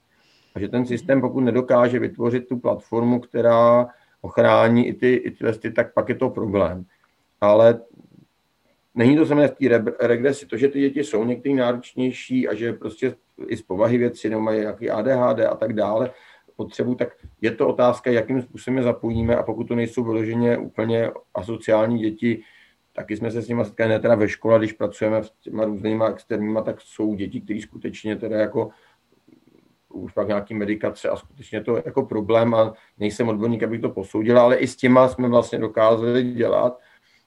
A 0.55 0.61
že 0.61 0.69
ten 0.69 0.87
systém, 0.87 1.21
pokud 1.21 1.41
nedokáže 1.41 1.99
vytvořit 1.99 2.49
tu 2.49 2.59
platformu, 2.59 3.21
která 3.21 3.87
ochrání 4.21 4.87
i 4.87 4.95
ty, 4.95 5.15
i 5.15 5.31
ty 5.31 5.45
lesty, 5.45 5.71
tak 5.71 5.95
pak 5.95 6.09
je 6.09 6.15
to 6.15 6.31
problém. 6.31 6.85
Ale 7.41 7.81
není 8.95 9.17
to 9.17 9.25
znamená 9.25 9.49
v 9.49 9.51
té 9.51 9.85
regresi, 10.07 10.47
to, 10.47 10.57
že 10.57 10.69
ty 10.69 10.81
děti 10.81 11.05
jsou 11.05 11.25
některý 11.25 11.55
náročnější 11.55 12.49
a 12.49 12.55
že 12.55 12.73
prostě 12.73 13.15
i 13.49 13.57
z 13.57 13.63
povahy 13.63 13.99
věci 13.99 14.31
nebo 14.31 14.43
mají 14.43 14.61
nějaký 14.61 14.91
ADHD 14.91 15.41
a 15.41 15.55
tak 15.55 15.73
dále, 15.73 16.11
potřebu, 16.57 16.95
tak 16.95 17.09
je 17.41 17.51
to 17.51 17.69
otázka, 17.69 18.11
jakým 18.11 18.43
způsobem 18.43 18.77
je 18.79 18.83
zapojíme 18.83 19.37
a 19.37 19.43
pokud 19.43 19.65
to 19.65 19.75
nejsou 19.75 20.05
vyloženě 20.05 20.59
úplně 20.59 21.11
asociální 21.35 21.99
děti, 21.99 22.43
taky 22.93 23.17
jsme 23.17 23.31
se 23.31 23.43
s 23.43 23.49
nimi 23.49 23.65
setkali, 23.65 23.89
ne 23.89 24.01
teda 24.01 24.15
ve 24.15 24.29
škole, 24.29 24.59
když 24.59 24.73
pracujeme 24.73 25.25
s 25.25 25.31
těma 25.31 25.65
různýma 25.65 26.09
externíma, 26.09 26.63
tak 26.63 26.81
jsou 26.81 27.15
děti, 27.15 27.41
které 27.41 27.61
skutečně 27.61 28.17
teda 28.17 28.37
jako 28.37 28.71
už 29.89 30.13
pak 30.13 30.29
nějaký 30.29 30.55
medikace 30.55 31.09
a 31.09 31.17
skutečně 31.17 31.65
to 31.65 31.77
jako 31.77 32.03
problém 32.03 32.55
a 32.55 32.75
nejsem 32.99 33.29
odborník, 33.29 33.63
abych 33.63 33.81
to 33.81 33.89
posoudil, 33.89 34.39
ale 34.39 34.57
i 34.57 34.67
s 34.67 34.77
těma 34.77 35.09
jsme 35.09 35.29
vlastně 35.29 35.59
dokázali 35.59 36.23
dělat, 36.23 36.81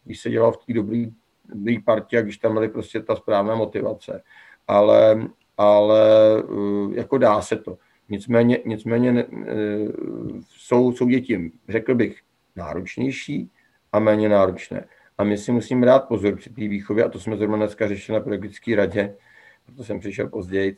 když 0.03 0.19
se 0.19 0.29
dělal 0.29 0.51
v 0.51 0.65
té 0.65 0.73
dobré 0.73 1.05
dobrý 1.49 1.79
partě 1.79 2.17
a 2.17 2.21
když 2.21 2.37
tam 2.37 2.53
byly 2.53 2.69
prostě 2.69 3.01
ta 3.01 3.15
správná 3.15 3.55
motivace. 3.55 4.23
Ale, 4.67 5.27
ale 5.57 6.01
eh, 6.39 6.95
jako 6.95 7.17
dá 7.17 7.41
se 7.41 7.55
to. 7.55 7.77
Nicméně, 8.09 8.59
nicméně 8.65 9.25
eh, 9.47 9.55
jsou, 10.47 10.91
jsou 10.91 11.07
děti, 11.07 11.51
řekl 11.69 11.95
bych, 11.95 12.19
náročnější 12.55 13.51
a 13.91 13.99
méně 13.99 14.29
náročné. 14.29 14.85
A 15.17 15.23
my 15.23 15.37
si 15.37 15.51
musíme 15.51 15.85
dát 15.85 16.07
pozor 16.07 16.35
při 16.35 16.49
té 16.49 16.67
výchově, 16.67 17.03
a 17.03 17.09
to 17.09 17.19
jsme 17.19 17.37
zrovna 17.37 17.57
dneska 17.57 17.87
řešili 17.87 18.19
na 18.19 18.23
pedagogické 18.23 18.75
radě, 18.75 19.15
proto 19.65 19.83
jsem 19.83 19.99
přišel 19.99 20.29
později, 20.29 20.75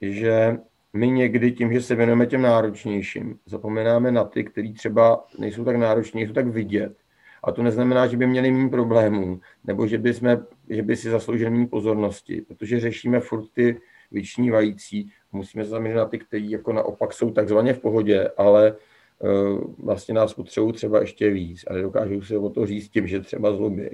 že 0.00 0.58
my 0.92 1.10
někdy 1.10 1.52
tím, 1.52 1.72
že 1.72 1.82
se 1.82 1.94
věnujeme 1.94 2.26
těm 2.26 2.42
náročnějším, 2.42 3.38
zapomínáme 3.46 4.10
na 4.10 4.24
ty, 4.24 4.44
kteří 4.44 4.72
třeba 4.72 5.26
nejsou 5.38 5.64
tak 5.64 5.76
nároční, 5.76 6.20
nejsou 6.20 6.34
tak 6.34 6.46
vidět. 6.46 6.96
A 7.44 7.52
to 7.52 7.62
neznamená, 7.62 8.06
že 8.06 8.16
by 8.16 8.26
měli 8.26 8.50
méně 8.50 8.68
problémů, 8.68 9.40
nebo 9.64 9.86
že 9.86 9.98
by, 9.98 10.14
jsme, 10.14 10.42
že 10.68 10.82
by 10.82 10.96
si 10.96 11.10
zasloužili 11.10 11.50
méně 11.50 11.66
pozornosti, 11.66 12.40
protože 12.40 12.80
řešíme 12.80 13.20
furt 13.20 13.44
ty 13.52 13.80
vyčnívající. 14.10 15.10
Musíme 15.32 15.64
se 15.64 15.70
zaměřit 15.70 15.96
na 15.96 16.04
ty, 16.04 16.18
kteří 16.18 16.50
jako 16.50 16.72
naopak 16.72 17.12
jsou 17.12 17.30
takzvaně 17.30 17.74
v 17.74 17.80
pohodě, 17.80 18.30
ale 18.36 18.76
uh, 19.18 19.60
vlastně 19.78 20.14
nás 20.14 20.34
potřebují 20.34 20.72
třeba 20.72 21.00
ještě 21.00 21.30
víc 21.30 21.64
a 21.70 21.72
nedokážou 21.72 22.22
se 22.22 22.38
o 22.38 22.50
to 22.50 22.66
říct 22.66 22.88
tím, 22.88 23.06
že 23.06 23.20
třeba 23.20 23.52
zlobí. 23.52 23.88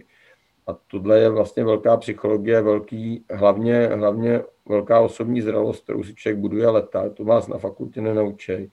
A 0.67 0.73
tohle 0.87 1.19
je 1.19 1.29
vlastně 1.29 1.65
velká 1.65 1.97
psychologie, 1.97 2.63
velký, 2.63 3.25
hlavně, 3.31 3.87
hlavně 3.87 4.41
velká 4.69 5.01
osobní 5.01 5.41
zralost, 5.41 5.83
kterou 5.85 6.03
si 6.03 6.15
člověk 6.15 6.39
buduje 6.39 6.69
leta. 6.69 7.09
To 7.09 7.25
vás 7.25 7.49
na 7.49 7.59
fakultě 7.59 8.01
nenaučí. 8.01 8.73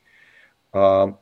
A 0.74 1.14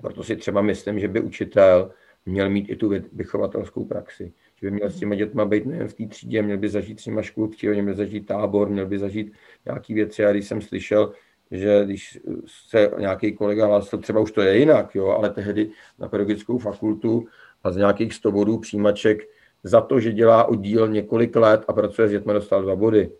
proto 0.00 0.24
si 0.24 0.36
třeba 0.36 0.62
myslím, 0.62 0.98
že 0.98 1.08
by 1.08 1.20
učitel 1.20 1.90
měl 2.26 2.50
mít 2.50 2.70
i 2.70 2.76
tu 2.76 2.92
vychovatelskou 3.12 3.84
praxi. 3.84 4.32
Že 4.60 4.66
by 4.66 4.70
měl 4.70 4.90
s 4.90 4.98
těma 4.98 5.14
dětma 5.14 5.44
být 5.44 5.66
nejen 5.66 5.88
v 5.88 5.94
té 5.94 6.06
třídě, 6.06 6.42
měl 6.42 6.58
by 6.58 6.68
zažít 6.68 7.00
s 7.00 7.06
nima 7.06 7.22
škůlky, 7.22 7.68
měl 7.68 7.84
by 7.84 7.94
zažít 7.94 8.26
tábor, 8.26 8.68
měl 8.68 8.86
by 8.86 8.98
zažít 8.98 9.32
nějaké 9.66 9.94
věci. 9.94 10.24
A 10.26 10.32
když 10.32 10.48
jsem 10.48 10.60
slyšel, 10.60 11.12
že 11.50 11.84
když 11.84 12.20
se 12.46 12.90
nějaký 12.98 13.32
kolega 13.32 13.66
hlásil, 13.66 13.98
třeba 13.98 14.20
už 14.20 14.32
to 14.32 14.42
je 14.42 14.58
jinak, 14.58 14.94
jo, 14.94 15.06
ale 15.06 15.30
tehdy 15.30 15.70
na 15.98 16.08
pedagogickou 16.08 16.58
fakultu 16.58 17.26
a 17.64 17.70
z 17.70 17.76
nějakých 17.76 18.14
100 18.14 18.32
bodů 18.32 18.58
přijímaček 18.58 19.18
za 19.62 19.80
to, 19.80 20.00
že 20.00 20.12
dělá 20.12 20.44
oddíl 20.44 20.88
několik 20.88 21.36
let 21.36 21.64
a 21.68 21.72
pracuje 21.72 22.08
s 22.08 22.10
dětmi, 22.10 22.32
dostal 22.32 22.62
dva 22.62 22.76
body. 22.76 23.10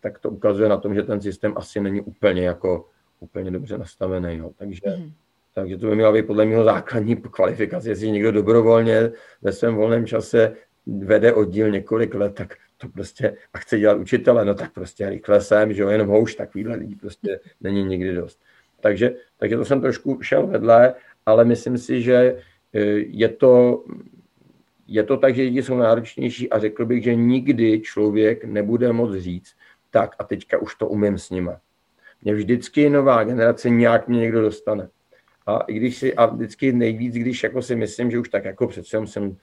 tak 0.00 0.18
to 0.18 0.30
ukazuje 0.30 0.68
na 0.68 0.76
tom, 0.76 0.94
že 0.94 1.02
ten 1.02 1.20
systém 1.20 1.52
asi 1.56 1.80
není 1.80 2.00
úplně 2.00 2.42
jako 2.42 2.88
úplně 3.20 3.50
dobře 3.50 3.78
nastavený. 3.78 4.36
Jo. 4.36 4.50
Takže, 4.56 4.80
mm-hmm. 4.86 5.12
Takže 5.60 5.78
to 5.78 5.86
by 5.86 5.94
měla 5.94 6.12
být 6.12 6.26
podle 6.26 6.44
mého 6.44 6.64
základní 6.64 7.16
kvalifikace. 7.16 7.88
Jestli 7.88 8.10
někdo 8.10 8.32
dobrovolně 8.32 9.12
ve 9.42 9.52
svém 9.52 9.74
volném 9.74 10.06
čase 10.06 10.52
vede 10.86 11.32
oddíl 11.32 11.70
několik 11.70 12.14
let, 12.14 12.34
tak 12.34 12.54
to 12.76 12.88
prostě 12.88 13.36
a 13.54 13.58
chce 13.58 13.78
dělat 13.78 13.98
učitele, 13.98 14.44
no 14.44 14.54
tak 14.54 14.72
prostě 14.72 15.10
rychle 15.10 15.40
jsem, 15.40 15.72
že 15.72 15.82
jo, 15.82 15.88
jenom 15.88 16.08
houš, 16.08 16.34
takovýhle 16.34 16.76
lidí 16.76 16.94
prostě 16.94 17.40
není 17.60 17.84
nikdy 17.84 18.14
dost. 18.14 18.40
Takže, 18.80 19.14
takže 19.38 19.56
to 19.56 19.64
jsem 19.64 19.80
trošku 19.80 20.18
šel 20.22 20.46
vedle, 20.46 20.94
ale 21.26 21.44
myslím 21.44 21.78
si, 21.78 22.02
že 22.02 22.14
e, 22.72 22.80
je 22.98 23.28
to, 23.28 23.84
je 24.86 25.02
to 25.02 25.16
tak, 25.16 25.34
že 25.34 25.42
lidi 25.42 25.62
jsou 25.62 25.76
náročnější 25.76 26.50
a 26.50 26.58
řekl 26.58 26.86
bych, 26.86 27.04
že 27.04 27.14
nikdy 27.14 27.80
člověk 27.80 28.44
nebude 28.44 28.92
moc 28.92 29.14
říct, 29.14 29.54
tak 29.90 30.16
a 30.18 30.24
teďka 30.24 30.58
už 30.58 30.74
to 30.74 30.88
umím 30.88 31.18
s 31.18 31.30
nima. 31.30 31.60
Mě 32.22 32.34
vždycky 32.34 32.90
nová 32.90 33.24
generace 33.24 33.70
nějak 33.70 34.08
mě 34.08 34.20
někdo 34.20 34.40
dostane. 34.40 34.88
A 35.48 35.58
i 35.58 35.74
když 35.74 35.96
si, 35.96 36.14
a 36.14 36.26
vždycky 36.26 36.72
nejvíc, 36.72 37.14
když 37.14 37.42
jako 37.42 37.62
si 37.62 37.76
myslím, 37.76 38.10
že 38.10 38.18
už 38.18 38.28
tak 38.28 38.44
jako 38.44 38.66
přece 38.66 39.06
jsem 39.06 39.36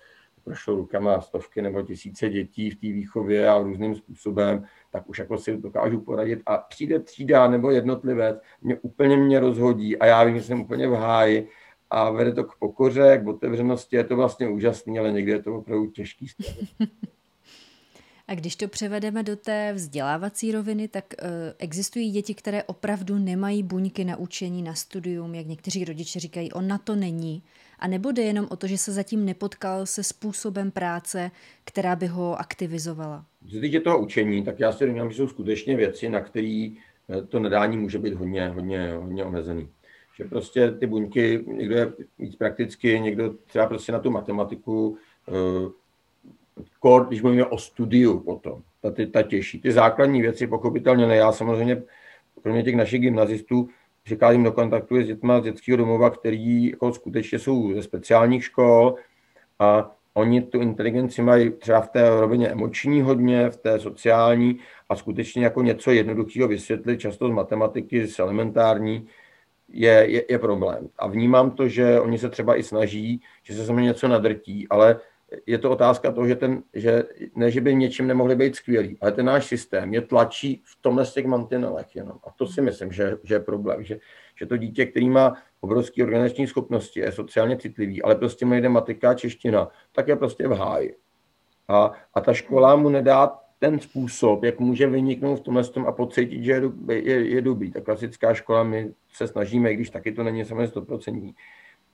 prošel 0.43 0.75
rukama 0.75 1.21
stovky 1.21 1.61
nebo 1.61 1.81
tisíce 1.81 2.29
dětí 2.29 2.69
v 2.69 2.75
té 2.75 2.87
výchově 2.87 3.49
a 3.49 3.59
různým 3.59 3.95
způsobem, 3.95 4.65
tak 4.91 5.09
už 5.09 5.19
jako 5.19 5.37
si 5.37 5.57
dokážu 5.57 6.01
poradit. 6.01 6.39
A 6.45 6.57
přijde 6.57 6.99
třída 6.99 7.47
nebo 7.47 7.71
jednotlivec, 7.71 8.37
mě 8.61 8.75
úplně 8.81 9.17
mě 9.17 9.39
rozhodí 9.39 9.97
a 9.97 10.05
já 10.05 10.23
vím, 10.23 10.37
že 10.37 10.43
jsem 10.43 10.61
úplně 10.61 10.87
v 10.87 10.93
háji 10.93 11.49
a 11.89 12.11
vede 12.11 12.31
to 12.31 12.43
k 12.43 12.55
pokoře, 12.59 13.21
k 13.23 13.27
otevřenosti, 13.27 13.95
je 13.95 14.03
to 14.03 14.15
vlastně 14.15 14.47
úžasný, 14.47 14.99
ale 14.99 15.11
někdy 15.11 15.31
je 15.31 15.41
to 15.41 15.55
opravdu 15.55 15.87
těžký 15.87 16.27
A 18.27 18.35
když 18.35 18.55
to 18.55 18.67
převedeme 18.67 19.23
do 19.23 19.35
té 19.35 19.73
vzdělávací 19.73 20.51
roviny, 20.51 20.87
tak 20.87 21.05
uh, 21.21 21.29
existují 21.59 22.11
děti, 22.11 22.33
které 22.33 22.63
opravdu 22.63 23.17
nemají 23.17 23.63
buňky 23.63 24.05
na 24.05 24.17
učení, 24.17 24.63
na 24.63 24.73
studium, 24.73 25.35
jak 25.35 25.47
někteří 25.47 25.85
rodiče 25.85 26.19
říkají, 26.19 26.51
on 26.51 26.67
na 26.67 26.77
to 26.77 26.95
není. 26.95 27.43
A 27.79 27.87
nebo 27.87 28.11
jde 28.11 28.23
jenom 28.23 28.47
o 28.49 28.55
to, 28.55 28.67
že 28.67 28.77
se 28.77 28.91
zatím 28.91 29.25
nepotkal 29.25 29.85
se 29.85 30.03
způsobem 30.03 30.71
práce, 30.71 31.31
která 31.63 31.95
by 31.95 32.07
ho 32.07 32.39
aktivizovala? 32.39 33.25
Co 33.51 33.59
týče 33.59 33.79
toho 33.79 33.99
učení, 33.99 34.43
tak 34.43 34.59
já 34.59 34.71
si 34.71 34.85
domnívám, 34.85 35.11
že 35.11 35.17
jsou 35.17 35.27
skutečně 35.27 35.75
věci, 35.75 36.09
na 36.09 36.21
které 36.21 36.69
eh, 37.09 37.21
to 37.21 37.39
nadání 37.39 37.77
může 37.77 37.99
být 37.99 38.13
hodně, 38.13 38.49
hodně, 38.49 38.93
hodně 38.93 39.25
omezený. 39.25 39.69
Že 40.17 40.23
prostě 40.23 40.71
ty 40.71 40.87
buňky, 40.87 41.45
někdo 41.47 41.75
je 41.75 41.93
víc 42.19 42.35
prakticky, 42.35 42.99
někdo 42.99 43.33
třeba 43.45 43.67
prostě 43.67 43.91
na 43.91 43.99
tu 43.99 44.11
matematiku, 44.11 44.97
uh, 45.27 45.71
kor, 46.79 47.07
když 47.07 47.21
mluvíme 47.21 47.45
o 47.45 47.57
studiu 47.57 48.19
potom, 48.19 48.61
ta, 48.81 48.91
ta 49.11 49.23
těžší. 49.23 49.61
Ty 49.61 49.71
základní 49.71 50.21
věci 50.21 50.47
pochopitelně 50.47 51.07
ne. 51.07 51.15
Já 51.15 51.31
samozřejmě, 51.31 51.83
kromě 52.43 52.63
těch 52.63 52.75
našich 52.75 53.01
gymnazistů, 53.01 53.67
přicházím 54.03 54.43
do 54.43 54.51
kontaktu 54.51 55.01
s 55.01 55.05
dětmi 55.05 55.33
z 55.39 55.43
dětského 55.43 55.77
domova, 55.77 56.09
který 56.09 56.69
jako 56.69 56.93
skutečně 56.93 57.39
jsou 57.39 57.73
ze 57.73 57.83
speciálních 57.83 58.43
škol 58.43 58.95
a 59.59 59.95
oni 60.13 60.41
tu 60.41 60.61
inteligenci 60.61 61.21
mají 61.21 61.51
třeba 61.51 61.81
v 61.81 61.89
té 61.89 62.09
rovině 62.09 62.47
emoční 62.47 63.01
hodně, 63.01 63.49
v 63.49 63.57
té 63.57 63.79
sociální 63.79 64.59
a 64.89 64.95
skutečně 64.95 65.43
jako 65.43 65.61
něco 65.61 65.91
jednoduchého 65.91 66.47
vysvětlit, 66.47 66.99
často 66.99 67.27
z 67.27 67.31
matematiky, 67.31 68.07
z 68.07 68.19
elementární, 68.19 69.07
je, 69.69 70.05
je, 70.07 70.23
je 70.29 70.39
problém. 70.39 70.89
A 70.97 71.07
vnímám 71.07 71.51
to, 71.51 71.67
že 71.67 71.99
oni 71.99 72.17
se 72.17 72.29
třeba 72.29 72.55
i 72.55 72.63
snaží, 72.63 73.21
že 73.43 73.53
se 73.53 73.65
samozřejmě 73.65 73.83
něco 73.83 74.07
nadrtí, 74.07 74.67
ale 74.69 74.99
je 75.45 75.57
to 75.57 75.71
otázka 75.71 76.11
toho, 76.11 76.27
že, 76.27 76.35
ten, 76.35 76.63
že 76.73 77.03
ne, 77.35 77.51
že 77.51 77.61
by 77.61 77.75
něčím 77.75 78.07
nemohli 78.07 78.35
být 78.35 78.55
skvělý, 78.55 78.97
ale 79.01 79.11
ten 79.11 79.25
náš 79.25 79.45
systém 79.45 79.93
je 79.93 80.01
tlačí 80.01 80.63
v 80.65 80.81
tomhle 80.81 81.05
z 81.05 81.13
těch 81.13 81.25
mantinelech 81.25 81.95
jenom. 81.95 82.17
A 82.27 82.31
to 82.31 82.47
si 82.47 82.61
myslím, 82.61 82.91
že, 82.91 83.17
že 83.23 83.35
je 83.35 83.39
problém, 83.39 83.83
že, 83.83 83.99
že 84.35 84.45
to 84.45 84.57
dítě, 84.57 84.85
který 84.85 85.09
má 85.09 85.33
obrovské 85.59 86.03
organizační 86.03 86.47
schopnosti, 86.47 86.99
je 86.99 87.11
sociálně 87.11 87.57
citlivý, 87.57 88.01
ale 88.01 88.15
prostě 88.15 88.45
mu 88.45 88.51
nejde 88.51 88.69
matika 88.69 89.13
čeština, 89.13 89.69
tak 89.91 90.07
je 90.07 90.15
prostě 90.15 90.47
v 90.47 90.51
háji. 90.51 90.95
A, 91.67 91.91
a 92.13 92.21
ta 92.21 92.33
škola 92.33 92.75
mu 92.75 92.89
nedá 92.89 93.39
ten 93.59 93.79
způsob, 93.79 94.43
jak 94.43 94.59
může 94.59 94.87
vyniknout 94.87 95.35
v 95.35 95.43
tomhle 95.43 95.63
tom 95.63 95.85
a 95.87 95.91
pocítit, 95.91 96.43
že 96.43 96.51
je, 96.51 96.61
je, 97.09 97.29
je 97.29 97.41
dobrý. 97.41 97.71
Ta 97.71 97.81
klasická 97.81 98.33
škola, 98.33 98.63
my 98.63 98.93
se 99.13 99.27
snažíme, 99.27 99.71
i 99.71 99.75
když 99.75 99.89
taky 99.89 100.11
to 100.11 100.23
není 100.23 100.45
samozřejmě 100.45 100.67
stoprocentní. 100.67 101.35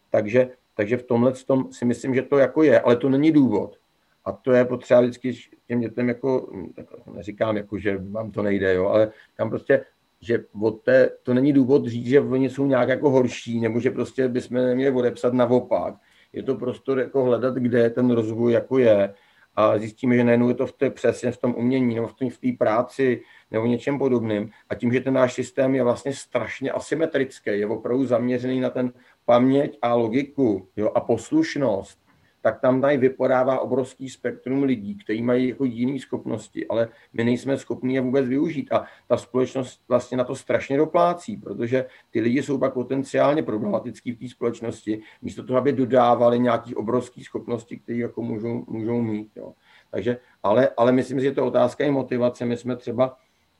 Takže 0.09 0.49
takže 0.81 0.97
v 0.97 1.03
tomhle 1.03 1.33
tom 1.45 1.71
si 1.71 1.85
myslím, 1.85 2.15
že 2.15 2.21
to 2.21 2.37
jako 2.37 2.63
je, 2.63 2.79
ale 2.79 2.95
to 2.95 3.09
není 3.09 3.31
důvod. 3.31 3.77
A 4.25 4.31
to 4.31 4.51
je 4.51 4.65
potřeba 4.65 5.01
vždycky 5.01 5.33
těm 5.67 5.79
dětem 5.79 6.09
jako, 6.09 6.49
tak 6.75 6.85
neříkám 7.13 7.57
jako, 7.57 7.77
že 7.77 7.97
vám 7.97 8.31
to 8.31 8.41
nejde, 8.41 8.73
jo, 8.73 8.87
ale 8.87 9.11
tam 9.37 9.49
prostě, 9.49 9.85
že 10.21 10.45
od 10.61 10.81
té, 10.81 11.09
to 11.23 11.33
není 11.33 11.53
důvod 11.53 11.87
říct, 11.87 12.07
že 12.07 12.21
oni 12.21 12.49
jsou 12.49 12.65
nějak 12.65 12.89
jako 12.89 13.09
horší, 13.09 13.59
nebo 13.59 13.79
že 13.79 13.91
prostě 13.91 14.27
bychom 14.27 14.57
neměli 14.57 14.95
odepsat 14.95 15.33
naopak. 15.33 15.95
Je 16.33 16.43
to 16.43 16.55
prostor 16.55 16.99
jako 16.99 17.23
hledat, 17.23 17.55
kde 17.55 17.89
ten 17.89 18.11
rozvoj 18.11 18.53
jako 18.53 18.77
je 18.77 19.13
a 19.55 19.77
zjistíme, 19.77 20.15
že 20.15 20.23
najednou 20.23 20.49
je 20.49 20.55
to 20.55 20.67
v 20.67 20.71
té, 20.71 20.89
přesně 20.89 21.31
v 21.31 21.37
tom 21.37 21.55
umění 21.57 21.95
nebo 21.95 22.07
v 22.07 22.13
té 22.13 22.29
v 22.29 22.57
práci 22.57 23.21
nebo 23.51 23.65
něčem 23.65 23.99
podobným. 23.99 24.49
A 24.69 24.75
tím, 24.75 24.93
že 24.93 24.99
ten 24.99 25.13
náš 25.13 25.33
systém 25.33 25.75
je 25.75 25.83
vlastně 25.83 26.13
strašně 26.13 26.71
asymetrický, 26.71 27.49
je 27.49 27.67
opravdu 27.67 28.05
zaměřený 28.05 28.59
na 28.59 28.69
ten 28.69 28.93
paměť 29.25 29.77
a 29.81 29.93
logiku 29.93 30.67
jo, 30.75 30.91
a 30.95 30.99
poslušnost, 30.99 32.01
tak 32.41 32.59
tam 32.59 32.81
tady 32.81 32.97
vypadává 32.97 33.59
obrovský 33.59 34.09
spektrum 34.09 34.63
lidí, 34.63 34.97
kteří 34.97 35.21
mají 35.21 35.49
jako 35.49 35.65
jiné 35.65 35.99
schopnosti, 35.99 36.67
ale 36.67 36.89
my 37.13 37.23
nejsme 37.23 37.57
schopni 37.57 37.95
je 37.95 38.01
vůbec 38.01 38.27
využít. 38.27 38.71
A 38.71 38.85
ta 39.07 39.17
společnost 39.17 39.81
vlastně 39.87 40.17
na 40.17 40.23
to 40.23 40.35
strašně 40.35 40.77
doplácí, 40.77 41.37
protože 41.37 41.85
ty 42.11 42.21
lidi 42.21 42.43
jsou 42.43 42.57
pak 42.57 42.73
potenciálně 42.73 43.43
problematický 43.43 44.11
v 44.11 44.19
té 44.19 44.29
společnosti, 44.29 45.01
místo 45.21 45.43
toho, 45.43 45.59
aby 45.59 45.73
dodávali 45.73 46.39
nějaké 46.39 46.75
obrovské 46.75 47.23
schopnosti, 47.23 47.77
které 47.77 47.99
jako 47.99 48.21
můžou, 48.21 48.65
můžou 48.67 49.01
mít. 49.01 49.31
Jo. 49.35 49.53
Takže, 49.91 50.17
ale, 50.43 50.69
ale 50.77 50.91
myslím, 50.91 51.19
že 51.19 51.25
je 51.25 51.31
to 51.31 51.45
otázka 51.45 51.85
i 51.85 51.91
motivace. 51.91 52.45
My 52.45 52.57
jsme 52.57 52.75
třeba 52.75 53.17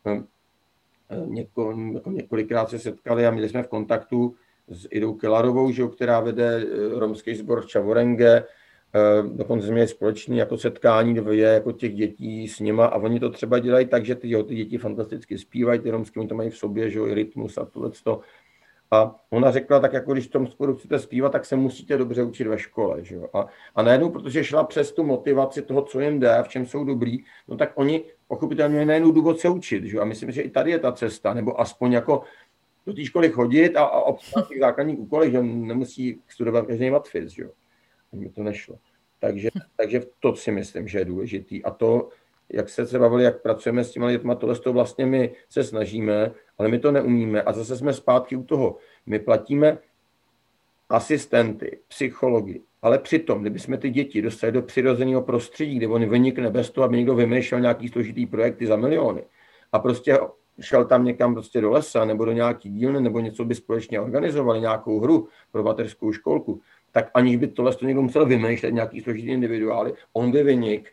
hm, 0.07 0.25
něko, 1.25 1.75
jako 1.93 2.11
několikrát 2.11 2.69
se 2.69 2.79
setkali 2.79 3.27
a 3.27 3.31
měli 3.31 3.49
jsme 3.49 3.63
v 3.63 3.67
kontaktu 3.67 4.35
s 4.71 4.87
Idou 4.91 5.13
Kelarovou, 5.13 5.71
že, 5.71 5.87
která 5.87 6.19
vede 6.19 6.63
eh, 6.63 6.99
romský 6.99 7.35
sbor 7.35 7.65
Čavorenge, 7.67 8.43
eh, 8.95 9.23
dokonce 9.23 9.65
jsme 9.65 9.73
měli 9.73 9.87
společné 9.87 10.35
jako 10.35 10.57
setkání 10.57 11.15
dvě 11.15 11.47
jako 11.47 11.71
těch 11.71 11.93
dětí 11.93 12.47
s 12.47 12.59
nima 12.59 12.85
a 12.85 12.95
oni 12.95 13.19
to 13.19 13.29
třeba 13.29 13.59
dělají 13.59 13.85
tak, 13.85 14.05
že 14.05 14.15
ty, 14.15 14.29
jo, 14.29 14.43
ty 14.43 14.55
děti 14.55 14.77
fantasticky 14.77 15.37
zpívají, 15.37 15.79
ty 15.79 15.91
romské, 15.91 16.19
oni 16.19 16.29
to 16.29 16.35
mají 16.35 16.49
v 16.49 16.57
sobě, 16.57 16.89
že 16.89 16.99
i 16.99 17.13
rytmus 17.13 17.57
a 17.57 17.65
tohle 17.65 17.91
a 18.93 19.15
ona 19.29 19.51
řekla, 19.51 19.79
tak 19.79 19.93
jako 19.93 20.13
když 20.13 20.27
v 20.27 20.31
tom 20.31 20.47
sporu 20.47 20.75
chcete 20.75 20.99
zpívat, 20.99 21.31
tak 21.31 21.45
se 21.45 21.55
musíte 21.55 21.97
dobře 21.97 22.23
učit 22.23 22.47
ve 22.47 22.59
škole. 22.59 23.03
Že 23.03 23.15
jo? 23.15 23.27
A, 23.33 23.47
a 23.75 23.81
najednou, 23.81 24.09
protože 24.09 24.43
šla 24.43 24.63
přes 24.63 24.91
tu 24.91 25.03
motivaci 25.03 25.61
toho, 25.61 25.81
co 25.81 25.99
jim 25.99 26.19
jde, 26.19 26.37
v 26.43 26.47
čem 26.47 26.65
jsou 26.65 26.83
dobrý, 26.83 27.17
no 27.47 27.57
tak 27.57 27.71
oni 27.75 28.03
pochopitelně 28.27 28.71
měli 28.71 28.85
najednou 28.85 29.11
důvod 29.11 29.39
se 29.39 29.49
učit. 29.49 29.83
Že 29.83 29.97
jo? 29.97 30.01
A 30.01 30.05
myslím, 30.05 30.31
že 30.31 30.41
i 30.41 30.49
tady 30.49 30.71
je 30.71 30.79
ta 30.79 30.91
cesta, 30.91 31.33
nebo 31.33 31.61
aspoň 31.61 31.91
jako 31.91 32.23
do 32.85 32.93
té 32.93 33.05
školy 33.05 33.29
chodit 33.29 33.75
a, 33.75 33.83
a 33.83 34.01
obsahovat 34.01 34.49
těch 34.49 34.59
základních 34.59 34.99
úkolech, 34.99 35.31
že 35.31 35.43
nemusí 35.43 36.21
studovat 36.27 36.67
každý 36.67 36.89
matfiz, 36.89 37.31
že 37.31 37.43
jo. 37.43 37.49
mi 38.11 38.29
to 38.29 38.43
nešlo. 38.43 38.77
Takže, 39.19 39.49
takže 39.75 40.01
to 40.19 40.35
si 40.35 40.51
myslím, 40.51 40.87
že 40.87 40.99
je 40.99 41.05
důležitý. 41.05 41.63
A 41.63 41.71
to, 41.71 42.09
jak 42.49 42.69
se 42.69 42.87
se 42.87 42.99
bavili, 42.99 43.23
jak 43.23 43.41
pracujeme 43.41 43.83
s 43.83 43.91
těma 43.91 44.11
dětma, 44.11 44.35
tohle 44.35 44.59
to 44.59 44.73
vlastně 44.73 45.05
my 45.05 45.35
se 45.49 45.63
snažíme, 45.63 46.31
ale 46.57 46.67
my 46.67 46.79
to 46.79 46.91
neumíme. 46.91 47.41
A 47.41 47.53
zase 47.53 47.77
jsme 47.77 47.93
zpátky 47.93 48.35
u 48.35 48.43
toho. 48.43 48.77
My 49.05 49.19
platíme 49.19 49.77
asistenty, 50.89 51.79
psychologi, 51.87 52.61
ale 52.81 52.99
přitom, 52.99 53.41
kdybychom 53.41 53.77
ty 53.77 53.89
děti 53.89 54.21
dostali 54.21 54.51
do 54.51 54.61
přirozeného 54.61 55.21
prostředí, 55.21 55.75
kde 55.75 55.87
oni 55.87 56.05
vynikne 56.05 56.49
bez 56.49 56.69
toho, 56.69 56.85
aby 56.85 56.97
někdo 56.97 57.15
vymýšlel 57.15 57.61
nějaký 57.61 57.87
složitý 57.87 58.25
projekty 58.25 58.67
za 58.67 58.75
miliony 58.75 59.23
a 59.71 59.79
prostě 59.79 60.19
šel 60.61 60.85
tam 60.85 61.05
někam 61.05 61.33
prostě 61.33 61.61
do 61.61 61.71
lesa 61.71 62.05
nebo 62.05 62.25
do 62.25 62.31
nějaký 62.31 62.69
dílny 62.69 63.01
nebo 63.01 63.19
něco 63.19 63.45
by 63.45 63.55
společně 63.55 63.99
organizovali, 63.99 64.61
nějakou 64.61 64.99
hru 64.99 65.27
pro 65.51 65.63
mateřskou 65.63 66.11
školku, 66.11 66.61
tak 66.91 67.11
aniž 67.13 67.35
by 67.35 67.47
tohle 67.47 67.75
to 67.75 67.85
někdo 67.85 68.01
musel 68.01 68.25
vymýšlet, 68.25 68.71
nějaký 68.71 69.01
složitý 69.01 69.27
individuály, 69.27 69.93
on 70.13 70.31
by 70.31 70.43
vynik, 70.43 70.91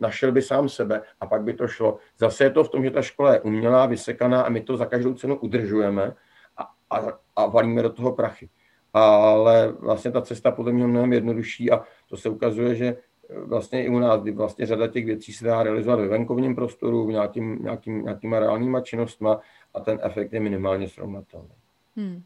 našel 0.00 0.32
by 0.32 0.42
sám 0.42 0.68
sebe 0.68 1.02
a 1.20 1.26
pak 1.26 1.42
by 1.42 1.54
to 1.54 1.68
šlo. 1.68 1.98
Zase 2.18 2.44
je 2.44 2.50
to 2.50 2.64
v 2.64 2.68
tom, 2.68 2.84
že 2.84 2.90
ta 2.90 3.02
škola 3.02 3.32
je 3.32 3.40
umělá, 3.40 3.86
vysekaná 3.86 4.42
a 4.42 4.48
my 4.48 4.60
to 4.60 4.76
za 4.76 4.86
každou 4.86 5.14
cenu 5.14 5.36
udržujeme 5.36 6.14
a, 6.56 6.70
a, 6.90 7.18
a 7.36 7.46
valíme 7.46 7.82
do 7.82 7.90
toho 7.90 8.12
prachy. 8.12 8.48
Ale 8.92 9.72
vlastně 9.78 10.10
ta 10.10 10.22
cesta 10.22 10.50
podle 10.50 10.72
mě 10.72 10.86
mnohem 10.86 11.12
jednodušší 11.12 11.70
a 11.70 11.84
to 12.08 12.16
se 12.16 12.28
ukazuje, 12.28 12.74
že 12.74 12.96
vlastně 13.44 13.84
i 13.84 13.88
u 13.88 13.98
nás, 13.98 14.22
kdy 14.22 14.30
vlastně 14.30 14.66
řada 14.66 14.86
těch 14.88 15.04
věcí 15.04 15.32
se 15.32 15.44
dá 15.44 15.62
realizovat 15.62 16.00
ve 16.00 16.08
venkovním 16.08 16.54
prostoru, 16.54 17.06
v 17.06 17.10
nějakým, 17.10 17.58
nějakým, 17.62 18.04
nějakýma 18.04 18.38
reálnýma 18.38 18.80
činnostma 18.80 19.40
a 19.74 19.80
ten 19.80 19.98
efekt 20.02 20.32
je 20.32 20.40
minimálně 20.40 20.88
srovnatelný. 20.88 21.50
Hmm. 21.96 22.22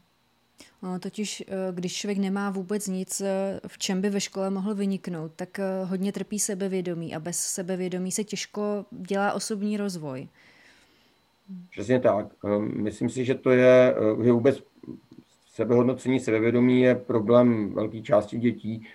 No, 0.83 0.99
totiž, 0.99 1.43
eh, 1.47 1.53
když 1.71 1.95
člověk 1.95 2.17
nemá 2.17 2.49
vůbec 2.49 2.87
nic, 2.87 3.21
eh, 3.21 3.59
v 3.67 3.77
čem 3.77 4.01
by 4.01 4.09
ve 4.09 4.21
škole 4.21 4.49
mohl 4.49 4.75
vyniknout, 4.75 5.31
tak 5.35 5.59
eh, 5.59 5.83
hodně 5.83 6.11
trpí 6.11 6.39
sebevědomí 6.39 7.15
a 7.15 7.19
bez 7.19 7.39
sebevědomí 7.39 8.11
se 8.11 8.23
těžko 8.23 8.85
dělá 8.91 9.33
osobní 9.33 9.77
rozvoj. 9.77 10.27
Přesně 11.71 11.99
tak. 11.99 12.27
Myslím 12.59 13.09
si, 13.09 13.25
že 13.25 13.35
to 13.35 13.49
je, 13.49 13.95
že 14.23 14.31
vůbec 14.31 14.63
sebehodnocení, 15.47 16.19
sebevědomí 16.19 16.81
je 16.81 16.95
problém 16.95 17.73
velké 17.73 18.01
části 18.01 18.37
dětí. 18.37 18.87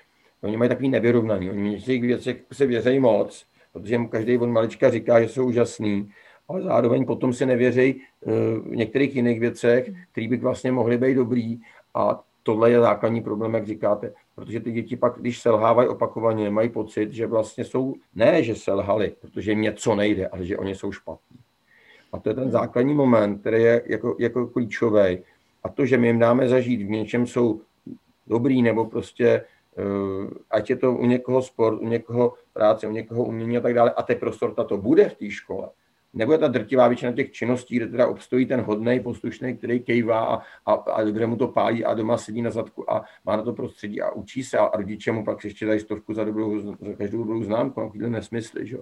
Oni 0.42 0.56
mají 0.56 0.68
takový 0.68 0.88
nevyrovnaný. 0.88 1.50
Oni 1.50 1.80
v 1.80 1.84
těch 1.84 2.02
věcech 2.02 2.42
se 2.52 2.66
věří 2.66 2.98
moc, 2.98 3.46
protože 3.72 3.94
jim 3.94 4.08
každý 4.08 4.38
od 4.38 4.46
malička 4.46 4.90
říká, 4.90 5.22
že 5.22 5.28
jsou 5.28 5.46
úžasný, 5.46 6.10
ale 6.48 6.62
zároveň 6.62 7.06
potom 7.06 7.32
si 7.32 7.46
nevěří 7.46 8.02
eh, 8.02 8.30
v 8.60 8.76
některých 8.76 9.16
jiných 9.16 9.40
věcech, 9.40 9.90
které 10.12 10.28
by 10.28 10.36
vlastně 10.36 10.72
mohly 10.72 10.98
být 10.98 11.14
dobrý. 11.14 11.60
A 11.94 12.24
tohle 12.42 12.70
je 12.70 12.80
základní 12.80 13.20
problém, 13.20 13.54
jak 13.54 13.66
říkáte, 13.66 14.12
protože 14.34 14.60
ty 14.60 14.72
děti 14.72 14.96
pak, 14.96 15.18
když 15.20 15.40
selhávají 15.40 15.88
opakovaně, 15.88 16.50
mají 16.50 16.68
pocit, 16.68 17.12
že 17.12 17.26
vlastně 17.26 17.64
jsou, 17.64 17.94
ne, 18.14 18.42
že 18.42 18.54
selhali, 18.54 19.12
protože 19.20 19.52
jim 19.52 19.60
něco 19.60 19.94
nejde, 19.94 20.28
ale 20.28 20.46
že 20.46 20.58
oni 20.58 20.74
jsou 20.74 20.92
špatní. 20.92 21.36
A 22.12 22.18
to 22.18 22.28
je 22.28 22.34
ten 22.34 22.50
základní 22.50 22.94
moment, 22.94 23.38
který 23.38 23.62
je 23.62 23.82
jako, 23.86 24.16
jako 24.18 24.46
klíčový. 24.46 25.18
A 25.64 25.68
to, 25.74 25.86
že 25.86 25.98
my 25.98 26.06
jim 26.06 26.18
dáme 26.18 26.48
zažít, 26.48 26.82
v 26.82 26.90
něčem 26.90 27.26
jsou 27.26 27.60
dobrý, 28.26 28.62
nebo 28.62 28.84
prostě, 28.84 29.44
ať 30.50 30.70
je 30.70 30.76
to 30.76 30.92
u 30.92 31.06
někoho 31.06 31.42
sport, 31.42 31.80
u 31.80 31.88
někoho 31.88 32.34
práce, 32.52 32.86
u 32.86 32.90
někoho 32.90 33.24
umění 33.24 33.56
a 33.56 33.60
tak 33.60 33.74
dále, 33.74 33.90
a 33.90 34.02
teď 34.02 34.18
prostor 34.18 34.54
to 34.54 34.76
bude 34.76 35.08
v 35.08 35.14
té 35.14 35.30
škole, 35.30 35.68
nebo 36.12 36.32
je 36.32 36.38
ta 36.38 36.48
drtivá 36.48 36.88
většina 36.88 37.12
těch 37.12 37.32
činností, 37.32 37.76
kde 37.76 37.86
teda 37.86 38.06
obstojí 38.08 38.46
ten 38.46 38.60
hodný, 38.60 39.00
poslušný, 39.00 39.56
který 39.56 39.80
kejvá 39.80 40.24
a, 40.24 40.42
a, 40.66 40.72
a 40.72 41.02
kde 41.02 41.26
mu 41.26 41.36
to 41.36 41.48
pálí 41.48 41.84
a 41.84 41.94
doma 41.94 42.18
sedí 42.18 42.42
na 42.42 42.50
zadku 42.50 42.92
a 42.92 43.04
má 43.24 43.36
na 43.36 43.42
to 43.42 43.52
prostředí 43.52 44.02
a 44.02 44.10
učí 44.10 44.44
se 44.44 44.58
a 44.58 44.76
rodiče 44.76 45.12
mu 45.12 45.24
pak 45.24 45.44
ještě 45.44 45.66
dají 45.66 45.80
stovku 45.80 46.14
za, 46.14 46.24
dobrou, 46.24 46.58
za 46.58 46.94
každou 46.98 47.18
dobrou 47.18 47.42
známku, 47.42 47.80
takovýhle 47.80 48.10
nesmysly, 48.10 48.66
že? 48.66 48.76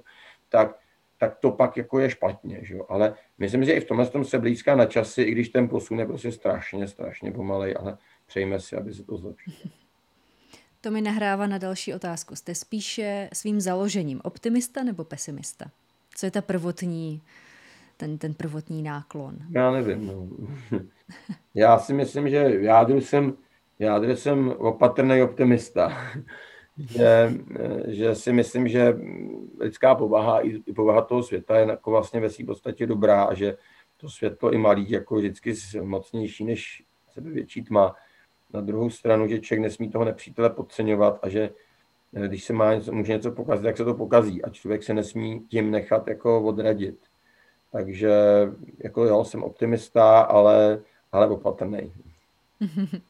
Tak, 0.48 0.78
tak 1.18 1.38
to 1.38 1.50
pak 1.50 1.76
jako 1.76 1.98
je 1.98 2.10
špatně. 2.10 2.58
Že? 2.62 2.78
Ale 2.88 3.14
myslím, 3.38 3.64
že 3.64 3.72
i 3.72 3.80
v 3.80 3.84
tomhle 3.84 4.06
tom 4.06 4.24
se 4.24 4.38
blízká 4.38 4.76
na 4.76 4.86
časy, 4.86 5.22
i 5.22 5.30
když 5.30 5.48
ten 5.48 5.68
posun 5.68 5.98
je 5.98 6.06
prostě 6.06 6.32
strašně, 6.32 6.88
strašně 6.88 7.32
pomalej, 7.32 7.74
ale 7.78 7.98
přejme 8.26 8.60
si, 8.60 8.76
aby 8.76 8.94
se 8.94 9.04
to 9.04 9.16
zlepšilo. 9.16 9.56
To 10.80 10.90
mi 10.90 11.00
nahrává 11.00 11.46
na 11.46 11.58
další 11.58 11.94
otázku. 11.94 12.36
Jste 12.36 12.54
spíše 12.54 13.28
svým 13.32 13.60
založením 13.60 14.20
optimista 14.24 14.82
nebo 14.82 15.04
pesimista? 15.04 15.66
Co 16.14 16.26
je 16.26 16.30
ta 16.30 16.40
prvotní, 16.40 17.22
ten, 17.96 18.18
ten 18.18 18.34
prvotní 18.34 18.82
náklon? 18.82 19.36
Já 19.50 19.70
nevím. 19.70 20.06
No. 20.06 20.28
Já 21.54 21.78
si 21.78 21.92
myslím, 21.92 22.28
že 22.28 22.36
jádru 22.60 23.00
jsem, 23.00 23.36
jádru 23.78 24.16
jsem 24.16 24.48
opatrný 24.48 25.22
optimista. 25.22 25.92
že, 26.78 27.32
že 27.86 28.14
si 28.14 28.32
myslím, 28.32 28.68
že 28.68 28.96
lidská 29.60 29.94
povaha 29.94 30.40
i 30.40 30.58
povaha 30.58 31.02
toho 31.02 31.22
světa 31.22 31.58
je 31.58 31.66
jako 31.66 31.90
vlastně 31.90 32.20
ve 32.20 32.30
své 32.30 32.44
podstatě 32.44 32.86
dobrá 32.86 33.22
a 33.22 33.34
že 33.34 33.56
to 33.96 34.10
světlo 34.10 34.52
i 34.52 34.58
malý 34.58 34.90
jako 34.90 35.16
vždycky 35.16 35.54
mocnější 35.82 36.44
než 36.44 36.82
sebevětší 37.08 37.62
tma. 37.62 37.96
Na 38.54 38.60
druhou 38.60 38.90
stranu, 38.90 39.28
že 39.28 39.40
člověk 39.40 39.62
nesmí 39.62 39.90
toho 39.90 40.04
nepřítele 40.04 40.50
podceňovat 40.50 41.18
a 41.22 41.28
že 41.28 41.50
Eh, 42.14 42.28
když 42.28 42.44
se 42.44 42.52
má, 42.52 42.70
může 42.90 43.12
něco 43.12 43.32
pokazit, 43.32 43.64
tak 43.64 43.76
se 43.76 43.84
to 43.84 43.94
pokazí 43.94 44.44
a 44.44 44.50
člověk 44.50 44.82
se 44.82 44.94
nesmí 44.94 45.40
tím 45.40 45.70
nechat 45.70 46.08
jako 46.08 46.42
odradit. 46.42 46.98
Takže 47.72 48.12
jako 48.78 49.04
jo, 49.04 49.24
jsem 49.24 49.42
optimista, 49.42 50.20
ale, 50.20 50.80
ale 51.12 51.28
opatrný. 51.28 51.92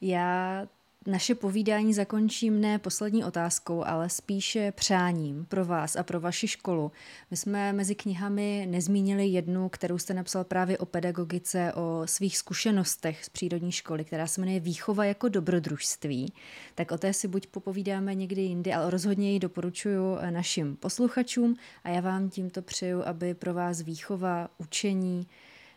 Já 0.00 0.66
naše 1.06 1.34
povídání 1.34 1.94
zakončím 1.94 2.60
ne 2.60 2.78
poslední 2.78 3.24
otázkou, 3.24 3.84
ale 3.84 4.08
spíše 4.08 4.72
přáním 4.72 5.44
pro 5.44 5.64
vás 5.64 5.96
a 5.96 6.02
pro 6.02 6.20
vaši 6.20 6.48
školu. 6.48 6.92
My 7.30 7.36
jsme 7.36 7.72
mezi 7.72 7.94
knihami 7.94 8.66
nezmínili 8.70 9.26
jednu, 9.26 9.68
kterou 9.68 9.98
jste 9.98 10.14
napsal 10.14 10.44
právě 10.44 10.78
o 10.78 10.86
pedagogice, 10.86 11.72
o 11.74 12.02
svých 12.04 12.38
zkušenostech 12.38 13.24
z 13.24 13.28
přírodní 13.28 13.72
školy, 13.72 14.04
která 14.04 14.26
se 14.26 14.40
jmenuje 14.40 14.60
Výchova 14.60 15.04
jako 15.04 15.28
dobrodružství. 15.28 16.32
Tak 16.74 16.92
o 16.92 16.98
té 16.98 17.12
si 17.12 17.28
buď 17.28 17.46
popovídáme 17.46 18.14
někdy 18.14 18.42
jindy, 18.42 18.72
ale 18.72 18.90
rozhodně 18.90 19.32
ji 19.32 19.38
doporučuji 19.38 20.16
našim 20.30 20.76
posluchačům 20.76 21.56
a 21.84 21.88
já 21.88 22.00
vám 22.00 22.30
tímto 22.30 22.62
přeju, 22.62 23.02
aby 23.06 23.34
pro 23.34 23.54
vás 23.54 23.80
výchova, 23.80 24.48
učení 24.58 25.26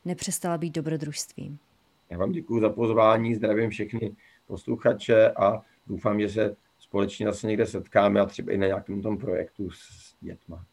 nepřestala 0.06 0.58
být 0.58 0.76
dobrodružstvím. 0.76 1.60
Já 2.10 2.18
vám 2.18 2.32
děkuji 2.32 2.62
za 2.62 2.70
pozvání, 2.70 3.36
zdravím 3.36 3.70
všechny 3.70 4.16
posluchače 4.48 5.32
a 5.32 5.61
doufám, 5.88 6.22
že 6.22 6.30
se 6.30 6.56
společně 6.80 7.26
zase 7.26 7.48
někde 7.48 7.65
setkáme 7.65 8.19
a 8.19 8.26
třeba 8.26 8.52
i 8.52 8.57
na 8.57 8.68
nějakém 8.68 9.02
tom 9.02 9.18
projektu 9.18 9.69
s 9.72 10.15
dětma. 10.22 10.65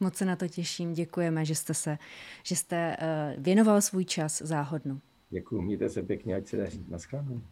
Moc 0.00 0.16
se 0.16 0.24
na 0.24 0.36
to 0.36 0.48
těším, 0.48 0.92
děkujeme, 0.92 1.44
že 1.44 1.54
jste 1.54 1.74
se, 1.74 1.98
že 2.42 2.56
jste 2.56 2.96
uh, 3.36 3.42
věnoval 3.42 3.80
svůj 3.80 4.04
čas 4.04 4.42
záhodnu. 4.42 5.00
Děkuji, 5.30 5.62
mějte 5.62 5.88
se 5.88 6.02
pěkně, 6.02 6.34
ať 6.34 6.46
se 6.46 6.56
daří. 6.56 6.86
Naschledanou. 6.88 7.42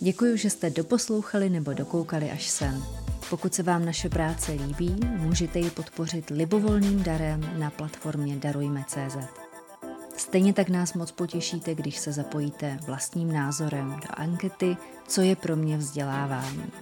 Děkuji, 0.00 0.36
že 0.36 0.50
jste 0.50 0.70
doposlouchali 0.70 1.50
nebo 1.50 1.72
dokoukali 1.72 2.30
až 2.30 2.48
sem. 2.48 2.82
Pokud 3.30 3.54
se 3.54 3.62
vám 3.62 3.84
naše 3.84 4.08
práce 4.08 4.52
líbí, 4.52 4.96
můžete 5.18 5.58
ji 5.58 5.70
podpořit 5.70 6.30
libovolným 6.30 7.02
darem 7.02 7.58
na 7.58 7.70
platformě 7.70 8.36
Darujme.cz. 8.36 9.41
Stejně 10.22 10.52
tak 10.52 10.68
nás 10.68 10.94
moc 10.94 11.12
potěšíte, 11.12 11.74
když 11.74 11.98
se 11.98 12.12
zapojíte 12.12 12.78
vlastním 12.86 13.32
názorem 13.32 13.90
do 13.90 14.08
ankety 14.10 14.76
Co 15.08 15.20
je 15.20 15.36
pro 15.36 15.56
mě 15.56 15.76
vzdělávání. 15.76 16.72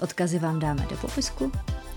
Odkazy 0.00 0.38
vám 0.38 0.58
dáme 0.58 0.86
do 0.90 0.96
popisku 0.96 1.52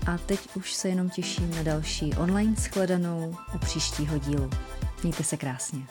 a 0.06 0.18
teď 0.18 0.40
už 0.54 0.74
se 0.74 0.88
jenom 0.88 1.10
těším 1.10 1.50
na 1.56 1.62
další 1.62 2.14
online 2.14 2.56
shledanou 2.56 3.36
u 3.54 3.58
příštího 3.58 4.18
dílu. 4.18 4.50
Mějte 5.02 5.24
se 5.24 5.36
krásně. 5.36 5.86